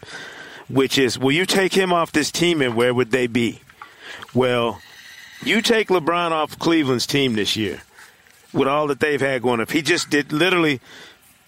which 0.68 0.98
is, 0.98 1.18
will 1.18 1.32
you 1.32 1.46
take 1.46 1.74
him 1.74 1.94
off 1.94 2.12
this 2.12 2.32
team, 2.32 2.62
and 2.62 2.76
where 2.76 2.94
would 2.94 3.12
they 3.12 3.28
be? 3.28 3.62
Well, 4.34 4.82
you 5.44 5.62
take 5.62 5.88
LeBron 5.90 6.32
off 6.32 6.58
Cleveland's 6.60 7.08
team 7.08 7.34
this 7.34 7.56
year 7.56 7.82
with 8.54 8.68
all 8.68 8.88
that 8.88 9.00
they've 9.00 9.22
had 9.22 9.42
going. 9.42 9.60
If 9.60 9.72
he 9.72 9.82
just 9.82 10.10
did 10.10 10.32
literally, 10.32 10.80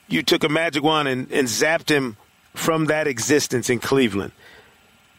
you 0.07 0.23
took 0.23 0.43
a 0.43 0.49
magic 0.49 0.83
wand 0.83 1.07
and, 1.07 1.31
and 1.31 1.47
zapped 1.47 1.89
him 1.89 2.17
from 2.53 2.85
that 2.85 3.07
existence 3.07 3.69
in 3.69 3.79
Cleveland. 3.79 4.31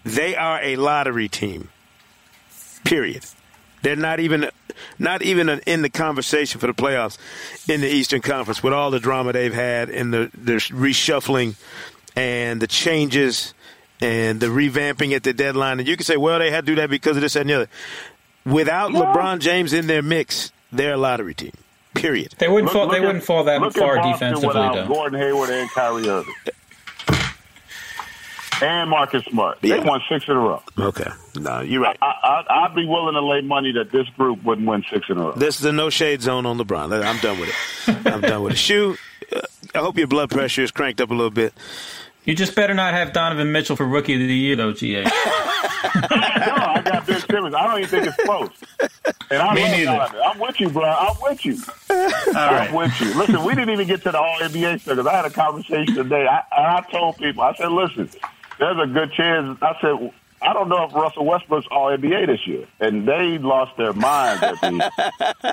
They 0.05 0.37
are 0.37 0.61
a 0.62 0.76
lottery 0.76 1.28
team. 1.28 1.68
Period. 2.85 3.24
They're 3.83 3.97
not 3.97 4.20
even 4.20 4.49
not 4.99 5.22
even 5.22 5.49
in 5.66 5.83
the 5.83 5.91
conversation 5.91 6.61
for 6.61 6.66
the 6.66 6.74
playoffs 6.74 7.18
in 7.68 7.80
the 7.80 7.89
Eastern 7.89 8.20
Conference 8.20 8.62
with 8.62 8.72
all 8.72 8.91
the 8.91 9.01
drama 9.01 9.33
they've 9.33 9.53
had 9.53 9.91
and 9.91 10.12
the, 10.12 10.30
the 10.35 10.55
reshuffling 10.55 11.57
and 12.16 12.61
the 12.61 12.66
changes 12.66 13.55
and 14.01 14.41
the 14.41 14.47
revamping 14.47 15.14
at 15.14 15.22
the 15.22 15.33
deadline. 15.33 15.78
And 15.78 15.89
you 15.89 15.97
can 15.97 16.05
say, 16.05 16.16
well, 16.16 16.39
they 16.39 16.51
had 16.51 16.66
to 16.66 16.72
do 16.72 16.74
that 16.76 16.91
because 16.91 17.16
of 17.16 17.22
this 17.22 17.37
and 17.37 17.49
the 17.49 17.55
other. 17.55 17.68
Without 18.45 18.93
yeah. 18.93 19.01
LeBron 19.01 19.41
James 19.41 19.72
in 19.72 19.87
their 19.87 20.03
mix, 20.03 20.53
they're 20.72 20.95
a 20.95 20.97
lottery 20.97 21.35
team. 21.35 21.53
Period. 21.95 22.34
They 22.38 22.49
wouldn't 22.49 22.64
Look- 22.66 22.72
fall. 22.72 22.82
look 22.86 22.93
They 22.93 22.99
at- 23.01 23.05
wouldn't 23.07 23.24
fall 23.24 23.45
that 23.45 23.61
look 23.61 23.74
far 23.76 23.97
at 23.99 24.03
Boston 24.03 24.12
defensively, 24.30 24.49
without 24.49 24.74
though. 24.74 24.86
Gordon 24.95 25.20
Hayward 25.20 25.51
and 25.51 25.70
Kyrie 25.70 26.09
Irving. 26.09 26.34
And 28.61 28.90
Marcus 28.90 29.24
Smart. 29.24 29.59
Yeah. 29.62 29.78
They 29.78 29.82
won 29.88 30.01
six 30.09 30.28
in 30.28 30.36
a 30.36 30.38
row. 30.38 30.62
Okay. 30.78 31.11
No, 31.34 31.61
you're 31.62 31.82
right. 31.82 31.97
I, 32.01 32.07
I, 32.49 32.64
I'd 32.64 32.74
be 32.76 32.86
willing 32.86 33.14
to 33.14 33.20
lay 33.20 33.40
money 33.40 33.72
that 33.72 33.90
this 33.90 34.07
group 34.11 34.45
wouldn't 34.45 34.68
win 34.68 34.84
six 34.88 35.07
in 35.11 35.18
a 35.18 35.20
row. 35.20 35.32
This 35.32 35.59
is 35.59 35.64
a 35.64 35.72
no 35.72 35.90
shade 35.90 36.22
zone 36.22 36.47
on 36.47 36.59
LeBron. 36.59 37.05
I'm 37.05 37.18
done 37.18 37.40
with 37.40 37.49
it. 37.49 38.07
I'm 38.07 38.20
done 38.20 38.43
with 38.43 38.53
it. 38.53 38.57
Shu, 38.59 38.97
uh, 39.34 39.40
I 39.74 39.78
hope 39.78 39.99
your 39.99 40.07
blood 40.07 40.30
pressure 40.30 40.62
is 40.62 40.70
cranked 40.70 41.01
up 41.01 41.11
a 41.11 41.14
little 41.14 41.30
bit. 41.30 41.53
You 42.24 42.36
just 42.36 42.55
better 42.55 42.72
not 42.72 42.95
have 42.95 43.12
Donovan 43.12 43.51
Mitchell 43.51 43.74
for 43.74 43.84
Rookie 43.84 44.14
of 44.14 44.20
the 44.20 44.32
Year, 44.32 44.55
though, 44.55 44.72
GA. 44.72 45.03
no, 45.05 45.11
I 45.11 46.43
got 46.47 46.74
Ben 46.76 46.82
Simmons. 47.33 47.55
I 47.55 47.66
don't 47.66 47.78
even 47.78 47.89
think 47.89 48.07
it's 48.07 48.24
close. 48.24 48.51
And 49.30 49.43
I 49.43 49.55
Me 49.55 49.62
neither. 49.62 49.85
Donovan. 49.87 50.20
I'm 50.24 50.39
with 50.39 50.61
you, 50.61 50.68
bro. 50.70 50.85
I'm 50.85 51.16
with 51.22 51.45
you. 51.47 51.57
All 51.91 51.97
I'm 52.37 52.55
right. 52.55 52.72
with 52.72 53.01
you. 53.01 53.14
Listen, 53.14 53.45
we 53.45 53.55
didn't 53.55 53.70
even 53.70 53.87
get 53.87 54.03
to 54.03 54.12
the 54.12 54.18
All 54.18 54.39
NBA 54.41 54.80
stuff 54.80 54.97
because 54.97 55.07
I 55.07 55.16
had 55.16 55.24
a 55.24 55.30
conversation 55.30 55.95
today. 55.95 56.26
I, 56.26 56.43
and 56.57 56.66
I 56.66 56.80
told 56.91 57.16
people, 57.16 57.43
I 57.43 57.55
said, 57.55 57.72
listen, 57.72 58.09
there's 58.59 58.78
a 58.78 58.87
good 58.87 59.12
chance. 59.12 59.59
I 59.62 59.74
said, 59.80 60.12
I 60.43 60.53
don't 60.53 60.68
know 60.68 60.85
if 60.85 60.93
Russell 60.93 61.24
Westbrook's 61.24 61.66
All 61.70 61.97
NBA 61.97 62.26
this 62.26 62.47
year, 62.47 62.66
and 62.80 63.07
they 63.09 63.39
lost 63.39 63.76
their 63.76 63.93
minds 63.93 64.43
at 64.43 64.72
me. 64.72 64.80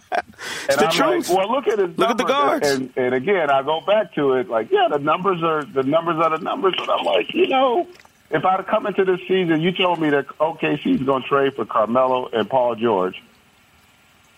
It's 0.70 0.78
the 0.78 0.86
I'm 0.86 0.92
truth. 0.92 1.30
Like, 1.30 1.38
well, 1.38 1.52
look 1.52 1.68
at 1.68 1.80
his 1.80 1.98
Look 1.98 2.10
at 2.12 2.18
the 2.18 2.24
guards. 2.24 2.66
And, 2.68 2.94
and 2.96 3.14
again, 3.14 3.50
I 3.50 3.62
go 3.62 3.82
back 3.82 4.14
to 4.16 4.34
it. 4.36 4.48
Like, 4.48 4.72
yeah, 4.72 4.88
the 4.90 5.00
numbers 5.00 5.44
are 5.44 5.64
the 5.66 5.84
numbers 5.84 6.16
are 6.24 6.30
the 6.38 6.42
numbers. 6.44 6.76
But 6.78 6.90
I'm 6.90 7.06
like, 7.06 7.34
you 7.34 7.48
know, 7.48 7.86
if 8.32 8.46
I'd 8.46 8.68
come 8.68 8.86
into 8.86 9.06
this 9.06 9.20
season, 9.28 9.62
you 9.62 9.72
told 9.72 10.00
me 10.00 10.10
that 10.12 10.28
OKC's 10.28 11.04
going 11.04 11.24
to 11.24 11.28
trade 11.28 11.56
for 11.56 11.66
Carmelo 11.66 12.30
and 12.32 12.50
Paul 12.50 12.76
George, 12.76 13.22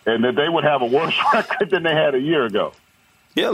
and 0.06 0.24
that 0.24 0.36
they 0.36 0.48
would 0.48 0.64
have 0.64 0.82
a 0.82 0.86
worse 0.86 1.16
record 1.34 1.70
than 1.70 1.84
they 1.84 1.94
had 1.94 2.16
a 2.16 2.20
year 2.20 2.46
ago. 2.46 2.74
Yeah, 3.36 3.52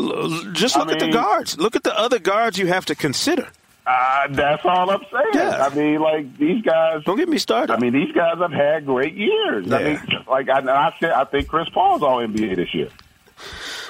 just 0.54 0.76
I 0.76 0.80
look 0.80 0.92
at 0.92 1.00
the 1.00 1.12
guards. 1.12 1.58
Look 1.58 1.76
at 1.76 1.84
the 1.84 1.98
other 1.98 2.20
guards 2.20 2.58
you 2.58 2.68
have 2.68 2.86
to 2.86 2.96
consider. 2.96 3.48
Uh, 3.86 4.28
that's 4.32 4.66
all 4.66 4.90
I'm 4.90 5.06
saying. 5.12 5.32
Yeah. 5.34 5.66
I 5.66 5.74
mean, 5.74 6.02
like 6.02 6.38
these 6.38 6.62
guys. 6.62 7.04
Don't 7.06 7.16
get 7.16 7.30
me 7.30 7.38
started. 7.38 7.74
I 7.74 7.80
mean, 7.80 7.94
these 7.94 8.12
guys 8.12 8.38
have 8.38 8.52
had 8.52 8.86
great 8.86 9.14
years. 9.14 9.72
I 9.72 9.84
mean, 9.84 10.24
like 10.28 10.50
I, 10.50 10.60
I 10.60 10.94
said, 11.00 11.12
I 11.12 11.24
think 11.24 11.48
Chris 11.48 11.70
Paul's 11.70 12.04
all 12.04 12.18
NBA 12.18 12.58
this 12.58 12.74
year. 12.74 12.90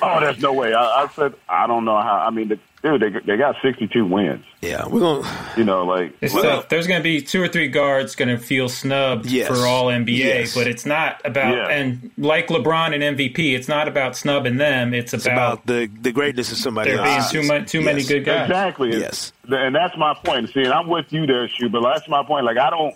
Oh, 0.02 0.20
there's 0.20 0.40
no 0.40 0.54
way. 0.54 0.74
I, 0.74 1.04
I 1.04 1.08
said 1.16 1.34
I 1.50 1.66
don't 1.66 1.84
know 1.86 2.00
how. 2.00 2.18
I 2.18 2.30
mean, 2.30 2.50
the, 2.50 2.60
dude, 2.84 3.02
they 3.02 3.10
they 3.26 3.38
got 3.38 3.56
62 3.62 4.06
wins. 4.06 4.44
yeah, 4.62 4.86
we're 4.88 5.00
gonna. 5.00 5.28
You 5.58 5.64
know, 5.64 5.84
like 5.86 6.14
It's 6.22 6.34
Well- 6.34 6.64
There's 6.70 6.88
going 6.88 7.00
to 7.00 7.04
be 7.04 7.22
two 7.22 7.42
or 7.42 7.48
three 7.48 7.68
guards 7.68 8.16
going 8.16 8.30
to 8.30 8.38
feel 8.38 8.70
snubbed 8.70 9.26
Yes. 9.26 9.48
for 9.48 9.66
all 9.66 9.88
NBA, 9.88 10.08
Yes. 10.18 10.56
but 10.56 10.68
it's 10.68 10.86
not 10.86 11.22
about 11.26 11.56
Yeah. 11.56 11.68
and 11.70 12.12
like 12.18 12.48
LeBron 12.48 12.94
and 12.94 13.04
MVP, 13.18 13.56
it's 13.56 13.68
not 13.68 13.88
about 13.88 14.16
snubbing 14.16 14.58
them. 14.58 14.94
It's 14.94 15.14
It's 15.14 15.26
about, 15.26 15.54
about 15.54 15.66
the 15.66 15.90
the 16.02 16.12
greatness 16.12 16.52
of 16.52 16.58
somebody 16.58 16.92
there 16.92 17.04
being 17.04 17.22
too 17.32 17.44
much, 17.44 17.70
too 17.72 17.82
many 17.82 18.04
good 18.04 18.24
guys. 18.26 18.50
exactly. 18.50 18.98
Yes. 18.98 19.34
and 19.50 19.74
that's 19.76 19.98
my 19.98 20.14
point. 20.24 20.50
See, 20.50 20.62
and 20.62 20.74
I'm 20.74 20.88
with 20.88 21.12
you 21.12 21.26
there, 21.26 21.48
Shu. 21.48 21.70
But 21.70 21.82
that's 21.84 22.08
my 22.08 22.24
point. 22.24 22.46
Like 22.46 22.58
I 22.58 22.70
don't. 22.70 22.96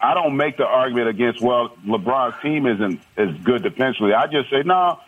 I 0.00 0.14
don't 0.14 0.36
make 0.36 0.56
the 0.56 0.64
argument 0.64 1.08
against 1.08 1.40
well, 1.42 1.70
LeBron's 1.84 2.40
team 2.40 2.66
isn't 2.66 3.00
as 3.16 3.30
good 3.42 3.64
defensively. 3.64 4.14
I 4.14 4.28
just 4.28 4.48
say 4.48 4.62
no. 4.64 5.00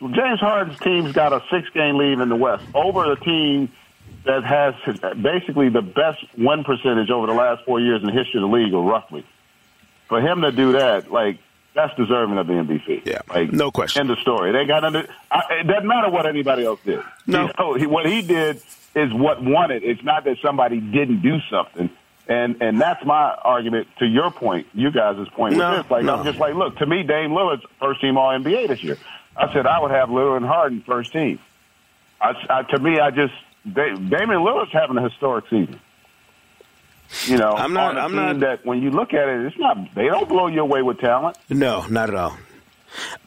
James 0.00 0.40
Harden's 0.40 0.78
team's 0.80 1.12
got 1.12 1.32
a 1.32 1.42
six-game 1.50 1.96
lead 1.96 2.20
in 2.20 2.28
the 2.28 2.36
West 2.36 2.64
over 2.74 3.08
the 3.08 3.16
team 3.16 3.70
that 4.24 4.44
has 4.44 4.74
basically 5.20 5.68
the 5.68 5.82
best 5.82 6.24
win 6.36 6.64
percentage 6.64 7.10
over 7.10 7.26
the 7.26 7.32
last 7.32 7.64
four 7.64 7.80
years 7.80 8.00
in 8.00 8.06
the 8.06 8.12
history 8.12 8.42
of 8.42 8.50
the 8.50 8.54
league, 8.56 8.72
or 8.74 8.84
roughly. 8.84 9.24
For 10.08 10.20
him 10.20 10.42
to 10.42 10.52
do 10.52 10.72
that, 10.72 11.10
like 11.10 11.38
that's 11.74 11.94
deserving 11.96 12.38
of 12.38 12.46
the 12.46 12.54
MVP. 12.54 13.06
Yeah, 13.06 13.20
like 13.28 13.52
no 13.52 13.70
question. 13.70 14.00
End 14.00 14.10
of 14.10 14.18
story. 14.18 14.52
They 14.52 14.64
got 14.66 14.84
under. 14.84 15.08
I, 15.30 15.60
it 15.60 15.66
doesn't 15.66 15.86
matter 15.86 16.10
what 16.10 16.26
anybody 16.26 16.64
else 16.64 16.80
did. 16.84 17.00
No. 17.26 17.46
You 17.46 17.52
know, 17.58 17.74
he, 17.74 17.86
what 17.86 18.06
he 18.06 18.22
did 18.22 18.62
is 18.94 19.12
what 19.12 19.42
won 19.42 19.70
it. 19.70 19.84
It's 19.84 20.02
not 20.02 20.24
that 20.24 20.38
somebody 20.42 20.80
didn't 20.80 21.22
do 21.22 21.38
something. 21.50 21.90
And 22.26 22.60
and 22.60 22.80
that's 22.80 23.04
my 23.06 23.34
argument 23.42 23.88
to 24.00 24.06
your 24.06 24.30
point, 24.30 24.66
you 24.74 24.90
guys' 24.90 25.26
point 25.28 25.52
with 25.52 25.58
No, 25.58 25.82
this. 25.82 25.90
Like 25.90 26.04
no. 26.04 26.16
I'm 26.16 26.24
just 26.24 26.38
like, 26.38 26.54
look, 26.54 26.76
to 26.78 26.86
me, 26.86 27.02
Dame 27.02 27.30
Lillard's 27.30 27.64
first 27.80 28.00
team 28.00 28.18
All 28.18 28.30
NBA 28.30 28.68
this 28.68 28.82
year. 28.82 28.98
I 29.38 29.52
said 29.52 29.66
I 29.66 29.78
would 29.80 29.90
have 29.92 30.08
Lillard 30.08 30.38
and 30.38 30.46
Harden 30.46 30.82
first 30.86 31.12
team. 31.12 31.38
I, 32.20 32.32
I, 32.50 32.62
to 32.64 32.78
me, 32.80 32.98
I 32.98 33.10
just 33.10 33.32
Da- 33.64 33.94
Damian 33.94 34.40
Lillard's 34.42 34.72
having 34.72 34.96
a 34.96 35.02
historic 35.08 35.44
season. 35.48 35.78
You 37.26 37.38
know, 37.38 37.52
I'm 37.52 37.72
not- 37.72 37.96
I'm 37.96 38.14
not- 38.14 38.40
that 38.40 38.66
when 38.66 38.82
you 38.82 38.90
look 38.90 39.14
at 39.14 39.28
it, 39.28 39.46
it's 39.46 39.56
not. 39.58 39.94
They 39.94 40.06
don't 40.06 40.28
blow 40.28 40.46
you 40.48 40.60
away 40.60 40.82
with 40.82 40.98
talent. 40.98 41.38
No, 41.48 41.86
not 41.86 42.08
at 42.10 42.14
all. 42.14 42.36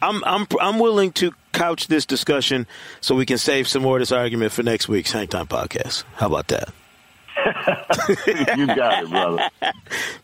I'm 0.02 0.22
I'm 0.24 0.46
I'm 0.60 0.78
willing 0.80 1.12
to 1.12 1.32
couch 1.52 1.86
this 1.86 2.04
discussion 2.04 2.66
so 3.00 3.14
we 3.14 3.24
can 3.26 3.38
save 3.38 3.68
some 3.68 3.82
more 3.82 3.96
of 3.96 4.00
this 4.00 4.10
argument 4.12 4.52
for 4.52 4.62
next 4.64 4.88
week's 4.88 5.12
Hang 5.12 5.28
Time 5.28 5.46
podcast. 5.46 6.02
How 6.16 6.26
about 6.26 6.48
that? 6.48 6.68
you 8.56 8.66
got 8.66 9.04
it, 9.04 9.10
brother. 9.10 9.48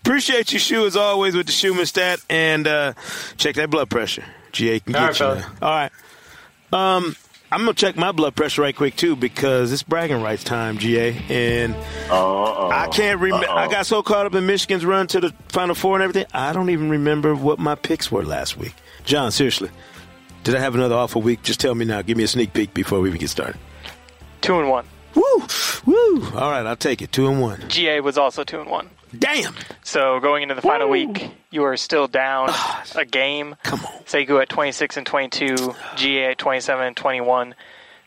Appreciate 0.03 0.53
you, 0.53 0.59
Shu, 0.59 0.87
as 0.87 0.97
always, 0.97 1.35
with 1.35 1.47
the 1.47 1.53
Schuhmann 1.53 1.87
stat. 1.87 2.21
And 2.29 2.67
uh, 2.67 2.95
check 3.37 3.57
that 3.57 3.71
blood 3.71 3.91
pressure. 3.91 4.25
GA 4.53 4.81
can 4.81 4.95
All 4.95 5.01
get 5.01 5.07
right, 5.07 5.11
you 5.11 5.15
fella. 5.19 5.35
there. 5.37 5.69
All 5.69 5.71
right. 5.71 5.93
Um, 6.73 7.17
I'm 7.51 7.65
going 7.65 7.75
to 7.75 7.81
check 7.81 7.97
my 7.97 8.13
blood 8.13 8.37
pressure 8.37 8.61
right 8.63 8.77
quick, 8.77 8.97
too, 8.97 9.17
because 9.17 9.73
it's 9.73 9.83
bragging 9.83 10.21
rights 10.23 10.45
time, 10.45 10.77
GA. 10.79 11.17
And 11.31 11.75
Uh-oh. 12.11 12.71
I 12.71 12.89
can't 12.89 13.21
remember. 13.21 13.49
I 13.49 13.69
got 13.69 13.87
so 13.87 14.03
caught 14.03 14.27
up 14.27 14.35
in 14.35 14.45
Michigan's 14.47 14.85
run 14.85 15.07
to 15.09 15.21
the 15.21 15.35
Final 15.49 15.75
Four 15.75 15.95
and 15.97 16.03
everything, 16.03 16.27
I 16.35 16.53
don't 16.53 16.69
even 16.71 16.91
remember 16.91 17.35
what 17.35 17.59
my 17.59 17.75
picks 17.75 18.13
were 18.13 18.23
last 18.25 18.59
week. 18.59 18.75
John, 19.05 19.31
seriously, 19.33 19.71
did 20.45 20.55
I 20.55 20.61
have 20.61 20.75
another 20.75 20.95
awful 20.95 21.23
week? 21.23 21.43
Just 21.43 21.61
tell 21.61 21.75
me 21.75 21.87
now. 21.87 22.03
Give 22.03 22.19
me 22.19 22.25
a 22.25 22.29
sneak 22.29 22.53
peek 22.53 22.75
before 22.75 23.01
we 23.01 23.09
even 23.09 23.19
get 23.21 23.31
started. 23.31 23.59
Two 24.43 24.59
and 24.61 24.69
one. 24.69 24.85
Woo! 25.15 25.47
Woo! 25.87 26.25
All 26.35 26.51
right, 26.51 26.67
I'll 26.67 26.77
take 26.77 27.03
it. 27.03 27.13
Two 27.13 27.29
and 27.29 27.41
one. 27.41 27.65
GA 27.69 28.01
was 28.01 28.19
also 28.19 28.45
two 28.45 28.61
and 28.61 28.71
one. 28.71 28.91
Damn! 29.19 29.55
So 29.83 30.21
going 30.21 30.43
into 30.43 30.55
the 30.55 30.63
final 30.63 30.89
week, 30.89 31.31
you 31.51 31.65
are 31.65 31.77
still 31.77 32.09
down 32.09 32.49
ah, 32.51 32.85
a 32.95 33.05
game. 33.07 33.57
Come 33.63 33.81
on. 33.81 33.93
Sekou 34.05 34.41
at 34.43 34.49
26 34.51 34.99
and 34.99 35.07
22, 35.07 35.75
GA 35.97 36.33
at 36.33 36.39
27 36.39 36.87
and 36.87 36.97
21. 36.97 37.55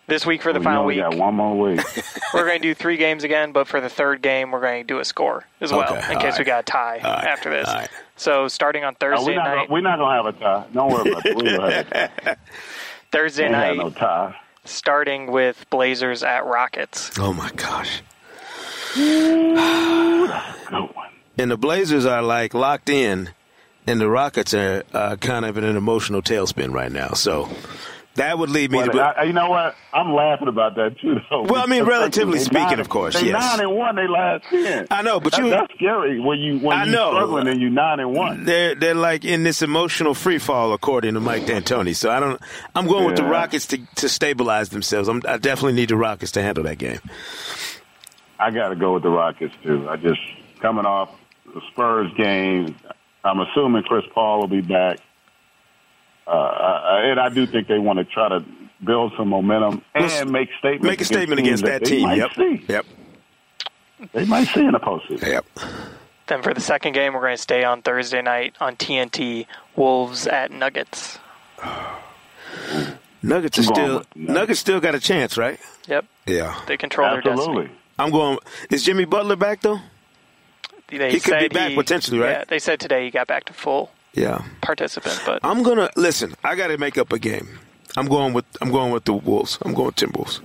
This 0.08 0.26
week 0.26 0.41
for 0.41 0.52
the 0.52 0.58
oh, 0.58 0.62
We 0.62 0.64
final 0.66 0.82
only 0.82 0.95
week, 0.95 1.04
got 1.04 1.16
one 1.16 1.36
more 1.36 1.58
week. 1.58 1.80
we're 2.34 2.45
going 2.45 2.62
to 2.62 2.68
do 2.68 2.74
three 2.74 2.97
games 2.97 3.24
again, 3.24 3.52
but 3.54 3.68
for 3.68 3.80
the 3.80 3.88
third 3.88 4.22
game, 4.22 4.52
we're 4.52 4.60
going 4.60 4.84
to 4.84 4.88
do 4.88 4.99
a 4.99 5.06
score 5.06 5.45
as 5.62 5.72
well, 5.72 5.84
Okay, 5.95 6.12
in 6.12 6.18
all 6.18 6.22
case 6.22 6.38
we 6.38 6.43
got 6.43 6.60
a 6.60 6.64
tie 6.64 6.99
All 7.04 7.12
right, 7.14 7.24
after 7.24 7.49
this. 7.49 7.68
all 7.68 7.76
right. 7.76 7.89
So 8.18 8.47
starting 8.47 8.84
on 8.84 8.95
oh, 9.02 9.08
No, 9.08 9.16
Thursday 9.16 9.32
we're 9.32 9.36
not. 9.38 9.43
night, 9.43 9.56
Gonna, 9.56 9.74
we're 9.74 9.82
not 9.82 9.99
gonna 9.99 10.24
have 10.24 10.36
a 10.36 10.39
tie. 10.39 10.66
Don't 10.74 10.91
worry 10.91 11.12
about 11.12 11.26
it. 11.26 11.36
We 11.36 11.43
don't 11.43 11.72
have 11.72 11.88
a 11.91 12.12
tie. 12.26 12.36
Thursday 13.12 13.45
Ain't 13.45 13.56
had 13.56 13.68
night, 13.70 13.78
no 13.78 13.89
tie. 13.91 14.36
Starting 14.72 15.32
with 15.32 15.66
Blazers 15.70 16.24
at 16.24 16.46
Rockets. 16.46 17.12
Oh 17.20 17.34
my 17.34 17.52
gosh! 17.52 18.02
Good 18.96 19.56
one. 20.72 21.12
And 21.38 21.52
the 21.52 21.58
Blazers 21.58 22.06
are 22.06 22.22
like 22.22 22.54
locked 22.54 22.90
in, 22.90 23.30
and 23.88 24.00
the 24.00 24.10
Rockets 24.10 24.54
are 24.54 24.84
uh, 24.94 25.16
kind 25.18 25.46
of 25.46 25.58
in 25.58 25.64
an 25.64 25.78
emotional 25.78 26.22
tailspin 26.22 26.74
right 26.74 26.92
now. 26.92 27.10
So 27.14 27.50
that 28.16 28.38
would 28.38 28.49
lead 28.49 28.72
me 28.72 28.78
Well, 28.80 28.88
to. 28.91 28.99
I, 29.01 29.24
you 29.24 29.34
know 29.34 29.49
what? 29.49 29.76
I'm 29.93 30.14
laughing 30.14 30.47
about 30.49 30.76
that 30.76 30.99
too, 30.99 31.16
though. 31.30 31.43
Well, 31.43 31.64
I 31.64 31.66
mean, 31.66 31.84
relatively 31.86 32.39
speaking, 32.39 32.64
nine- 32.64 32.80
of 32.80 32.89
course, 32.89 33.20
They 33.20 33.28
yes. 33.28 33.34
nine 33.57 33.62
and 33.68 33.76
one. 33.78 33.95
They 33.95 34.07
last 34.07 34.43
ten. 34.49 34.88
I 34.91 35.01
know, 35.01 35.20
but 35.20 35.32
That- 35.34 35.43
you- 35.43 35.49
that's 35.49 35.74
scary 35.76 36.20
when 36.20 36.39
you 36.39 36.59
when 36.59 36.78
I 36.78 36.86
you 36.86 36.91
know. 36.91 37.12
struggling 37.14 37.47
and 37.47 37.62
you 37.62 37.70
nine 37.70 37.99
and 37.99 38.14
one. 38.14 38.43
they're 38.45 38.76
they're 38.76 38.95
like 38.95 39.24
in 39.24 39.43
this 39.43 39.62
emotional 39.62 40.14
free 40.14 40.39
fall, 40.39 40.74
according 40.74 41.14
to 41.14 41.20
Mike 41.20 41.45
D'Antoni. 41.45 41.95
So 41.95 42.09
I 42.12 42.20
don't. 42.20 42.41
I'm 42.76 42.88
going 42.88 43.05
with 43.05 43.16
the 43.16 43.24
Rockets 43.24 43.66
to 43.68 43.78
to 43.95 44.09
stabilize 44.09 44.70
themselves. 44.70 45.07
I'm, 45.07 45.22
I 45.28 45.38
definitely 45.38 45.74
need 45.74 45.89
the 45.89 45.95
Rockets 45.97 46.32
to 46.34 46.41
handle 46.41 46.64
that 46.66 46.78
game. 46.78 46.99
I 48.39 48.51
got 48.51 48.70
to 48.70 48.76
go 48.76 48.93
with 48.95 49.03
the 49.03 49.09
Rockets 49.09 49.53
too. 49.64 49.88
I 49.89 49.95
just 49.97 50.20
coming 50.62 50.86
off 50.86 51.09
the 51.45 51.62
Spurs 51.72 52.12
game. 52.18 52.76
I'm 53.24 53.39
assuming 53.39 53.84
Chris 53.84 54.03
Paul 54.14 54.39
will 54.39 54.47
be 54.47 54.62
back, 54.62 54.99
uh, 56.32 57.02
and 57.04 57.20
I 57.20 57.30
do 57.30 57.46
think 57.46 57.68
they 57.68 57.80
want 57.80 58.00
to 58.00 58.06
try 58.06 58.30
to 58.30 58.44
build 58.86 59.14
some 59.18 59.28
momentum 59.30 59.82
and 59.94 60.06
Let's 60.06 60.26
make 60.30 60.50
statements. 60.60 60.86
Make 60.86 61.02
a 61.02 61.06
statement 61.06 61.40
teams 61.40 61.62
against 61.62 61.66
that 61.66 61.84
they 61.84 61.90
team. 61.98 62.04
Might 62.08 62.18
Yep. 62.18 62.34
See. 62.36 62.66
Yep. 62.68 62.86
They 64.14 64.26
might 64.26 64.48
see 64.48 64.62
in 64.66 64.72
the 64.72 64.80
postseason. 64.80 65.28
Yep. 65.28 65.46
Then 66.28 66.42
for 66.42 66.54
the 66.54 66.62
second 66.62 66.94
game, 66.94 67.14
we're 67.14 67.20
going 67.22 67.36
to 67.36 67.42
stay 67.42 67.64
on 67.64 67.82
Thursday 67.82 68.22
night 68.22 68.56
on 68.60 68.76
TNT. 68.78 69.46
Wolves 69.76 70.26
at 70.28 70.52
Nuggets. 70.52 71.20
Nuggets 73.24 73.60
are 73.60 73.62
I'm 73.62 73.68
going 73.68 73.76
still 73.76 73.94
Nuggets. 74.16 74.16
Nuggets 74.16 74.60
still 74.60 74.80
got 74.80 74.96
a 74.96 75.00
chance, 75.00 75.38
right? 75.38 75.60
Yep, 75.88 76.06
Yeah. 76.26 76.60
they 76.68 76.78
control 76.78 77.10
their 77.10 77.18
Absolutely. 77.20 77.64
destiny. 77.66 77.80
I'm 78.00 78.10
going. 78.12 78.40
Is 78.72 78.84
Jimmy 78.84 79.06
Butler 79.06 79.36
back 79.36 79.62
though? 79.62 79.80
They 80.88 81.12
He 81.12 81.20
could 81.20 81.40
be 81.40 81.48
back 81.50 81.70
he- 81.70 81.76
potentially, 81.76 82.20
right? 82.20 82.30
Yeah, 82.32 82.44
they 82.48 82.60
said 82.60 82.80
today 82.80 83.06
he 83.06 83.12
got 83.12 83.28
back 83.28 83.46
to 83.46 83.54
full 83.54 83.92
Yeah. 84.14 84.43
participant, 84.62 85.22
but 85.26 85.39
I'm 85.43 85.64
gonna 85.64 85.89
listen. 85.95 86.34
I 86.43 86.55
got 86.55 86.68
to 86.68 86.78
make 86.78 86.97
up 86.97 87.14
a 87.14 87.20
game. 87.20 87.59
I'm 87.97 88.07
going 88.07 88.34
with 88.34 88.45
I'm 88.62 88.72
going 88.72 88.91
with 88.91 89.05
the 89.05 89.14
Wolves. 89.14 89.57
I'm 89.62 89.74
going 89.74 89.91
Timberwolves. 89.91 90.41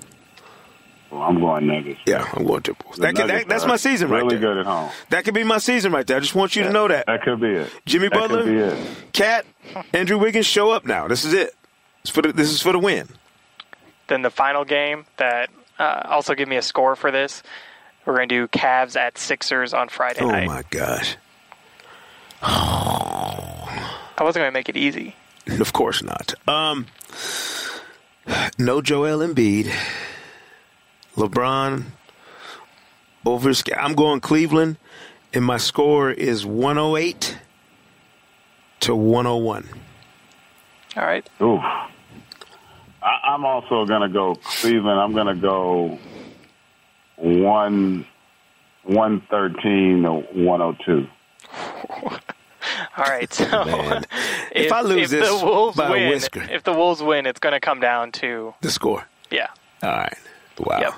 Well, 1.11 1.23
I'm 1.23 1.39
going 1.41 1.67
Nuggets. 1.69 2.01
Yeah, 2.07 2.29
I'm 2.35 2.45
going 2.45 2.63
Timberwolves. 2.63 2.97
The 2.97 3.03
That 3.03 3.15
could, 3.17 3.31
that, 3.31 3.49
that's 3.49 3.67
my 3.67 3.77
season 3.77 4.09
right 4.09 4.19
there. 4.21 4.27
Really 4.29 4.37
there. 4.39 4.55
good 4.55 4.59
at 4.61 4.67
home. 4.67 4.91
That 5.11 5.25
could 5.25 5.35
be 5.35 5.45
my 5.45 5.59
season 5.59 5.93
right 5.93 6.07
there. 6.07 6.17
I 6.17 6.21
just 6.21 6.35
want 6.35 6.57
you 6.57 6.63
to 6.65 6.71
know 6.73 6.89
that. 6.89 7.07
That 7.07 7.23
could 7.23 7.41
be 7.41 7.49
it. 7.49 7.71
Jimmy 7.87 8.09
that 8.09 8.15
Butler, 8.15 8.43
could 8.45 8.53
be 8.53 8.59
it. 8.59 9.13
KAT, 9.13 9.47
Andrew 9.93 10.19
Wiggins, 10.19 10.47
show 10.47 10.71
up 10.71 10.85
now. 10.85 11.07
This 11.09 11.25
is 11.25 11.33
it. 11.33 11.55
It's 12.03 12.11
for 12.11 12.23
the, 12.23 12.33
this 12.33 12.51
is 12.51 12.61
for 12.63 12.73
the 12.73 12.79
win. 12.79 13.09
then 14.09 14.23
the 14.23 14.31
final 14.31 14.65
game 14.65 15.07
that 15.17 15.49
uh, 15.79 16.03
also 16.07 16.35
give 16.35 16.49
me 16.49 16.57
a 16.57 16.63
score 16.63 16.95
for 16.97 17.11
this. 17.11 17.43
We're 18.05 18.17
going 18.17 18.29
to 18.29 18.35
do 18.35 18.49
Cavs 18.49 18.95
at 18.97 19.17
Sixers 19.19 19.75
on 19.75 19.89
Friday 19.89 20.21
Oh 20.23 20.29
night. 20.31 20.47
my 20.47 20.63
gosh! 20.71 21.17
I 22.43 24.21
wasn't 24.21 24.43
going 24.43 24.49
to 24.49 24.53
make 24.53 24.69
it 24.69 24.77
easy. 24.77 25.15
Of 25.61 25.73
course 25.73 26.03
not. 26.03 26.35
Um, 26.49 26.87
no 28.59 28.81
Joel 28.83 29.19
Embiid. 29.19 29.73
LeBron 31.17 31.85
over. 33.25 33.53
I'm 33.77 33.95
going 33.95 34.21
Cleveland, 34.21 34.77
and 35.33 35.45
my 35.45 35.57
score 35.57 36.11
is 36.11 36.45
108 36.47 37.39
to 38.81 38.95
101. 38.95 39.69
All 40.97 41.03
right. 41.03 41.29
Ooh. 41.41 41.59
I, 41.59 41.89
I'm 43.25 43.45
also 43.45 43.85
going 43.87 44.03
to 44.03 44.09
go 44.09 44.35
Cleveland. 44.37 45.01
I'm 45.01 45.13
going 45.13 45.27
to 45.27 45.35
go 45.35 45.99
one 47.17 48.07
one 48.83 49.21
thirteen 49.31 50.03
to 50.03 50.13
one 50.13 50.63
oh 50.63 50.77
two. 50.85 51.07
All 52.97 53.05
right. 53.05 53.33
So 53.33 53.45
Man. 53.65 54.05
if, 54.53 54.67
If 54.67 54.73
I 54.73 54.81
lose 54.83 55.13
if 55.13 55.21
this 55.21 55.41
the 55.41 55.45
Wolves 55.47 55.77
by 55.77 55.97
a 55.97 56.09
whisker. 56.09 56.43
if 56.51 56.63
the 56.65 56.73
Wolves 56.73 57.03
win, 57.03 57.27
it's 57.27 57.41
going 57.41 57.53
to 57.55 57.61
come 57.61 57.81
down 57.81 58.13
to 58.13 58.55
The 58.63 58.71
score. 58.71 59.05
yeah. 59.31 59.49
All 59.83 59.91
right. 59.91 60.17
Wow. 60.59 60.79
Yep. 60.81 60.95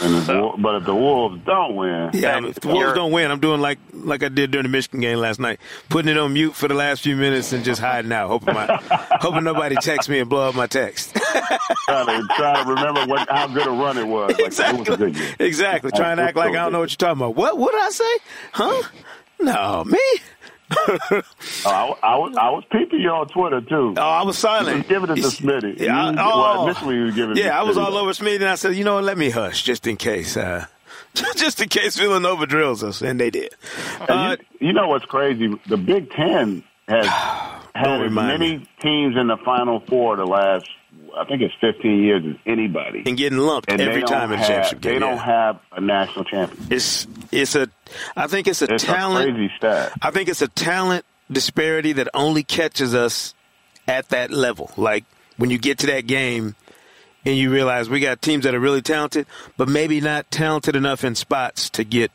And 0.00 0.14
if 0.16 0.24
So- 0.24 0.40
Wol- 0.40 0.56
but 0.56 0.74
if 0.76 0.84
the 0.86 0.94
Wolves 0.94 1.40
don't 1.44 1.76
win, 1.76 2.10
Yeah, 2.14 2.42
if 2.46 2.60
the 2.60 2.68
Wolves 2.68 2.94
don't 2.94 3.12
win, 3.12 3.30
I'm 3.30 3.40
doing 3.40 3.60
like 3.60 3.78
like 3.92 4.22
I 4.22 4.28
did 4.30 4.50
during 4.50 4.62
the 4.62 4.70
Michigan 4.70 5.00
game 5.00 5.18
last 5.18 5.38
night, 5.38 5.60
putting 5.90 6.10
it 6.10 6.16
on 6.16 6.32
mute 6.32 6.54
for 6.54 6.66
the 6.66 6.74
last 6.74 7.02
few 7.02 7.14
minutes 7.14 7.52
and 7.52 7.62
just 7.62 7.78
hiding 7.78 8.10
out, 8.10 8.28
hoping 8.28 8.54
my, 8.54 8.66
hoping 9.20 9.44
nobody 9.44 9.76
texts 9.76 10.08
me 10.08 10.18
and 10.20 10.30
blow 10.30 10.48
up 10.48 10.54
my 10.54 10.66
text. 10.66 11.14
trying 11.14 12.06
to 12.06 12.26
try 12.36 12.62
to 12.64 12.70
remember 12.70 13.04
what 13.04 13.28
how 13.30 13.46
good 13.48 13.66
a 13.66 13.70
run 13.70 13.98
it 13.98 14.06
was. 14.06 14.30
Like, 14.30 14.40
It 14.40 14.44
was 14.78 14.88
a 14.88 14.96
good 14.96 15.02
exactly, 15.10 15.46
exactly. 15.46 15.90
Trying 15.94 16.16
to 16.16 16.22
act 16.22 16.36
like 16.38 16.50
I 16.52 16.62
don't 16.62 16.72
know 16.72 16.80
what 16.80 16.90
you're 16.90 16.96
talking 16.96 17.20
about. 17.20 17.36
What? 17.36 17.58
What 17.58 17.72
did 17.72 17.82
I 17.82 17.90
say? 17.90 18.18
Huh? 18.52 18.82
No, 19.40 19.84
me. 19.84 19.98
Oh, 20.88 21.22
I, 21.66 21.94
I 22.02 22.16
was 22.16 22.36
I 22.36 22.50
was 22.50 22.64
peeping 22.70 23.00
you 23.00 23.10
on 23.10 23.26
Twitter 23.28 23.60
too. 23.60 23.94
Oh, 23.96 24.00
I 24.00 24.18
was 24.22 24.24
You 24.24 24.26
was 24.28 24.38
silent. 24.38 24.88
giving 24.88 25.10
it 25.10 25.16
to 25.16 25.22
Smitty. 25.22 25.78
Yeah, 25.78 26.06
I- 26.06 26.10
oh. 26.18 26.38
well, 26.40 26.64
initially 26.68 26.96
you 26.96 27.04
was 27.04 27.14
giving 27.14 27.36
Yeah, 27.36 27.58
I 27.58 27.62
was 27.62 27.76
Smitty. 27.76 27.84
all 27.86 27.96
over 27.96 28.14
Smith, 28.14 28.40
and 28.40 28.50
I 28.50 28.54
said, 28.56 28.74
you 28.74 28.84
know 28.84 28.94
what? 28.96 29.04
Let 29.04 29.18
me 29.18 29.30
hush 29.30 29.62
just 29.62 29.86
in 29.86 29.96
case. 29.96 30.36
Uh, 30.36 30.66
just 31.36 31.60
in 31.60 31.68
case 31.68 31.96
Villanova 31.98 32.46
drills 32.46 32.82
us, 32.82 33.02
and 33.02 33.20
they 33.20 33.30
did. 33.30 33.54
Uh, 34.00 34.36
you, 34.60 34.68
you 34.68 34.72
know 34.72 34.88
what's 34.88 35.04
crazy? 35.04 35.58
The 35.68 35.76
Big 35.76 36.10
Ten 36.10 36.64
has 36.88 37.06
had 37.74 38.02
as 38.02 38.10
many 38.12 38.58
me. 38.58 38.68
teams 38.80 39.16
in 39.16 39.26
the 39.28 39.36
Final 39.44 39.80
Four 39.80 40.16
the 40.16 40.24
last, 40.26 40.66
I 41.16 41.24
think 41.24 41.42
it's 41.42 41.54
15 41.60 42.02
years 42.02 42.22
as 42.26 42.36
anybody. 42.46 43.02
and 43.06 43.16
getting 43.16 43.38
lumped 43.38 43.70
And 43.70 43.80
every 43.80 44.02
time 44.02 44.32
in 44.32 44.38
have- 44.38 44.46
championship 44.46 44.80
game. 44.80 44.92
They 44.94 44.98
don't 44.98 45.18
have 45.18 45.58
a 45.72 45.80
national 45.80 46.24
champion. 46.24 46.66
It's 46.70 47.06
it's 47.30 47.54
a, 47.54 47.68
I 48.16 48.26
think 48.26 48.46
it's 48.48 48.62
a 48.62 48.72
It's 48.74 48.84
talent. 48.84 49.28
a 49.28 49.32
crazy 49.32 49.52
stat. 49.56 49.92
I 50.00 50.10
think 50.10 50.28
it's 50.28 50.42
a 50.42 50.48
talent 50.48 51.04
disparity 51.30 51.92
that 51.94 52.08
only 52.14 52.42
catches 52.42 52.94
us 52.94 53.34
at 53.88 54.08
that 54.10 54.30
level. 54.30 54.70
Like 54.76 55.04
when 55.36 55.50
you 55.50 55.58
get 55.58 55.78
to 55.78 55.86
that 55.88 56.06
game 56.06 56.54
and 57.24 57.36
you 57.36 57.50
realize 57.50 57.88
we 57.88 58.00
got 58.00 58.20
teams 58.22 58.44
that 58.44 58.54
are 58.54 58.60
really 58.60 58.82
talented, 58.82 59.26
but 59.56 59.68
maybe 59.68 60.00
not 60.00 60.30
talented 60.30 60.76
enough 60.76 61.04
in 61.04 61.14
spots 61.14 61.70
to 61.70 61.84
get 61.84 62.10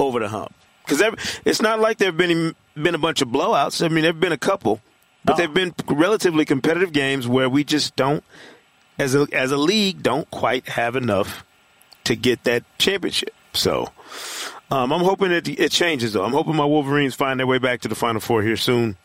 over 0.00 0.18
the 0.20 0.28
hump. 0.28 0.52
Because 0.86 1.02
it's 1.44 1.62
not 1.62 1.78
like 1.80 1.98
there 1.98 2.08
have 2.08 2.16
been 2.16 2.54
been 2.74 2.94
a 2.94 2.98
bunch 2.98 3.20
of 3.22 3.28
blowouts. 3.28 3.84
I 3.84 3.88
mean, 3.88 4.02
there 4.02 4.12
have 4.12 4.20
been 4.20 4.32
a 4.32 4.38
couple, 4.38 4.80
but 5.24 5.32
No. 5.32 5.36
they've 5.38 5.54
been 5.54 5.74
relatively 5.88 6.44
competitive 6.44 6.92
games 6.92 7.26
where 7.28 7.48
we 7.48 7.64
just 7.64 7.94
don't, 7.96 8.22
as 8.98 9.14
a 9.14 9.26
as 9.32 9.52
a 9.52 9.56
league, 9.56 10.02
don't 10.02 10.30
quite 10.30 10.68
have 10.68 10.96
enough 10.96 11.44
to 12.04 12.16
get 12.16 12.44
that 12.44 12.64
championship. 12.78 13.34
So 13.52 13.88
um, 14.70 14.92
I'm 14.92 15.02
hoping 15.02 15.30
it, 15.30 15.48
it 15.48 15.70
changes, 15.70 16.12
though. 16.14 16.24
I'm 16.24 16.32
hoping 16.32 16.56
my 16.56 16.64
Wolverines 16.64 17.14
find 17.14 17.38
their 17.38 17.46
way 17.46 17.58
back 17.58 17.80
to 17.82 17.88
the 17.88 17.94
Final 17.94 18.20
Four 18.20 18.42
here 18.42 18.56
soon. 18.56 18.96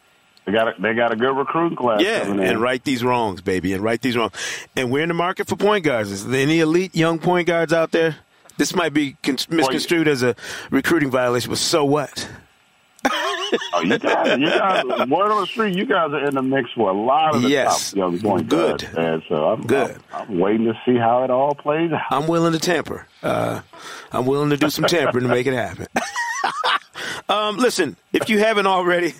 They 0.46 0.54
got 0.54 0.70
a, 0.70 0.82
they 0.82 0.94
got 0.94 1.12
a 1.12 1.18
good 1.18 1.36
recruiting 1.36 1.76
class. 1.78 2.02
Yeah, 2.02 2.26
and 2.26 2.62
right 2.62 2.82
these 2.82 3.04
wrongs, 3.04 3.42
baby, 3.42 3.74
and 3.74 3.84
right 3.84 4.02
these 4.02 4.16
wrongs. 4.16 4.32
And 4.78 4.90
we're 4.92 5.04
in 5.04 5.10
the 5.10 5.14
market 5.14 5.48
for 5.50 5.58
point 5.58 5.84
guards. 5.84 6.10
Is 6.10 6.26
there 6.26 6.42
any 6.42 6.62
elite 6.62 6.96
young 6.96 7.20
point 7.20 7.48
guards 7.48 7.74
out 7.74 7.92
there? 7.92 8.16
This 8.58 8.74
might 8.74 8.94
be 8.94 9.18
misconstrued 9.50 10.08
as 10.08 10.24
a 10.24 10.36
recruiting 10.72 11.12
violation, 11.12 11.50
but 11.50 11.58
so 11.60 11.84
what? 11.84 12.28
Oh, 13.74 13.82
you 13.82 13.98
guys, 13.98 14.40
you 14.40 14.50
guys, 14.50 14.84
word 15.08 15.32
on 15.32 15.42
the 15.42 15.48
street, 15.48 15.76
you 15.76 15.86
guys 15.86 16.12
are 16.12 16.26
in 16.26 16.36
the 16.36 16.42
mix 16.42 16.72
for 16.72 16.90
a 16.90 16.94
lot 16.94 17.36
of 17.36 17.42
the 17.42 17.50
yes. 17.50 17.92
top 17.92 17.98
young 17.98 18.20
point 18.20 18.50
Good. 18.50 18.90
guards. 18.94 19.26
So 19.28 19.50
I'm, 19.50 19.62
Good. 19.66 19.98
I'm, 20.14 20.30
I'm, 20.30 20.40
waiting 20.40 20.66
to 20.66 20.74
see 20.86 20.98
how 20.98 21.24
it 21.24 21.30
all 21.30 21.56
plays 21.56 21.92
out. 21.92 22.02
I'm 22.12 22.28
willing 22.28 22.54
to 22.54 22.60
tamper. 22.60 23.08
Uh, 23.24 23.62
I'm 24.12 24.26
willing 24.26 24.50
to 24.52 24.58
do 24.58 24.70
some 24.70 24.86
tampering 24.86 25.24
to 25.24 25.30
make 25.30 25.48
it 25.48 25.54
happen. 25.54 25.88
um, 27.30 27.58
listen, 27.58 27.96
if 28.14 28.30
you 28.30 28.40
haven't 28.40 28.68
already, 28.68 29.14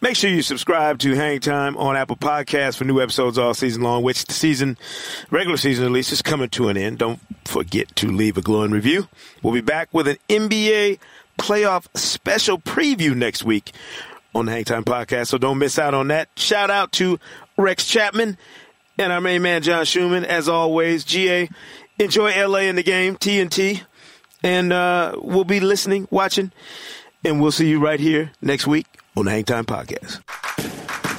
Make 0.00 0.14
sure 0.14 0.30
you 0.30 0.42
subscribe 0.42 1.00
to 1.00 1.16
Hang 1.16 1.40
Time 1.40 1.76
on 1.76 1.96
Apple 1.96 2.14
Podcasts 2.14 2.76
for 2.76 2.84
new 2.84 3.00
episodes 3.00 3.36
all 3.36 3.52
season 3.52 3.82
long, 3.82 4.04
which 4.04 4.26
the 4.26 4.32
season, 4.32 4.78
regular 5.32 5.56
season 5.56 5.86
at 5.86 5.90
least, 5.90 6.12
is 6.12 6.22
coming 6.22 6.48
to 6.50 6.68
an 6.68 6.76
end. 6.76 6.98
Don't 6.98 7.18
forget 7.44 7.96
to 7.96 8.06
leave 8.06 8.36
a 8.38 8.40
glowing 8.40 8.70
review. 8.70 9.08
We'll 9.42 9.54
be 9.54 9.60
back 9.60 9.88
with 9.90 10.06
an 10.06 10.18
NBA 10.28 11.00
playoff 11.38 11.86
special 11.96 12.58
preview 12.58 13.14
next 13.16 13.44
week 13.44 13.72
on 14.34 14.46
the 14.46 14.52
Hang 14.52 14.64
Time 14.64 14.84
Podcast, 14.84 15.28
so 15.28 15.38
don't 15.38 15.58
miss 15.58 15.78
out 15.78 15.94
on 15.94 16.08
that. 16.08 16.28
Shout 16.36 16.70
out 16.70 16.92
to 16.92 17.18
Rex 17.56 17.86
Chapman 17.86 18.36
and 18.98 19.12
our 19.12 19.20
main 19.20 19.42
man, 19.42 19.62
John 19.62 19.84
Schuhmann. 19.84 20.24
As 20.24 20.48
always, 20.48 21.04
GA, 21.04 21.48
enjoy 21.98 22.46
LA 22.46 22.60
in 22.60 22.76
the 22.76 22.82
game, 22.82 23.16
TNT, 23.16 23.82
and 24.42 24.72
uh, 24.72 25.16
we'll 25.22 25.44
be 25.44 25.60
listening, 25.60 26.06
watching, 26.10 26.52
and 27.24 27.40
we'll 27.40 27.52
see 27.52 27.68
you 27.68 27.80
right 27.80 28.00
here 28.00 28.32
next 28.42 28.66
week 28.66 28.86
on 29.16 29.24
the 29.24 29.30
Hang 29.30 29.44
Time 29.44 29.64
Podcast. 29.64 30.20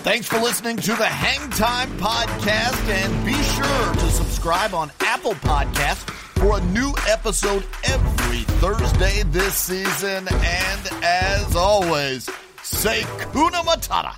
Thanks 0.01 0.27
for 0.27 0.39
listening 0.39 0.77
to 0.77 0.91
the 0.95 1.05
Hang 1.05 1.49
Time 1.51 1.89
Podcast, 1.97 2.87
and 2.89 3.25
be 3.25 3.33
sure 3.33 3.93
to 3.93 4.11
subscribe 4.11 4.73
on 4.73 4.91
Apple 5.01 5.33
Podcasts 5.33 6.28
for 6.39 6.57
a 6.57 6.65
new 6.67 6.93
episode 7.07 7.65
every 7.83 8.43
Thursday 8.61 9.23
this 9.23 9.53
season. 9.55 10.27
And 10.29 10.89
as 11.03 11.55
always, 11.55 12.29
say 12.63 13.03
Kuna 13.33 13.61
Matata. 13.63 14.15